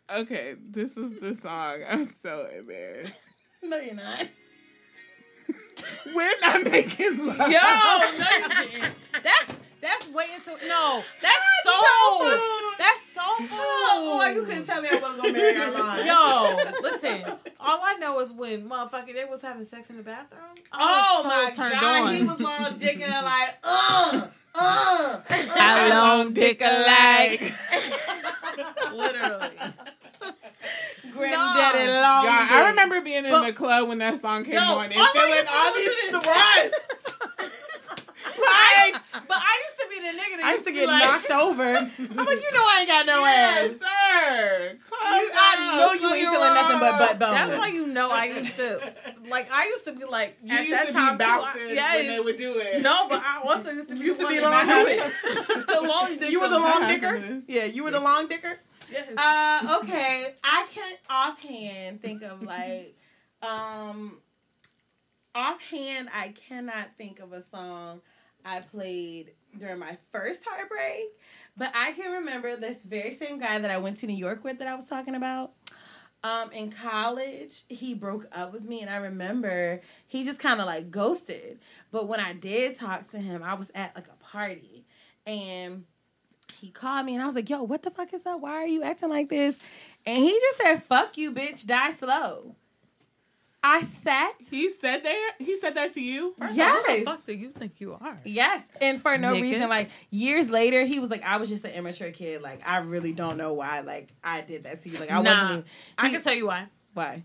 Okay, 0.09 0.55
this 0.71 0.97
is 0.97 1.19
the 1.21 1.35
song. 1.35 1.83
I'm 1.89 2.05
so 2.05 2.47
embarrassed. 2.57 3.21
No, 3.63 3.81
you're 3.81 3.95
not. 3.95 4.29
We're 6.15 6.39
not 6.41 6.63
making 6.65 7.27
love. 7.27 7.39
Yo, 7.39 7.45
no, 7.49 8.29
you 8.39 8.71
didn't. 8.71 8.95
That's 9.25 9.57
that's 9.87 10.09
waiting 10.09 10.39
so 10.43 10.57
no. 10.67 11.03
That's 11.23 11.43
soul 11.65 11.73
soul. 11.75 12.31
food. 12.31 12.75
That's 12.79 13.03
soul 13.03 13.37
food. 13.39 13.49
Oh, 13.53 14.19
boy, 14.21 14.35
you 14.35 14.45
couldn't 14.47 14.65
tell 14.67 14.83
me 14.83 14.89
I 14.91 14.95
wasn't 14.99 15.17
gonna 15.23 15.33
marry 15.33 15.57
Armand. 15.57 16.07
Yo, 16.07 16.81
listen. 16.83 17.25
All 17.61 17.81
I 17.83 17.95
know 17.95 18.19
is 18.21 18.33
when 18.33 18.69
motherfucker 18.69 19.15
they 19.15 19.25
was 19.25 19.43
having 19.43 19.65
sex 19.65 19.89
in 19.91 19.97
the 19.97 20.03
bathroom. 20.03 20.43
Oh 20.73 21.21
so 21.23 21.29
my 21.29 21.71
god, 21.71 22.03
on. 22.09 22.15
he 22.15 22.23
was 22.23 22.41
long 22.41 22.79
dick 22.79 23.01
and 23.01 23.25
like, 23.25 23.59
uh, 23.65 24.27
uh, 24.55 25.21
How 25.29 25.89
long 26.17 26.33
dick 26.35 26.61
alike? 26.61 27.53
Literally. 28.95 29.57
Granddaddy 31.13 31.87
No. 31.87 31.93
long 32.03 32.25
Y'all, 32.25 32.43
dick. 32.43 32.53
I 32.53 32.67
remember 32.71 33.01
being 33.01 33.25
in 33.25 33.31
But- 33.31 33.47
the 33.47 33.53
club 33.53 33.89
when 33.89 33.99
that 33.99 34.21
song 34.21 34.45
came 34.45 34.55
Yo, 34.55 34.61
on 34.61 34.85
and 34.87 34.95
feeling 34.95 35.47
all 35.49 35.73
listen 35.73 35.93
these 36.03 36.11
to 36.13 36.21
thrusts. 36.21 36.77
Like, 38.39 38.95
but 39.27 39.39
I 39.39 39.65
used 39.65 39.76
to 40.11 40.17
the 40.17 40.23
nigga 40.23 40.37
that 40.39 40.45
I 40.45 40.53
used 40.53 40.67
to 40.67 40.73
get 40.73 40.87
like, 40.89 41.03
knocked 41.05 41.31
over. 41.31 41.77
I'm 41.77 42.17
like, 42.27 42.43
you 42.43 42.53
know 42.53 42.61
I 42.63 42.77
ain't 42.81 42.89
got 42.89 43.07
no 43.07 43.21
Yes, 43.25 43.73
ass. 43.73 43.79
sir. 43.81 44.73
You- 44.73 45.31
I 45.39 45.77
know 45.77 45.93
you 45.93 46.15
ain't 46.15 46.29
feeling 46.31 46.55
nothing 46.55 46.81
but 46.81 46.99
butt 46.99 47.19
bone. 47.19 47.33
That's 47.35 47.59
why 47.59 47.69
you 47.69 47.87
know 47.87 48.11
I 48.11 48.25
used 48.27 48.57
to 48.57 48.95
like. 49.29 49.51
I 49.51 49.67
used 49.67 49.85
to 49.85 49.93
be 49.93 50.05
like 50.05 50.37
You 50.43 50.55
at 50.55 50.61
used 50.65 50.73
that 50.73 50.87
to 50.87 50.93
time 50.93 51.19
be 51.19 51.25
too, 51.25 51.75
yes. 51.75 51.97
when 52.07 52.07
they 52.17 52.21
would 52.21 52.39
do 52.39 52.59
it. 52.59 52.83
No, 52.83 53.09
but 53.09 53.23
I 53.25 53.43
also 53.47 53.71
used 53.71 53.89
to 53.91 53.95
be 53.97 54.05
Used 54.07 54.19
the 54.19 54.25
to 54.25 54.29
be 54.29 54.41
long 54.41 54.53
had 54.53 54.87
the 55.67 55.81
long 55.83 56.17
dick. 56.19 56.31
You 56.31 56.41
were 56.41 56.49
the 56.49 56.59
long 56.59 56.87
dicker. 56.89 57.43
Yeah, 57.47 57.65
you 57.65 57.85
were 57.85 57.91
the 57.91 58.01
long 58.01 58.29
dicker. 58.29 58.59
Yes. 58.91 59.13
Uh, 59.17 59.81
okay. 59.83 60.35
I 60.45 60.67
can 60.73 60.95
offhand 61.11 62.01
think 62.03 62.23
of 62.23 62.43
like, 62.43 62.97
um, 63.43 64.19
offhand, 65.35 66.09
I 66.15 66.29
cannot 66.49 66.89
think 66.97 67.19
of 67.21 67.33
a 67.33 67.43
song 67.51 68.01
I 68.45 68.61
played 68.61 69.33
during 69.59 69.79
my 69.79 69.97
first 70.13 70.41
heartbreak, 70.47 71.09
but 71.57 71.71
I 71.75 71.93
can 71.93 72.13
remember 72.13 72.57
this 72.57 72.83
very 72.83 73.13
same 73.13 73.39
guy 73.39 73.59
that 73.59 73.71
I 73.71 73.79
went 73.79 73.99
to 73.99 74.07
New 74.07 74.17
York 74.17 74.45
with 74.45 74.59
that 74.59 74.69
I 74.69 74.75
was 74.75 74.85
talking 74.85 75.15
about. 75.15 75.53
Um, 76.25 76.51
in 76.53 76.73
college, 76.73 77.63
he 77.69 77.95
broke 77.95 78.27
up 78.33 78.53
with 78.53 78.65
me, 78.65 78.81
and 78.81 78.91
I 78.91 78.97
remember 78.97 79.81
he 80.07 80.25
just 80.25 80.41
kind 80.41 80.61
of 80.61 80.67
like 80.67 80.91
ghosted. 80.91 81.61
But 81.93 82.09
when 82.09 82.21
I 82.21 82.33
did 82.33 82.77
talk 82.77 83.09
to 83.11 83.19
him, 83.19 83.43
I 83.43 83.55
was 83.55 83.71
at 83.75 83.95
like 83.95 84.09
a 84.09 84.25
party, 84.25 84.85
and 85.27 85.85
he 86.55 86.71
called 86.71 87.07
me 87.07 87.15
and 87.15 87.23
I 87.23 87.27
was 87.27 87.35
like, 87.35 87.51
yo, 87.51 87.63
what 87.63 87.83
the 87.83 87.91
fuck 87.91 88.13
is 88.15 88.27
up? 88.27 88.41
Why 88.41 88.53
are 88.53 88.67
you 88.67 88.83
acting 88.83 89.11
like 89.11 89.29
this? 89.29 89.57
And 90.05 90.23
he 90.23 90.31
just 90.31 90.59
said, 90.59 90.83
fuck 90.83 91.17
you, 91.19 91.33
bitch, 91.33 91.67
die 91.67 91.93
slow. 91.93 92.57
I 93.69 93.83
sat. 93.83 94.35
He 94.49 94.71
said 94.71 95.03
that. 95.05 95.33
He 95.39 95.59
said 95.61 95.75
that 95.75 95.93
to 95.95 96.01
you. 96.01 96.35
First 96.39 96.53
of 96.57 96.61
all, 96.61 96.67
who 96.67 96.75
Yes. 96.89 96.99
the 97.01 97.05
fuck 97.05 97.25
do 97.25 97.33
you 97.33 97.51
think 97.51 97.73
you 97.81 97.95
are? 98.01 98.19
Yes. 98.25 98.63
And 98.81 99.03
for 99.03 99.19
no 99.19 99.33
Nigga. 99.35 99.43
reason, 99.43 99.69
like 99.69 99.91
years 100.11 100.49
later, 100.49 100.85
he 100.85 101.01
was 101.01 101.11
like, 101.11 101.25
I 101.25 101.39
was 101.39 101.49
just 101.49 101.65
an 101.65 101.73
immature 101.73 102.11
kid. 102.13 102.43
Like, 102.43 102.61
I 102.67 102.79
really 102.79 103.13
don't 103.13 103.37
know 103.37 103.55
why, 103.55 103.81
like, 103.81 104.11
I 104.23 104.43
did 104.43 104.63
that 104.65 104.83
to 104.85 104.89
you. 104.89 104.99
Like, 104.99 105.11
I 105.11 105.21
nah, 105.21 105.31
wasn't. 105.31 105.51
even- 105.51 105.65
I 105.99 106.11
can 106.11 106.23
tell 106.23 106.35
you 106.35 106.47
why. 106.47 106.67
Why? 106.95 107.25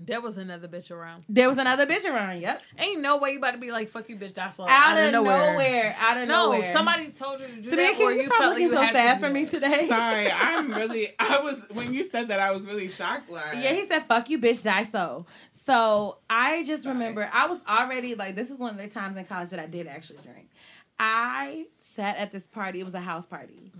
There 0.00 0.20
was 0.20 0.38
another 0.38 0.66
bitch 0.66 0.90
around. 0.90 1.24
There 1.28 1.48
was 1.48 1.56
another 1.56 1.86
bitch 1.86 2.04
around. 2.04 2.40
Yep. 2.40 2.62
Ain't 2.78 3.00
no 3.00 3.18
way 3.18 3.30
you 3.30 3.38
about 3.38 3.52
to 3.52 3.58
be 3.58 3.70
like, 3.70 3.88
fuck 3.88 4.08
you, 4.08 4.16
bitch, 4.16 4.34
that's 4.34 4.58
all. 4.58 4.66
Out, 4.68 4.98
of 4.98 5.12
nowhere. 5.12 5.94
Out 6.00 6.16
of 6.16 6.26
nowhere. 6.26 6.26
No, 6.26 6.52
nowhere. 6.56 6.72
somebody 6.72 7.10
told 7.12 7.40
you 7.40 7.46
to 7.46 7.52
do 7.62 7.70
Samia, 7.70 7.76
that, 7.76 7.94
can 7.96 8.02
or 8.02 8.10
you, 8.12 8.20
you 8.22 8.26
stop 8.26 8.38
felt 8.38 8.50
like 8.54 8.58
looking 8.62 8.64
you 8.70 8.74
so 8.74 8.82
had 8.82 8.92
to 8.92 8.98
sad 8.98 9.14
do 9.20 9.26
for 9.26 9.32
me 9.32 9.46
today? 9.46 9.86
Sorry, 9.88 10.30
I'm 10.34 10.74
really. 10.74 11.08
I 11.18 11.38
was 11.38 11.60
when 11.72 11.94
you 11.94 12.08
said 12.10 12.28
that. 12.28 12.40
I 12.40 12.50
was 12.50 12.64
really 12.66 12.88
shocked. 12.88 13.30
Like, 13.30 13.54
Yeah, 13.54 13.72
he 13.72 13.86
said, 13.86 14.00
"Fuck 14.06 14.28
you, 14.30 14.38
bitch, 14.40 14.64
die 14.64 14.88
so." 14.90 15.26
So 15.66 16.18
I 16.28 16.64
just 16.66 16.86
remember 16.86 17.28
I 17.32 17.46
was 17.46 17.58
already 17.68 18.14
like, 18.14 18.34
this 18.34 18.50
is 18.50 18.58
one 18.58 18.70
of 18.72 18.76
the 18.78 18.88
times 18.88 19.16
in 19.16 19.24
college 19.24 19.50
that 19.50 19.60
I 19.60 19.66
did 19.66 19.86
actually 19.86 20.18
drink. 20.22 20.50
I 20.98 21.66
sat 21.94 22.16
at 22.18 22.32
this 22.32 22.46
party. 22.46 22.80
It 22.80 22.84
was 22.84 22.94
a 22.94 23.00
house 23.00 23.26
party, 23.26 23.72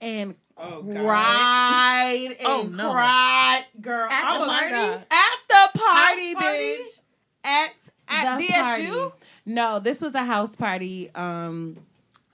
and 0.00 0.34
Oh, 0.56 0.82
cried 0.82 2.36
and 2.38 2.46
Oh, 2.46 2.62
no. 2.70 2.92
cried, 2.92 3.64
girl. 3.80 4.08
At 4.10 4.24
I 4.24 4.34
the 4.34 4.40
was 4.40 4.48
party? 4.48 5.04
at 5.10 5.38
the 5.48 5.78
party, 5.78 6.34
House 6.34 6.42
party? 6.42 6.58
bitch. 6.58 7.00
At, 7.42 7.70
At 8.08 8.38
the 8.38 8.44
VSU? 8.46 8.60
party. 8.62 9.14
No, 9.46 9.78
this 9.78 10.02
was 10.02 10.14
a 10.14 10.22
house 10.24 10.54
party, 10.54 11.10
um, 11.14 11.78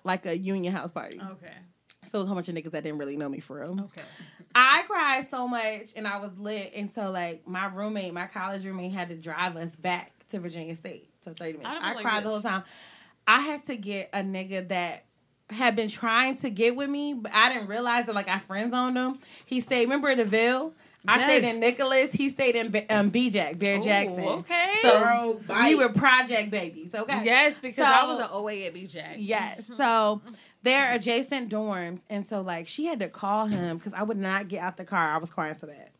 like 0.02 0.26
a 0.26 0.36
union 0.36 0.72
house 0.74 0.90
party. 0.90 1.20
Okay. 1.22 1.52
So 2.10 2.18
it 2.18 2.22
was 2.22 2.24
a 2.24 2.26
whole 2.26 2.34
bunch 2.34 2.48
of 2.48 2.54
niggas 2.56 2.72
that 2.72 2.82
didn't 2.82 2.98
really 2.98 3.16
know 3.16 3.28
me 3.28 3.38
for 3.40 3.60
real. 3.60 3.70
Okay. 3.80 4.02
I 4.58 4.84
cried 4.88 5.26
so 5.30 5.46
much 5.46 5.92
and 5.96 6.08
I 6.08 6.16
was 6.18 6.38
lit. 6.38 6.72
And 6.74 6.90
so, 6.90 7.10
like, 7.10 7.46
my 7.46 7.66
roommate, 7.66 8.14
my 8.14 8.26
college 8.26 8.64
roommate, 8.64 8.92
had 8.92 9.10
to 9.10 9.14
drive 9.14 9.54
us 9.56 9.76
back 9.76 10.12
to 10.30 10.40
Virginia 10.40 10.74
State. 10.74 11.10
So, 11.22 11.32
30 11.32 11.58
minutes. 11.58 11.68
I'd 11.68 11.82
I 11.82 11.92
like, 11.94 12.02
cried 12.02 12.24
the 12.24 12.30
whole 12.30 12.40
time. 12.40 12.62
I 13.28 13.40
had 13.40 13.66
to 13.66 13.76
get 13.76 14.08
a 14.14 14.20
nigga 14.20 14.66
that 14.68 15.04
had 15.50 15.76
been 15.76 15.88
trying 15.88 16.36
to 16.38 16.48
get 16.50 16.74
with 16.74 16.88
me, 16.88 17.12
but 17.14 17.32
I 17.34 17.52
didn't 17.52 17.68
realize 17.68 18.06
that, 18.06 18.14
like, 18.14 18.28
I 18.28 18.38
friend 18.38 18.70
zoned 18.70 18.96
him. 18.96 19.18
He 19.44 19.60
stayed, 19.60 19.84
remember 19.84 20.14
the 20.16 20.24
Ville? 20.24 20.72
I 21.08 21.22
stayed 21.24 21.44
in 21.44 21.60
Nicholas. 21.60 22.12
He 22.12 22.30
stayed 22.30 22.56
in 22.56 22.70
B- 22.70 22.86
um, 22.90 23.10
B-Jack, 23.10 23.58
Bear 23.58 23.78
Ooh, 23.78 23.82
Jackson. 23.82 24.18
okay. 24.24 24.74
So, 24.82 24.98
Girl, 24.98 25.40
we 25.64 25.74
were 25.76 25.88
project 25.90 26.50
babies, 26.50 26.92
okay? 26.94 27.22
Yes, 27.24 27.58
because 27.58 27.86
So- 27.86 27.92
I 27.92 28.06
was 28.06 28.18
an 28.18 28.28
OA 28.32 28.66
at 28.66 28.74
BJ. 28.74 29.14
Yes. 29.18 29.64
So 29.76 30.20
they're 30.66 30.94
adjacent 30.94 31.50
dorms. 31.50 32.00
And 32.10 32.26
so, 32.28 32.40
like, 32.40 32.66
she 32.66 32.86
had 32.86 33.00
to 33.00 33.08
call 33.08 33.46
him 33.46 33.78
because 33.78 33.94
I 33.94 34.02
would 34.02 34.16
not 34.18 34.48
get 34.48 34.60
out 34.62 34.76
the 34.76 34.84
car. 34.84 35.12
I 35.14 35.18
was 35.18 35.30
crying 35.30 35.54
so 35.58 35.66
bad. 35.66 35.90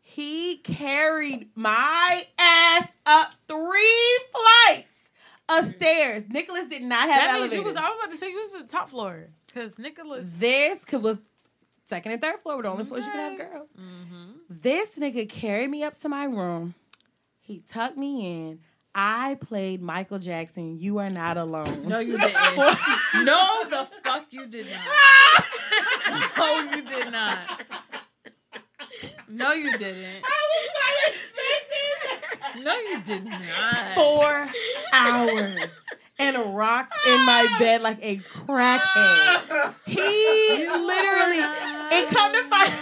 He 0.00 0.56
carried 0.58 1.48
my 1.54 2.24
ass 2.38 2.92
up 3.06 3.34
three 3.46 4.18
flights 4.32 5.10
of 5.48 5.64
stairs. 5.74 6.24
Nicholas 6.28 6.66
did 6.68 6.82
not 6.82 7.08
have 7.08 7.08
That 7.08 7.40
means 7.40 7.52
elevators. 7.52 7.58
you 7.58 7.64
was. 7.64 7.76
I 7.76 7.82
was 7.88 7.96
about 8.00 8.10
to 8.10 8.16
say 8.16 8.30
you 8.30 8.36
was 8.38 8.52
the 8.52 8.64
top 8.64 8.88
floor 8.88 9.28
because 9.46 9.78
Nicholas. 9.78 10.36
this 10.38 10.84
could 10.84 11.02
was 11.02 11.18
second 11.88 12.12
and 12.12 12.20
third 12.20 12.40
floor, 12.40 12.56
were 12.56 12.62
the 12.62 12.68
only 12.68 12.84
floors 12.84 13.04
you 13.04 13.10
could 13.10 13.20
have 13.20 13.38
girls. 13.38 13.68
Mm-hmm. 13.78 14.32
This 14.50 14.90
nigga 14.98 15.28
carried 15.28 15.70
me 15.70 15.82
up 15.84 15.98
to 16.00 16.08
my 16.08 16.24
room. 16.24 16.74
He 17.40 17.62
tucked 17.68 17.96
me 17.96 18.26
in. 18.48 18.60
I 19.00 19.36
played 19.40 19.80
Michael 19.80 20.18
Jackson. 20.18 20.76
You 20.76 20.98
are 20.98 21.08
not 21.08 21.36
alone. 21.36 21.86
No, 21.86 22.00
you 22.00 22.18
didn't. 22.18 22.34
no, 22.34 23.64
the 23.70 23.88
fuck 24.02 24.26
you 24.30 24.48
did 24.48 24.66
not. 24.66 25.44
no, 26.36 26.60
you 26.74 26.82
did 26.82 27.12
not. 27.12 27.38
No, 29.28 29.52
you 29.52 29.78
didn't. 29.78 30.24
I 30.24 30.48
was 30.50 30.68
not 30.74 30.92
expecting. 32.34 32.64
No, 32.64 32.74
you 32.74 33.00
did 33.02 33.24
not. 33.24 33.94
four 33.94 34.48
hours 34.92 35.70
and 36.18 36.56
rocked 36.56 36.94
in 37.06 37.24
my 37.24 37.46
ah. 37.48 37.56
bed 37.60 37.82
like 37.82 37.98
a 38.02 38.16
crackhead. 38.16 39.74
He 39.86 40.66
literally, 40.66 41.38
and 41.38 42.08
come 42.08 42.32
to 42.32 42.42
find, 42.48 42.72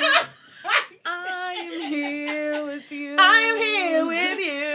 I 1.04 1.54
am 1.58 1.90
here 1.90 2.64
with 2.64 2.90
you. 2.90 3.16
I 3.18 3.40
am 3.40 3.58
here 3.58 4.06
with 4.06 4.38
you. 4.38 4.73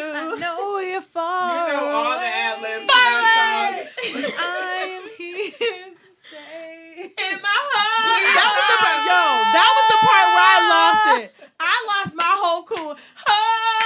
Know 0.99 1.05
you're 1.05 1.11
far. 1.11 1.67
You 1.69 1.73
know 1.73 1.85
all 1.87 2.19
the 2.19 2.25
ad 2.27 2.61
libs 2.61 2.91
Far 2.91 3.19
away. 3.19 4.33
I 4.37 4.99
am 4.99 5.05
here 5.17 5.49
to 5.49 6.09
stay. 6.27 7.13
In 7.15 7.35
my 7.41 7.59
heart. 7.71 8.19
That 8.35 8.51
was 8.55 8.65
the 8.67 8.77
part, 8.83 8.99
yo, 9.07 9.21
that 9.55 9.71
was 9.75 9.87
the 9.89 9.99
part 10.03 10.27
where 10.35 10.49
I 10.49 10.59
lost 10.69 11.05
it. 11.23 11.27
I 11.59 11.75
lost 11.87 12.15
my 12.15 12.33
whole 12.39 12.63
cool. 12.63 12.95
I 13.27 13.31
hate 13.31 13.73
you 13.73 13.78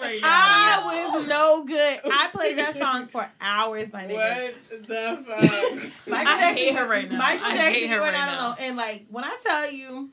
right 0.00 0.20
now. 0.22 0.28
I 0.28 1.10
was 1.14 1.26
no 1.28 1.64
good. 1.64 2.00
I 2.04 2.28
played 2.32 2.58
that 2.58 2.76
song 2.76 3.06
for 3.08 3.28
hours, 3.40 3.92
my 3.92 4.04
nigga. 4.06 4.52
What 4.52 4.82
the 4.84 5.24
fuck? 5.26 6.08
Michael 6.08 6.32
I 6.32 6.52
hate 6.54 6.74
her 6.74 6.88
right 6.88 7.10
now. 7.10 7.18
Michael 7.18 7.46
I 7.46 7.56
Jackson, 7.56 7.72
hate 7.74 7.88
her 7.88 7.96
you 7.96 8.00
are 8.02 8.06
right 8.06 8.12
not 8.12 8.58
now. 8.58 8.64
And 8.64 8.76
like 8.76 9.06
when 9.10 9.24
I 9.24 9.36
tell 9.42 9.70
you, 9.70 10.10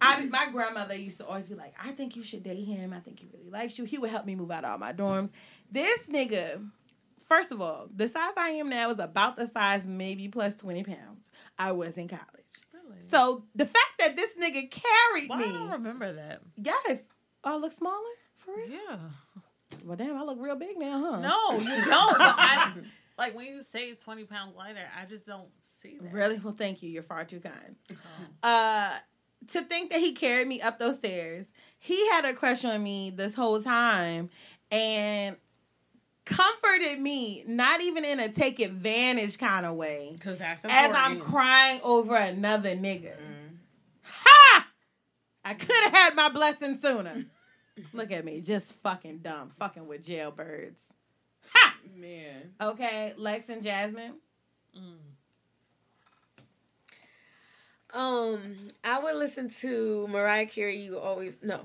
I 0.00 0.24
my 0.26 0.48
grandmother 0.52 0.94
used 0.96 1.18
to 1.18 1.26
always 1.26 1.48
be 1.48 1.54
like, 1.54 1.74
"I 1.82 1.92
think 1.92 2.16
you 2.16 2.22
should 2.22 2.42
date 2.42 2.64
him. 2.64 2.92
I 2.92 3.00
think 3.00 3.20
he 3.20 3.28
really 3.32 3.50
likes 3.50 3.78
you. 3.78 3.84
He 3.84 3.98
would 3.98 4.10
help 4.10 4.26
me 4.26 4.34
move 4.34 4.50
out 4.50 4.64
of 4.64 4.70
all 4.72 4.78
my 4.78 4.92
dorms." 4.92 5.30
This 5.70 6.00
nigga, 6.06 6.68
first 7.28 7.52
of 7.52 7.60
all, 7.60 7.88
the 7.94 8.08
size 8.08 8.32
I 8.36 8.50
am 8.50 8.68
now 8.68 8.90
is 8.90 8.98
about 8.98 9.36
the 9.36 9.46
size, 9.46 9.86
maybe 9.86 10.28
plus 10.28 10.54
twenty 10.54 10.82
pounds. 10.84 11.30
I 11.58 11.72
was 11.72 11.96
in 11.98 12.08
college. 12.08 12.24
Really? 12.72 13.02
So 13.08 13.44
the 13.54 13.66
fact 13.66 13.92
that 13.98 14.16
this 14.16 14.30
nigga 14.40 14.70
carried 14.70 15.28
Why 15.28 15.40
I 15.40 15.52
don't 15.52 15.70
remember 15.70 16.12
that. 16.14 16.40
yes, 16.56 16.98
oh, 17.44 17.54
I 17.54 17.56
look 17.56 17.72
smaller 17.72 17.96
for 18.44 18.56
real. 18.56 18.68
Yeah. 18.68 18.98
Well, 19.84 19.96
damn, 19.96 20.16
I 20.16 20.22
look 20.22 20.38
real 20.40 20.56
big 20.56 20.78
now, 20.78 20.98
huh? 20.98 21.20
No, 21.20 21.52
you 21.52 21.84
don't. 21.84 22.16
I, 22.20 22.72
like 23.18 23.36
when 23.36 23.46
you 23.46 23.62
say 23.62 23.94
twenty 23.94 24.24
pounds 24.24 24.56
lighter, 24.56 24.80
I 25.00 25.06
just 25.06 25.26
don't 25.26 25.48
see 25.62 25.98
that. 26.00 26.12
Really? 26.12 26.38
Well, 26.38 26.54
thank 26.54 26.82
you. 26.82 26.90
You're 26.90 27.02
far 27.02 27.24
too 27.24 27.40
kind. 27.40 27.76
Oh. 28.42 28.48
Uh, 28.48 28.90
to 29.48 29.62
think 29.62 29.90
that 29.90 30.00
he 30.00 30.12
carried 30.12 30.48
me 30.48 30.60
up 30.60 30.78
those 30.78 30.96
stairs, 30.96 31.46
he 31.78 32.08
had 32.10 32.24
a 32.24 32.34
crush 32.34 32.64
on 32.64 32.82
me 32.82 33.10
this 33.10 33.34
whole 33.34 33.62
time, 33.62 34.30
and 34.70 35.36
comforted 36.24 37.00
me, 37.00 37.42
not 37.46 37.80
even 37.80 38.04
in 38.04 38.20
a 38.20 38.28
take 38.28 38.60
advantage 38.60 39.38
kind 39.38 39.66
of 39.66 39.76
way, 39.76 40.10
Because 40.14 40.38
that's 40.38 40.64
as. 40.64 40.92
I'm 40.94 41.18
crying 41.20 41.80
over 41.82 42.16
another 42.16 42.76
nigga. 42.76 43.14
Ha! 44.02 44.68
I 45.44 45.54
could 45.54 45.84
have 45.84 45.92
had 45.92 46.14
my 46.14 46.28
blessing 46.28 46.78
sooner. 46.80 47.24
Look 47.92 48.12
at 48.12 48.24
me, 48.24 48.40
just 48.40 48.72
fucking 48.82 49.18
dumb, 49.18 49.50
fucking 49.58 49.86
with 49.86 50.04
jailbirds. 50.06 50.76
Ha! 51.52 51.76
Man. 51.96 52.52
Okay, 52.60 53.12
Lex 53.16 53.48
and 53.48 53.62
Jasmine. 53.62 54.14
Um, 57.92 58.68
I 58.84 59.00
would 59.02 59.16
listen 59.16 59.50
to 59.60 60.06
Mariah 60.08 60.46
Carey. 60.46 60.76
You 60.78 60.98
always 60.98 61.38
no. 61.42 61.62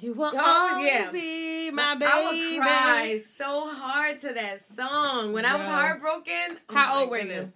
You 0.00 0.14
will 0.14 0.32
Y'all 0.32 0.40
always 0.44 0.72
always- 0.76 0.86
yeah. 0.92 1.10
be 1.10 1.70
my 1.72 1.94
baby. 1.96 2.10
I 2.10 2.22
would 2.30 2.60
cry 2.62 3.22
so 3.36 3.68
hard 3.74 4.20
to 4.22 4.32
that 4.32 4.64
song 4.64 5.32
when 5.32 5.44
I 5.44 5.56
was 5.56 5.66
heartbroken. 5.66 6.58
Oh 6.70 6.74
How 6.74 6.94
my 6.94 7.00
old 7.00 7.10
were 7.10 7.18
you? 7.18 7.52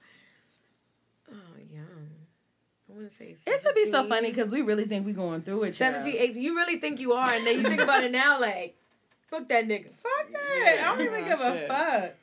Goodness. 2.95 3.21
Young. 3.21 3.29
I 3.29 3.31
I 3.31 3.31
want 3.31 3.37
to 3.37 3.45
say 3.45 3.53
It 3.53 3.65
could 3.65 3.75
be 3.75 3.91
so 3.91 4.09
funny 4.09 4.31
because 4.31 4.51
we 4.51 4.63
really 4.63 4.85
think 4.85 5.07
we're 5.07 5.15
going 5.15 5.43
through 5.43 5.65
it. 5.65 5.73
child. 5.73 5.95
17, 6.05 6.17
18. 6.21 6.43
You 6.43 6.57
really 6.57 6.79
think 6.79 7.01
you 7.01 7.13
are, 7.13 7.29
and 7.29 7.47
then 7.47 7.57
you 7.57 7.63
think 7.63 7.81
about 7.81 8.05
it 8.05 8.13
now, 8.13 8.41
like, 8.41 8.77
fuck 9.29 9.49
that 9.49 9.67
nigga. 9.67 9.93
Fuck 9.95 10.31
that. 10.33 10.79
I 10.85 10.97
don't 10.97 11.07
even 11.07 11.23
nah, 11.23 11.29
give 11.29 11.41
a 11.41 11.67
fuck. 11.69 12.15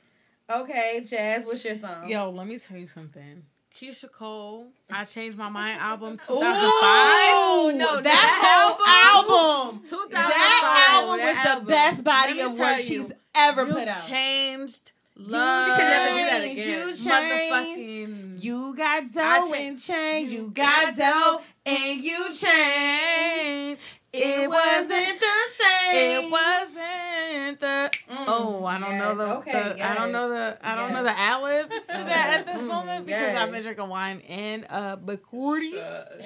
Okay, 0.62 1.04
Jazz, 1.06 1.46
what's 1.46 1.64
your 1.64 1.76
song? 1.76 2.10
Yo, 2.10 2.30
let 2.32 2.48
me 2.48 2.58
tell 2.58 2.78
you 2.78 2.88
something. 2.88 3.44
Keyshia 3.76 4.12
Cole, 4.12 4.68
I 4.90 5.06
changed 5.06 5.38
my 5.38 5.48
mind 5.48 5.80
album 5.80 6.18
2005. 6.18 6.34
Ooh, 6.34 7.72
no, 7.78 8.02
that, 8.02 8.04
that 8.04 8.76
whole 8.78 9.68
album. 9.70 9.82
2005. 9.84 10.12
That 10.12 10.90
album 10.92 11.18
that 11.18 11.34
was 11.36 11.44
the 11.44 11.50
album. 11.50 11.66
best 11.68 12.04
body 12.04 12.34
Let 12.40 12.52
of 12.52 12.60
work 12.60 12.78
you, 12.80 12.84
she's 12.84 13.12
ever 13.36 13.66
You 13.68 13.74
put 13.74 13.88
out. 13.88 14.08
changed 14.08 14.92
You 14.92 14.99
love. 15.20 15.70
She 15.70 15.76
can 15.78 15.90
never 15.90 16.10
do 16.18 16.26
that 16.26 16.42
changed, 16.42 16.60
again. 16.62 16.80
You 16.80 16.88
changed. 16.96 17.06
Motherfucking. 17.08 18.44
You 18.44 18.76
got 18.76 19.04
I 19.04 19.08
dough 19.42 19.50
cha- 19.50 19.56
and 19.56 19.82
change. 19.82 20.32
You 20.32 20.40
you 20.44 20.52
got 20.52 20.96
got 20.96 20.98
dough 20.98 21.42
and 21.66 22.02
you 22.04 22.34
changed. 22.34 23.82
It 24.12 24.50
wasn't 24.50 25.20
the 25.20 25.38
thing. 25.60 25.92
It 25.94 26.32
wasn't 26.32 27.60
the. 27.60 27.92
Mm, 28.10 28.26
Oh, 28.28 28.66
I 28.66 28.80
don't 28.80 28.98
know 28.98 29.14
the. 29.16 29.36
okay, 29.38 29.52
the- 29.52 29.86
I 29.86 29.94
don't 29.94 30.12
know 30.12 30.30
the. 30.30 30.58
I 30.64 30.74
don't 30.76 30.86
yes. 30.90 30.94
know 30.94 31.04
the 31.04 31.20
ad-libs 31.20 31.76
to 31.82 31.88
that 31.88 32.40
at 32.40 32.46
this 32.48 32.68
moment 32.68 33.06
because 33.06 33.22
yes. 33.22 33.38
I've 33.38 33.52
been 33.52 33.62
drinking 33.62 33.88
wine 33.90 34.22
and 34.28 34.66
uh 34.70 34.98
Bacardi. 34.98 35.74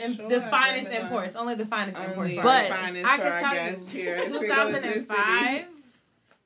And 0.02 0.16
Sure, 0.16 0.30
the 0.30 0.42
finest 0.44 0.92
imports. 0.98 1.36
Only 1.36 1.56
the 1.56 1.66
finest 1.66 1.98
imports. 2.00 2.18
Only 2.32 2.36
But 2.42 2.68
the 2.70 2.74
finest 2.74 3.06
I 3.06 3.18
for 3.18 3.24
can 3.24 3.32
our 3.34 3.42
tell 3.42 3.80
you, 3.80 3.86
here 3.88 4.16
at 4.18 4.24
Single 4.24 4.42
2005. 4.42 5.66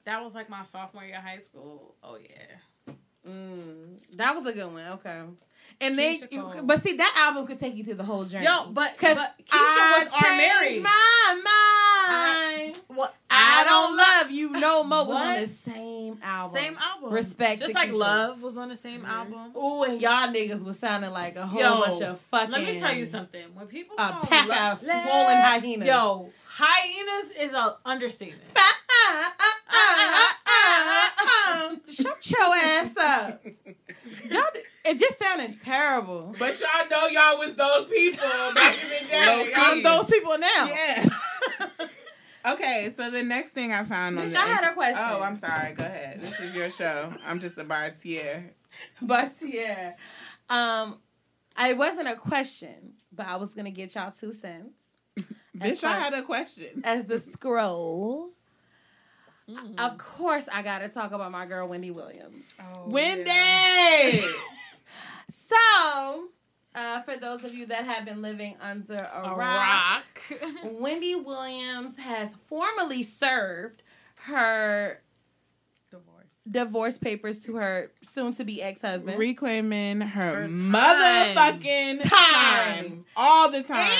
That 0.08 0.24
was 0.24 0.34
like 0.34 0.50
my 0.50 0.64
sophomore 0.64 1.04
year 1.04 1.18
of 1.18 1.22
high 1.24 1.40
school. 1.40 1.94
Oh 2.02 2.18
yeah. 2.18 2.94
Mm, 3.30 4.00
that 4.16 4.34
was 4.34 4.46
a 4.46 4.54
good 4.54 4.72
one. 4.72 4.88
Okay. 4.94 5.20
And 5.82 6.00
Keyshia 6.00 6.32
you, 6.32 6.62
but 6.64 6.82
see, 6.82 6.94
that 6.96 7.14
album 7.28 7.46
could 7.46 7.60
take 7.60 7.76
you 7.76 7.84
through 7.84 7.96
the 7.96 8.06
whole 8.06 8.24
journey. 8.24 8.46
Yo, 8.46 8.70
but 8.72 8.98
'Cause 8.98 9.16
but 9.16 9.36
Keyshia 9.46 9.52
I 9.52 10.04
was 10.06 10.14
our 10.14 10.38
Mary. 10.38 10.80
my 10.80 11.42
mind. 11.44 12.78
What 12.88 13.14
I 13.30 13.66
don't 13.66 13.98
love 13.98 14.32
you 14.32 14.52
no 14.52 14.86
more. 14.86 15.06
Was 15.08 15.18
on 15.18 15.42
the 15.42 15.48
same 15.48 16.20
album. 16.24 16.56
Same 16.58 16.78
album. 16.78 17.12
Respect 17.12 17.60
Just 17.60 17.74
like 17.74 17.90
Keyshia. 17.92 17.98
Love 18.00 18.42
was 18.42 18.56
on 18.58 18.70
the 18.70 18.78
same 18.78 19.04
album. 19.06 19.52
Ooh, 19.58 19.84
and 19.84 20.02
y'all 20.02 20.30
niggas 20.30 20.64
was 20.64 20.80
sounding 20.80 21.12
like 21.12 21.36
a 21.36 21.46
whole 21.46 21.60
Yo, 21.60 21.82
bunch 21.86 22.02
of 22.02 22.20
fucking. 22.32 22.52
Let 22.52 22.64
me 22.64 22.80
tell 22.80 22.94
you 22.96 23.06
something. 23.06 23.44
When 23.54 23.68
people 23.68 23.98
A 24.00 24.26
pack 24.26 24.48
Love- 24.48 24.78
of 24.78 24.84
swollen 24.86 25.38
hyenas. 25.42 25.86
Yo, 25.86 26.30
hyenas 26.48 27.32
is 27.42 27.52
an 27.52 27.72
understatement. 27.84 28.42
Ah, 29.70 29.74
ah, 29.74 30.38
ah, 30.48 30.84
ah, 30.88 31.14
ah. 31.20 31.76
Shut 31.88 32.32
your 32.32 32.56
ass 32.56 32.98
up. 32.98 33.46
Y'all, 34.30 34.44
it 34.86 35.00
just 35.00 35.20
sounded 35.20 35.62
terrible. 35.62 36.36
But 36.40 36.60
y'all 36.60 36.90
know 36.90 37.08
y'all 37.08 37.38
was 37.38 37.56
those 37.56 37.88
people 37.88 38.28
back 38.56 38.76
in 38.84 38.90
the 38.90 39.10
day. 39.10 39.54
I'm 39.56 39.84
those 39.84 40.08
people 40.08 40.38
now. 40.38 40.68
Yeah. 40.68 41.06
okay, 42.54 42.94
so 42.96 43.10
the 43.12 43.24
next 43.24 43.52
thing 43.52 43.72
I 43.74 43.84
found 43.84 44.18
on 44.18 44.26
Bitch, 44.26 44.34
the 44.34 44.40
I 44.40 44.46
had 44.46 44.72
a 44.72 44.74
question. 44.74 45.04
Oh, 45.06 45.22
I'm 45.22 45.36
sorry. 45.36 45.74
Go 45.74 45.84
ahead. 45.84 46.22
This 46.22 46.40
is 46.40 46.56
your 46.56 46.72
show. 46.72 47.14
I'm 47.26 47.40
just 47.40 47.58
a 47.58 47.64
bartier. 47.64 48.52
But 49.02 49.34
yeah, 49.42 49.94
um, 50.50 51.00
I 51.56 51.74
wasn't 51.74 52.08
a 52.08 52.16
question, 52.16 52.94
but 53.12 53.26
I 53.26 53.38
was 53.38 53.50
gonna 53.50 53.72
get 53.72 53.96
y'all 53.96 54.14
two 54.18 54.32
cents 54.32 54.88
Bitch, 55.58 55.84
I 55.84 55.94
had 55.98 56.14
a 56.14 56.22
question. 56.22 56.82
as 56.84 57.06
the 57.06 57.20
scroll. 57.20 58.30
Mm. 59.50 59.80
Of 59.80 59.98
course, 59.98 60.48
I 60.52 60.62
gotta 60.62 60.90
talk 60.90 61.12
about 61.14 61.32
my 61.32 61.46
girl 61.46 61.68
Wendy 61.70 61.92
Williams. 61.92 62.46
Wendy! 62.86 63.32
So, 65.30 66.28
uh, 66.76 67.02
for 67.04 67.16
those 67.16 67.44
of 67.46 67.54
you 67.54 67.66
that 67.68 67.86
have 67.86 68.04
been 68.06 68.22
living 68.22 68.58
under 68.62 68.96
a, 68.98 69.22
A 69.30 69.36
rock, 69.36 69.38
rock. 69.38 70.42
Wendy 70.66 71.16
Williams 71.16 71.98
has 71.98 72.36
formally 72.48 73.02
served 73.04 73.82
her 74.24 75.02
Divorce. 75.90 76.26
divorce 76.50 76.98
papers 76.98 77.40
to 77.40 77.56
her 77.56 77.92
soon-to-be 78.04 78.62
ex-husband. 78.62 79.18
Reclaiming 79.18 80.02
her, 80.02 80.42
Her 80.44 80.48
motherfucking 80.50 82.02
time. 82.02 82.10
time. 82.10 83.06
All 83.16 83.50
the 83.50 83.64
time. 83.64 83.92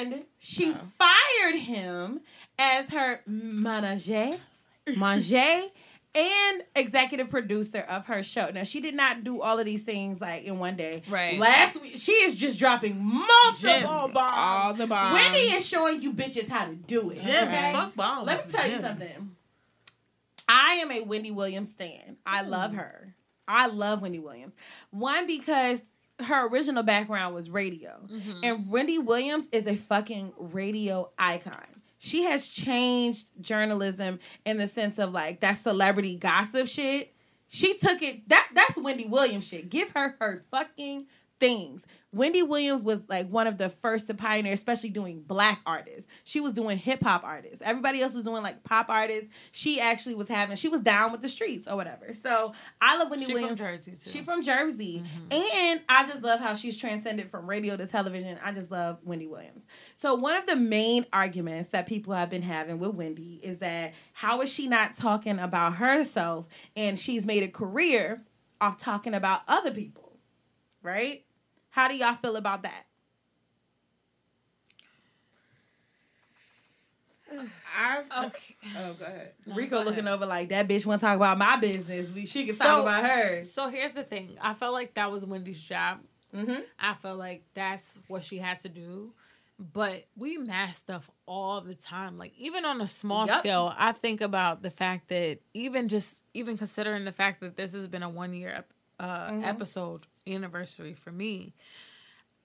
And 0.00 0.24
she 0.38 0.72
fired 0.98 1.58
him 1.60 2.20
as 2.58 2.90
her 2.90 3.20
manager, 3.26 4.30
manger, 4.96 5.62
and 6.14 6.62
executive 6.74 7.28
producer 7.30 7.80
of 7.80 8.06
her 8.06 8.22
show. 8.22 8.48
Now 8.52 8.62
she 8.64 8.80
did 8.80 8.94
not 8.94 9.24
do 9.24 9.40
all 9.42 9.58
of 9.58 9.66
these 9.66 9.82
things 9.82 10.20
like 10.20 10.44
in 10.44 10.58
one 10.58 10.76
day. 10.76 11.02
Right. 11.08 11.38
Last 11.38 11.80
week, 11.82 11.94
she 11.98 12.12
is 12.12 12.34
just 12.34 12.58
dropping 12.58 12.98
multiple 13.04 13.60
Gems. 13.60 13.84
bombs. 13.84 14.12
All 14.16 14.74
the 14.74 14.86
bombs. 14.86 15.14
Wendy 15.14 15.38
is 15.40 15.66
showing 15.66 16.00
you 16.02 16.12
bitches 16.14 16.48
how 16.48 16.64
to 16.66 16.74
do 16.74 17.10
it. 17.10 17.18
Gems. 17.18 17.48
okay? 17.48 17.72
Fuck 17.72 17.94
bombs. 17.94 18.26
Let 18.26 18.46
me 18.46 18.52
tell 18.52 18.70
you 18.70 18.80
something. 18.80 19.30
I 20.48 20.74
am 20.80 20.90
a 20.90 21.02
Wendy 21.02 21.30
Williams 21.30 21.70
stan. 21.70 22.16
I 22.24 22.42
love 22.42 22.72
her. 22.74 23.14
I 23.46 23.66
love 23.66 24.00
Wendy 24.02 24.18
Williams. 24.18 24.54
One 24.90 25.26
because 25.26 25.82
her 26.20 26.48
original 26.48 26.82
background 26.82 27.34
was 27.34 27.48
radio, 27.50 28.00
Mm-hmm. 28.10 28.40
and 28.42 28.70
Wendy 28.70 28.98
Williams 28.98 29.48
is 29.52 29.66
a 29.66 29.76
fucking 29.76 30.32
radio 30.38 31.10
icon. 31.18 31.66
She 31.98 32.24
has 32.24 32.48
changed 32.48 33.30
journalism 33.40 34.20
in 34.44 34.58
the 34.58 34.68
sense 34.68 34.98
of 34.98 35.12
like 35.12 35.40
that 35.40 35.62
celebrity 35.62 36.16
gossip 36.16 36.68
shit. 36.68 37.14
She 37.48 37.76
took 37.78 38.02
it 38.02 38.28
that 38.28 38.50
that's 38.54 38.76
Wendy 38.76 39.06
Williams 39.06 39.48
shit. 39.48 39.70
Give 39.70 39.90
her 39.90 40.16
her 40.20 40.42
fucking 40.50 41.06
things. 41.38 41.84
Wendy 42.10 42.42
Williams 42.42 42.82
was 42.82 43.02
like 43.08 43.28
one 43.28 43.46
of 43.46 43.58
the 43.58 43.68
first 43.68 44.06
to 44.06 44.14
pioneer, 44.14 44.54
especially 44.54 44.88
doing 44.88 45.20
black 45.20 45.60
artists. 45.66 46.06
She 46.24 46.40
was 46.40 46.54
doing 46.54 46.78
hip 46.78 47.02
hop 47.02 47.22
artists. 47.22 47.60
Everybody 47.62 48.00
else 48.00 48.14
was 48.14 48.24
doing 48.24 48.42
like 48.42 48.64
pop 48.64 48.88
artists. 48.88 49.28
She 49.52 49.78
actually 49.78 50.14
was 50.14 50.26
having, 50.26 50.56
she 50.56 50.68
was 50.68 50.80
down 50.80 51.12
with 51.12 51.20
the 51.20 51.28
streets 51.28 51.68
or 51.68 51.76
whatever. 51.76 52.14
So 52.14 52.54
I 52.80 52.96
love 52.96 53.10
Wendy 53.10 53.26
Williams. 53.26 53.50
She 53.50 53.56
from 53.56 53.66
Jersey, 53.66 53.90
too. 53.90 54.10
She 54.10 54.22
from 54.22 54.42
Jersey. 54.42 55.04
Mm-hmm. 55.04 55.32
And 55.32 55.80
I 55.86 56.06
just 56.06 56.22
love 56.22 56.40
how 56.40 56.54
she's 56.54 56.78
transcended 56.78 57.30
from 57.30 57.46
radio 57.46 57.76
to 57.76 57.86
television. 57.86 58.38
I 58.42 58.52
just 58.52 58.70
love 58.70 59.00
Wendy 59.04 59.26
Williams. 59.26 59.66
So 59.94 60.14
one 60.14 60.36
of 60.36 60.46
the 60.46 60.56
main 60.56 61.04
arguments 61.12 61.70
that 61.70 61.86
people 61.86 62.14
have 62.14 62.30
been 62.30 62.42
having 62.42 62.78
with 62.78 62.94
Wendy 62.94 63.38
is 63.42 63.58
that 63.58 63.92
how 64.14 64.40
is 64.40 64.50
she 64.50 64.66
not 64.66 64.96
talking 64.96 65.38
about 65.38 65.74
herself 65.74 66.48
and 66.74 66.98
she's 66.98 67.26
made 67.26 67.42
a 67.42 67.48
career 67.48 68.22
off 68.62 68.78
talking 68.78 69.12
about 69.12 69.42
other 69.46 69.72
people? 69.72 70.16
Right? 70.80 71.24
How 71.70 71.88
do 71.88 71.94
y'all 71.96 72.14
feel 72.14 72.36
about 72.36 72.62
that? 72.62 72.84
I've, 77.76 78.04
Okay. 78.26 78.56
oh, 78.78 78.94
go 78.94 79.04
ahead. 79.04 79.32
Rico 79.46 79.78
go 79.78 79.84
looking 79.84 80.00
ahead. 80.00 80.14
over 80.14 80.26
like 80.26 80.48
that 80.48 80.66
bitch 80.68 80.86
want 80.86 81.00
to 81.00 81.06
talk 81.06 81.16
about 81.16 81.38
my 81.38 81.56
business. 81.56 82.10
We 82.12 82.26
she 82.26 82.46
can 82.46 82.54
So- 82.54 82.64
talk 82.64 82.82
about 82.82 83.04
hers. 83.04 83.52
So 83.52 83.68
here's 83.68 83.92
the 83.92 84.02
thing. 84.02 84.36
I 84.40 84.54
felt 84.54 84.72
like 84.72 84.94
that 84.94 85.10
was 85.12 85.24
Wendy's 85.24 85.60
job. 85.60 85.98
Mm-hmm. 86.34 86.60
I 86.78 86.94
felt 86.94 87.18
like 87.18 87.42
that's 87.54 87.98
what 88.08 88.22
she 88.24 88.38
had 88.38 88.60
to 88.60 88.68
do. 88.68 89.12
But 89.60 90.04
we 90.16 90.38
mass 90.38 90.76
stuff 90.78 91.10
all 91.26 91.60
the 91.60 91.74
time. 91.74 92.16
Like 92.16 92.32
even 92.38 92.64
on 92.64 92.80
a 92.80 92.86
small 92.88 93.26
Yup. 93.26 93.40
scale, 93.40 93.74
I 93.76 93.92
think 93.92 94.20
about 94.20 94.62
the 94.62 94.70
fact 94.70 95.08
that 95.08 95.38
even 95.52 95.88
just 95.88 96.22
even 96.32 96.56
considering 96.56 97.04
the 97.04 97.12
fact 97.12 97.40
that 97.40 97.56
this 97.56 97.72
has 97.72 97.88
been 97.88 98.02
a 98.04 98.08
one 98.08 98.32
year 98.34 98.50
ep- 98.50 98.72
uh, 99.00 99.30
Mm-hmm. 99.30 99.44
episode 99.44 100.00
anniversary 100.26 100.94
for 100.94 101.10
me. 101.12 101.54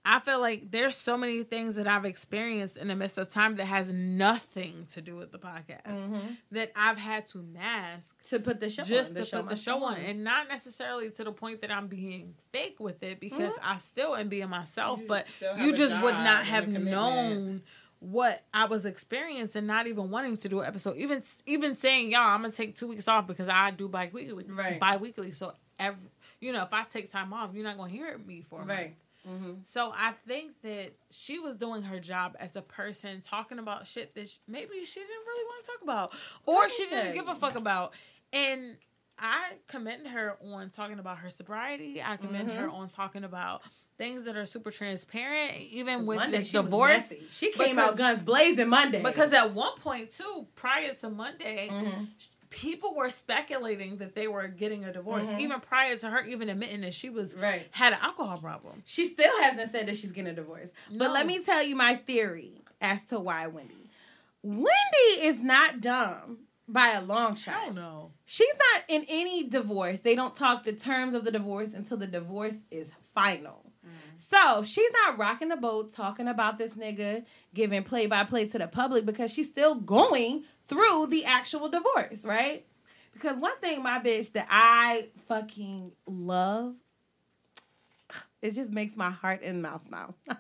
I 0.06 0.20
feel 0.20 0.42
like 0.42 0.70
there's 0.70 0.98
so 0.98 1.16
many 1.18 1.44
things 1.44 1.76
that 1.76 1.88
I've 1.88 2.04
experienced 2.04 2.76
in 2.76 2.90
the 2.90 2.96
midst 2.96 3.18
of 3.18 3.30
time 3.30 3.54
that 3.56 3.66
has 3.66 3.94
nothing 3.94 4.86
to 4.92 5.02
do 5.02 5.16
with 5.16 5.32
the 5.32 5.40
podcast 5.40 6.20
that 6.52 6.74
I've 6.76 6.98
had 6.98 7.26
to 7.28 7.38
mask 7.38 8.22
To 8.30 8.40
put 8.42 8.60
the 8.60 8.70
show 8.70 8.84
just 8.84 9.12
on. 9.12 9.16
The 9.16 9.24
to 9.26 9.38
put 9.38 9.50
the 9.50 9.56
show 9.56 9.80
go 9.80 9.86
on 9.86 9.98
and 10.00 10.22
not 10.26 10.50
necessarily 10.50 11.10
to 11.12 11.24
the 11.24 11.32
point 11.32 11.62
that 11.62 11.72
i'm 11.72 11.88
being 11.88 12.34
fake 12.52 12.82
with 12.82 13.02
it 13.02 13.22
because 13.22 13.54
Mm-hmm. 13.54 13.70
i 13.72 13.78
still 13.78 14.14
am 14.18 14.28
being 14.28 14.50
myself 14.50 15.00
but 15.08 15.26
you 15.58 15.72
just 15.74 15.96
would 16.02 16.16
not 16.16 16.46
have 16.48 16.68
known 16.68 17.62
what 18.00 18.44
i 18.54 18.66
was 18.66 18.86
experiencing 18.86 19.66
not 19.66 19.88
even 19.88 20.10
wanting 20.12 20.36
to 20.36 20.50
do 20.50 20.60
an 20.60 20.68
episode 20.68 20.98
even 20.98 21.24
even 21.46 21.78
saying 21.78 22.12
y'all 22.12 22.20
i'm 22.36 22.42
gonna 22.42 22.52
take 22.52 22.76
two 22.76 22.88
weeks 22.90 23.08
off 23.08 23.26
because 23.26 23.48
i 23.48 23.72
do 23.72 23.88
bi-weekly 23.88 24.46
Right. 24.50 24.78
bi-weekly 24.82 25.32
so 25.32 25.54
every 25.80 26.10
you 26.44 26.52
know 26.52 26.64
if 26.64 26.74
i 26.74 26.84
take 26.84 27.12
time 27.12 27.34
off 27.34 27.52
you're 27.54 27.64
not 27.64 27.78
gonna 27.78 27.90
hear 27.92 28.18
me 28.26 28.42
for 28.42 28.62
a 28.62 28.66
Right. 28.66 28.96
month. 29.26 29.66
so 29.68 29.94
I 29.96 30.12
think 30.28 30.52
that 30.64 30.92
she 31.10 31.40
was 31.40 31.56
doing 31.56 31.82
her 31.84 31.98
job 32.00 32.36
as 32.42 32.58
a 32.58 32.62
person, 32.62 33.22
talking 33.22 33.58
about 33.58 33.88
shit 33.88 34.14
that 34.16 34.28
sh- 34.30 34.38
maybe 34.50 34.84
she 34.84 35.00
didn't 35.00 35.26
really 35.26 35.46
want 35.46 35.64
to 35.66 35.72
talk 35.72 35.82
about, 35.82 36.14
or 36.46 36.68
she 36.70 36.86
didn't 36.88 37.14
give 37.14 37.30
a 37.30 37.36
fuck 37.36 37.56
about. 37.56 37.94
And 38.34 38.76
I 39.18 39.52
commend 39.68 40.10
her 40.10 40.36
on 40.44 40.72
talking 40.72 41.00
about 41.00 41.20
her 41.20 41.30
sobriety. 41.30 42.02
I 42.04 42.18
commend 42.18 42.52
her 42.52 42.68
Mm-hmm. 42.68 42.76
on 42.76 42.90
talking 42.90 43.24
about 43.24 43.62
things 43.98 44.26
that 44.26 44.36
are 44.36 44.46
super 44.46 44.72
transparent, 44.72 45.56
even 45.72 46.06
with 46.06 46.18
Monday, 46.18 46.40
this 46.40 46.50
she 46.50 46.58
divorce. 46.58 46.92
messy. 46.92 47.24
She 47.32 47.52
came 47.52 47.76
Because- 47.78 47.92
out 47.92 47.98
guns 47.98 48.24
blazing 48.24 48.68
Monday. 48.68 49.02
Because 49.02 49.32
at 49.32 49.54
one 49.54 49.78
point 49.78 50.12
too, 50.12 50.48
prior 50.56 50.94
to 50.96 51.10
Monday, 51.10 51.70
Mm-hmm. 51.72 52.04
People 52.54 52.94
were 52.96 53.10
speculating 53.10 53.98
that 53.98 54.14
they 54.16 54.28
were 54.28 54.48
getting 54.48 54.86
a 54.86 54.94
divorce 54.94 55.28
Mhm. 55.28 55.40
even 55.40 55.60
prior 55.60 55.98
to 55.98 56.10
her 56.10 56.24
even 56.26 56.50
admitting 56.50 56.82
that 56.82 56.94
she 56.94 57.10
was 57.10 57.34
Right. 57.36 57.68
had 57.72 57.94
an 57.94 58.00
alcohol 58.02 58.38
problem. 58.38 58.84
She 58.86 59.06
still 59.06 59.42
hasn't 59.42 59.72
said 59.72 59.88
that 59.88 59.98
she's 59.98 60.12
getting 60.12 60.32
a 60.32 60.36
divorce. 60.36 60.70
But 60.96 61.12
let 61.12 61.26
me 61.26 61.44
tell 61.44 61.64
you 61.64 61.76
my 61.76 61.96
theory 61.96 62.62
as 62.80 63.04
to 63.06 63.20
why 63.20 63.48
Wendy. 63.48 63.90
Wendy 64.44 64.68
is 65.22 65.42
not 65.42 65.82
dumb 65.82 66.40
by 66.68 66.90
a 66.90 67.02
long 67.02 67.36
shot. 67.36 67.56
Hell 67.64 67.74
no. 67.74 68.12
She's 68.26 68.54
not 68.74 68.84
in 68.88 69.06
any 69.10 69.48
divorce. 69.48 70.02
They 70.02 70.16
don't 70.16 70.36
talk 70.36 70.64
the 70.64 70.74
terms 70.74 71.14
of 71.14 71.24
the 71.24 71.32
divorce 71.32 71.74
until 71.74 71.98
the 71.98 72.08
divorce 72.08 72.56
is 72.72 72.92
final. 73.16 73.63
So 74.34 74.64
she's 74.64 74.90
not 75.06 75.20
rocking 75.20 75.50
the 75.50 75.58
boat 75.58 75.94
talking 75.94 76.28
about 76.28 76.58
this 76.58 76.72
nigga 76.72 77.24
giving 77.54 77.84
play 77.84 78.08
by 78.08 78.24
play 78.24 78.48
to 78.48 78.58
the 78.58 78.68
public 78.68 79.06
because 79.06 79.32
she's 79.32 79.48
still 79.48 79.76
going 79.76 80.44
through 80.68 81.08
the 81.08 81.26
actual 81.26 81.70
divorce, 81.70 82.26
right? 82.26 82.66
Because 83.14 83.38
one 83.38 83.56
thing, 83.60 83.84
my 83.84 84.00
bitch, 84.00 84.32
that 84.32 84.48
I 84.50 85.10
fucking 85.28 85.92
love, 86.08 86.74
it 88.42 88.56
just 88.56 88.72
makes 88.72 88.98
my 88.98 89.12
heart 89.12 89.42
and 89.44 89.62
mouth 89.62 89.86
now. 89.92 90.16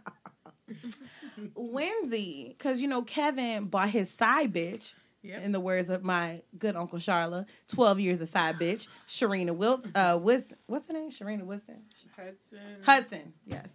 Wendy, 1.55 2.55
because 2.57 2.81
you 2.81 2.87
know 2.87 3.03
Kevin 3.03 3.65
bought 3.65 3.89
his 3.89 4.09
side 4.09 4.53
bitch. 4.53 4.93
In 5.41 5.53
the 5.53 5.59
words 5.61 5.89
of 5.89 6.03
my 6.03 6.41
good 6.59 6.75
uncle 6.75 6.99
Charla, 6.99 7.47
twelve 7.69 7.97
years 7.97 8.19
a 8.19 8.27
side 8.27 8.55
bitch, 8.55 8.89
Sharina 9.07 9.55
Wilt, 9.55 9.85
uh, 9.95 10.19
Wis, 10.21 10.45
what's 10.65 10.85
her 10.87 10.93
name? 10.93 11.11
Sharina 11.11 11.43
Wilson. 11.43 11.83
Hudson. 12.13 12.59
Hudson, 12.83 13.33
yes. 13.45 13.69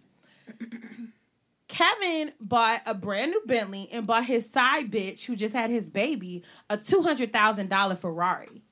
Kevin 1.67 2.31
bought 2.41 2.81
a 2.87 2.95
brand 2.95 3.31
new 3.31 3.41
Bentley 3.45 3.89
and 3.91 4.07
bought 4.07 4.25
his 4.25 4.49
side 4.49 4.89
bitch, 4.91 5.25
who 5.25 5.35
just 5.35 5.53
had 5.53 5.69
his 5.69 5.89
baby, 5.89 6.43
a 6.69 6.77
two 6.77 7.01
hundred 7.01 7.31
thousand 7.31 7.69
dollar 7.69 7.95
Ferrari. 7.95 8.63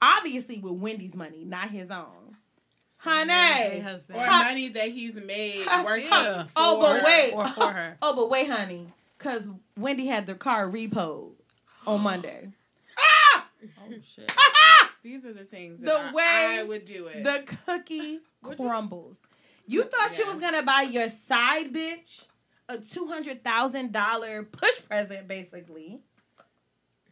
Obviously, 0.00 0.58
with 0.60 0.74
Wendy's 0.74 1.16
money, 1.16 1.44
not 1.44 1.70
his 1.70 1.90
own. 1.90 2.36
Honey, 2.98 3.82
Or 3.82 4.20
Hon- 4.24 4.44
money 4.46 4.68
that 4.68 4.88
he's 4.88 5.14
made 5.14 5.66
working 5.84 6.06
Yeah. 6.06 6.44
for 6.44 6.52
Oh, 6.56 6.80
but 6.80 7.04
wait. 7.04 7.32
Or 7.34 7.46
for 7.48 7.70
her. 7.70 7.98
Oh, 8.02 8.14
but 8.16 8.30
wait, 8.30 8.48
honey, 8.48 8.86
because 9.18 9.50
Wendy 9.76 10.06
had 10.06 10.24
the 10.26 10.34
car 10.34 10.66
repoed 10.70 11.32
on 11.86 12.00
Monday. 12.02 12.48
ah! 12.98 13.46
Oh 13.62 13.92
shit. 14.02 14.32
These 15.02 15.26
are 15.26 15.34
the 15.34 15.44
things 15.44 15.80
The 15.80 15.86
that 15.86 16.12
I, 16.12 16.12
way 16.14 16.58
I 16.60 16.62
would 16.62 16.86
do 16.86 17.06
it. 17.08 17.24
The 17.24 17.44
cookie 17.66 18.20
crumbles. 18.42 19.18
You 19.66 19.84
thought 19.84 20.18
you 20.18 20.26
was 20.26 20.36
gonna 20.40 20.62
buy 20.62 20.82
your 20.82 21.08
side 21.08 21.72
bitch 21.72 22.26
a 22.68 22.78
two 22.78 23.06
hundred 23.06 23.42
thousand 23.44 23.92
dollar 23.92 24.42
push 24.42 24.82
present, 24.88 25.28
basically. 25.28 26.00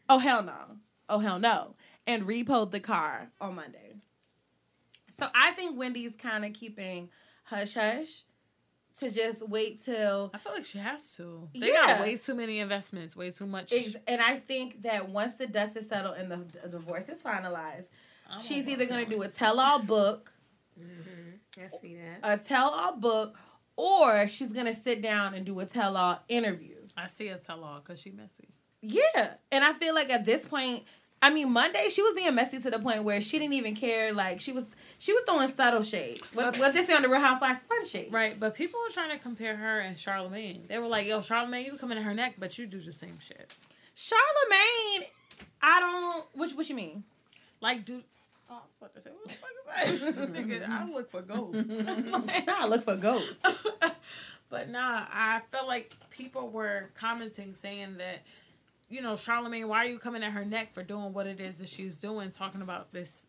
Oh 0.09 0.19
hell 0.19 0.43
no! 0.43 0.77
Oh 1.09 1.19
hell 1.19 1.39
no! 1.39 1.75
And 2.07 2.27
repoed 2.27 2.71
the 2.71 2.81
car 2.81 3.31
on 3.41 3.55
Monday. 3.57 3.95
So 5.19 5.29
I 5.35 5.53
think 5.53 5.79
Wendy's 5.79 6.15
kind 6.17 6.45
of 6.45 6.53
keeping 6.53 7.09
hush 7.45 7.75
hush 7.75 8.23
to 8.99 9.11
just 9.11 9.47
wait 9.49 9.83
till 9.83 10.31
I 10.35 10.39
feel 10.39 10.53
like 10.53 10.65
she 10.65 10.79
has 10.79 11.17
to. 11.17 11.49
They 11.55 11.73
Yeah. 11.73 11.87
got 11.87 12.01
way 12.03 12.17
too 12.17 12.35
many 12.35 12.59
investments, 12.59 13.17
way 13.17 13.31
too 13.31 13.47
much. 13.47 13.73
And 14.07 14.21
I 14.21 14.37
think 14.37 14.83
that 14.83 15.09
once 15.09 15.35
the 15.35 15.47
dust 15.47 15.77
is 15.77 15.89
settled 15.89 16.17
and 16.19 16.31
the, 16.31 16.45
the 16.63 16.69
divorce 16.69 17.09
is 17.09 17.23
finalized, 17.23 17.87
she's 18.41 18.69
either 18.69 18.87
going 18.87 19.05
to 19.05 19.11
do 19.11 19.23
a 19.23 19.29
tell 19.29 19.59
all 19.61 19.79
book, 19.79 20.33
mm-hmm. 20.79 21.32
I 21.59 21.69
see 21.69 21.97
that. 21.97 22.21
a 22.23 22.43
tell 22.43 22.71
all 22.71 22.97
book, 22.97 23.37
or 23.77 24.29
she's 24.29 24.53
going 24.53 24.67
to 24.67 24.75
sit 24.75 25.03
down 25.03 25.35
and 25.35 25.45
do 25.45 25.59
a 25.61 25.67
tell 25.67 25.97
all 25.97 26.21
interview. 26.29 26.77
I 26.97 27.07
see 27.07 27.29
a 27.29 27.37
tell 27.37 27.65
all 27.65 27.81
because 27.81 28.01
she 28.01 28.11
messy. 28.11 28.49
Yeah. 28.83 29.35
And 29.51 29.65
I 29.65 29.73
feel 29.75 29.95
like 29.95 30.11
at 30.11 30.25
this 30.25 30.47
point, 30.47 30.85
I 31.21 31.31
mean, 31.31 31.53
Monday 31.53 31.89
she 31.89 32.03
was 32.03 32.15
being 32.15 32.35
messy 32.35 32.61
to 32.61 32.71
the 32.71 32.81
point 32.81 33.05
where 33.05 33.21
she 33.21 33.39
didn't 33.39 33.55
even 33.55 33.77
care. 33.77 34.13
Like 34.13 34.41
she 34.41 34.53
was, 34.53 34.65
she 34.99 35.13
was 35.13 35.23
throwing 35.25 35.49
subtle 35.55 35.83
shade. 35.83 36.21
What, 36.35 36.59
what 36.59 36.75
they 36.75 36.85
say 36.85 36.95
on 36.95 37.03
the 37.03 37.09
Real 37.09 37.21
Housewives, 37.21 37.63
fun 37.63 37.87
shade. 37.87 38.13
Right, 38.13 38.39
but 38.39 38.55
people 38.55 38.81
were 38.81 38.93
trying 38.93 39.11
to 39.11 39.19
compare 39.19 39.57
her 39.57 39.79
and 39.79 39.97
Charlamagne. 39.97 40.67
They 40.67 40.79
were 40.79 40.89
like, 40.89 41.07
"Yo, 41.07 41.21
Charlamagne, 41.21 41.67
you 41.67 41.77
come 41.79 41.93
in 41.93 41.99
her 41.99 42.13
neck, 42.13 42.35
but 42.39 42.59
you 42.59 42.67
do 42.67 42.81
the 42.81 42.93
same 42.93 43.19
shit." 43.21 43.55
Charlamagne, 43.97 45.07
I 45.63 45.81
don't. 45.81 46.25
What 46.35 46.51
what 46.57 46.69
you 46.69 46.75
mean? 46.75 47.05
Like, 47.61 47.85
do 47.85 48.03
oh, 48.53 48.59
I 48.59 48.87
was 48.87 48.91
about 48.91 48.95
to 48.95 49.01
say, 49.01 49.11
what 49.11 49.29
the 49.29 50.05
fuck 50.05 50.17
is 50.17 50.17
that? 50.17 50.33
Nigga, 50.33 50.69
I 50.69 50.89
look 50.91 51.11
for 51.11 51.23
ghosts. 51.23 51.71
I 52.49 52.67
look 52.67 52.83
for 52.85 52.97
ghosts. 52.97 53.39
but 54.51 54.69
nah, 54.69 55.05
I 55.13 55.41
felt 55.51 55.67
like 55.67 55.95
people 56.11 56.49
were 56.51 56.91
commenting 56.95 57.55
saying 57.55 57.97
that, 57.99 58.23
you 58.89 59.01
know, 59.01 59.15
Charlamagne, 59.15 59.67
why 59.67 59.79
are 59.79 59.89
you 59.89 59.99
coming 59.99 60.23
at 60.23 60.33
her 60.33 60.45
neck 60.45 60.73
for 60.73 60.83
doing 60.83 61.13
what 61.13 61.27
it 61.27 61.41
is 61.41 61.57
that 61.57 61.69
she's 61.69 61.95
doing, 61.95 62.31
talking 62.31 62.63
about 62.63 62.93
this 62.93 63.27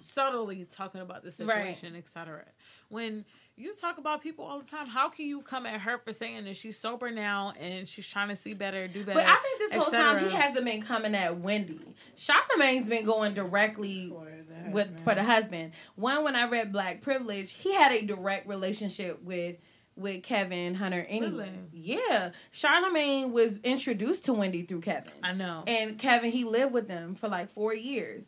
subtly 0.00 0.66
talking 0.70 1.00
about 1.00 1.22
the 1.22 1.28
Right. 1.44 1.54
situation, 1.64 1.96
etc. 1.96 2.44
When 2.88 3.24
you 3.56 3.74
talk 3.74 3.98
about 3.98 4.22
people 4.22 4.44
all 4.44 4.60
the 4.60 4.66
time, 4.66 4.86
how 4.86 5.08
can 5.08 5.26
you 5.26 5.42
come 5.42 5.66
at 5.66 5.80
her 5.80 5.98
for 5.98 6.12
saying 6.12 6.44
that 6.44 6.56
she's 6.56 6.78
sober 6.78 7.10
now 7.10 7.52
and 7.58 7.88
she's 7.88 8.06
trying 8.06 8.28
to 8.28 8.36
see 8.36 8.54
better, 8.54 8.86
do 8.86 9.04
better? 9.04 9.18
But 9.18 9.26
I 9.26 9.36
think 9.36 9.58
this 9.58 9.80
whole 9.80 9.90
time 9.90 10.18
he 10.18 10.30
hasn't 10.30 10.64
been 10.64 10.82
coming 10.82 11.14
at 11.14 11.38
Wendy. 11.38 11.80
Charlamagne's 12.16 12.88
been 12.88 13.04
going 13.06 13.34
directly 13.34 14.12
with 14.72 15.00
for 15.00 15.14
the 15.14 15.22
husband. 15.22 15.72
One 15.94 16.24
when 16.24 16.36
I 16.36 16.48
read 16.48 16.72
Black 16.72 17.02
Privilege, 17.02 17.52
he 17.52 17.74
had 17.74 17.92
a 17.92 18.02
direct 18.02 18.46
relationship 18.46 19.22
with 19.22 19.56
with 19.96 20.22
Kevin 20.22 20.74
Hunter 20.74 21.06
anyway. 21.08 21.52
Yeah. 21.72 22.32
Charlamagne 22.52 23.32
was 23.32 23.58
introduced 23.64 24.26
to 24.26 24.34
Wendy 24.34 24.62
through 24.62 24.82
Kevin. 24.82 25.12
I 25.22 25.32
know. 25.32 25.64
And 25.66 25.98
Kevin, 25.98 26.30
he 26.30 26.44
lived 26.44 26.74
with 26.74 26.86
them 26.88 27.14
for 27.14 27.28
like 27.28 27.50
four 27.50 27.74
years. 27.74 28.22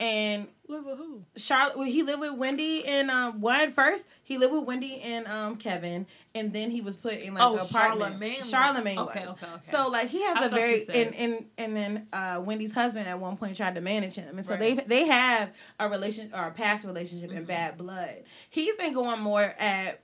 And 0.00 0.48
live 0.66 0.84
with 0.84 0.98
who? 0.98 1.22
Charlotte. 1.36 1.76
Well, 1.78 1.86
he 1.86 2.02
lived 2.02 2.20
with 2.20 2.34
Wendy 2.34 2.84
and 2.84 3.10
um 3.12 3.40
one 3.40 3.70
first. 3.70 4.02
He 4.24 4.38
lived 4.38 4.52
with 4.52 4.64
Wendy 4.64 5.00
and 5.00 5.26
um 5.28 5.56
Kevin, 5.56 6.06
and 6.34 6.52
then 6.52 6.72
he 6.72 6.80
was 6.80 6.96
put 6.96 7.14
in 7.14 7.32
like 7.34 7.42
Oh, 7.44 7.54
an 7.54 7.60
apartment. 7.60 8.18
Charlamagne 8.20 8.38
Charlamagne. 8.40 8.98
okay, 8.98 9.20
okay, 9.26 9.46
okay. 9.46 9.70
So 9.70 9.88
like 9.88 10.08
he 10.08 10.20
has 10.24 10.38
I 10.38 10.46
a 10.46 10.48
very 10.48 10.84
and 10.92 11.14
and 11.14 11.44
and 11.58 11.76
then 11.76 12.08
uh 12.12 12.42
Wendy's 12.44 12.72
husband 12.74 13.06
at 13.08 13.20
one 13.20 13.36
point 13.36 13.56
tried 13.56 13.76
to 13.76 13.80
manage 13.80 14.16
him, 14.16 14.36
and 14.36 14.44
so 14.44 14.56
Right. 14.56 14.76
they 14.88 15.02
they 15.02 15.06
have 15.06 15.54
a 15.78 15.88
relation 15.88 16.30
or 16.34 16.46
a 16.46 16.50
past 16.50 16.84
relationship 16.84 17.30
Mm-hmm. 17.30 17.38
in 17.38 17.44
bad 17.44 17.78
blood. 17.78 18.24
He's 18.50 18.76
been 18.76 18.94
going 18.94 19.20
more 19.20 19.42
at 19.58 20.00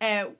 at. 0.00 0.34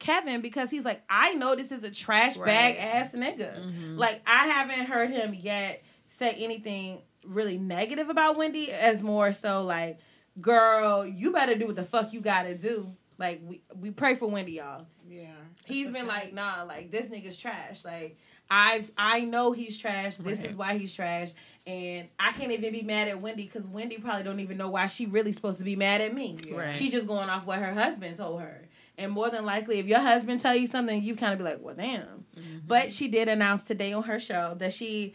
Kevin, 0.00 0.40
because 0.40 0.70
he's 0.70 0.82
like, 0.86 1.02
I 1.10 1.34
know 1.34 1.54
this 1.54 1.70
is 1.70 1.82
a 1.84 1.90
trash 1.90 2.34
bag 2.38 2.76
ass 2.78 3.12
nigga. 3.14 3.54
Mhm. 3.62 3.98
Like, 3.98 4.22
I 4.26 4.46
haven't 4.46 4.86
heard 4.86 5.10
him 5.10 5.34
yet 5.34 5.82
say 6.08 6.34
anything 6.38 7.02
really 7.24 7.58
negative 7.58 8.08
about 8.08 8.36
Wendy, 8.36 8.70
as 8.72 9.02
more 9.02 9.32
so 9.32 9.62
like, 9.64 9.98
girl, 10.40 11.06
you 11.06 11.32
better 11.32 11.54
do 11.54 11.66
what 11.66 11.76
the 11.76 11.82
fuck 11.82 12.12
you 12.12 12.20
gotta 12.20 12.54
do. 12.54 12.92
Like, 13.18 13.40
we, 13.44 13.60
we 13.78 13.90
pray 13.90 14.14
for 14.14 14.26
Wendy, 14.28 14.52
y'all. 14.52 14.86
Yeah. 15.08 15.32
He's 15.66 15.90
been 15.90 16.06
like, 16.06 16.32
nah, 16.32 16.62
like, 16.66 16.90
this 16.90 17.06
nigga's 17.06 17.36
trash. 17.36 17.84
Like, 17.84 18.16
I've, 18.50 18.90
I 18.96 19.20
know 19.20 19.52
he's 19.52 19.76
trash. 19.76 20.14
This 20.16 20.38
Right. 20.40 20.50
is 20.50 20.56
why 20.56 20.78
he's 20.78 20.92
trash. 20.92 21.30
And 21.66 22.08
I 22.18 22.32
can't 22.32 22.50
even 22.50 22.72
be 22.72 22.82
mad 22.82 23.08
at 23.08 23.20
Wendy 23.20 23.44
because 23.44 23.66
Wendy 23.68 23.98
probably 23.98 24.22
don't 24.24 24.40
even 24.40 24.56
know 24.56 24.70
why 24.70 24.86
she 24.86 25.04
really 25.06 25.32
supposed 25.32 25.58
to 25.58 25.64
be 25.64 25.76
mad 25.76 26.00
at 26.00 26.14
me. 26.14 26.38
Right. 26.50 26.74
She 26.74 26.90
just 26.90 27.06
going 27.06 27.28
off 27.28 27.44
what 27.44 27.58
her 27.58 27.74
husband 27.74 28.16
told 28.16 28.40
her. 28.40 28.66
And 28.96 29.12
more 29.12 29.30
than 29.30 29.44
likely, 29.44 29.78
if 29.78 29.86
your 29.86 30.00
husband 30.00 30.40
tell 30.40 30.56
you 30.56 30.66
something, 30.66 31.02
you 31.02 31.14
kind 31.14 31.32
of 31.32 31.38
be 31.38 31.44
like, 31.44 31.58
well, 31.60 31.74
damn. 31.74 32.00
Mm-hmm. 32.36 32.58
But 32.66 32.90
she 32.90 33.08
did 33.08 33.28
announce 33.28 33.62
today 33.62 33.92
on 33.92 34.02
her 34.04 34.18
show 34.18 34.54
that 34.58 34.72
she, 34.72 35.14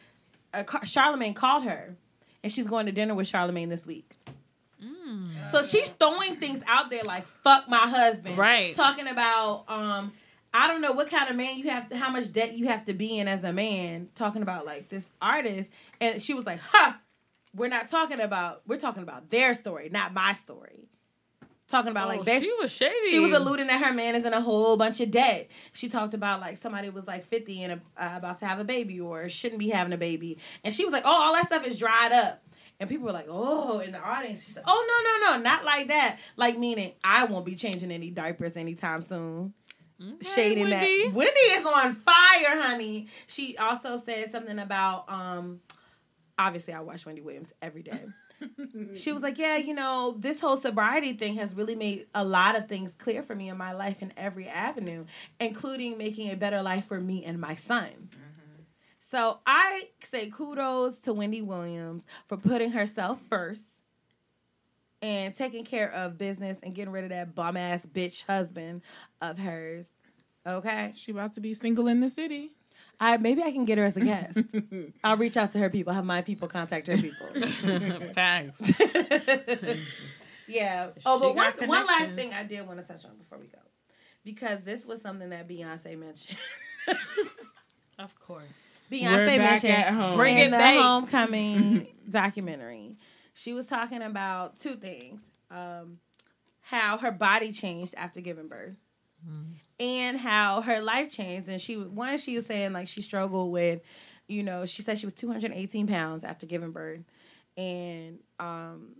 uh, 0.60 0.64
Charlamagne 0.64 1.36
called 1.36 1.64
her, 1.65 1.95
and 2.44 2.52
she's 2.52 2.68
going 2.68 2.86
to 2.86 2.91
dinner 2.91 3.14
with 3.15 3.27
Charlamagne 3.32 3.69
this 3.69 3.86
week. 3.86 4.15
So 5.52 5.64
she's 5.64 5.91
throwing 5.91 6.36
things 6.38 6.64
out 6.68 6.90
there 6.90 7.03
like 7.03 7.26
"fuck 7.26 7.69
my 7.69 7.77
husband," 7.77 8.38
Right. 8.38 8.76
Talking 8.76 9.07
about, 9.07 9.65
um, 9.68 10.11
I 10.53 10.68
don't 10.68 10.82
know 10.82 10.91
what 10.94 11.10
kind 11.10 11.30
of 11.30 11.36
man 11.36 11.57
you 11.57 11.69
have 11.69 11.90
to, 11.90 11.98
how 11.98 12.10
much 12.11 12.32
debt 12.32 12.53
you 12.57 12.68
have 12.68 12.86
to 12.86 12.94
be 12.94 13.19
in 13.19 13.27
as 13.27 13.44
a 13.44 13.53
man. 13.53 14.10
Talking 14.15 14.41
about 14.41 14.65
like 14.65 14.90
this 14.90 15.10
artist, 15.22 15.69
and 16.02 16.22
she 16.22 16.34
was 16.34 16.45
like, 16.45 16.60
"Ha, 16.60 16.99
we're 17.53 17.69
not 17.69 17.88
talking 17.88 18.19
about, 18.19 18.64
we're 18.68 18.77
talking 18.77 19.03
about 19.03 19.30
their 19.30 19.53
story, 19.56 19.90
not 19.90 20.14
my 20.14 20.34
story." 20.34 20.90
Talking 21.68 21.90
about 21.92 22.14
Oh, 22.14 22.20
like 22.20 22.42
she 22.42 22.52
was 22.62 22.72
shady. 22.72 23.10
She 23.10 23.20
was 23.20 23.34
alluding 23.34 23.68
that 23.68 23.84
her 23.84 23.92
man 23.94 24.14
is 24.16 24.24
in 24.24 24.34
a 24.34 24.42
whole 24.42 24.78
bunch 24.78 25.02
of 25.02 25.10
debt. 25.10 25.50
She 25.74 25.90
talked 25.90 26.14
about 26.14 26.40
like 26.40 26.58
somebody 26.58 26.90
was 26.90 27.08
like 27.08 27.26
fifty 27.26 27.64
and 27.64 27.82
uh, 27.98 28.14
about 28.16 28.40
to 28.40 28.46
have 28.46 28.60
a 28.60 28.64
baby 28.64 29.00
or 29.00 29.28
shouldn't 29.30 29.60
be 29.60 29.70
having 29.70 29.92
a 29.92 29.98
baby, 29.98 30.38
and 30.64 30.74
she 30.74 30.84
was 30.84 30.94
like, 30.94 31.04
"Oh, 31.06 31.10
all 31.10 31.34
that 31.34 31.48
stuff 31.48 31.66
is 31.66 31.76
dried 31.76 32.12
up." 32.12 32.44
And 32.80 32.88
people 32.88 33.06
were 33.08 33.14
like, 33.14 33.26
"Oh!" 33.30 33.80
In 33.80 33.92
the 33.92 34.00
audience, 34.00 34.46
she 34.46 34.52
said, 34.52 34.64
"Oh 34.68 35.20
no, 35.20 35.28
no, 35.32 35.38
no, 35.38 35.44
not 35.44 35.66
like 35.66 35.88
that. 35.88 36.20
Like 36.38 36.58
meaning 36.58 36.94
I 37.04 37.26
won't 37.26 37.46
be 37.48 37.56
changing 37.56 37.92
any 37.92 38.12
diapers 38.12 38.56
anytime 38.58 39.02
soon." 39.02 39.54
Shading 40.22 40.66
Wendy. 40.70 41.06
that 41.06 41.14
Wendy 41.16 41.40
is 41.40 41.66
on 41.66 41.96
fire, 41.96 42.62
honey. 42.62 43.08
She 43.28 43.58
also 43.58 43.98
said 43.98 44.32
something 44.32 44.60
about 44.60 45.10
um. 45.10 45.62
Obviously, 46.38 46.74
I 46.74 46.82
watch 46.82 47.06
Wendy 47.06 47.22
Williams 47.22 47.54
every 47.62 47.82
day. 47.82 48.04
She 48.95 49.12
was 49.12 49.22
like, 49.22 49.38
Yeah, 49.38 49.57
you 49.57 49.74
know, 49.74 50.16
this 50.18 50.40
whole 50.40 50.57
sobriety 50.57 51.14
thing 51.14 51.36
has 51.36 51.56
really 51.56 51.76
made 51.76 52.07
a 52.14 52.24
lot 52.24 52.57
of 52.57 52.68
things 52.68 52.94
clear 52.98 53.24
for 53.24 53.36
me 53.36 53.49
in 53.49 53.57
my 53.57 53.74
life 53.74 54.02
in 54.02 54.14
every 54.18 54.48
avenue, 54.48 55.06
including 55.40 55.98
making 55.98 56.32
a 56.32 56.36
better 56.36 56.62
life 56.62 56.88
for 56.88 56.99
me 56.99 57.24
and 57.24 57.40
my 57.40 57.56
son. 57.56 57.90
Mm-hmm. 57.90 58.64
So 59.12 59.40
I 59.45 59.90
say 60.03 60.30
kudos 60.30 60.98
to 60.99 61.14
Wendy 61.14 61.41
Williams 61.41 62.06
for 62.28 62.38
putting 62.38 62.72
herself 62.72 63.22
first 63.30 63.82
and 65.02 65.36
taking 65.36 65.64
care 65.64 65.91
of 65.91 66.18
business 66.18 66.57
and 66.64 66.74
getting 66.74 66.91
rid 66.91 67.03
of 67.03 67.12
that 67.12 67.36
bum 67.36 67.57
ass 67.57 67.86
bitch 67.86 68.26
husband 68.26 68.82
of 69.22 69.38
hers. 69.38 69.88
Okay. 70.48 70.94
She 70.95 71.12
about 71.12 71.36
to 71.36 71.41
be 71.41 71.53
single 71.53 71.88
in 71.88 71.99
the 71.99 72.10
city. 72.10 72.52
I 72.99 73.17
maybe 73.17 73.43
I 73.43 73.51
can 73.51 73.65
get 73.65 73.77
her 73.77 73.84
as 73.84 73.97
a 73.97 74.01
guest. 74.01 74.39
I'll 75.03 75.17
reach 75.17 75.38
out 75.38 75.51
to 75.51 75.59
her 75.59 75.69
people, 75.69 75.93
have 75.93 76.05
my 76.05 76.22
people 76.22 76.47
contact 76.47 76.88
her 76.88 76.97
people. 76.97 77.27
Facts. 78.13 78.72
Yeah. 80.47 80.91
Oh, 81.07 81.17
She 81.17 81.23
but 81.34 81.35
one, 81.35 81.67
one 81.67 81.88
last 81.88 82.13
thing 82.13 82.31
I 82.31 82.43
did 82.43 82.67
want 82.67 82.80
to 82.80 82.85
touch 82.85 83.03
on 83.05 83.17
before 83.17 83.39
we 83.39 83.47
go. 83.47 83.57
Because 84.23 84.61
this 84.61 84.85
was 84.85 85.01
something 85.01 85.30
that 85.30 85.47
Beyonce 85.47 85.97
mentioned. 85.97 86.38
Of 87.97 88.19
course. 88.19 88.43
We're 88.91 88.99
Beyonce 89.01 89.38
back 89.38 89.63
mentioned 89.63 89.72
at 89.73 89.93
home. 89.93 90.17
Bring 90.17 90.38
in 90.38 90.47
it 90.47 90.51
the 90.51 90.57
back. 90.57 90.80
homecoming 90.80 91.88
documentary. 92.07 92.97
She 93.34 93.53
was 93.53 93.65
talking 93.65 94.03
about 94.03 94.59
two 94.59 94.76
things. 94.76 95.22
Um, 95.49 95.97
how 96.61 96.97
her 96.97 97.11
body 97.11 97.51
changed 97.51 97.95
after 97.97 98.22
giving 98.22 98.47
birth. 98.47 98.76
And 99.80 100.18
how 100.18 100.61
her 100.61 100.81
life 100.81 101.11
changed. 101.11 101.49
And 101.49 101.61
she 101.61 101.76
one, 101.76 102.18
she 102.18 102.35
was 102.38 102.45
saying 102.45 102.73
like 102.73 102.88
she 102.88 103.02
struggled 103.02 103.52
with, 103.52 103.81
you 104.27 104.43
know, 104.43 104.65
she 104.65 104.81
said 104.81 104.97
she 104.97 105.06
was 105.06 105.14
218 105.14 105.88
pounds 105.88 106.23
after 106.23 106.45
giving 106.45 106.72
birth. 106.72 107.02
And 107.57 108.19
um 108.39 108.95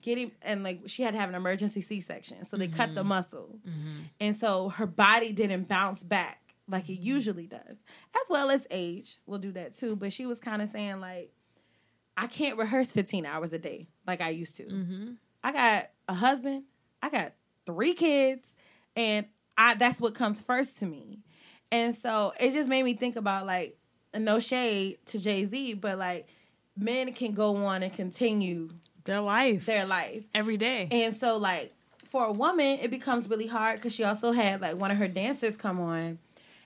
getting 0.00 0.32
and 0.42 0.62
like 0.64 0.82
she 0.86 1.02
had 1.02 1.12
to 1.12 1.20
have 1.20 1.28
an 1.28 1.34
emergency 1.34 1.80
C-section. 1.80 2.48
So 2.48 2.56
they 2.56 2.68
cut 2.68 2.94
the 2.94 3.00
mm-hmm. 3.00 3.08
muscle. 3.08 3.58
Mm-hmm. 3.68 4.02
And 4.20 4.36
so 4.36 4.70
her 4.70 4.86
body 4.86 5.32
didn't 5.32 5.68
bounce 5.68 6.02
back 6.02 6.40
like 6.68 6.88
it 6.88 6.94
mm-hmm. 6.94 7.06
usually 7.06 7.46
does. 7.46 7.82
As 8.14 8.30
well 8.30 8.50
as 8.50 8.66
age 8.70 9.18
will 9.26 9.38
do 9.38 9.52
that 9.52 9.76
too. 9.76 9.96
But 9.96 10.12
she 10.12 10.26
was 10.26 10.40
kind 10.40 10.62
of 10.62 10.68
saying 10.68 11.00
like 11.00 11.32
I 12.16 12.26
can't 12.26 12.58
rehearse 12.58 12.92
15 12.92 13.26
hours 13.26 13.52
a 13.52 13.58
day 13.58 13.88
like 14.06 14.20
I 14.20 14.30
used 14.30 14.56
to. 14.56 14.64
I 15.42 15.52
got 15.52 15.90
a 16.08 16.14
husband, 16.14 16.64
I 17.02 17.10
got 17.10 17.32
three 17.66 17.94
kids, 17.94 18.54
and 18.96 19.26
I 19.56 19.74
that's 19.74 20.00
what 20.00 20.14
comes 20.14 20.40
first 20.40 20.78
to 20.78 20.86
me. 20.86 21.20
And 21.70 21.94
so 21.94 22.32
it 22.38 22.52
just 22.52 22.68
made 22.68 22.84
me 22.84 22.94
think 22.94 23.16
about 23.16 23.46
like 23.46 23.78
no 24.14 24.38
shade 24.38 24.98
to 25.06 25.20
Jay-Z, 25.20 25.74
but 25.74 25.98
like 25.98 26.28
men 26.76 27.12
can 27.12 27.32
go 27.32 27.56
on 27.66 27.82
and 27.82 27.92
continue 27.92 28.70
Their 29.04 29.20
life. 29.20 29.66
their 29.66 29.86
life. 29.86 30.24
Every 30.34 30.56
day. 30.56 30.88
And 30.90 31.16
so, 31.16 31.36
like, 31.36 31.72
for 32.08 32.26
a 32.26 32.32
woman, 32.32 32.78
it 32.80 32.90
becomes 32.90 33.28
really 33.28 33.46
hard 33.46 33.76
because 33.76 33.94
she 33.94 34.04
also 34.04 34.32
had, 34.32 34.60
like, 34.60 34.76
one 34.76 34.90
of 34.90 34.96
her 34.96 35.08
dancers 35.08 35.56
come 35.56 35.80
on. 35.80 36.18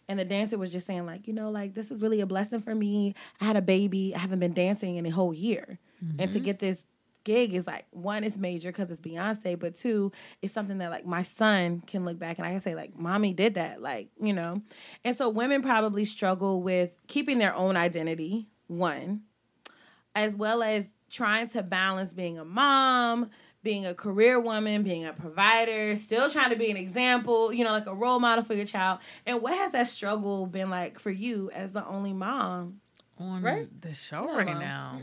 And 0.08 0.18
the 0.18 0.24
dancer 0.24 0.56
was 0.56 0.72
just 0.72 0.86
saying, 0.86 1.04
like, 1.04 1.26
you 1.26 1.34
know, 1.34 1.50
like, 1.50 1.74
this 1.74 1.90
is 1.90 2.00
really 2.00 2.20
a 2.20 2.26
blessing 2.26 2.60
for 2.60 2.74
me. 2.74 3.14
I 3.40 3.44
had 3.44 3.56
a 3.56 3.62
baby. 3.62 4.14
I 4.14 4.18
haven't 4.18 4.38
been 4.38 4.54
dancing 4.54 4.96
in 4.96 5.04
a 5.04 5.10
whole 5.10 5.34
year. 5.34 5.78
And 6.00 6.30
to 6.32 6.38
mm-hmm. 6.38 6.44
get 6.44 6.58
this 6.60 6.86
gig 7.28 7.52
is 7.54 7.66
like, 7.66 7.84
one, 7.90 8.24
it's 8.24 8.38
major 8.38 8.70
because 8.70 8.90
it's 8.90 9.00
Beyonce. 9.00 9.58
But 9.58 9.76
two, 9.76 10.12
it's 10.42 10.54
something 10.54 10.78
that, 10.78 10.90
like, 10.90 11.04
my 11.06 11.22
son 11.22 11.80
can 11.86 12.04
look 12.04 12.18
back 12.18 12.38
and 12.38 12.46
I 12.46 12.52
can 12.52 12.60
say, 12.62 12.74
like, 12.74 12.98
mommy 12.98 13.32
did 13.34 13.54
that. 13.54 13.82
Like, 13.82 14.08
you 14.20 14.32
know. 14.32 14.62
And 15.04 15.16
so 15.16 15.28
women 15.28 15.60
probably 15.62 16.04
struggle 16.04 16.62
with 16.62 16.94
keeping 17.06 17.38
their 17.38 17.54
own 17.54 17.76
identity, 17.76 18.48
one 18.66 19.22
as 20.14 20.34
well 20.34 20.62
as 20.62 20.84
trying 21.10 21.48
to 21.48 21.62
balance 21.62 22.12
being 22.14 22.38
a 22.38 22.44
mom, 22.44 23.30
being 23.62 23.86
a 23.86 23.94
career 23.94 24.40
woman, 24.40 24.82
being 24.82 25.04
a 25.06 25.12
provider, 25.12 25.94
still 25.96 26.28
trying 26.30 26.50
to 26.50 26.56
be 26.56 26.70
an 26.70 26.76
example, 26.76 27.52
you 27.52 27.62
know, 27.62 27.70
like 27.72 27.86
a 27.86 27.94
role 27.94 28.18
model 28.18 28.42
for 28.42 28.54
your 28.54 28.64
child. 28.66 28.98
And 29.26 29.40
what 29.42 29.52
has 29.54 29.72
that 29.72 29.86
struggle 29.86 30.46
been 30.46 30.70
like 30.70 30.98
for 30.98 31.10
you 31.10 31.50
as 31.52 31.72
the 31.72 31.86
only 31.86 32.12
mom? 32.12 32.80
on 33.20 33.42
Right? 33.42 33.68
the 33.80 33.94
show 33.94 34.26
Yeah, 34.28 34.36
right 34.36 34.46
Mom. 34.46 34.60
now. 34.60 35.00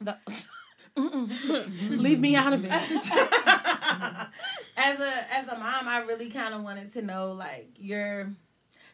The 0.00 0.16
Leave 1.90 2.20
me 2.20 2.36
out 2.36 2.52
of 2.52 2.64
it. 2.64 2.70
as 2.70 2.90
a 5.00 5.34
as 5.34 5.48
a 5.48 5.58
mom, 5.58 5.88
I 5.88 6.04
really 6.06 6.30
kind 6.30 6.54
of 6.54 6.62
wanted 6.62 6.92
to 6.94 7.02
know 7.02 7.32
like 7.32 7.70
your 7.76 8.30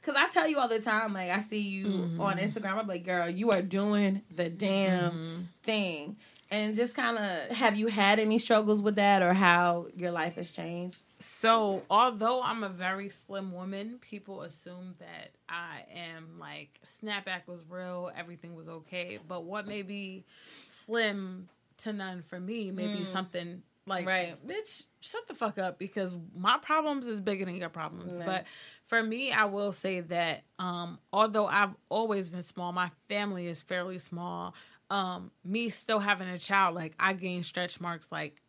Cause 0.05 0.17
I 0.19 0.29
tell 0.29 0.47
you 0.47 0.59
all 0.59 0.69
the 0.69 0.81
time, 0.81 1.15
like 1.15 1.31
I 1.31 1.41
see 1.41 1.61
you 1.61 1.87
mm-hmm. 1.87 2.21
on 2.21 2.37
Instagram, 2.37 2.77
I'm 2.77 2.87
like, 2.87 3.07
girl, 3.07 3.27
you 3.27 3.53
are 3.53 3.63
doing 3.63 4.21
the 4.31 4.51
damn 4.51 5.13
mm-hmm. 5.13 5.43
thing. 5.63 6.17
And 6.51 6.77
just 6.77 6.95
kind 6.95 7.17
of, 7.17 7.57
have 7.57 7.75
you 7.77 7.87
had 7.87 8.19
any 8.19 8.39
struggles 8.39 8.83
with 8.83 8.97
that, 8.97 9.23
or 9.23 9.33
how 9.33 9.87
your 9.97 10.11
life 10.11 10.35
has 10.35 10.53
changed? 10.53 10.99
So, 11.21 11.83
although 11.89 12.43
I'm 12.43 12.63
a 12.65 12.69
very 12.69 13.09
slim 13.09 13.51
woman, 13.51 13.99
people 13.99 14.43
assume 14.43 14.95
that 14.99 15.31
I 15.49 15.85
am 15.95 16.39
like 16.39 16.79
snapback 16.87 17.47
was 17.47 17.63
real, 17.69 18.11
everything 18.15 18.55
was 18.55 18.69
okay. 18.69 19.19
But 19.27 19.45
what 19.45 19.67
may 19.67 19.81
be 19.81 20.25
slim 20.69 21.49
to 21.79 21.93
none 21.93 22.23
for 22.23 22.39
me 22.41 22.71
may 22.71 22.87
be 22.89 23.05
something 23.05 23.63
like, 23.87 24.07
Right. 24.07 24.35
bitch, 24.47 24.85
shut 25.01 25.27
the 25.29 25.35
fuck 25.35 25.59
up 25.59 25.79
because 25.79 26.17
my 26.35 26.59
problems 26.59 27.07
is 27.07 27.21
bigger 27.21 27.45
than 27.45 27.57
your 27.57 27.69
problems. 27.69 28.19
Right. 28.19 28.27
But 28.27 28.47
for 28.87 29.03
me, 29.03 29.31
I 29.33 29.45
will 29.45 29.73
say 29.73 30.01
that 30.01 30.45
um, 30.59 30.99
although 31.13 31.47
I've 31.47 31.75
always 31.89 32.31
been 32.31 32.43
small, 32.43 32.73
my 32.73 32.91
family 33.09 33.47
is 33.47 33.61
fairly 33.63 33.99
small. 33.99 34.55
Um, 34.91 35.31
me 35.45 35.69
still 35.71 35.99
having 35.99 36.29
a 36.29 36.39
child, 36.39 36.75
like 36.75 36.95
I 36.99 37.13
gained 37.15 37.47
stretch 37.47 37.81
marks 37.81 38.11
like 38.13 38.41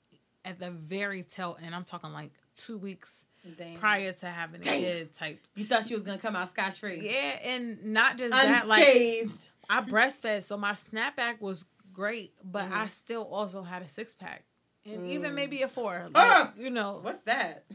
at 0.43 0.59
the 0.59 0.69
very 0.71 1.23
tail 1.23 1.57
end. 1.63 1.73
I'm 1.73 1.83
talking 1.85 2.11
like 2.13 2.31
two 2.55 2.77
weeks 2.77 3.25
Damn. 3.57 3.75
prior 3.77 4.11
to 4.11 4.25
having 4.27 4.61
a 4.61 4.63
kid 4.63 5.13
type. 5.15 5.39
You 5.55 5.65
thought 5.65 5.87
she 5.87 5.93
was 5.93 6.03
gonna 6.03 6.17
come 6.17 6.35
out 6.35 6.49
scotch 6.49 6.79
free, 6.79 6.99
Yeah, 7.09 7.39
and 7.43 7.83
not 7.85 8.17
just 8.17 8.31
that, 8.31 8.67
like. 8.67 9.27
I 9.67 9.81
breastfed, 9.81 10.43
so 10.43 10.57
my 10.57 10.73
snapback 10.73 11.41
was 11.41 11.65
great, 11.95 12.33
but 12.43 12.65
Mm-hmm. 12.65 12.73
I 12.73 12.87
still 12.87 13.23
also 13.23 13.63
had 13.63 13.81
a 13.81 13.87
six 13.87 14.13
pack. 14.13 14.43
And 14.85 15.09
even 15.09 15.33
maybe 15.33 15.63
a 15.63 15.67
four. 15.67 15.93
Like, 16.05 16.11
Ah! 16.15 16.51
you 16.57 16.69
know, 16.69 16.99
What's 17.01 17.21
that? 17.23 17.65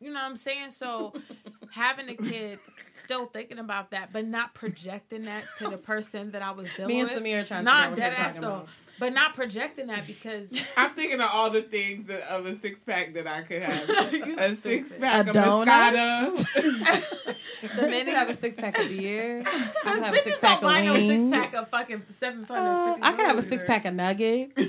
you 0.00 0.08
know 0.08 0.14
what 0.20 0.30
I'm 0.30 0.36
saying? 0.36 0.70
So 0.70 1.12
having 1.72 2.08
a 2.08 2.14
kid, 2.14 2.58
still 2.92 3.26
thinking 3.26 3.58
about 3.58 3.90
that, 3.90 4.12
but 4.12 4.26
not 4.26 4.54
projecting 4.54 5.22
that 5.24 5.44
to 5.58 5.68
the 5.68 5.76
person 5.92 6.30
that 6.30 6.40
I 6.40 6.52
was 6.52 6.68
dealing 6.74 6.94
Me 6.96 7.00
and. 7.00 7.10
Samir 7.10 7.42
are 7.42 7.46
trying 7.46 7.60
to 7.60 7.64
not 7.64 7.90
what 7.90 7.98
dead 7.98 8.14
ass 8.14 8.34
though. 8.36 8.40
about. 8.40 8.68
But 9.00 9.12
not 9.12 9.34
projecting 9.34 9.86
that 9.88 10.06
because 10.06 10.52
I'm 10.76 10.90
thinking 10.90 11.20
of 11.20 11.28
all 11.32 11.50
the 11.50 11.62
things 11.62 12.06
that, 12.08 12.22
of 12.30 12.46
a 12.46 12.56
six 12.58 12.80
pack 12.84 13.14
that 13.14 13.26
I 13.28 13.42
could 13.42 13.62
have. 13.62 13.88
A 13.90 14.56
stupid. 14.56 14.62
six 14.62 14.90
pack 14.98 15.26
A 15.26 15.30
of 15.30 15.36
donut? 15.36 16.36
Moscato. 16.36 17.34
The 17.60 17.88
minute 17.88 18.14
I 18.14 18.18
have 18.20 18.30
a 18.30 18.36
six 18.36 18.54
pack 18.54 18.78
of 18.78 18.88
beer, 18.88 19.42
I 19.44 19.50
could 19.82 20.02
have 20.04 20.14
a 20.14 20.22
six 20.22 20.38
pack 20.38 20.58
of 20.58 20.62
buy 20.62 20.84
no 20.84 20.92
wings. 20.92 21.24
six 21.24 21.30
pack 21.42 21.54
of 21.54 21.68
fucking 21.68 22.02
seven 22.08 22.44
hundred 22.44 22.62
Uh. 22.62 22.96
I 23.02 23.12
could 23.12 23.26
have 23.26 23.36
a 23.38 23.42
six 23.42 23.64
pack 23.64 23.84
of 23.84 23.94
nuggets. 23.94 24.52
Up. 24.56 24.62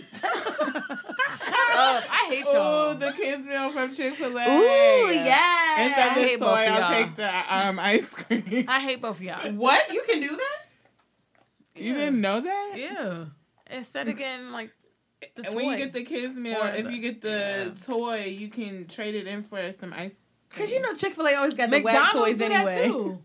I 2.12 2.26
hate 2.30 2.46
y'all. 2.46 2.56
Oh, 2.56 2.94
the 2.96 3.12
kids 3.14 3.46
meal 3.48 3.72
from 3.72 3.94
Chick 3.94 4.16
Fil 4.16 4.36
A. 4.38 4.44
Ooh, 4.44 5.14
yeah. 5.14 5.86
Instead 5.86 6.08
I 6.08 6.10
of 6.10 6.14
hate 6.24 6.40
soy, 6.40 6.46
both 6.46 6.60
of 6.60 6.68
I'll 6.74 6.80
y'all. 6.80 7.04
take 7.04 7.16
the 7.16 7.68
um, 7.68 7.80
ice 7.80 8.10
cream. 8.10 8.66
I 8.68 8.80
hate 8.80 9.02
both 9.02 9.18
of 9.18 9.22
y'all. 9.24 9.52
What? 9.54 9.94
You 9.94 10.02
can 10.08 10.22
do 10.22 10.36
that? 10.36 10.58
You 11.76 11.94
didn't 11.94 12.22
know 12.22 12.42
that? 12.42 12.74
Yeah. 12.76 13.26
Instead 13.72 14.08
of 14.08 14.18
getting 14.18 14.52
like 14.52 14.72
the 15.22 15.28
And 15.38 15.46
toy. 15.48 15.56
when 15.56 15.66
you 15.72 15.78
get 15.78 15.94
the 15.94 16.04
kids 16.04 16.36
meal, 16.38 16.58
Or 16.62 16.68
if 16.70 16.86
the- 16.86 16.94
you 16.94 17.02
get 17.02 17.22
the 17.22 17.76
toy, 17.86 18.26
you 18.26 18.48
can 18.50 18.88
trade 18.88 19.16
it 19.16 19.28
in 19.28 19.44
for 19.44 19.60
some 19.74 19.94
ice 19.94 20.14
cream. 20.14 20.22
Because 20.50 20.72
you 20.72 20.82
know 20.82 20.94
Chick 20.96 21.14
Fil 21.14 21.28
A 21.28 21.36
always 21.36 21.54
got 21.56 21.70
the 21.70 21.82
whack 21.82 21.94
McDonald's 21.94 22.14
toys 22.32 22.38
do 22.38 22.50
that 22.50 22.68
anyway. 22.68 22.88
too. 22.88 23.24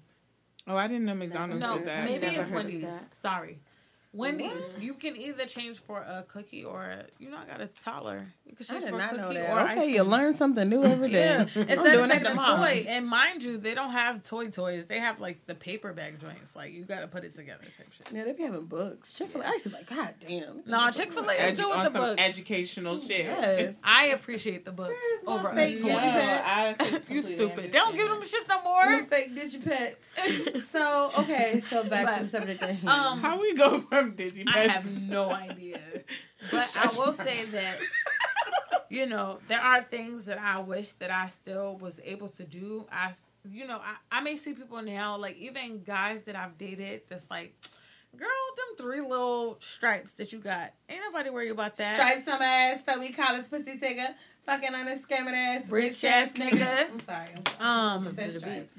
Oh, 0.67 0.77
I 0.77 0.87
didn't 0.89 1.05
know 1.05 1.15
McDonald's 1.15 1.61
No, 1.61 1.79
did 1.79 1.87
that. 1.87 2.05
maybe 2.05 2.27
Never 2.27 2.41
it's 2.41 2.49
heard 2.49 2.59
of 2.59 2.65
Wendy's. 2.65 2.83
that. 2.85 3.15
Sorry. 3.21 3.59
Wendy's, 4.15 4.79
you 4.81 4.95
can 4.95 5.17
either 5.17 5.45
change 5.47 5.79
for 5.81 5.99
a 5.99 6.25
cookie 6.29 6.65
or 6.65 6.95
you 7.19 7.31
know 7.31 7.37
I 7.37 7.47
got 7.47 7.61
a 7.61 7.67
toddler. 7.67 8.27
You 8.47 8.55
can 8.55 8.65
I 8.69 8.73
change 8.73 8.85
did 8.85 8.91
for 8.91 8.97
a 8.97 8.99
not 8.99 9.11
cookie 9.11 9.23
know 9.23 9.29
or 9.31 9.35
that. 9.35 9.67
ice 9.69 9.79
Okay, 9.79 9.93
you 9.93 10.03
learn 10.05 10.33
something 10.33 10.69
new 10.69 10.85
every 10.85 11.11
day. 11.11 11.25
Yeah, 11.27 11.41
I'm 11.41 11.61
instead 11.63 11.87
of 11.87 11.93
doing 11.93 12.09
that 12.09 12.23
taking 12.25 12.39
a 12.39 12.57
toy, 12.57 12.85
and 12.89 13.07
mind 13.09 13.43
you, 13.43 13.59
they 13.59 13.75
don't 13.75 13.91
have 13.91 14.23
toy 14.23 14.49
toys. 14.51 14.87
They 14.87 15.01
have 15.01 15.21
like 15.21 15.47
the 15.47 15.55
paper 15.55 15.93
bag 15.93 16.21
joints. 16.21 16.55
Like 16.55 16.73
you 16.73 16.85
got 16.85 17.01
to 17.01 17.09
put 17.09 17.25
it 17.25 17.35
together 17.35 17.65
type 17.77 17.89
shit. 17.93 18.11
Yeah, 18.13 18.25
they 18.25 18.33
be 18.33 18.45
having 18.45 18.67
books. 18.67 19.15
Chick 19.15 19.31
Fil 19.31 19.43
A, 19.43 19.47
I 19.47 19.51
used 19.53 19.65
to 19.65 19.71
be 19.71 19.75
like, 19.77 19.91
God 19.91 20.15
damn. 20.27 20.63
No, 20.67 20.91
Chick 20.91 21.13
Fil 21.13 21.29
A 21.29 21.33
is 21.35 21.59
Edu- 21.59 21.69
with 21.69 21.79
the 21.79 21.91
some 21.91 21.93
books. 21.93 22.23
educational 22.23 22.99
shit. 22.99 23.27
Yes. 23.27 23.77
I 23.83 24.07
appreciate 24.07 24.65
the 24.65 24.73
books 24.73 24.95
Where's 25.25 25.39
over 25.39 25.49
a 25.49 25.53
toy. 25.53 25.89
No, 25.89 25.97
Digipet? 25.97 26.43
I 26.45 27.01
you 27.13 27.23
stupid. 27.23 27.65
They 27.73 27.79
don't 27.79 27.95
give 27.97 28.05
them 28.05 28.13
understand. 28.15 28.45
shit 28.47 28.49
no 28.49 28.71
Or 28.71 28.91
more. 28.91 29.03
fake 29.05 29.35
digipet. 29.35 29.95
so 30.71 31.11
okay, 31.19 31.61
so 31.69 31.85
back 31.85 32.17
to 32.19 32.23
the 32.25 32.29
subject 32.29 32.63
at 32.63 32.71
hand. 32.77 32.89
Um, 32.89 33.21
How 33.21 33.41
we 33.41 33.55
go 33.55 33.81
from 33.81 34.04
Digipet? 34.13 34.55
I 34.55 34.59
have 34.69 35.01
no 35.01 35.31
idea. 35.31 35.81
But 36.51 36.71
I 36.77 36.91
will 36.99 37.15
say 37.15 37.47
that, 37.47 37.79
you 38.91 39.07
know, 39.07 39.39
there 39.49 39.63
are 39.63 39.83
things 39.83 40.27
that 40.27 40.39
I 40.39 40.61
wish 40.61 40.91
that 41.01 41.11
I 41.11 41.29
still 41.29 41.79
was 41.79 42.03
able 42.05 42.29
to 42.29 42.45
do. 42.45 42.87
I 42.93 43.15
you 43.51 43.67
know, 43.67 43.77
I, 43.79 44.19
I 44.19 44.21
may 44.21 44.37
see 44.37 44.55
people 44.55 44.81
now, 44.83 45.17
like 45.19 45.37
even 45.37 45.83
guys 45.83 46.23
that 46.23 46.37
I've 46.37 46.57
dated, 46.57 47.03
that's 47.09 47.31
like, 47.31 47.55
girl, 48.17 48.29
them 48.57 48.77
three 48.87 49.01
little 49.01 49.57
stripes 49.61 50.13
that 50.13 50.33
you 50.33 50.39
got, 50.39 50.73
ain't 50.89 51.01
nobody 51.01 51.31
worry 51.31 51.51
about 51.51 51.77
that. 51.77 51.95
Stripe 51.97 52.25
some 52.25 52.43
ass, 52.43 52.81
so 52.87 52.99
we 53.01 53.13
call 53.13 53.37
it 53.37 53.49
pussy 53.51 53.79
tigger. 53.79 54.15
Fucking 54.47 54.75
on 54.75 54.85
this 54.85 55.01
scamming 55.01 55.33
ass, 55.33 55.71
Rich 55.71 56.05
ass 56.05 56.35
nigga. 56.35 56.91
I'm 56.91 57.01
sorry. 57.01 57.29
Um, 57.61 58.11
Said 58.15 58.33
stripes. 58.33 58.75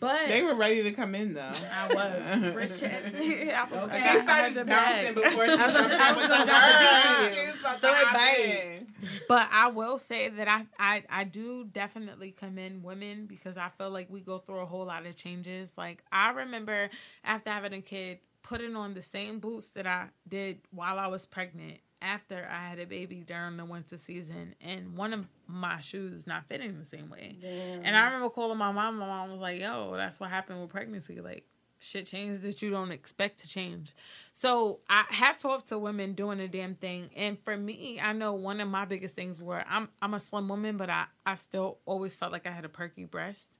But 0.00 0.28
They 0.28 0.42
were 0.42 0.54
ready 0.54 0.82
to 0.82 0.92
come 0.92 1.14
in 1.14 1.34
though. 1.34 1.50
I 1.72 1.94
was. 1.94 2.54
Rich. 2.54 2.82
I 2.82 3.66
was. 3.70 3.82
Okay. 3.84 3.96
I 3.96 4.12
She 4.12 4.20
started 4.20 4.54
your 4.54 4.64
bouncing 4.64 5.14
bag. 5.14 5.14
before 5.14 5.46
she 5.46 5.52
I 5.52 5.66
was- 5.66 5.76
jumped 5.76 5.94
I 5.94 6.10
in 6.10 6.16
with 6.16 6.28
gonna 6.28 6.44
the 6.44 6.50
drop 6.50 6.80
bird. 6.80 7.30
beat. 7.30 7.38
She 7.40 7.46
was 7.46 7.60
about 7.60 7.74
to 7.74 7.80
Throw 7.80 7.90
it 7.90 8.06
hop 8.06 8.14
back. 8.14 8.38
in. 8.38 8.86
But 9.28 9.48
I 9.52 9.68
will 9.68 9.98
say 9.98 10.28
that 10.28 10.48
I, 10.48 10.66
I 10.78 11.02
I 11.10 11.24
do 11.24 11.64
definitely 11.64 12.30
commend 12.32 12.82
women 12.84 13.26
because 13.26 13.56
I 13.56 13.68
feel 13.78 13.90
like 13.90 14.08
we 14.10 14.20
go 14.20 14.38
through 14.38 14.60
a 14.60 14.66
whole 14.66 14.86
lot 14.86 15.04
of 15.06 15.14
changes. 15.16 15.72
Like 15.76 16.02
I 16.12 16.30
remember 16.30 16.88
after 17.24 17.50
having 17.50 17.72
a 17.74 17.80
kid, 17.82 18.18
putting 18.42 18.76
on 18.76 18.94
the 18.94 19.02
same 19.02 19.38
boots 19.40 19.70
that 19.70 19.86
I 19.86 20.06
did 20.28 20.60
while 20.70 20.98
I 20.98 21.06
was 21.08 21.26
pregnant 21.26 21.78
after 22.02 22.46
I 22.50 22.68
had 22.68 22.78
a 22.78 22.86
baby 22.86 23.24
during 23.26 23.56
the 23.56 23.64
winter 23.64 23.96
season, 23.96 24.54
and 24.60 24.96
one 24.96 25.12
of 25.12 25.26
my 25.46 25.80
shoes 25.80 26.26
not 26.26 26.46
fitting 26.46 26.78
the 26.78 26.84
same 26.84 27.10
way. 27.10 27.36
And 27.82 27.96
I 27.96 28.04
remember 28.04 28.28
calling 28.30 28.58
my 28.58 28.72
mom. 28.72 28.98
My 28.98 29.06
mom 29.06 29.30
was 29.30 29.40
like, 29.40 29.60
"Yo, 29.60 29.94
that's 29.96 30.20
what 30.20 30.30
happened 30.30 30.60
with 30.60 30.70
pregnancy. 30.70 31.20
Like." 31.20 31.44
Shit 31.80 32.06
changes 32.06 32.40
that 32.42 32.62
you 32.62 32.70
don't 32.70 32.92
expect 32.92 33.40
to 33.40 33.48
change. 33.48 33.92
So 34.32 34.80
I 34.88 35.04
hats 35.10 35.44
off 35.44 35.64
to 35.64 35.78
women 35.78 36.14
doing 36.14 36.38
the 36.38 36.48
damn 36.48 36.74
thing. 36.74 37.10
And 37.14 37.38
for 37.44 37.58
me, 37.58 38.00
I 38.00 38.14
know 38.14 38.32
one 38.32 38.60
of 38.62 38.68
my 38.68 38.86
biggest 38.86 39.14
things 39.14 39.42
were 39.42 39.62
I'm 39.68 39.90
I'm 40.00 40.14
a 40.14 40.20
slim 40.20 40.48
woman, 40.48 40.78
but 40.78 40.88
I, 40.88 41.04
I 41.26 41.34
still 41.34 41.76
always 41.84 42.16
felt 42.16 42.32
like 42.32 42.46
I 42.46 42.52
had 42.52 42.64
a 42.64 42.70
perky 42.70 43.04
breast. 43.04 43.50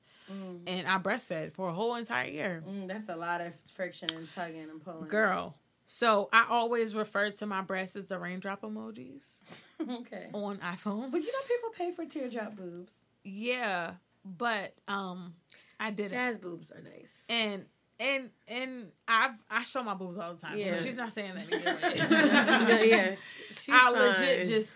And 0.66 0.86
I 0.89 0.98
breastfed 0.98 1.52
for 1.52 1.69
a 1.69 1.74
whole 1.74 1.97
entire 1.97 2.31
year. 2.31 2.62
Mm, 2.66 2.89
that's 2.89 3.11
a 3.11 3.16
lot 3.16 3.43
of 3.43 3.52
friction 3.66 4.09
and 4.15 4.27
tugging 4.35 4.70
and 4.70 4.82
pulling. 4.82 5.09
Girl. 5.09 5.55
So 5.86 6.28
I 6.32 6.47
always 6.48 6.94
refer 6.94 7.31
to 7.31 7.47
my 7.47 7.61
breasts 7.61 7.97
as 7.97 8.06
the 8.06 8.19
raindrop 8.19 8.62
emojis 8.62 9.40
okay. 9.81 10.28
on 10.32 10.56
iPhone. 10.59 11.11
But 11.11 11.20
you 11.20 11.27
know, 11.27 11.48
people 11.48 11.70
pay 11.77 11.93
for 11.93 12.05
teardrop 12.06 12.56
boobs. 12.56 12.94
Yeah. 13.23 13.94
But 14.24 14.74
um 14.89 15.35
I 15.78 15.90
did 15.90 16.06
it. 16.06 16.11
Jazz 16.11 16.39
boobs 16.39 16.70
are 16.70 16.81
nice. 16.81 17.27
And 17.28 17.66
and 18.01 18.31
and 18.48 18.93
I've 19.06 19.43
I 19.51 19.62
show 19.62 19.82
my 19.82 19.94
boobs 19.94 20.19
all 20.19 20.35
the 20.35 20.40
time. 20.40 20.59
Yeah. 20.59 20.77
So 20.77 20.85
she's 20.85 20.97
not 20.97 21.12
saying 21.12 21.35
that 21.35 21.47
again. 21.47 21.78
yeah, 22.69 22.82
yeah. 22.82 23.15
She's 23.61 23.74
I 23.74 23.90
legit 23.90 24.39
fine. 24.39 24.48
just 24.48 24.73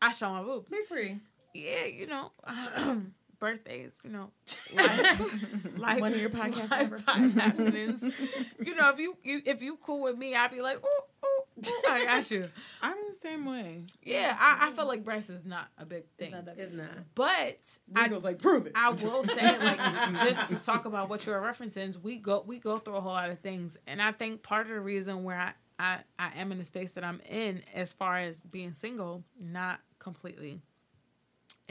I 0.00 0.10
show 0.12 0.30
my 0.30 0.42
boobs. 0.42 0.70
Be 0.70 0.82
free. 0.88 1.18
Yeah, 1.54 1.84
you 1.84 2.06
know, 2.06 2.32
birthdays, 3.42 3.98
you 4.04 4.10
know, 4.10 4.30
life, 4.74 5.76
life 5.76 6.00
One 6.00 6.12
of 6.12 6.20
your 6.20 6.30
podcast 6.30 6.70
life 6.70 7.04
happenings. 7.34 8.00
you 8.64 8.76
know, 8.76 8.88
if 8.90 9.00
you, 9.00 9.16
you 9.24 9.42
if 9.44 9.60
you 9.60 9.76
cool 9.82 10.00
with 10.00 10.16
me, 10.16 10.36
I'd 10.36 10.52
be 10.52 10.60
like, 10.62 10.76
ooh, 10.78 11.26
ooh, 11.26 11.68
ooh, 11.68 11.88
I 11.88 12.04
got 12.04 12.30
you. 12.30 12.44
I'm 12.80 12.94
the 12.94 13.16
same 13.20 13.44
way. 13.44 13.82
Yeah, 14.00 14.36
I, 14.38 14.68
I 14.68 14.70
feel 14.70 14.86
like 14.86 15.02
breast 15.04 15.28
is 15.28 15.44
not 15.44 15.66
a 15.76 15.84
big 15.84 16.04
thing, 16.18 16.32
It's 16.56 16.72
not. 16.72 16.90
but 17.16 17.58
I 17.96 18.06
was 18.06 18.22
like, 18.22 18.38
prove 18.38 18.66
it. 18.66 18.72
I 18.76 18.90
will 18.90 19.24
say, 19.24 19.58
like, 19.58 19.78
just 20.22 20.48
to 20.50 20.54
talk 20.64 20.84
about 20.84 21.08
what 21.08 21.26
you're 21.26 21.42
referencing, 21.42 22.00
we 22.00 22.18
go 22.18 22.44
we 22.46 22.60
go 22.60 22.78
through 22.78 22.94
a 22.94 23.00
whole 23.00 23.12
lot 23.12 23.30
of 23.30 23.40
things, 23.40 23.76
and 23.88 24.00
I 24.00 24.12
think 24.12 24.44
part 24.44 24.66
of 24.66 24.72
the 24.72 24.80
reason 24.80 25.24
where 25.24 25.38
I 25.40 25.52
I, 25.80 25.98
I 26.16 26.30
am 26.36 26.52
in 26.52 26.58
the 26.58 26.64
space 26.64 26.92
that 26.92 27.02
I'm 27.02 27.20
in, 27.28 27.64
as 27.74 27.92
far 27.92 28.18
as 28.18 28.38
being 28.40 28.72
single, 28.72 29.24
not 29.40 29.80
completely, 29.98 30.60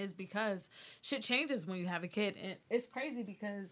is 0.02 0.14
because 0.14 0.70
shit 1.02 1.22
changes 1.22 1.66
when 1.66 1.78
you 1.78 1.88
have 1.88 2.04
a 2.04 2.08
kid, 2.08 2.36
and 2.42 2.56
it's 2.70 2.88
crazy 2.88 3.24
because 3.24 3.70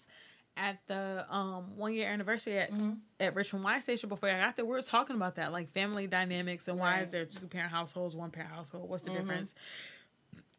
at 0.57 0.79
the 0.87 1.25
um 1.29 1.77
one 1.77 1.93
year 1.93 2.07
anniversary 2.09 2.57
at, 2.57 2.71
at 3.19 3.35
Richmond 3.35 3.63
Y 3.63 3.79
Station 3.79 4.09
before 4.09 4.29
I 4.29 4.39
got 4.39 4.55
there, 4.55 4.65
we 4.65 4.71
were 4.71 4.81
talking 4.81 5.15
about 5.15 5.35
that, 5.35 5.51
like 5.51 5.69
family 5.69 6.05
dynamics 6.07 6.67
and 6.67 6.77
why 6.79 6.99
is 7.01 7.09
there 7.11 7.25
two 7.25 7.47
parent 7.47 7.71
households, 7.71 8.15
one 8.15 8.31
parent 8.31 8.51
household, 8.53 8.89
what's 8.89 9.03
the 9.03 9.11
difference? 9.11 9.55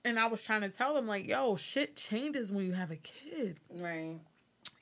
And 0.05 0.19
I 0.19 0.29
was 0.29 0.43
trying 0.43 0.63
to 0.63 0.71
tell 0.71 0.95
them 0.95 1.07
like, 1.07 1.27
yo, 1.27 1.57
shit 1.57 1.97
changes 1.97 2.51
when 2.51 2.65
you 2.65 2.73
have 2.73 2.91
a 2.91 2.97
kid. 2.97 3.61
Right. 3.69 4.19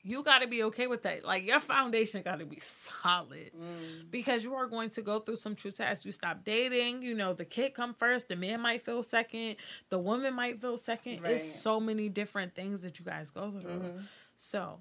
You 0.08 0.22
got 0.22 0.38
to 0.38 0.46
be 0.46 0.62
okay 0.64 0.86
with 0.86 1.02
that. 1.02 1.24
Like 1.24 1.46
your 1.46 1.60
foundation 1.60 2.22
got 2.22 2.38
to 2.38 2.46
be 2.46 2.60
solid 2.60 3.50
mm. 3.54 4.10
because 4.10 4.42
you 4.42 4.54
are 4.54 4.66
going 4.66 4.88
to 4.90 5.02
go 5.02 5.18
through 5.18 5.36
some 5.36 5.54
true 5.54 5.70
tests. 5.70 6.06
You 6.06 6.12
stop 6.12 6.44
dating, 6.44 7.02
you 7.02 7.14
know, 7.14 7.34
the 7.34 7.44
kid 7.44 7.74
come 7.74 7.92
first, 7.92 8.28
the 8.28 8.36
man 8.36 8.62
might 8.62 8.82
feel 8.82 9.02
second, 9.02 9.56
the 9.90 9.98
woman 9.98 10.32
might 10.32 10.62
feel 10.62 10.78
second. 10.78 11.22
Right. 11.22 11.32
It's 11.32 11.60
so 11.60 11.78
many 11.78 12.08
different 12.08 12.54
things 12.54 12.80
that 12.82 12.98
you 12.98 13.04
guys 13.04 13.30
go 13.30 13.50
through. 13.50 13.70
Mm-hmm. 13.70 13.98
So, 14.38 14.80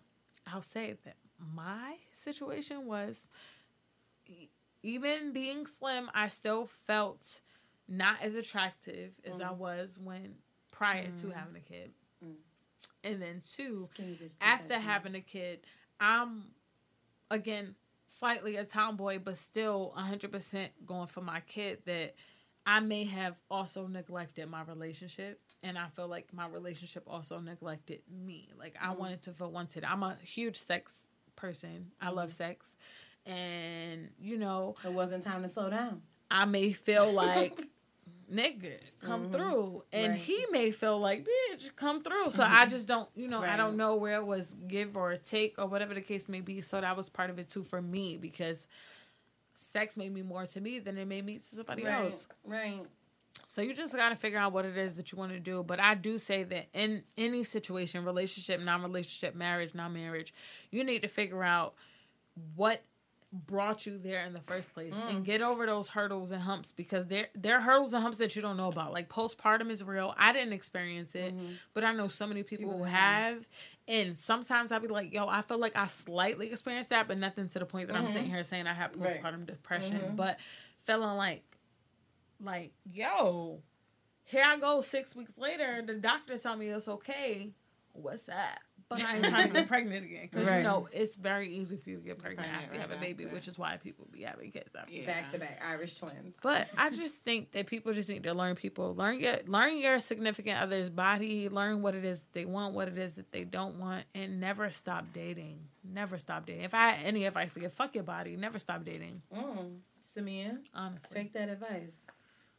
I'll 0.51 0.61
say 0.61 0.95
that 1.03 1.17
my 1.53 1.95
situation 2.13 2.85
was 2.85 3.27
even 4.81 5.33
being 5.33 5.65
slim, 5.65 6.09
I 6.13 6.29
still 6.29 6.67
felt 6.67 7.41
not 7.89 8.21
as 8.21 8.35
attractive 8.35 9.11
as 9.25 9.41
I 9.41 9.47
mm-hmm. 9.47 9.59
was 9.59 9.99
when 10.01 10.35
prior 10.71 11.03
to 11.03 11.09
mm-hmm. 11.09 11.31
having 11.31 11.55
a 11.57 11.59
kid. 11.59 11.91
And 13.03 13.21
then 13.21 13.41
two, 13.47 13.87
after 14.41 14.75
having 14.75 15.15
a 15.15 15.21
kid, 15.21 15.61
I'm 15.99 16.45
again 17.31 17.75
slightly 18.07 18.55
a 18.55 18.65
tomboy, 18.65 19.19
but 19.19 19.37
still 19.37 19.93
100% 19.97 20.69
going 20.85 21.07
for 21.07 21.21
my 21.21 21.41
kid 21.41 21.79
that 21.85 22.15
I 22.65 22.79
may 22.79 23.05
have 23.05 23.35
also 23.49 23.87
neglected 23.87 24.49
my 24.49 24.63
relationship. 24.63 25.39
And 25.63 25.77
I 25.77 25.87
feel 25.87 26.07
like 26.07 26.33
my 26.33 26.47
relationship 26.47 27.03
also 27.07 27.39
neglected 27.39 28.01
me. 28.09 28.49
Like, 28.57 28.75
I 28.81 28.87
mm-hmm. 28.87 28.99
wanted 28.99 29.21
to 29.23 29.31
feel 29.31 29.51
wanted. 29.51 29.83
I'm 29.83 30.03
a 30.03 30.17
huge 30.21 30.57
sex 30.57 31.07
person, 31.35 31.91
I 32.01 32.09
love 32.09 32.29
mm-hmm. 32.29 32.43
sex. 32.43 32.75
And, 33.25 34.09
you 34.19 34.37
know, 34.37 34.73
It 34.85 34.91
wasn't 34.91 35.23
time 35.23 35.43
to 35.43 35.49
slow 35.49 35.69
down. 35.69 36.01
I 36.31 36.45
may 36.45 36.71
feel 36.71 37.11
like, 37.11 37.61
nigga, 38.31 38.77
come 39.01 39.23
mm-hmm. 39.23 39.31
through. 39.31 39.83
And 39.91 40.13
Right. 40.13 40.21
he 40.21 40.45
may 40.51 40.71
feel 40.71 40.99
like, 40.99 41.25
bitch, 41.25 41.75
come 41.75 42.03
through. 42.03 42.31
So 42.31 42.43
I 42.43 42.47
mm-hmm. 42.47 42.69
just 42.69 42.87
don't, 42.87 43.09
you 43.15 43.27
know, 43.27 43.41
I 43.41 43.57
don't 43.57 43.77
know 43.77 43.95
where 43.95 44.17
it 44.17 44.25
was 44.25 44.55
give 44.67 44.97
or 44.97 45.15
take 45.17 45.57
or 45.57 45.67
whatever 45.67 45.93
the 45.93 46.01
case 46.01 46.27
may 46.27 46.41
be. 46.41 46.61
So 46.61 46.81
that 46.81 46.95
was 46.97 47.09
part 47.09 47.29
of 47.29 47.39
it 47.39 47.49
too 47.49 47.63
for 47.63 47.81
me 47.81 48.17
because 48.17 48.67
sex 49.53 49.97
made 49.97 50.13
me 50.13 50.21
more 50.21 50.45
to 50.45 50.61
me 50.61 50.79
than 50.79 50.97
it 50.97 51.05
made 51.05 51.25
me 51.25 51.39
to 51.39 51.55
somebody 51.55 51.83
Right. 51.83 52.11
else. 52.11 52.27
Right. 52.45 52.85
So 53.49 53.61
you 53.61 53.73
just 53.73 53.95
got 53.95 54.09
to 54.09 54.15
figure 54.15 54.39
out 54.39 54.51
what 54.51 54.65
it 54.65 54.77
is 54.77 54.97
that 54.97 55.11
you 55.11 55.17
want 55.17 55.31
to 55.31 55.39
do. 55.39 55.63
But 55.63 55.79
I 55.79 55.95
do 55.95 56.17
say 56.17 56.43
that 56.43 56.67
in 56.73 57.03
any 57.17 57.43
situation, 57.43 58.03
relationship, 58.03 58.61
non-relationship, 58.61 59.35
marriage, 59.35 59.73
non-marriage, 59.73 60.33
you 60.69 60.83
need 60.83 61.01
to 61.03 61.07
figure 61.07 61.43
out 61.43 61.73
what 62.55 62.83
brought 63.33 63.85
you 63.85 63.97
there 63.97 64.25
in 64.25 64.33
the 64.33 64.39
first 64.39 64.73
place 64.73 64.95
and 65.09 65.19
mm. 65.19 65.23
get 65.23 65.41
over 65.41 65.65
those 65.65 65.89
hurdles 65.89 66.31
and 66.31 66.41
humps 66.41 66.71
because 66.71 67.07
there 67.07 67.27
there 67.35 67.57
are 67.57 67.61
hurdles 67.61 67.93
and 67.93 68.01
humps 68.01 68.19
that 68.19 68.35
you 68.35 68.41
don't 68.41 68.55
know 68.55 68.69
about. 68.69 68.93
Like 68.93 69.09
postpartum 69.09 69.69
is 69.69 69.83
real. 69.83 70.15
I 70.17 70.31
didn't 70.31 70.53
experience 70.53 71.13
it, 71.13 71.35
mm-hmm. 71.35 71.53
but 71.73 71.83
I 71.83 71.93
know 71.93 72.07
so 72.07 72.25
many 72.25 72.43
people, 72.43 72.77
who 72.77 72.83
have. 72.83 73.45
And 73.87 74.17
sometimes 74.17 74.71
I'll 74.71 74.79
be 74.79 74.87
like, 74.87 75.13
yo, 75.13 75.27
I 75.27 75.41
feel 75.41 75.59
like 75.59 75.77
I 75.77 75.87
slightly 75.87 76.51
experienced 76.51 76.89
that, 76.89 77.07
but 77.07 77.17
nothing 77.17 77.47
to 77.49 77.59
the 77.59 77.65
point 77.65 77.87
that 77.87 77.95
I'm 77.95 78.07
sitting 78.07 78.23
mm-hmm. 78.23 78.33
here 78.33 78.43
saying 78.43 78.67
I 78.67 78.73
have 78.73 78.91
Right. 78.95 79.21
postpartum 79.21 79.45
depression. 79.45 79.99
Mm-hmm. 79.99 80.15
But 80.15 80.39
feeling 80.83 81.17
like 81.17 81.43
like, 82.43 82.73
yo, 82.91 83.61
here 84.23 84.43
I 84.45 84.57
go 84.57 84.81
six 84.81 85.15
weeks 85.15 85.37
later. 85.37 85.83
The 85.85 85.95
doctor 85.95 86.37
told 86.37 86.59
me 86.59 86.67
it's 86.67 86.87
okay. 86.87 87.51
What's 87.93 88.23
that? 88.23 88.59
But 88.89 89.03
I 89.03 89.15
ain't 89.17 89.25
trying 89.25 89.47
to 89.49 89.53
get 89.53 89.67
pregnant 89.67 90.05
again 90.05 90.29
because 90.31 90.47
Right. 90.47 90.57
you 90.59 90.63
know 90.63 90.87
it's 90.93 91.17
very 91.17 91.51
easy 91.53 91.75
for 91.75 91.89
you 91.89 91.97
to 91.97 92.03
get 92.05 92.19
pregnant 92.19 92.47
Pregnant 92.47 92.63
after 92.63 92.75
you 92.75 92.79
have 92.81 92.91
a 92.91 92.97
baby, 92.97 93.25
after. 93.25 93.35
which 93.35 93.47
is 93.49 93.59
why 93.59 93.75
people 93.77 94.07
be 94.11 94.21
having 94.21 94.49
kids 94.51 94.69
after. 94.75 94.91
Yeah. 94.93 95.05
Back 95.05 95.31
to 95.33 95.39
back 95.39 95.61
Irish 95.65 95.95
twins. 95.95 96.35
But 96.41 96.69
I 96.77 96.89
just 96.89 97.15
think 97.17 97.51
that 97.51 97.65
people 97.67 97.91
just 97.91 98.07
need 98.07 98.23
to 98.23 98.33
learn 98.33 98.55
people 98.55 98.95
learn 98.95 99.19
your 99.19 99.35
learn 99.45 99.77
your 99.77 99.99
significant 99.99 100.61
other's 100.61 100.89
body, 100.89 101.49
learn 101.49 101.81
what 101.81 101.95
it 101.95 102.05
is 102.05 102.21
they 102.31 102.45
want, 102.45 102.75
what 102.75 102.87
it 102.87 102.97
is 102.97 103.15
that 103.15 103.31
they 103.33 103.43
don't 103.43 103.77
want, 103.77 104.05
and 104.15 104.39
never 104.39 104.71
stop 104.71 105.05
dating. 105.13 105.59
Never 105.83 106.17
stop 106.17 106.45
dating. 106.45 106.63
If 106.63 106.73
I 106.73 106.89
had 106.89 107.05
any 107.05 107.25
advice 107.25 107.53
to 107.55 107.59
give, 107.59 107.73
fuck 107.73 107.93
your 107.93 108.03
body. 108.05 108.35
Never 108.37 108.57
stop 108.59 108.85
dating. 108.85 109.21
Mm. 109.35 109.79
Samia, 110.17 110.57
Honestly. 110.73 111.09
take 111.23 111.33
that 111.33 111.49
advice. 111.49 111.95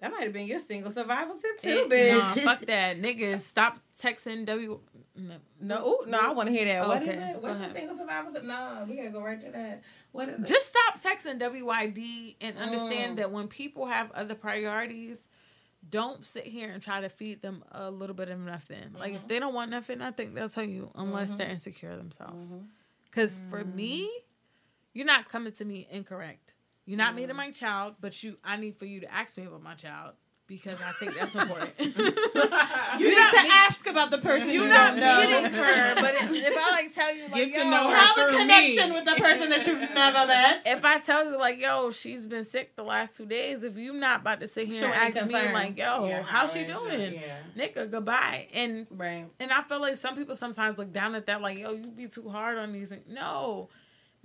That 0.01 0.13
might 0.13 0.23
have 0.23 0.33
been 0.33 0.47
your 0.47 0.61
single 0.61 0.93
survival 0.93 1.37
tip 1.39 1.61
too, 1.61 1.69
It- 1.69 1.91
bitch. 1.91 2.19
Nah, 2.19 2.29
fuck 2.55 2.61
that. 2.67 3.01
Niggas, 3.01 3.41
stop 3.41 3.79
texting 4.01 4.47
W. 4.47 4.79
No. 5.17 5.35
No, 5.61 5.87
ooh, 5.89 6.07
no, 6.07 6.19
I 6.21 6.31
want 6.33 6.49
to 6.49 6.55
hear 6.55 6.67
that. 6.67 6.87
What 6.87 7.03
is 7.03 7.09
Okay, 7.09 7.19
it? 7.19 7.33
go 7.35 7.39
What's 7.41 7.59
your 7.59 7.65
ahead. 7.69 7.77
single 7.81 7.97
survival 7.97 8.33
tip? 8.33 8.45
No, 8.45 8.85
we 8.89 8.95
gotta 8.97 9.11
go 9.11 9.23
right 9.23 9.41
to 9.41 9.51
that. 9.51 9.83
What 10.13 10.29
is 10.29 10.39
it? 10.41 10.47
Just 10.47 10.69
stop 10.69 11.01
texting 11.01 11.41
WYD 11.41 12.37
and 12.41 12.57
understand 12.59 13.15
Mm. 13.15 13.17
that 13.17 13.31
when 13.33 13.49
people 13.49 13.87
have 13.87 14.13
other 14.13 14.37
priorities, 14.37 15.27
don't 15.91 16.25
sit 16.25 16.47
here 16.47 16.71
and 16.71 16.81
try 16.83 17.01
to 17.01 17.09
feed 17.09 17.43
them 17.43 17.65
a 17.73 17.91
little 17.91 18.15
bit 18.15 18.29
of 18.31 18.39
nothing. 18.39 18.93
Like 18.97 19.09
Mm-hmm. 19.09 19.17
if 19.17 19.29
they 19.29 19.41
don't 19.41 19.55
want 19.55 19.71
nothing, 19.73 20.01
I 20.01 20.13
think 20.13 20.35
they'll 20.35 20.49
tell 20.49 20.65
you 20.65 20.91
unless 20.95 21.33
they're 21.33 21.49
insecure 21.49 21.97
themselves. 21.97 22.49
Mm-hmm. 22.53 22.65
Because 23.05 23.41
for 23.51 23.65
me, 23.65 24.09
you're 24.95 25.07
not 25.07 25.29
coming 25.29 25.53
to 25.55 25.65
me 25.65 25.89
incorrect. 25.91 26.55
You're 26.89 26.97
not 26.97 27.13
Mm. 27.13 27.17
meeting 27.17 27.37
my 27.37 27.51
child, 27.51 27.97
but 28.01 28.23
you 28.23 28.39
I 28.43 28.57
need 28.57 28.75
for 28.77 28.87
you 28.87 29.01
to 29.01 29.13
ask 29.13 29.37
me 29.37 29.45
about 29.45 29.63
my 29.63 29.75
child. 29.75 30.15
because 30.47 30.79
I 30.81 30.93
think 30.93 31.15
that's 31.15 31.35
important. 31.35 31.75
You 32.99 33.11
need 33.11 33.31
to 33.31 33.45
ask 33.69 33.87
about 33.87 34.11
the 34.11 34.17
person 34.17 34.49
you 34.49 34.65
You're 34.65 34.73
don't 34.73 34.97
know. 34.99 35.21
meeting 35.21 35.53
her, 35.53 35.95
but 35.97 36.15
if, 36.15 36.31
if 36.33 36.57
I 36.57 36.71
like 36.71 36.95
tell 36.95 37.15
you 37.15 37.25
like 37.25 37.35
Get 37.35 37.53
to 37.53 37.59
yo, 37.65 37.71
know 37.71 37.91
her 37.91 37.95
Have 37.97 38.17
a 38.19 38.37
connection 38.39 38.89
me. 38.89 38.95
with 38.97 39.05
the 39.05 39.15
person 39.23 39.51
that 39.51 39.67
you've 39.67 39.95
never 39.95 40.27
met. 40.27 40.63
if 40.65 40.83
I 40.87 40.99
tell 41.01 41.31
you 41.31 41.37
like 41.39 41.61
yo, 41.61 41.91
she's 41.91 42.27
been 42.27 42.45
sick 42.45 42.75
the 42.77 42.83
last 42.83 43.17
two 43.19 43.27
days, 43.27 43.63
if 43.63 43.77
you're 43.77 43.93
not 43.93 44.23
about 44.23 44.41
to 44.41 44.49
sit 44.49 44.69
here 44.69 44.81
Showing 44.81 44.95
and 44.95 45.17
ask 45.19 45.27
me 45.27 45.35
like 45.53 45.77
yo, 45.77 46.07
Yeah, 46.09 46.23
how's 46.23 46.53
she 46.55 46.65
doing? 46.65 47.13
Yeah. 47.15 47.37
Nigga, 47.55 47.91
goodbye. 47.91 48.49
And 48.55 48.87
Right. 48.91 49.27
and 49.39 49.53
I 49.53 49.61
feel 49.63 49.81
like 49.83 49.97
some 49.97 50.17
people 50.17 50.35
sometimes 50.35 50.79
look 50.79 50.93
down 50.95 51.15
at 51.15 51.27
that 51.27 51.43
like 51.43 51.59
yo, 51.59 51.73
you 51.75 51.89
be 51.89 52.09
too 52.09 52.29
hard 52.31 52.57
on 52.57 52.73
these. 52.73 52.91
No. 53.07 53.69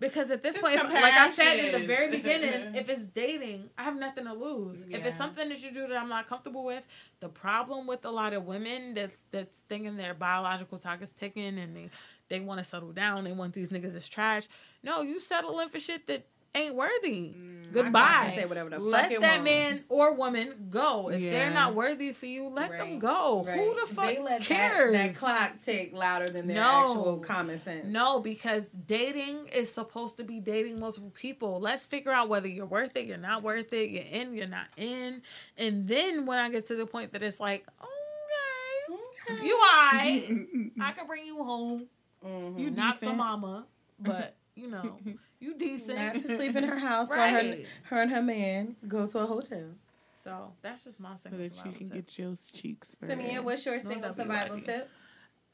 Because 0.04 0.32
at 0.32 0.44
this 0.44 0.58
It's 0.58 0.62
point, 0.62 0.76
like 0.76 1.14
I 1.14 1.32
said 1.32 1.60
in 1.60 1.80
the 1.80 1.88
very 1.88 2.12
beginning, 2.18 2.76
if 2.76 2.90
it's 2.90 3.06
dating, 3.06 3.70
I 3.78 3.84
have 3.84 3.96
nothing 3.96 4.26
to 4.26 4.34
lose. 4.34 4.86
If 4.90 5.06
it's 5.06 5.16
something 5.16 5.48
that 5.48 5.64
you 5.64 5.72
do 5.72 5.88
that 5.88 5.96
I'm 5.96 6.10
not 6.10 6.28
comfortable 6.28 6.66
with, 6.66 6.84
the 7.22 7.30
problem 7.30 7.88
with 7.88 8.04
a 8.04 8.10
lot 8.12 8.34
of 8.34 8.46
women 8.46 8.96
that's 8.96 9.24
that's 9.32 9.62
thinking 9.70 9.96
their 9.96 10.14
biological 10.14 10.78
clock 10.78 11.02
is 11.02 11.12
ticking 11.12 11.58
and 11.58 11.74
they 11.74 11.90
they 12.28 12.42
want 12.42 12.58
to 12.58 12.66
settle 12.66 12.92
down, 12.92 13.24
they 13.24 13.32
want 13.32 13.54
these 13.54 13.70
niggas 13.70 13.96
as 13.96 14.10
trash. 14.10 14.48
No, 14.84 15.04
you 15.04 15.22
settling 15.22 15.70
for 15.70 15.80
shit 15.80 16.06
that 16.08 16.26
ain't 16.56 16.76
worthy. 16.76 17.36
Mm, 17.38 17.72
Goodbye. 17.72 18.34
say 18.36 18.46
whatever 18.46 18.70
the 18.70 18.76
fuck 18.76 18.86
let 18.86 19.12
it 19.12 19.22
that 19.22 19.32
want. 19.32 19.44
man 19.46 19.84
or 19.90 20.14
woman 20.14 20.68
go. 20.70 21.10
If 21.10 21.20
they're 21.22 21.50
not 21.50 21.74
worthy 21.74 22.14
for 22.14 22.28
you, 22.28 22.48
let 22.48 22.70
them 22.72 23.00
go. 23.00 23.44
Right. 23.48 23.58
Who 23.60 23.80
the 23.82 23.88
fuck 23.94 24.06
they 24.06 24.20
let 24.22 24.42
cares? 24.44 24.94
That, 24.96 25.08
that 25.14 25.16
clock 25.16 25.54
tick 25.66 25.92
louder 25.92 26.30
than 26.30 26.46
their 26.46 26.58
No. 26.58 26.82
actual 26.84 27.18
common 27.20 27.60
sense. 27.60 27.88
No, 27.88 28.20
because 28.20 28.68
dating 28.72 29.48
is 29.48 29.72
supposed 29.74 30.18
to 30.18 30.24
be 30.24 30.40
dating 30.40 30.80
multiple 30.80 31.12
people. 31.16 31.60
Let's 31.60 31.84
figure 31.84 32.12
out 32.12 32.30
whether 32.30 32.48
you're 32.48 32.68
worth 32.68 32.96
it, 32.96 33.08
you're 33.08 33.18
not 33.18 33.42
worth 33.42 33.74
it, 33.74 33.90
you're 33.90 34.04
in, 34.12 34.36
you're 34.36 34.48
not 34.48 34.68
in. 34.78 35.24
And 35.58 35.88
then 35.88 36.28
when 36.28 36.38
I 36.38 36.50
get 36.52 36.68
to 36.68 36.76
the 36.76 36.86
point 36.86 37.14
that 37.14 37.24
it's 37.24 37.40
like, 37.40 37.66
okay, 37.82 39.44
you 39.44 39.56
alright. 39.56 40.30
I 40.80 40.92
can 40.92 41.08
bring 41.08 41.26
you 41.26 41.44
home. 41.44 41.88
Mm-hmm. 42.24 42.60
You 42.60 42.70
not 42.70 42.96
so 43.00 43.08
decent. 43.08 43.18
mama, 43.18 43.66
but 44.00 44.36
you 44.56 44.68
know, 44.70 44.98
you 45.44 45.54
decent. 45.58 45.98
Not 46.00 46.14
to 46.16 46.22
sleep 46.22 46.56
in 46.56 46.64
her 46.64 46.78
house 46.90 47.10
while 47.10 47.30
her, 47.30 47.36
Right. 47.38 47.66
her 47.84 48.02
and 48.02 48.12
her 48.12 48.22
man 48.22 48.76
go 48.88 49.06
to 49.06 49.20
a 49.20 49.26
hotel. 49.26 49.66
So 50.14 50.54
that's 50.62 50.84
just 50.86 51.00
my 51.02 51.14
single 51.16 51.20
So 51.20 51.22
single 51.22 51.40
that 51.40 51.44
you 51.44 51.50
survival 51.58 51.78
can 51.78 51.88
tip. 51.90 52.08
get 52.08 52.18
your 52.20 52.34
cheeks 52.54 52.96
burned. 52.96 53.12
Simeon, 53.22 53.44
what's 53.44 53.66
your 53.66 53.80
single 53.80 54.12
WYD. 54.12 54.16
survival 54.16 54.62
tip? 54.62 54.90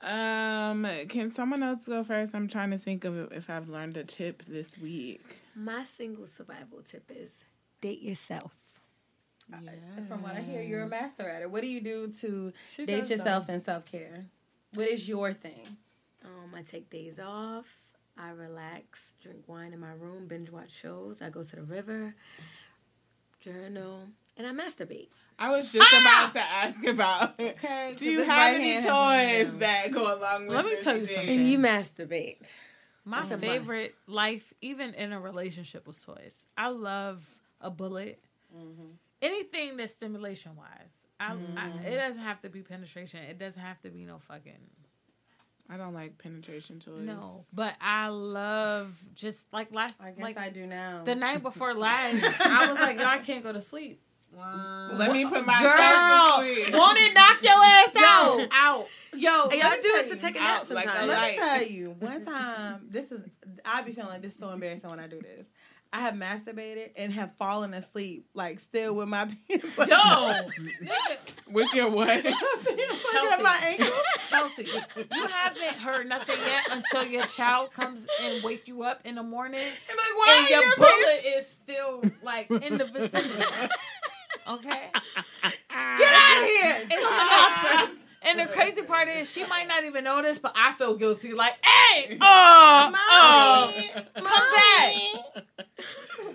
Um, 0.01 0.87
can 1.09 1.31
someone 1.33 1.61
else 1.63 1.85
go 1.85 2.03
first? 2.03 2.33
I'm 2.33 2.47
trying 2.47 2.71
to 2.71 2.77
think 2.77 3.03
of 3.03 3.31
if 3.33 3.49
I've 3.49 3.67
learned 3.67 3.97
a 3.97 4.03
tip 4.05 4.43
this 4.47 4.77
week. 4.77 5.21
My 5.55 5.83
single 5.83 6.25
survival 6.27 6.81
tip 6.81 7.11
is 7.13 7.43
date 7.81 8.01
yourself. 8.01 8.51
From 10.07 10.21
what 10.21 10.35
I 10.35 10.41
hear, 10.41 10.61
you're 10.61 10.83
a 10.83 10.87
master 10.87 11.27
at 11.27 11.41
it. 11.41 11.49
What 11.49 11.61
do 11.61 11.67
you 11.67 11.81
do 11.81 12.13
to 12.21 12.53
She 12.75 12.85
date 12.85 13.09
yourself 13.09 13.49
and 13.49 13.63
self 13.65 13.91
care? 13.91 14.25
What 14.75 14.87
is 14.87 15.09
your 15.09 15.33
thing? 15.33 15.77
Um, 16.23 16.53
I 16.55 16.61
take 16.61 16.89
days 16.91 17.19
off. 17.19 17.65
I 18.21 18.31
relax, 18.31 19.15
drink 19.21 19.43
wine 19.47 19.71
in 19.71 19.79
my 19.79 19.93
room, 19.93 20.27
binge 20.27 20.49
watch 20.49 20.71
shows. 20.71 21.21
I 21.21 21.29
go 21.29 21.41
to 21.41 21.55
the 21.55 21.63
river, 21.63 22.15
journal, 23.39 24.09
and 24.35 24.45
I 24.45 24.51
masturbate. 24.51 25.07
I 25.37 25.51
was 25.51 25.71
just 25.71 25.87
ah! 25.93 26.29
about 26.29 26.33
to 26.33 26.41
ask 26.41 26.85
about. 26.85 27.39
Okay. 27.39 27.95
Do 27.97 28.05
you 28.05 28.23
have 28.23 28.55
any 28.55 28.73
toys 28.75 29.57
that 29.59 29.87
go 29.91 30.13
along 30.13 30.47
with 30.47 30.55
Let 30.55 30.65
me 30.65 30.71
this 30.71 30.83
tell 30.83 30.97
you 30.97 31.05
thing? 31.05 31.15
something. 31.15 31.39
And 31.39 31.47
you 31.49 31.57
masturbate. 31.59 32.51
My 33.05 33.21
It's 33.21 33.31
a 33.31 33.37
must. 33.37 33.45
favorite 33.45 33.95
life, 34.05 34.53
even 34.61 34.93
in 34.93 35.13
a 35.13 35.19
relationship, 35.19 35.87
was 35.87 36.03
toys. 36.03 36.43
I 36.57 36.67
love 36.69 37.25
a 37.61 37.71
bullet. 37.71 38.19
Anything 39.21 39.77
that's 39.77 39.93
stimulation 39.93 40.55
wise. 40.57 41.07
I, 41.19 41.35
I, 41.57 41.85
it 41.85 41.95
doesn't 41.95 42.21
have 42.21 42.41
to 42.41 42.49
be 42.49 42.61
penetration. 42.61 43.21
It 43.23 43.39
doesn't 43.39 43.61
have 43.61 43.79
to 43.81 43.89
be 43.89 44.05
no 44.05 44.19
fucking 44.19 44.53
I 45.71 45.77
don't 45.77 45.93
like 45.93 46.17
penetration 46.17 46.79
toys. 46.79 47.01
no. 47.01 47.45
But 47.53 47.75
I 47.79 48.07
love 48.07 48.99
just 49.13 49.45
like 49.53 49.71
last 49.73 49.99
I 50.01 50.11
guess 50.11 50.19
like 50.23 50.37
I 50.37 50.49
do 50.49 50.65
now. 50.65 51.03
the 51.05 51.15
night 51.15 51.43
before 51.43 51.73
last. 51.73 52.23
I 52.41 52.71
was 52.71 52.79
like, 52.81 52.99
yo, 52.99 53.05
I 53.05 53.19
can't 53.19 53.43
go 53.43 53.53
to 53.53 53.61
sleep. 53.61 54.01
Let 54.35 55.11
me 55.11 55.25
put 55.25 55.45
my 55.45 55.61
Girl, 55.61 56.47
to 56.47 56.63
sleep. 56.63 56.73
won't 56.75 56.97
it 56.99 57.13
knock 57.13 57.41
your 57.41 57.53
ass 57.53 57.91
out? 57.97 58.47
Out. 58.51 58.87
Yo, 59.15 59.49
Hey, 59.49 59.59
let 59.59 59.73
y'all 59.73 59.81
do 59.81 59.95
it 60.05 60.09
to 60.09 60.15
take 60.17 60.35
a 60.35 60.39
nap 60.39 60.61
Out 60.61 60.69
like 60.69 60.85
a 60.85 60.89
sometimes. 60.89 61.07
Let 61.09 61.31
me 61.31 61.37
tell 61.37 61.63
you, 61.63 61.95
one 61.99 62.23
time, 62.25 62.81
this 62.89 63.11
is, 63.11 63.21
I 63.65 63.81
be 63.81 63.91
feeling 63.91 64.11
like 64.11 64.21
this 64.21 64.33
is 64.35 64.39
so 64.39 64.51
embarrassing 64.51 64.87
when 64.89 64.99
I 64.99 65.07
do 65.07 65.19
this. 65.19 65.47
I 65.91 66.01
have 66.01 66.13
masturbated 66.13 66.91
and 66.97 67.11
have 67.13 67.31
fallen 67.39 67.73
asleep, 67.73 68.27
like 68.35 68.59
still 68.59 68.95
with 68.95 69.07
my 69.07 69.25
pants. 69.49 69.77
Like, 69.77 69.89
Yo, 69.89 70.41
With 71.51 71.73
your 71.73 71.89
what? 71.89 72.09
at 72.09 73.41
my 73.41 73.59
ankle. 73.67 73.87
Chelsea, 74.27 74.65
you 74.65 75.25
haven't 75.27 75.79
heard 75.79 76.07
nothing 76.07 76.37
yet 76.45 76.67
until 76.69 77.05
your 77.09 77.25
child 77.25 77.73
comes 77.73 78.05
and 78.21 78.43
wake 78.43 78.67
you 78.67 78.83
up 78.83 79.01
in 79.03 79.15
the 79.15 79.23
morning 79.23 79.61
I'm 79.89 79.97
like, 79.97 80.27
why 80.27 80.37
and 80.41 80.49
your 80.49 80.61
your 80.63 80.75
bullet 80.77 81.37
is 81.39 81.47
still 81.47 82.03
like 82.21 82.51
in 82.51 82.77
the 82.77 82.85
vicinity. 82.85 83.43
Okay. 84.47 84.91
Get 84.91 86.09
out 86.13 86.43
of 86.43 86.47
here! 86.47 86.87
It's 86.91 87.91
and 88.21 88.39
the 88.39 88.45
crazy 88.47 88.81
part 88.83 89.07
is 89.07 89.31
she 89.31 89.45
might 89.45 89.67
not 89.67 89.83
even 89.85 90.03
this, 90.21 90.39
but 90.39 90.53
I 90.55 90.73
feel 90.73 90.95
guilty. 90.95 91.33
Like, 91.33 91.53
hey, 91.65 92.17
Oh, 92.21 92.91
oh, 92.93 93.73
come 93.93 94.03
come 94.13 94.43
back. 94.55 95.43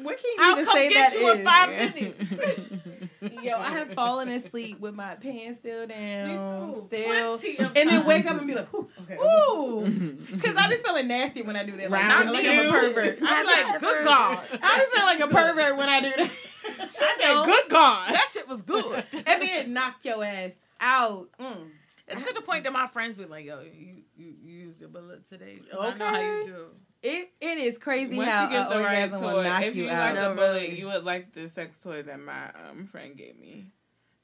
What 0.04 0.18
can 0.18 0.30
you 0.36 0.36
I'll 0.40 0.52
even 0.52 0.64
come 0.66 0.76
say 0.76 0.88
get 0.90 1.12
that 1.12 1.18
you 1.18 1.32
in 1.32 1.44
five 1.44 1.68
minutes. 1.94 3.42
Yo, 3.42 3.56
I 3.58 3.70
have 3.70 3.92
fallen 3.94 4.28
asleep 4.28 4.78
with 4.80 4.94
my 4.94 5.14
pants 5.14 5.60
still 5.60 5.86
down, 5.86 6.26
Me 6.28 6.34
too. 6.36 6.86
still, 6.88 7.38
Plenty 7.38 7.58
of 7.58 7.76
and 7.76 7.88
then 7.88 8.04
wake 8.06 8.26
up 8.26 8.36
and 8.38 8.46
be 8.46 8.54
like, 8.54 8.72
Ooh, 8.74 8.88
okay, 9.00 9.16
Ooh. 9.16 9.86
because 10.30 10.54
I 10.56 10.68
be 10.68 10.76
feeling 10.86 11.08
nasty 11.08 11.40
when 11.42 11.56
I 11.56 11.64
do 11.64 11.76
that. 11.78 11.90
Like, 11.90 12.02
Round 12.02 12.26
not 12.26 12.34
like 12.34 12.44
I'm 12.46 12.58
a 12.58 12.62
you. 12.64 12.70
pervert. 12.70 13.18
I'm 13.22 13.46
like, 13.46 13.80
good 13.80 14.04
God. 14.04 14.46
I 14.62 14.78
be 14.78 14.98
feeling 14.98 15.18
like 15.18 15.20
a 15.20 15.34
pervert 15.34 15.76
when 15.78 15.88
I 15.88 16.00
do 16.00 16.10
that. 16.16 16.30
I 16.80 16.88
said, 17.20 17.44
good 17.46 17.70
God. 17.70 18.12
That 18.14 18.28
shit 18.30 18.46
was 18.46 18.62
good. 18.62 19.04
I 19.26 19.38
mean, 19.38 19.54
it 19.54 19.68
knock 19.68 19.96
your 20.04 20.22
ass 20.24 20.52
out. 20.80 21.28
Mm. 21.40 21.68
It's 22.08 22.26
to 22.26 22.34
the 22.34 22.42
point 22.42 22.64
that 22.64 22.72
my 22.74 22.86
friends 22.88 23.14
be 23.14 23.24
like, 23.24 23.46
yo, 23.46 23.60
you, 23.62 24.02
you, 24.16 24.34
you 24.42 24.52
used 24.66 24.80
your 24.80 24.90
bullet 24.90 25.26
today. 25.28 25.60
'Cause 25.70 25.80
I 25.80 25.96
know 25.98 26.04
how 26.04 26.14
Okay. 26.14 26.40
you 26.40 26.46
do. 26.46 26.66
It 27.06 27.30
it 27.40 27.58
is 27.58 27.76
crazy 27.78 28.16
Once 28.16 28.30
how 28.30 28.44
you 28.44 28.50
get 28.50 28.66
an 28.72 28.78
the 28.78 28.82
right 28.84 29.02
orgasm 29.04 29.24
will 29.26 29.32
toy, 29.34 29.42
knock 29.44 29.62
if 29.62 29.76
you, 29.76 29.84
you 29.84 29.90
out. 29.90 30.14
like 30.14 30.14
No, 30.14 30.32
a 30.32 30.34
bullet, 30.34 30.52
really. 30.62 30.78
you 30.80 30.86
would 30.86 31.04
like 31.04 31.32
the 31.34 31.48
sex 31.50 31.76
toy 31.82 32.02
that 32.02 32.18
my 32.18 32.46
um, 32.70 32.86
friend 32.90 33.14
gave 33.16 33.38
me. 33.38 33.66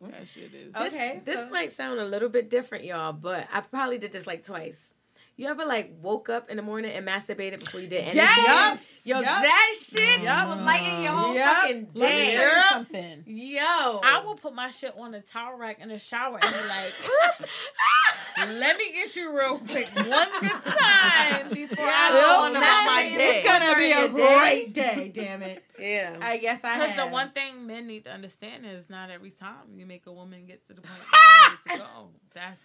That 0.01 0.27
shit 0.27 0.55
is. 0.55 0.73
This, 0.73 0.95
Okay, 0.95 1.21
this 1.27 1.41
so- 1.41 1.51
might 1.51 1.73
sound 1.73 2.01
a 2.01 2.07
little 2.07 2.31
bit 2.31 2.49
different, 2.49 2.85
y'all, 2.85 3.13
but 3.13 3.47
I 3.53 3.61
probably 3.61 3.99
did 3.99 4.13
this 4.13 4.27
like 4.27 4.43
twice. 4.45 4.95
You 5.37 5.49
ever 5.49 5.65
like 5.65 5.93
woke 6.03 6.29
up 6.31 6.51
in 6.51 6.57
the 6.59 6.63
morning 6.63 6.91
and 6.93 7.07
masturbated 7.07 7.61
before 7.61 7.81
you 7.81 7.87
did 7.87 8.03
anything? 8.03 8.17
Yes! 8.17 9.03
Yo, 9.05 9.17
Yup. 9.21 9.25
that 9.25 9.75
shit 9.83 10.21
Yup. 10.23 10.49
was 10.49 10.61
lighting 10.61 11.03
your 11.03 11.13
whole 11.13 11.35
Yup. 11.35 11.45
fucking 11.57 11.89
Let 11.95 12.11
me 12.11 12.17
day. 12.17 12.35
tell 12.37 12.63
something. 12.73 13.23
Yo. 13.27 13.61
I 13.63 14.23
will 14.25 14.35
put 14.37 14.55
my 14.55 14.69
shit 14.71 14.95
on 14.99 15.13
the 15.13 15.21
towel 15.21 15.57
rack 15.57 15.79
in 15.81 15.89
the 15.89 15.99
shower 15.99 16.39
and 16.43 16.53
be 16.53 16.69
like, 16.69 16.93
let 18.59 18.77
me 18.79 18.93
get 18.93 19.15
you 19.17 19.37
real 19.37 19.59
quick 19.59 19.89
one 19.95 20.29
good 20.41 20.51
time 20.65 21.49
before 21.53 21.85
I 21.87 22.11
go 22.11 22.45
on 22.45 22.51
about 22.57 22.87
my 22.87 23.03
day. 23.17 23.43
It's 23.45 23.49
gonna 23.49 23.77
be 23.79 23.91
a 23.93 23.95
Starting 23.95 24.15
day. 24.17 24.39
great 24.41 24.75
day. 24.75 25.13
Damn 25.15 25.43
it! 25.43 25.65
Yeah. 25.81 26.15
I 26.21 26.37
guess 26.37 26.61
I 26.63 26.79
Because 26.79 26.95
the 26.97 27.07
one 27.07 27.31
thing 27.31 27.67
men 27.67 27.87
need 27.87 28.05
to 28.05 28.11
understand 28.13 28.67
is 28.67 28.91
not 28.91 29.11
every 29.11 29.31
time 29.31 29.55
you 29.75 29.87
make 29.87 30.07
a 30.07 30.13
woman 30.13 30.45
get 30.45 30.67
to 30.67 30.75
the 30.75 30.83
point 30.83 30.99
where 31.01 31.57
they 31.65 31.73
to 31.73 31.79
go. 31.79 32.09
That's 32.35 32.61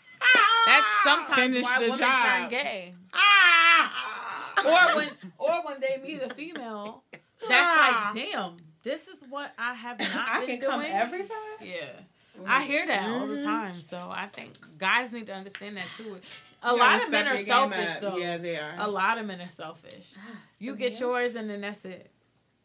that's 0.66 0.86
ah! 0.86 1.02
sometimes 1.03 1.41
Finish 1.41 1.64
why 1.64 1.76
the 1.76 1.91
women 1.91 1.98
turn 1.98 2.07
job. 2.41 2.49
gay. 2.49 2.94
Ah! 3.14 4.53
or 4.66 4.95
when 4.98 5.10
or 5.38 5.64
when 5.66 5.80
they 5.80 6.02
meet 6.06 6.22
a 6.22 6.34
female, 6.34 7.03
that's 7.12 7.41
like, 7.49 7.52
ah! 7.52 8.12
damn, 8.14 8.57
this 8.84 9.07
is 9.07 9.24
what 9.30 9.53
I 9.57 9.74
have 9.74 9.98
not 9.99 10.28
I 10.28 10.45
been 10.45 10.60
can 10.60 10.70
come 10.70 10.82
doing. 10.82 10.91
every 10.91 11.20
time. 11.20 11.30
Yeah. 11.62 11.99
I 12.45 12.64
hear 12.64 12.86
that 12.88 13.10
all 13.10 13.28
the 13.28 13.36
mm-hmm. 13.36 13.45
time, 13.45 13.82
so 13.82 13.98
I 14.12 14.28
think 14.28 14.53
guys 14.78 15.12
need 15.12 15.28
to 15.28 15.34
understand 15.34 15.78
that 15.78 15.88
too. 15.98 16.18
A 16.64 16.72
You 16.72 16.80
lot 16.80 17.03
of 17.03 17.10
men 17.10 17.28
are 17.28 17.38
selfish, 17.38 17.90
up. 17.90 18.02
though. 18.02 18.18
Yeah, 18.18 18.38
they 18.38 18.57
are. 18.57 18.76
A 18.78 18.90
lot 18.90 19.18
of 19.18 19.26
men 19.26 19.40
are 19.41 19.48
selfish. 19.48 20.14
Ah, 20.18 20.38
you 20.60 20.76
get 20.76 20.99
yours, 20.99 21.36
and 21.36 21.49
then 21.49 21.62
that's 21.62 21.86
it. 21.86 22.12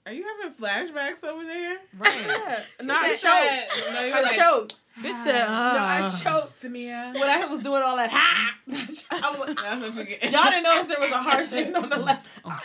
Are 0.07 0.13
you 0.13 0.25
having 0.25 0.57
flashbacks 0.57 1.23
over 1.25 1.45
there? 1.45 1.79
Right? 1.99 2.21
Yeah. 2.27 2.65
No, 2.83 2.95
I 2.97 3.67
You 3.77 3.93
No, 3.93 4.05
you 4.05 4.13
were 4.13 4.19
I 4.19 4.23
like, 4.23 4.33
choked. 4.33 4.77
Bitch 4.99 5.25
said, 5.25 5.43
uh, 5.43 5.73
No, 5.73 5.81
I 5.81 6.09
choked. 6.09 6.63
Tamia. 6.63 7.15
When 7.15 7.29
I 7.29 7.47
was 7.47 7.61
doing 7.61 7.83
all 7.83 7.97
that, 7.97 8.11
ha! 8.11 8.57
Ah. 9.13 9.21
I 9.23 9.31
was 9.31 9.49
like, 9.49 9.57
That's 9.57 9.83
what 9.83 9.97
you 9.97 10.17
get. 10.17 10.33
Y'all 10.33 10.45
didn't 10.45 10.65
notice 10.65 10.87
there 10.87 11.01
was 11.01 11.13
a 11.13 11.23
harsh 11.23 11.51
shade 11.51 11.75
on 11.75 11.91
the 11.91 11.99
left. 11.99 12.29
Oh. 12.45 12.61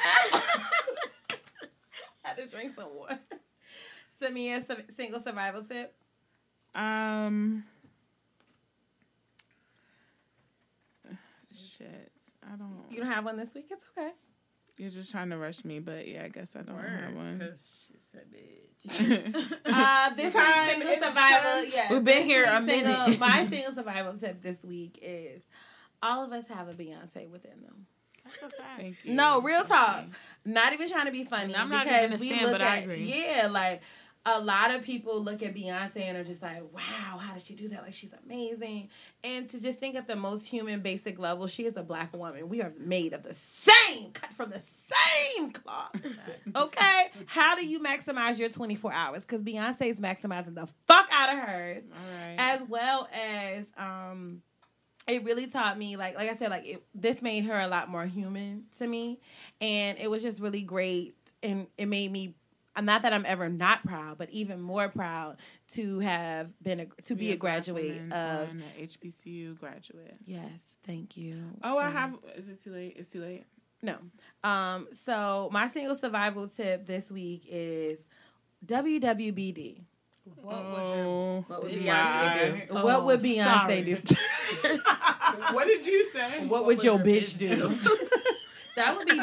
I 2.23 2.30
had 2.30 2.38
to 2.38 2.48
drink 2.48 2.73
some 2.76 2.95
water. 2.95 3.19
Send 4.19 4.34
me 4.34 4.53
a 4.53 4.64
single 4.95 5.22
survival 5.22 5.64
tip. 5.64 5.94
Um. 6.76 7.64
Shit. 11.56 12.11
I 12.52 12.56
don't. 12.57 12.85
You 12.91 12.97
don't 13.02 13.07
have 13.11 13.26
one 13.26 13.38
this 13.38 13.53
week. 13.56 13.68
It's 13.72 13.85
okay. 13.97 14.11
You're 14.77 14.89
just 14.89 15.10
trying 15.10 15.30
to 15.30 15.38
rush 15.38 15.64
me, 15.64 15.80
but 15.80 16.06
yeah, 16.07 16.23
I 16.26 16.27
guess 16.27 16.56
I 16.56 16.61
don't 16.61 16.77
have 16.77 17.14
one. 17.15 17.38
Because 17.38 17.88
she's 17.88 18.14
a 18.14 18.18
bitch. 18.35 19.56
Uh, 19.65 20.10
this 20.15 20.34
Time 20.34 20.68
week's 20.68 20.72
single 20.73 20.89
is 20.89 20.95
survival. 20.95 21.52
time. 21.61 21.65
Yes, 21.72 21.91
We've 21.91 22.03
been 22.03 22.23
here 22.26 22.43
a 22.43 22.57
single- 22.65 22.91
minute. 23.06 23.19
my 23.19 23.47
single 23.49 23.72
survival 23.73 24.14
tip 24.18 24.41
this 24.41 24.61
week 24.65 24.99
is 25.02 25.43
all 26.03 26.26
of 26.26 26.34
us 26.34 26.45
have 26.49 26.68
a 26.68 26.73
Beyonce 26.73 27.30
within 27.30 27.61
them. 27.64 27.88
That's 28.26 28.38
a 28.43 28.49
fact. 28.49 28.80
Thank 28.81 28.97
you. 29.03 29.14
No, 29.14 29.41
real 29.41 29.64
talk. 29.64 30.06
Not 30.43 30.73
even 30.73 30.89
trying 30.89 31.06
to 31.06 31.11
be 31.11 31.23
funny. 31.23 31.53
And 31.53 31.56
I'm 31.56 31.69
not 31.69 31.85
because 31.85 32.22
even 32.22 32.39
a 32.39 32.39
we 32.39 32.43
look 32.43 32.52
but 32.52 32.61
I 32.61 32.77
at 32.80 32.84
agree. 32.84 33.03
yeah, 33.06 33.47
like 33.49 33.81
a 34.27 34.39
lot 34.39 34.73
of 34.73 34.84
people 34.84 35.22
look 35.22 35.43
at 35.43 35.53
Beyonce 35.53 35.97
and 35.97 36.18
are 36.18 36.23
just 36.23 36.41
like, 36.41 36.64
wow, 36.73 37.18
how 37.18 37.34
does 37.34 37.45
she 37.45 37.53
do 37.53 37.68
that? 37.69 37.84
Like 37.84 37.93
she's 37.93 38.14
amazing. 38.26 38.89
And 39.23 39.47
to 39.49 39.61
just 39.61 39.77
think 39.80 39.95
at 39.95 40.07
the 40.07 40.15
most 40.15 40.47
human 40.47 40.80
basic 40.80 41.19
level, 41.19 41.45
she 41.45 41.65
is 41.65 41.77
a 41.77 41.84
black 41.84 42.15
woman. 42.15 42.49
We 42.49 42.61
are 42.64 42.73
made 42.80 43.14
of 43.14 43.22
the 43.22 43.35
same, 43.35 44.11
cut 44.11 44.31
from 44.31 44.49
the 44.49 44.61
same 44.61 45.52
cloth. 45.52 46.02
okay? 46.56 47.07
How 47.27 47.56
do 47.56 47.68
you 47.68 47.80
maximize 47.80 48.39
your 48.39 48.49
24 48.49 48.91
hours? 48.91 49.22
Because 49.22 49.43
Beyonce 49.43 49.84
is 49.84 49.99
maximizing 49.99 50.56
the 50.56 50.68
fuck 50.88 51.07
out 51.11 51.30
of 51.30 51.39
hers 51.39 51.84
All 51.91 52.27
right. 52.27 52.35
as 52.39 52.64
well 52.68 53.07
as 53.14 53.65
um 53.77 54.41
it 55.07 55.23
really 55.23 55.45
taught 55.47 55.77
me 55.77 55.97
like 55.97 56.15
like 56.15 56.30
I 56.30 56.35
said 56.35 56.49
like 56.49 56.65
it, 56.65 56.84
this 56.95 57.22
made 57.22 57.45
her 57.45 57.60
a 57.60 57.68
lot 57.68 57.89
more 57.89 58.06
human 58.06 58.64
to 58.80 58.88
me 58.88 59.19
and 59.61 59.97
it 59.99 60.10
was 60.10 60.23
just 60.23 60.39
really 60.41 60.64
great 60.64 61.15
and 61.43 61.68
it 61.77 61.88
made 61.88 62.11
me 62.11 62.35
not 62.84 63.03
that 63.03 63.14
I'm 63.14 63.26
ever 63.26 63.47
not 63.49 63.85
proud 63.85 64.18
but 64.18 64.30
even 64.31 64.60
more 64.61 64.89
proud 64.89 65.38
to 65.73 65.99
have 65.99 66.49
been 66.61 66.80
a, 66.81 66.85
to 67.06 67.15
be, 67.15 67.27
a 67.31 67.38
black 67.38 67.39
graduate 67.39 67.97
of 68.11 68.49
on 68.49 68.64
a 68.77 68.81
HBCU 68.88 69.57
graduate. 69.60 70.15
yes 70.26 70.76
thank 70.84 71.15
you 71.18 71.41
Oh, 71.64 71.77
I 71.77 71.89
have. 71.89 72.15
Is 72.35 72.49
it 72.49 72.64
too 72.64 72.72
late? 72.72 72.95
It's 72.97 73.10
too 73.11 73.22
late. 73.22 73.45
no 73.81 73.97
um 74.43 74.88
so 75.06 75.49
my 75.52 75.68
single 75.69 75.95
survival 75.95 76.47
tip 76.47 76.85
this 76.85 77.10
week 77.11 77.43
is 77.49 77.99
WWBD 78.65 79.81
What 80.41 80.65
would 80.72 80.88
your 80.88 81.06
Oh, 81.06 81.45
What 81.47 81.64
would 81.64 81.72
Bitch. 81.72 81.84
Beyonce 81.85 82.68
do? 82.68 82.73
Oh, 82.77 82.84
what 82.85 83.06
would 83.06 83.22
Beyonce 83.22 83.43
sorry. 83.43 83.81
do 83.84 83.97
what 85.53 85.68
did 85.68 85.85
you 85.85 86.10
say? 86.11 86.45
What, 86.47 86.65
would 86.65 86.84
your 86.84 86.97
bitch 86.99 87.38
do? 87.38 87.77
that 88.76 88.97
would 88.97 89.07
be 89.07 89.18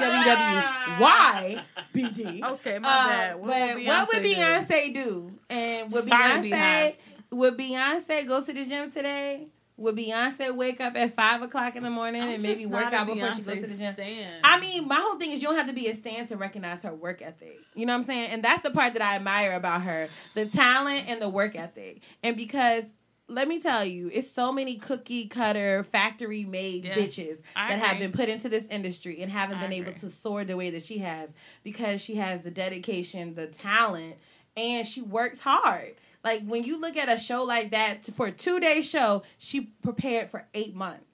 WWYBD. 1.94 2.42
Okay, 2.42 2.78
my 2.78 2.88
Uh, 2.88 3.06
bad. 3.08 3.36
What 3.38 3.46
but 3.48 3.74
would 3.76 3.86
what 3.86 4.08
would 4.12 4.22
Beyonce 4.22 4.86
do? 4.86 4.92
Do? 4.92 5.32
And 5.50 5.92
would 5.92 6.08
Sorry, 6.08 6.50
Beyonce 6.50 6.96
would 7.30 7.56
Beyonce 7.58 8.26
go 8.26 8.44
to 8.44 8.52
the 8.52 8.64
gym 8.64 8.90
today? 8.90 9.48
Would 9.78 9.96
Beyonce 9.96 10.54
wake 10.54 10.80
up 10.80 10.94
at 10.96 11.16
five 11.16 11.42
o'clock 11.42 11.76
in 11.76 11.82
the 11.82 11.90
morning 11.90 12.22
and 12.22 12.42
maybe 12.42 12.66
work 12.66 12.92
out 12.92 13.06
before 13.06 13.32
she 13.32 13.42
goes 13.42 13.54
to 13.54 13.66
the 13.66 13.76
gym? 13.76 13.96
I 14.44 14.60
mean, 14.60 14.86
my 14.86 14.96
whole 14.96 15.18
thing 15.18 15.32
is 15.32 15.40
you 15.42 15.48
don't 15.48 15.56
have 15.56 15.66
to 15.66 15.72
be 15.72 15.88
a 15.88 15.94
stan 15.94 16.26
to 16.28 16.36
recognize 16.36 16.82
her 16.82 16.94
work 16.94 17.22
ethic. 17.22 17.58
You 17.74 17.86
know 17.86 17.94
what 17.94 18.00
I'm 18.00 18.04
saying? 18.04 18.30
And 18.32 18.42
that's 18.44 18.62
the 18.62 18.70
part 18.70 18.92
that 18.92 19.02
I 19.02 19.16
admire 19.16 19.54
about 19.54 19.82
her 19.82 20.08
the 20.34 20.46
talent 20.46 21.04
and 21.08 21.20
the 21.20 21.28
work 21.28 21.56
ethic. 21.56 22.02
And 22.22 22.36
because, 22.36 22.84
let 23.32 23.48
me 23.48 23.60
tell 23.60 23.84
you, 23.84 24.10
it's 24.12 24.30
so 24.30 24.52
many 24.52 24.76
cookie 24.76 25.26
cutter, 25.26 25.84
factory 25.84 26.44
made 26.44 26.84
Yes, 26.84 26.98
bitches 26.98 27.42
I 27.56 27.70
that 27.70 27.78
have 27.78 27.98
been 27.98 28.12
put 28.12 28.28
into 28.28 28.48
this 28.48 28.66
industry 28.66 29.22
and 29.22 29.30
haven't 29.30 29.58
I 29.58 29.62
been 29.62 29.72
able 29.72 29.92
to 29.92 30.10
soar 30.10 30.44
the 30.44 30.56
way 30.56 30.70
that 30.70 30.84
she 30.84 30.98
has 30.98 31.30
because 31.62 32.00
she 32.00 32.16
has 32.16 32.42
the 32.42 32.50
dedication, 32.50 33.34
the 33.34 33.46
talent, 33.46 34.16
and 34.56 34.86
she 34.86 35.02
works 35.02 35.38
hard. 35.38 35.94
Like 36.24 36.44
when 36.46 36.64
you 36.64 36.80
look 36.80 36.96
at 36.96 37.08
a 37.08 37.18
show 37.18 37.42
like 37.44 37.70
that 37.72 38.06
for 38.06 38.26
a 38.26 38.32
two 38.32 38.60
day 38.60 38.82
show, 38.82 39.22
she 39.38 39.72
prepared 39.82 40.30
for 40.30 40.46
eight 40.54 40.74
months 40.74 41.04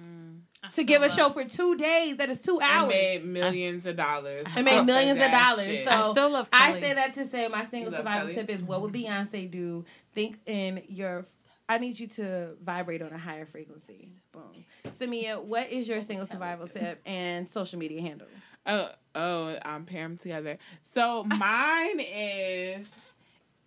mm, 0.00 0.40
to 0.72 0.82
give 0.82 1.02
a 1.02 1.10
show 1.10 1.28
for 1.30 1.44
two 1.44 1.76
days. 1.76 2.16
That 2.16 2.30
is 2.30 2.40
two 2.40 2.58
I 2.60 2.78
hours. 2.78 2.88
made 2.88 3.24
millions 3.24 3.84
of 3.84 3.96
dollars. 3.96 4.46
I 4.54 4.62
made 4.62 4.84
millions 4.84 5.20
of 5.20 5.30
dollars. 5.30 5.66
shit. 5.66 5.86
So 5.86 5.92
I 5.92 6.10
still 6.10 6.30
love 6.30 6.48
I 6.52 6.80
say 6.80 6.94
that 6.94 7.14
to 7.14 7.28
say 7.28 7.48
my 7.48 7.66
single 7.66 7.92
love 7.92 7.98
survival 7.98 8.28
Kelly? 8.28 8.46
tip 8.46 8.50
is 8.50 8.64
what 8.64 8.80
would 8.80 8.92
mm-hmm. 8.92 9.34
Beyonce 9.34 9.50
do? 9.50 9.84
Think 10.14 10.38
in 10.46 10.82
your. 10.88 11.26
I 11.68 11.78
need 11.78 11.98
you 11.98 12.06
to 12.08 12.50
vibrate 12.62 13.02
on 13.02 13.12
a 13.12 13.18
higher 13.18 13.44
frequency. 13.46 14.10
Boom. 14.32 14.64
Samia, 15.00 15.42
what 15.42 15.70
is 15.70 15.88
your 15.88 16.00
single 16.00 16.26
survival 16.26 16.68
tip 16.68 17.00
and 17.04 17.48
social 17.48 17.78
media 17.78 18.00
handle? 18.00 18.28
Oh, 18.66 18.90
oh, 19.14 19.58
um, 19.64 19.84
pair 19.84 20.02
them 20.02 20.16
together. 20.16 20.58
So 20.92 21.24
mine 21.24 22.00
is 22.00 22.88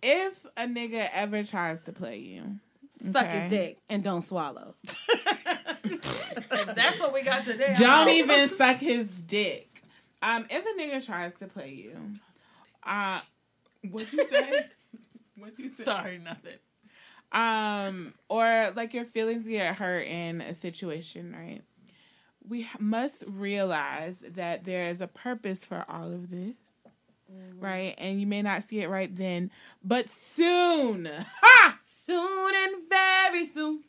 if 0.02 0.44
a 0.56 0.62
nigga 0.66 1.08
ever 1.14 1.44
tries 1.44 1.82
to 1.82 1.92
play 1.92 2.18
you, 2.18 2.56
Suck 3.12 3.26
Okay. 3.26 3.40
his 3.40 3.50
dick 3.50 3.78
and 3.88 4.04
don't 4.04 4.22
swallow. 4.22 4.74
That's 6.74 7.00
what 7.00 7.14
we 7.14 7.22
got 7.22 7.44
today. 7.44 7.74
don't 7.78 8.10
even 8.10 8.50
suck 8.56 8.76
his 8.76 9.06
dick. 9.06 9.82
Um, 10.22 10.46
if 10.50 10.64
a 10.66 10.78
nigga 10.80 11.04
tries 11.04 11.34
to 11.36 11.46
play 11.46 11.70
you, 11.70 11.96
uh, 12.84 13.20
what 13.90 14.12
you 14.12 14.26
say? 14.28 14.66
what 15.38 15.58
you 15.58 15.70
say? 15.70 15.84
Sorry, 15.84 16.18
nothing. 16.18 16.58
Um, 17.32 18.14
or 18.28 18.72
like 18.74 18.94
your 18.94 19.04
feelings 19.04 19.46
get 19.46 19.76
hurt 19.76 20.06
in 20.06 20.40
a 20.40 20.54
situation, 20.54 21.34
right? 21.36 21.62
We 22.48 22.66
must 22.78 23.24
realize 23.28 24.22
that 24.34 24.64
there 24.64 24.90
is 24.90 25.00
a 25.00 25.06
purpose 25.06 25.64
for 25.64 25.84
all 25.88 26.10
of 26.12 26.30
this, 26.30 26.54
right? 27.58 27.94
And 27.98 28.20
you 28.20 28.26
may 28.26 28.42
not 28.42 28.64
see 28.64 28.80
it 28.80 28.88
right 28.88 29.14
then, 29.14 29.50
but 29.84 30.08
soon, 30.08 31.08
ha! 31.42 31.78
Soon 31.82 32.54
and 32.54 32.88
very 32.88 33.46
soon. 33.46 33.84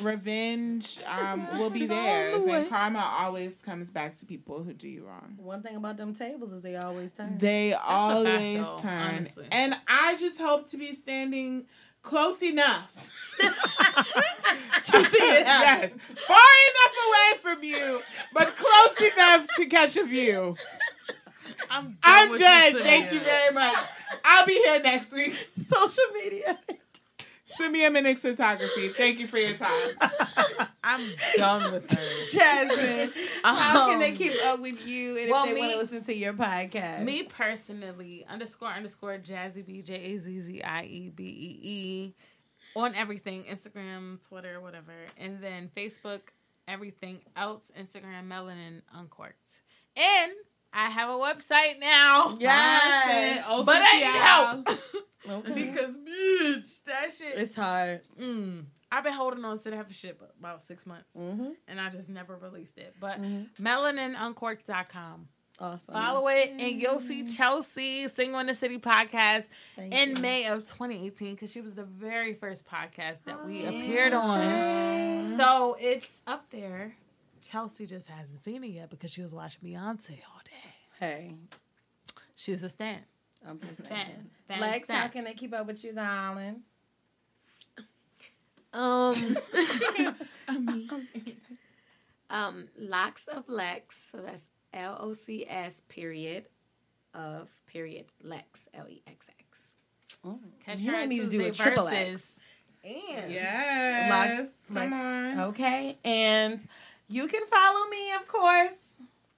Revenge 0.00 1.00
um, 1.06 1.58
will 1.58 1.70
be 1.70 1.82
It's 1.82 1.92
on 1.92 1.96
theirs, 2.04 2.44
the 2.44 2.52
and 2.52 2.68
karma 2.68 3.16
always 3.20 3.56
comes 3.56 3.90
back 3.90 4.16
to 4.18 4.26
people 4.26 4.62
who 4.62 4.72
do 4.72 4.88
you 4.88 5.04
wrong. 5.06 5.34
One 5.36 5.62
thing 5.62 5.76
about 5.76 5.96
them 5.96 6.14
tables 6.14 6.52
is 6.52 6.62
they 6.62 6.76
always 6.76 7.12
turn. 7.12 7.38
They 7.38 7.74
always 7.74 8.62
though, 8.62 8.78
turn, 8.80 9.16
honestly. 9.16 9.48
and 9.50 9.76
I 9.88 10.16
just 10.16 10.38
hope 10.38 10.70
to 10.70 10.76
be 10.76 10.94
standing 10.94 11.66
close 12.02 12.42
enough. 12.42 13.10
to 13.40 13.50
see 14.92 15.24
it 15.24 15.46
happen. 15.46 15.98
yes, 15.98 16.26
far 16.26 16.36
enough 16.68 16.96
away 17.08 17.38
from 17.40 17.64
you, 17.64 18.00
but 18.32 18.54
close 18.56 19.12
enough 19.12 19.46
to 19.56 19.66
catch 19.66 19.96
a 19.96 20.04
view. 20.04 20.56
I'm 21.70 21.86
done 21.86 21.98
I'm 22.02 22.38
done. 22.38 22.82
Thank 22.82 23.12
you 23.12 23.20
very 23.20 23.52
much. 23.54 23.76
I'll 24.24 24.46
be 24.46 24.54
here 24.54 24.80
next 24.80 25.10
week. 25.12 25.34
Social 25.68 26.04
media. 26.14 26.58
Send 27.58 27.72
me 27.72 27.84
a 27.84 27.90
Minix 27.90 28.20
photography. 28.20 28.88
Thank 28.88 29.18
you 29.20 29.26
for 29.26 29.38
your 29.38 29.56
time. 29.56 29.68
I'm 30.84 31.08
done 31.36 31.72
with 31.72 31.90
her. 31.92 32.26
Jasmine, 32.30 33.12
how 33.44 33.88
can 33.90 34.00
they 34.00 34.10
Um, 34.10 34.16
keep 34.16 34.32
up 34.44 34.60
with 34.60 34.86
you 34.86 35.16
and 35.18 35.30
well, 35.30 35.44
if 35.46 35.54
they 35.54 35.60
want 35.60 35.72
to 35.72 35.78
listen 35.78 36.04
to 36.04 36.14
your 36.14 36.32
podcast? 36.32 37.04
Me 37.04 37.22
personally, 37.24 38.26
underscore 38.28 38.68
underscore 38.70 39.18
Jazzy 39.18 39.64
B 39.64 39.82
J 39.82 39.94
A 39.94 40.18
Z 40.18 40.40
Z 40.40 40.62
I 40.62 40.82
E 40.82 41.08
B 41.10 41.24
E 41.24 41.60
E 41.68 42.14
on 42.74 42.94
everything 42.94 43.44
Instagram, 43.44 44.26
Twitter, 44.26 44.60
whatever, 44.60 44.92
and 45.18 45.40
then 45.42 45.70
Facebook, 45.76 46.20
everything 46.66 47.20
else 47.36 47.70
Instagram, 47.78 48.26
Melanin 48.28 48.82
Uncorked, 48.94 49.62
and 49.96 50.32
I 50.72 50.88
have 50.90 51.08
a 51.10 51.12
website 51.12 51.78
now. 51.80 52.34
Yes. 52.40 53.44
Oh, 53.48 53.62
but 53.64 53.76
I 53.76 53.80
Official. 53.80 54.56
need 54.56 54.68
help 54.68 55.48
Okay. 55.50 55.66
because 55.66 55.96
bitch, 55.96 56.82
that 56.84 57.12
shit. 57.12 57.34
It's 57.36 57.54
hard. 57.54 58.06
Mm, 58.20 58.64
I've 58.90 59.04
been 59.04 59.12
holding 59.12 59.44
on 59.44 59.58
to 59.60 59.70
that 59.70 59.86
for 59.86 59.92
shit 59.94 60.20
about 60.38 60.62
six 60.62 60.84
months, 60.86 61.08
Mm-hmm. 61.16 61.50
and 61.68 61.80
I 61.80 61.90
just 61.90 62.08
never 62.08 62.36
released 62.36 62.78
it. 62.78 62.94
But 63.00 63.20
Mhm. 63.22 63.48
melaninuncorked.com. 63.60 65.28
Awesome. 65.60 65.94
Follow 65.94 66.26
it, 66.28 66.50
and 66.58 66.80
you'll 66.82 66.98
see 66.98 67.24
Chelsea 67.26 68.08
Single 68.08 68.40
in 68.40 68.46
the 68.48 68.54
City 68.54 68.78
podcast 68.78 69.44
Thank 69.76 69.94
in 69.94 70.16
you. 70.16 70.22
May 70.22 70.46
of 70.48 70.60
2018 70.64 71.34
because 71.34 71.52
she 71.52 71.60
was 71.60 71.74
the 71.74 71.84
very 71.84 72.34
first 72.34 72.66
podcast 72.66 73.18
that 73.26 73.46
we 73.46 73.64
appeared 73.64 74.12
on. 74.14 75.22
So 75.36 75.76
it's 75.78 76.22
up 76.26 76.50
there. 76.50 76.94
Chelsea 77.52 77.86
just 77.86 78.06
hasn't 78.08 78.42
seen 78.42 78.64
it 78.64 78.68
yet 78.68 78.88
because 78.88 79.10
she 79.10 79.20
was 79.20 79.34
watching 79.34 79.60
Beyonce 79.62 80.12
all 80.32 80.40
day. 80.44 80.74
Hey, 80.98 81.34
She's 82.34 82.62
a 82.62 82.68
stan. 82.70 83.00
I'm 83.46 83.60
just 83.60 83.84
saying. 83.86 84.06
Fan. 84.06 84.30
Fan 84.48 84.60
Lex, 84.60 84.84
stan. 84.84 85.02
how 85.02 85.08
can 85.08 85.24
they 85.24 85.34
keep 85.34 85.52
up 85.52 85.66
with 85.66 85.84
you, 85.84 85.92
darling? 85.92 86.62
Um, 88.72 89.36
excuse 89.52 90.08
me. 90.66 90.88
um, 92.30 92.68
Locs 92.78 93.26
of 93.28 93.48
Lex. 93.48 94.10
So 94.10 94.18
that's 94.22 94.48
L 94.72 94.96
O 95.00 95.12
C 95.12 95.44
S 95.46 95.82
period 95.88 96.46
of 97.12 97.50
period 97.66 98.06
Lex 98.22 98.66
L 98.72 98.86
E 98.88 99.02
X 99.06 99.28
X. 99.38 99.74
Catch 100.64 100.80
You 100.80 100.86
her 100.86 100.92
might 100.96 101.02
at 101.02 101.08
need 101.10 101.18
to 101.18 101.24
do 101.28 101.38
Tuesday 101.42 101.48
a 101.48 101.52
triple 101.52 101.88
X. 101.88 102.38
And 102.84 103.30
Yes. 103.32 104.10
Lots- 104.40 104.52
Come 104.68 104.74
like- 104.76 104.92
on. 104.92 105.40
Okay, 105.50 105.98
and 106.04 106.66
you 107.12 107.28
can 107.28 107.42
follow 107.46 107.88
me, 107.90 108.12
of 108.14 108.26
course, 108.26 108.78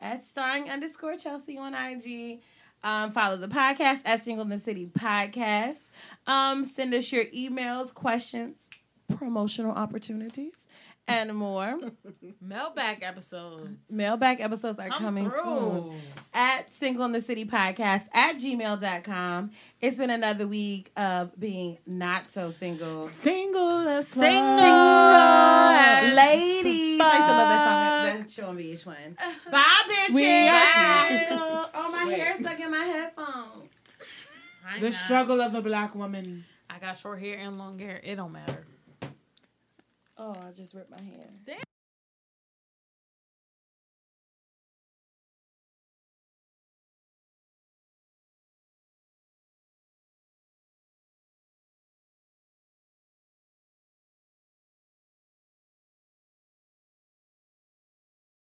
at 0.00 0.24
starring 0.24 0.70
underscore 0.70 1.16
Chelsea 1.16 1.58
on 1.58 1.74
IG. 1.74 2.40
Um, 2.84 3.10
follow 3.10 3.36
the 3.36 3.48
podcast 3.48 4.02
at 4.04 4.24
Single 4.24 4.44
in 4.44 4.50
the 4.50 4.58
City 4.58 4.86
Podcast. 4.86 5.80
Um, 6.26 6.64
send 6.64 6.94
us 6.94 7.10
your 7.10 7.24
emails, 7.26 7.92
questions, 7.92 8.68
promotional 9.16 9.72
opportunities 9.72 10.68
and 11.06 11.34
more. 11.34 11.78
Mailbag 12.40 13.02
episodes. 13.02 13.68
Mailbag 13.90 14.40
episodes 14.40 14.78
are 14.78 14.88
Come 14.88 14.98
coming 15.02 15.30
through. 15.30 15.42
soon. 15.44 16.00
At 16.32 16.72
Single 16.72 17.04
in 17.04 17.12
the 17.12 17.20
City 17.20 17.44
Podcast 17.44 18.06
at 18.14 18.36
gmail.com. 18.36 19.50
It's 19.80 19.98
been 19.98 20.10
another 20.10 20.46
week 20.46 20.90
of 20.96 21.38
being 21.38 21.78
not 21.86 22.26
so 22.32 22.50
single. 22.50 23.04
Single 23.04 23.86
as 23.88 24.08
Single. 24.08 24.58
Single. 24.58 26.14
Ladies. 26.16 27.00
I 27.00 27.16
used 27.16 27.26
to 27.28 27.34
love 27.36 27.48
that 27.48 28.08
song. 28.08 28.20
That's 28.20 28.34
showing 28.34 28.56
VH1. 28.58 29.50
Bye, 29.50 29.64
bitches. 29.88 30.14
We 30.14 30.48
are 30.48 31.70
Oh, 31.76 31.90
my 31.90 32.04
Wait. 32.06 32.18
hair's 32.18 32.40
stuck 32.40 32.58
in 32.60 32.70
my 32.70 32.84
headphones. 32.84 33.68
I 34.66 34.78
The 34.78 34.86
not. 34.86 34.94
struggle 34.94 35.40
of 35.42 35.54
a 35.54 35.60
black 35.62 35.94
woman. 35.94 36.44
I 36.70 36.78
got 36.78 36.96
short 36.96 37.20
hair 37.20 37.36
and 37.38 37.58
long 37.58 37.78
hair. 37.78 38.00
It 38.02 38.16
don't 38.16 38.32
matter. 38.32 38.66
Oh, 40.16 40.34
I 40.46 40.52
just 40.52 40.74
ripped 40.74 40.90
my 40.90 41.02
hair. 41.02 41.28